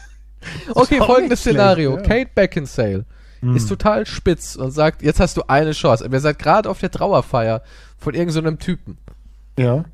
Okay, 0.73 0.99
auch 0.99 1.05
folgendes 1.07 1.39
Szenario. 1.39 1.95
ja. 1.97 2.03
Kate 2.03 2.29
Beckinsale 2.35 3.05
Hm. 3.45 3.55
ist 3.55 3.67
total 3.67 4.05
spitz 4.05 4.55
und 4.55 4.71
sagt, 4.71 5.01
jetzt 5.01 5.19
hast 5.19 5.37
du 5.37 5.43
eine 5.47 5.71
Chance. 5.71 6.11
Wir 6.11 6.19
seid 6.19 6.39
gerade 6.39 6.69
auf 6.69 6.79
der 6.79 6.91
Trauerfeier 6.91 7.61
von 7.97 8.13
irgendeinem 8.13 8.59
Typen. 8.59 8.97
Ja. 9.57 9.85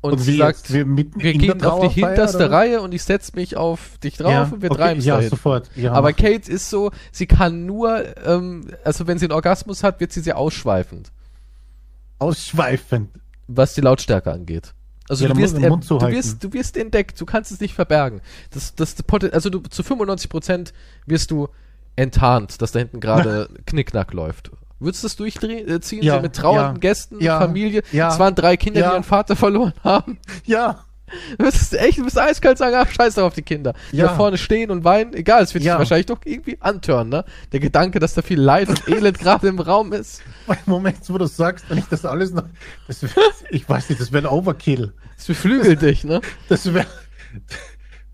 Und, 0.00 0.18
sie 0.18 0.34
wie 0.34 0.38
sagt, 0.38 0.72
wir, 0.72 0.86
wir 0.86 1.04
gehen 1.32 1.64
auf 1.64 1.92
die 1.92 2.00
hinterste 2.00 2.36
oder? 2.46 2.50
Reihe 2.52 2.80
und 2.82 2.94
ich 2.94 3.02
setze 3.02 3.32
mich 3.34 3.56
auf 3.56 3.98
dich 3.98 4.16
drauf 4.16 4.30
ja. 4.30 4.42
und 4.44 4.62
wir 4.62 4.70
okay, 4.70 4.78
treiben 4.78 4.98
es 5.00 5.06
Ja, 5.06 5.16
dahin. 5.16 5.30
sofort. 5.30 5.70
Ja, 5.74 5.92
Aber. 5.92 6.12
Kate 6.12 6.50
ist 6.50 6.70
so, 6.70 6.92
sie 7.10 7.26
kann 7.26 7.66
nur, 7.66 8.04
ähm, 8.24 8.68
also 8.84 9.08
wenn 9.08 9.18
sie 9.18 9.24
einen 9.26 9.32
Orgasmus 9.32 9.82
hat, 9.82 9.98
wird 9.98 10.12
sie 10.12 10.20
sehr 10.20 10.38
ausschweifend, 10.38 11.10
ausschweifend. 12.20 13.10
was 13.48 13.74
die 13.74 13.80
Lautstärke 13.80 14.30
angeht. 14.30 14.72
Also 15.08 15.24
Ja, 15.24 15.32
du, 15.32 15.40
wirst, 15.40 15.58
Mund 15.58 15.90
du, 15.90 16.00
wirst, 16.00 16.44
du 16.44 16.52
wirst 16.52 16.76
entdeckt, 16.76 17.20
du 17.20 17.26
kannst 17.26 17.50
es 17.50 17.60
nicht 17.60 17.74
verbergen. 17.74 18.20
Das, 18.50 18.74
das, 18.76 18.94
also 19.32 19.50
du, 19.50 19.60
zu 19.62 19.82
95% 19.82 20.72
wirst 21.06 21.30
du 21.30 21.48
enttarnt, 21.98 22.60
dass 22.62 22.72
da 22.72 22.78
hinten 22.78 23.00
gerade 23.00 23.48
Knickknack 23.66 24.12
läuft. 24.12 24.50
Würdest 24.80 25.02
du 25.02 25.06
das 25.06 25.16
durchziehen, 25.16 26.02
Ja, 26.02 26.16
so 26.16 26.20
mit 26.22 26.34
trauernden 26.36 26.76
ja, 26.76 26.80
Gästen, 26.80 27.20
ja, 27.20 27.40
Familie? 27.40 27.82
ja, 27.90 28.08
es 28.12 28.18
waren 28.20 28.34
drei 28.34 28.56
Kinder, 28.56 28.80
ja. 28.80 28.88
die 28.90 28.94
ihren 28.94 29.02
Vater 29.04 29.34
verloren 29.36 29.72
haben. 29.84 30.18
Ja, 30.44 30.84
Du 31.38 31.46
wirst 31.46 31.72
echt, 31.72 31.96
du 31.96 32.04
wirst 32.04 32.18
eiskalt 32.18 32.58
sagen, 32.58 32.76
ach, 32.78 32.90
scheiß 32.90 33.14
drauf, 33.14 33.32
die 33.32 33.40
Kinder. 33.40 33.72
Die 33.92 33.96
Ja. 33.96 34.08
da 34.08 34.14
vorne 34.14 34.36
stehen 34.36 34.70
und 34.70 34.84
weinen, 34.84 35.14
egal, 35.14 35.42
es 35.42 35.54
wird 35.54 35.64
Ja. 35.64 35.72
dich 35.72 35.78
wahrscheinlich 35.78 36.04
doch 36.04 36.18
irgendwie 36.26 36.58
antören, 36.60 37.08
ne? 37.08 37.24
Der 37.50 37.60
Gedanke, 37.60 37.98
dass 37.98 38.12
da 38.12 38.20
viel 38.20 38.38
Leid 38.38 38.68
und 38.68 38.86
Elend 38.88 39.18
gerade 39.18 39.48
im 39.48 39.58
Raum 39.58 39.94
ist. 39.94 40.20
Moment, 40.66 40.98
wo 41.08 41.16
du 41.16 41.24
sagst, 41.24 41.64
wenn 41.70 41.78
ich 41.78 41.86
das 41.86 42.04
alles 42.04 42.32
noch. 42.32 42.44
Das 42.88 43.02
ich 43.48 43.66
weiß 43.66 43.88
nicht, 43.88 44.02
das 44.02 44.12
wäre 44.12 44.28
ein 44.28 44.30
Overkill. 44.30 44.92
Das 45.16 45.24
beflügelt 45.26 45.80
dich, 45.80 46.04
ne? 46.04 46.20
Das 46.50 46.74
wäre. 46.74 46.84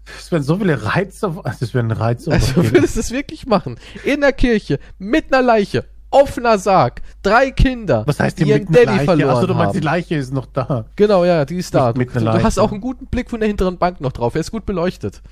Das 0.05 0.31
wären 0.33 0.43
so 0.43 0.59
viele 0.59 0.83
Reize. 0.85 1.35
Das 1.45 1.75
wäre 1.75 1.85
ein 1.85 1.91
Reiz. 1.91 2.29
Also 2.29 2.63
du 2.63 2.73
würdest 2.73 2.97
es 2.97 3.11
wirklich 3.11 3.47
machen. 3.47 3.79
In 4.05 4.21
der 4.21 4.33
Kirche, 4.33 4.79
mit 4.99 5.33
einer 5.33 5.43
Leiche, 5.43 5.87
offener 6.11 6.59
Sarg, 6.59 7.01
drei 7.23 7.51
Kinder, 7.51 8.05
Was 8.07 8.21
heißt 8.21 8.39
die 8.39 8.45
die 8.45 8.51
ihren 8.51 8.65
mit 8.65 8.75
Daddy 8.77 8.87
Leiche? 8.87 9.05
verloren 9.05 9.31
Achso, 9.37 9.47
du 9.47 9.55
meinst, 9.55 9.75
die 9.75 9.79
haben. 9.79 9.85
Leiche 9.85 10.15
ist 10.17 10.33
noch 10.33 10.47
da. 10.47 10.85
Genau, 10.97 11.25
ja, 11.25 11.45
die 11.45 11.57
ist 11.57 11.75
da. 11.75 11.89
Nicht 11.89 11.97
Du, 11.97 11.99
mit 12.01 12.17
einer 12.29 12.39
du 12.39 12.45
hast 12.45 12.59
auch 12.59 12.71
einen 12.71 12.81
guten 12.81 13.07
Blick 13.07 13.31
von 13.31 13.41
der 13.41 13.49
hinteren 13.49 13.79
Bank 13.79 14.01
noch 14.01 14.13
drauf. 14.13 14.35
Er 14.35 14.41
ist 14.43 14.51
gut 14.51 14.67
beleuchtet. 14.67 15.23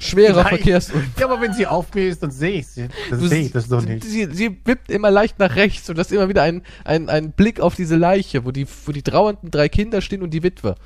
Schwerer. 0.00 0.44
Verkehrsunfall. 0.46 1.10
Ja, 1.18 1.26
aber 1.26 1.40
wenn 1.40 1.52
sie 1.54 1.66
auf 1.66 1.92
mir 1.92 2.08
ist, 2.08 2.22
dann 2.22 2.30
sehe 2.30 2.60
ich 2.60 2.68
sie. 2.68 2.88
Dann 3.10 3.18
Du 3.18 3.26
sehe 3.26 3.42
ich 3.42 3.52
das 3.52 3.66
doch 3.68 3.82
nicht. 3.82 4.04
Sie, 4.04 4.28
sie 4.30 4.56
wippt 4.64 4.90
immer 4.92 5.10
leicht 5.10 5.40
nach 5.40 5.56
rechts 5.56 5.88
und 5.88 5.96
du 5.96 6.00
hast 6.00 6.12
immer 6.12 6.28
wieder 6.28 6.42
einen, 6.42 6.62
einen, 6.84 7.08
einen 7.08 7.32
Blick 7.32 7.58
auf 7.58 7.74
diese 7.74 7.96
Leiche, 7.96 8.44
wo 8.44 8.52
die, 8.52 8.66
wo 8.86 8.92
die 8.92 9.02
trauernden 9.02 9.50
drei 9.50 9.68
Kinder 9.68 10.00
stehen 10.00 10.22
und 10.22 10.30
die 10.30 10.44
Witwe. 10.44 10.76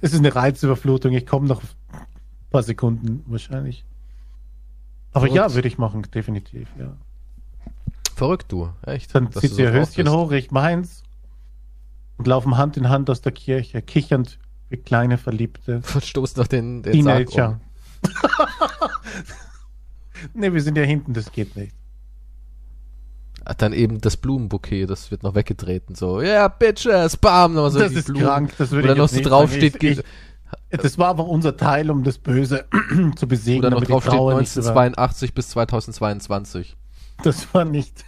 Es 0.00 0.12
ist 0.12 0.20
eine 0.20 0.34
Reizüberflutung. 0.34 1.12
Ich 1.12 1.26
komme 1.26 1.46
noch 1.46 1.62
ein 1.62 2.48
paar 2.50 2.62
Sekunden 2.62 3.24
wahrscheinlich. 3.26 3.84
Aber 5.12 5.26
Verrückt. 5.26 5.34
ja, 5.36 5.54
würde 5.54 5.68
ich 5.68 5.78
machen, 5.78 6.02
definitiv, 6.14 6.68
ja. 6.78 6.96
Verrückt, 8.14 8.50
du. 8.50 8.70
Echt. 8.82 9.14
Dann 9.14 9.30
zieht 9.32 9.58
ihr 9.58 9.72
Höschen 9.72 10.10
hoch, 10.10 10.32
ich 10.32 10.50
meins 10.50 11.02
und 12.16 12.26
laufen 12.26 12.56
Hand 12.56 12.76
in 12.76 12.88
Hand 12.88 13.10
aus 13.10 13.20
der 13.20 13.32
Kirche, 13.32 13.82
kichernd 13.82 14.38
wie 14.68 14.76
kleine 14.76 15.18
Verliebte 15.18 15.82
Verstoßt 15.82 16.36
noch 16.38 16.46
den, 16.46 16.82
den 16.82 17.02
Sarg 17.02 17.28
Teenager. 17.28 17.60
um. 20.34 20.40
ne, 20.40 20.54
wir 20.54 20.62
sind 20.62 20.76
ja 20.78 20.84
hinten, 20.84 21.12
das 21.14 21.32
geht 21.32 21.56
nicht. 21.56 21.74
Dann 23.58 23.72
eben 23.72 24.00
das 24.00 24.16
Blumenbouquet, 24.16 24.86
das 24.86 25.10
wird 25.10 25.22
noch 25.22 25.34
weggetreten. 25.34 25.94
So, 25.94 26.20
ja, 26.20 26.28
yeah, 26.28 26.48
Bitches, 26.48 27.16
bam, 27.16 27.54
nochmal 27.54 27.70
so 27.70 27.78
das 27.80 27.92
ist 27.92 28.06
Blumen. 28.06 28.24
krank, 28.24 28.54
das 28.58 28.70
würde 28.70 28.84
Oder 28.84 28.92
ich 28.94 28.98
noch 28.98 29.08
so 29.08 29.16
nicht 29.16 29.28
draufsteht. 29.28 29.82
Ich, 29.82 29.98
ich, 29.98 30.04
das 30.70 30.98
war 30.98 31.10
einfach 31.10 31.26
unser 31.26 31.56
Teil, 31.56 31.90
um 31.90 32.02
das 32.04 32.18
Böse 32.18 32.64
zu 33.16 33.26
besiegen. 33.26 33.64
oder 33.64 33.70
noch 33.70 33.82
draufsteht 33.84 34.12
Trauer 34.14 34.38
nicht 34.40 34.54
über- 34.56 34.66
1982 34.80 35.34
bis 35.34 35.48
2022. 35.50 36.76
Das 37.24 37.52
war 37.54 37.64
nicht. 37.64 38.04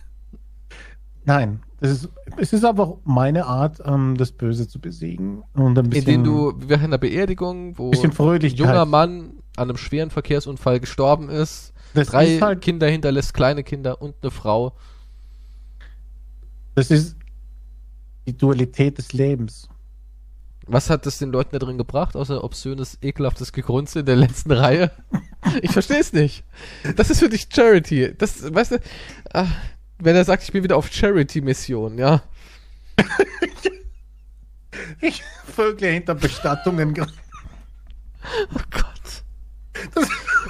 Nein, 1.25 1.63
das 1.81 1.91
ist, 1.91 2.09
es 2.37 2.53
ist 2.53 2.65
einfach 2.65 2.95
meine 3.05 3.47
Art, 3.47 3.81
ähm, 3.85 4.17
das 4.19 4.33
Böse 4.33 4.69
zu 4.69 4.79
besiegen 4.81 5.43
und 5.55 5.79
ein 5.79 5.85
In 5.87 5.91
bisschen. 5.91 6.07
denen 6.07 6.25
du 6.25 6.53
während 6.59 6.85
einer 6.85 6.99
Beerdigung, 6.99 7.79
wo 7.79 7.91
ein 7.93 8.41
junger 8.41 8.85
Mann 8.85 9.33
an 9.57 9.69
einem 9.71 9.77
schweren 9.79 10.11
Verkehrsunfall 10.11 10.81
gestorben 10.81 11.29
ist, 11.31 11.73
das 11.95 12.09
drei 12.09 12.35
ist 12.35 12.43
halt, 12.43 12.61
Kinder 12.61 12.89
hinterlässt, 12.89 13.33
kleine 13.35 13.63
Kinder 13.63 14.03
und 14.03 14.17
eine 14.23 14.31
Frau. 14.31 14.73
Das 16.75 16.91
ist 16.91 17.17
die 18.27 18.37
Dualität 18.37 18.99
des 18.99 19.13
Lebens. 19.13 19.69
Was 20.67 20.89
hat 20.89 21.05
das 21.05 21.19
den 21.19 21.31
Leuten 21.31 21.51
da 21.53 21.59
drin 21.59 21.77
gebracht, 21.77 22.17
außer 22.17 22.43
obszönes, 22.43 22.99
ekelhaftes 23.03 23.53
Gegrunze 23.53 24.01
in 24.01 24.07
der 24.07 24.17
letzten 24.17 24.51
Reihe? 24.51 24.91
Ich 25.61 25.73
verstehe 25.73 25.99
es 25.99 26.13
nicht. 26.15 26.43
Das 26.97 27.11
ist 27.11 27.19
für 27.19 27.29
dich 27.29 27.49
Charity. 27.53 28.15
Das, 28.17 28.53
weißt 28.55 28.73
du, 28.73 28.81
ah, 29.35 29.47
wenn 29.99 30.17
er 30.17 30.25
sagt, 30.25 30.43
ich 30.43 30.53
bin 30.53 30.65
wieder 30.65 30.79
auf 30.79 30.91
Charity-Mission, 30.91 31.99
ja. 31.99 32.23
Ich 35.01 35.23
Vögel 35.55 35.93
hinter 35.93 36.15
Bestattungen. 36.15 36.95
Oh 38.55 38.61
Gott. 38.71 39.23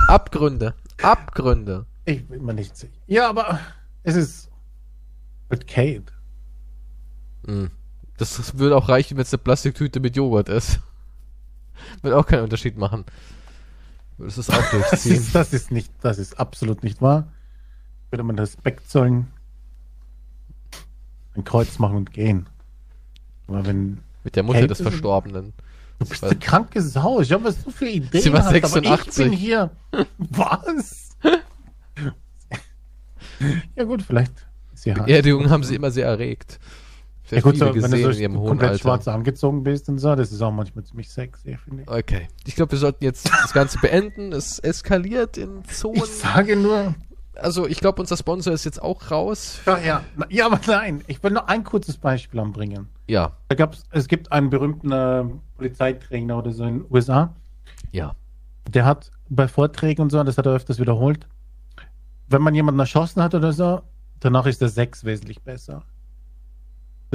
Abgründe. 0.06 0.74
Abgründe. 1.02 1.86
Ich 2.04 2.24
bin 2.28 2.44
mir 2.44 2.54
nicht 2.54 2.76
sicher. 2.76 2.92
Ja, 3.08 3.28
aber 3.28 3.58
es 4.04 4.14
ist 4.14 4.48
mit 5.50 5.66
Kate. 5.66 6.13
Mm. 7.46 7.66
Das 8.16 8.58
würde 8.58 8.76
auch 8.76 8.88
reichen, 8.88 9.16
wenn 9.16 9.22
es 9.22 9.32
eine 9.32 9.38
Plastiktüte 9.42 10.00
mit 10.00 10.16
Joghurt 10.16 10.48
ist. 10.48 10.80
Würde 12.02 12.16
auch 12.16 12.26
keinen 12.26 12.44
Unterschied 12.44 12.78
machen. 12.78 13.04
Würdest 14.18 14.36
du 14.36 14.40
es 14.42 14.50
auch 14.50 14.54
Das 14.70 14.70
durchziehen? 14.70 15.16
ist, 15.16 15.34
das 15.34 15.52
ist 15.52 15.70
nicht, 15.72 15.90
das 16.00 16.18
ist 16.18 16.38
absolut 16.38 16.84
nicht 16.84 17.02
wahr. 17.02 17.32
Würde 18.10 18.22
man 18.22 18.38
Respekt 18.38 18.88
zollen, 18.88 19.26
ein 21.34 21.42
Kreuz 21.42 21.78
machen 21.80 21.96
und 21.96 22.12
gehen. 22.12 22.46
Aber 23.48 23.66
wenn 23.66 23.98
Mit 24.22 24.36
der 24.36 24.44
Mutter 24.44 24.60
Kälte 24.60 24.74
des 24.74 24.82
Verstorbenen. 24.82 25.52
du 25.98 26.06
bist 26.06 26.22
eine 26.22 26.36
kranke 26.36 26.80
Sau, 26.80 27.20
ich 27.20 27.32
habe 27.32 27.50
so 27.50 27.70
viele 27.70 27.90
Ideen, 27.90 28.22
Sie 28.22 28.32
war 28.32 28.40
hast, 28.44 28.48
aber 28.48 28.56
ich 28.56 28.68
86. 28.68 29.24
bin 29.24 29.32
hier. 29.32 29.70
Was? 30.18 31.16
ja 33.74 33.84
gut, 33.84 34.02
vielleicht. 34.02 34.32
Beerdigungen 34.84 35.50
haben 35.50 35.64
sie 35.64 35.74
immer 35.74 35.90
sehr 35.90 36.06
erregt. 36.06 36.60
Sehr 37.34 37.42
Ja 37.42 37.42
gut, 37.42 37.54
viele 37.54 37.66
so, 37.66 37.74
wenn 37.74 37.82
gesehen 37.90 38.02
du 38.02 38.10
in 38.10 38.18
ihrem 38.20 38.32
so 38.34 38.38
hohen 38.40 38.48
komplett 38.48 38.70
Alter. 38.70 38.82
schwarz 38.82 39.08
angezogen 39.08 39.62
bist 39.62 39.88
und 39.88 39.98
so, 39.98 40.14
das 40.14 40.32
ist 40.32 40.40
auch 40.42 40.50
manchmal 40.52 40.84
ziemlich 40.84 41.10
sexy, 41.10 41.56
finde 41.56 41.82
ich. 41.82 41.88
Okay. 41.90 42.28
Ich 42.46 42.54
glaube, 42.56 42.72
wir 42.72 42.78
sollten 42.78 43.04
jetzt 43.04 43.28
das 43.28 43.52
Ganze 43.52 43.78
beenden. 43.78 44.32
Es 44.32 44.58
eskaliert 44.58 45.36
in 45.36 45.64
Zonen. 45.64 45.96
Ich 45.96 46.04
sage 46.06 46.56
nur, 46.56 46.94
Also, 47.36 47.66
ich 47.66 47.80
glaube, 47.80 48.00
unser 48.00 48.16
Sponsor 48.16 48.52
ist 48.52 48.64
jetzt 48.64 48.80
auch 48.80 49.10
raus. 49.10 49.60
ja, 49.66 49.78
ja, 49.78 50.04
ja, 50.30 50.46
aber 50.46 50.60
nein, 50.66 51.02
ich 51.08 51.22
will 51.22 51.32
nur 51.32 51.48
ein 51.48 51.64
kurzes 51.64 51.96
Beispiel 51.96 52.38
anbringen. 52.40 52.88
Ja. 53.08 53.32
Da 53.48 53.54
gab's, 53.56 53.82
es 53.90 54.06
gibt 54.08 54.30
einen 54.32 54.50
berühmten 54.50 54.92
äh, 54.92 55.24
Polizeitrainer 55.56 56.38
oder 56.38 56.52
so 56.52 56.64
in 56.64 56.78
den 56.80 56.86
USA, 56.90 57.34
Ja. 57.92 58.14
der 58.68 58.84
hat 58.84 59.10
bei 59.28 59.48
Vorträgen 59.48 60.02
und 60.02 60.10
so, 60.10 60.22
das 60.22 60.38
hat 60.38 60.46
er 60.46 60.52
öfters 60.52 60.78
wiederholt, 60.78 61.26
wenn 62.28 62.40
man 62.42 62.54
jemanden 62.54 62.78
erschossen 62.80 63.22
hat 63.22 63.34
oder 63.34 63.52
so, 63.52 63.82
danach 64.20 64.46
ist 64.46 64.60
der 64.60 64.68
Sex 64.68 65.04
wesentlich 65.04 65.42
besser. 65.42 65.82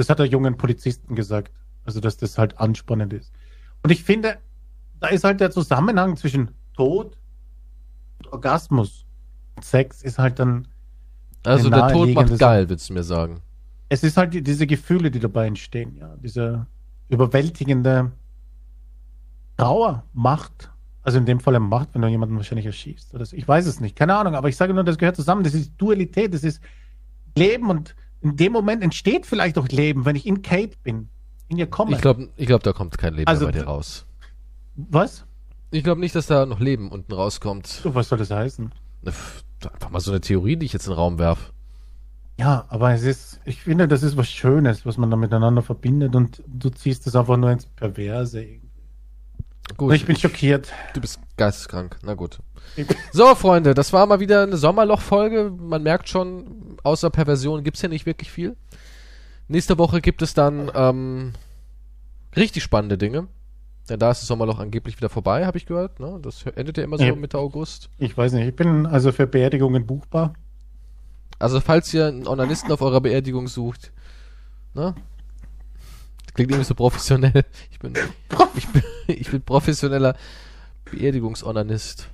Das 0.00 0.08
hat 0.08 0.18
er 0.18 0.24
jungen 0.24 0.56
Polizisten 0.56 1.14
gesagt. 1.14 1.52
Also, 1.84 2.00
dass 2.00 2.16
das 2.16 2.38
halt 2.38 2.58
anspannend 2.58 3.12
ist. 3.12 3.32
Und 3.82 3.90
ich 3.90 4.02
finde, 4.02 4.38
da 4.98 5.08
ist 5.08 5.24
halt 5.24 5.40
der 5.40 5.50
Zusammenhang 5.50 6.16
zwischen 6.16 6.52
Tod 6.74 7.18
und 8.18 8.32
Orgasmus. 8.32 9.04
Sex 9.60 10.00
ist 10.02 10.18
halt 10.18 10.38
dann, 10.38 10.68
Also, 11.44 11.68
der 11.68 11.88
Tod 11.88 12.14
macht 12.14 12.38
geil, 12.38 12.66
willst 12.70 12.88
du 12.88 12.94
mir 12.94 13.02
sagen. 13.02 13.42
es 13.90 14.02
ist 14.02 14.16
halt 14.16 14.32
die, 14.32 14.42
diese 14.42 14.66
Gefühle, 14.66 15.10
die 15.10 15.20
dabei 15.20 15.46
entstehen, 15.46 15.94
ja. 15.96 16.16
Diese 16.16 16.66
überwältigende 17.10 18.12
Trauer, 19.58 20.04
Macht. 20.14 20.70
Also 21.02 21.18
in 21.18 21.26
dem 21.26 21.40
Fall 21.40 21.60
Macht, 21.60 21.90
wenn 21.92 22.00
du 22.00 22.08
jemanden 22.08 22.36
wahrscheinlich 22.36 22.64
erschießt. 22.66 23.12
Oder 23.14 23.26
so. 23.26 23.36
Ich 23.36 23.46
weiß 23.46 23.66
es 23.66 23.80
nicht. 23.80 23.96
Keine 23.96 24.14
Ahnung, 24.16 24.34
aber 24.34 24.48
ich 24.48 24.56
sage 24.56 24.72
nur, 24.72 24.84
das 24.84 24.96
gehört 24.96 25.16
zusammen. 25.16 25.44
Das 25.44 25.52
ist 25.52 25.72
Dualität, 25.76 26.32
das 26.32 26.42
ist 26.44 26.62
Leben 27.36 27.68
und 27.68 27.94
in 28.20 28.36
dem 28.36 28.52
Moment 28.52 28.82
entsteht 28.82 29.26
vielleicht 29.26 29.58
auch 29.58 29.68
Leben, 29.68 30.04
wenn 30.04 30.16
ich 30.16 30.26
in 30.26 30.42
Kate 30.42 30.76
bin, 30.82 31.08
in 31.48 31.58
ihr 31.58 31.66
komme. 31.66 31.96
Ich 31.96 32.02
glaube, 32.02 32.28
ich 32.36 32.46
glaub, 32.46 32.62
da 32.62 32.72
kommt 32.72 32.96
kein 32.98 33.14
Leben 33.14 33.28
Also, 33.28 33.46
mehr 33.46 33.52
bei 33.52 33.58
dir 33.60 33.64
raus. 33.66 34.06
Was? 34.76 35.24
Ich 35.70 35.84
glaube 35.84 36.00
nicht, 36.00 36.14
dass 36.14 36.26
da 36.26 36.46
noch 36.46 36.60
Leben 36.60 36.90
unten 36.90 37.12
rauskommt. 37.12 37.80
Was 37.84 38.08
soll 38.08 38.18
das 38.18 38.30
heißen? 38.30 38.72
Pff, 39.06 39.44
Einfach 39.68 39.90
mal 39.90 40.00
so 40.00 40.10
eine 40.10 40.20
Theorie, 40.20 40.56
die 40.56 40.66
ich 40.66 40.72
jetzt 40.72 40.86
in 40.86 40.92
den 40.92 40.98
Raum 40.98 41.18
werf. 41.18 41.52
Ja, 42.38 42.64
aber 42.68 42.94
es 42.94 43.02
ist, 43.02 43.40
ich 43.44 43.60
finde, 43.60 43.86
das 43.86 44.02
ist 44.02 44.16
was 44.16 44.30
Schönes, 44.30 44.86
was 44.86 44.96
man 44.96 45.10
da 45.10 45.16
miteinander 45.16 45.60
verbindet 45.60 46.16
und 46.16 46.42
du 46.46 46.70
ziehst 46.70 47.06
das 47.06 47.14
einfach 47.14 47.36
nur 47.36 47.50
ins 47.50 47.66
Perverse. 47.66 48.46
Gut, 49.76 49.94
ich 49.94 50.04
bin 50.04 50.16
schockiert. 50.16 50.72
du 50.94 51.00
bist 51.00 51.20
geisteskrank. 51.36 51.98
Na 52.02 52.14
gut. 52.14 52.38
So, 53.12 53.34
Freunde, 53.34 53.74
das 53.74 53.92
war 53.92 54.06
mal 54.06 54.20
wieder 54.20 54.42
eine 54.42 54.56
Sommerloch-Folge. 54.56 55.52
Man 55.58 55.82
merkt 55.82 56.08
schon, 56.08 56.76
außer 56.82 57.10
Perversion 57.10 57.62
gibt's 57.64 57.82
ja 57.82 57.88
nicht 57.88 58.06
wirklich 58.06 58.30
viel. 58.30 58.56
Nächste 59.48 59.78
Woche 59.78 60.00
gibt 60.00 60.22
es 60.22 60.34
dann 60.34 60.70
ähm, 60.74 61.32
richtig 62.36 62.62
spannende 62.62 62.96
Dinge. 62.98 63.28
Denn 63.88 63.98
da 63.98 64.12
ist 64.12 64.20
das 64.20 64.28
Sommerloch 64.28 64.60
angeblich 64.60 64.96
wieder 64.96 65.08
vorbei, 65.08 65.46
habe 65.46 65.58
ich 65.58 65.66
gehört. 65.66 65.98
Ne? 65.98 66.20
Das 66.22 66.44
endet 66.54 66.76
ja 66.78 66.84
immer 66.84 66.98
so 66.98 67.04
Ja. 67.04 67.14
Mitte 67.16 67.38
August. 67.38 67.90
Ich 67.98 68.16
weiß 68.16 68.32
nicht, 68.32 68.46
ich 68.46 68.54
bin 68.54 68.86
also 68.86 69.10
für 69.10 69.26
Beerdigungen 69.26 69.86
buchbar. 69.86 70.34
Also, 71.40 71.60
falls 71.60 71.92
ihr 71.94 72.06
einen 72.06 72.28
Onanisten 72.28 72.70
auf 72.70 72.82
eurer 72.82 73.00
Beerdigung 73.00 73.48
sucht, 73.48 73.92
ne? 74.74 74.94
Klingt 76.34 76.50
irgendwie 76.50 76.66
so 76.66 76.74
professionell. 76.74 77.44
Ich 77.70 77.78
bin, 77.78 77.94
ich 78.56 78.68
bin, 78.68 78.82
ich 79.08 79.30
bin 79.30 79.42
professioneller 79.42 80.16
Beerdigungsonanist. 80.84 82.08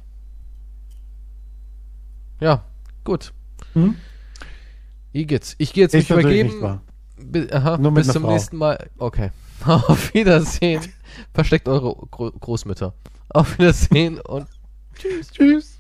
Ja, 2.41 2.65
gut. 3.05 3.33
Hm? 3.75 3.97
Igitt. 5.13 5.55
Ich 5.59 5.73
gehe 5.73 5.85
jetzt 5.85 5.95
mich 5.95 6.11
übergeben. 6.11 6.49
nicht 6.51 6.61
wahr. 6.61 6.83
Bi- 7.19 7.51
Aha, 7.51 7.77
bis 7.77 8.09
zum 8.09 8.25
Frau. 8.25 8.33
nächsten 8.33 8.57
Mal. 8.59 8.91
Okay. 8.99 9.31
Auf 9.65 10.13
Wiedersehen. 10.13 10.83
Versteckt 11.33 11.67
eure 11.69 11.95
Gro 12.11 12.31
Großmütter. 12.33 12.93
Auf 13.31 13.59
Wiedersehen 13.59 14.21
und 14.21 14.47
Tschüss. 14.95 15.31
Tschüss. 15.31 15.76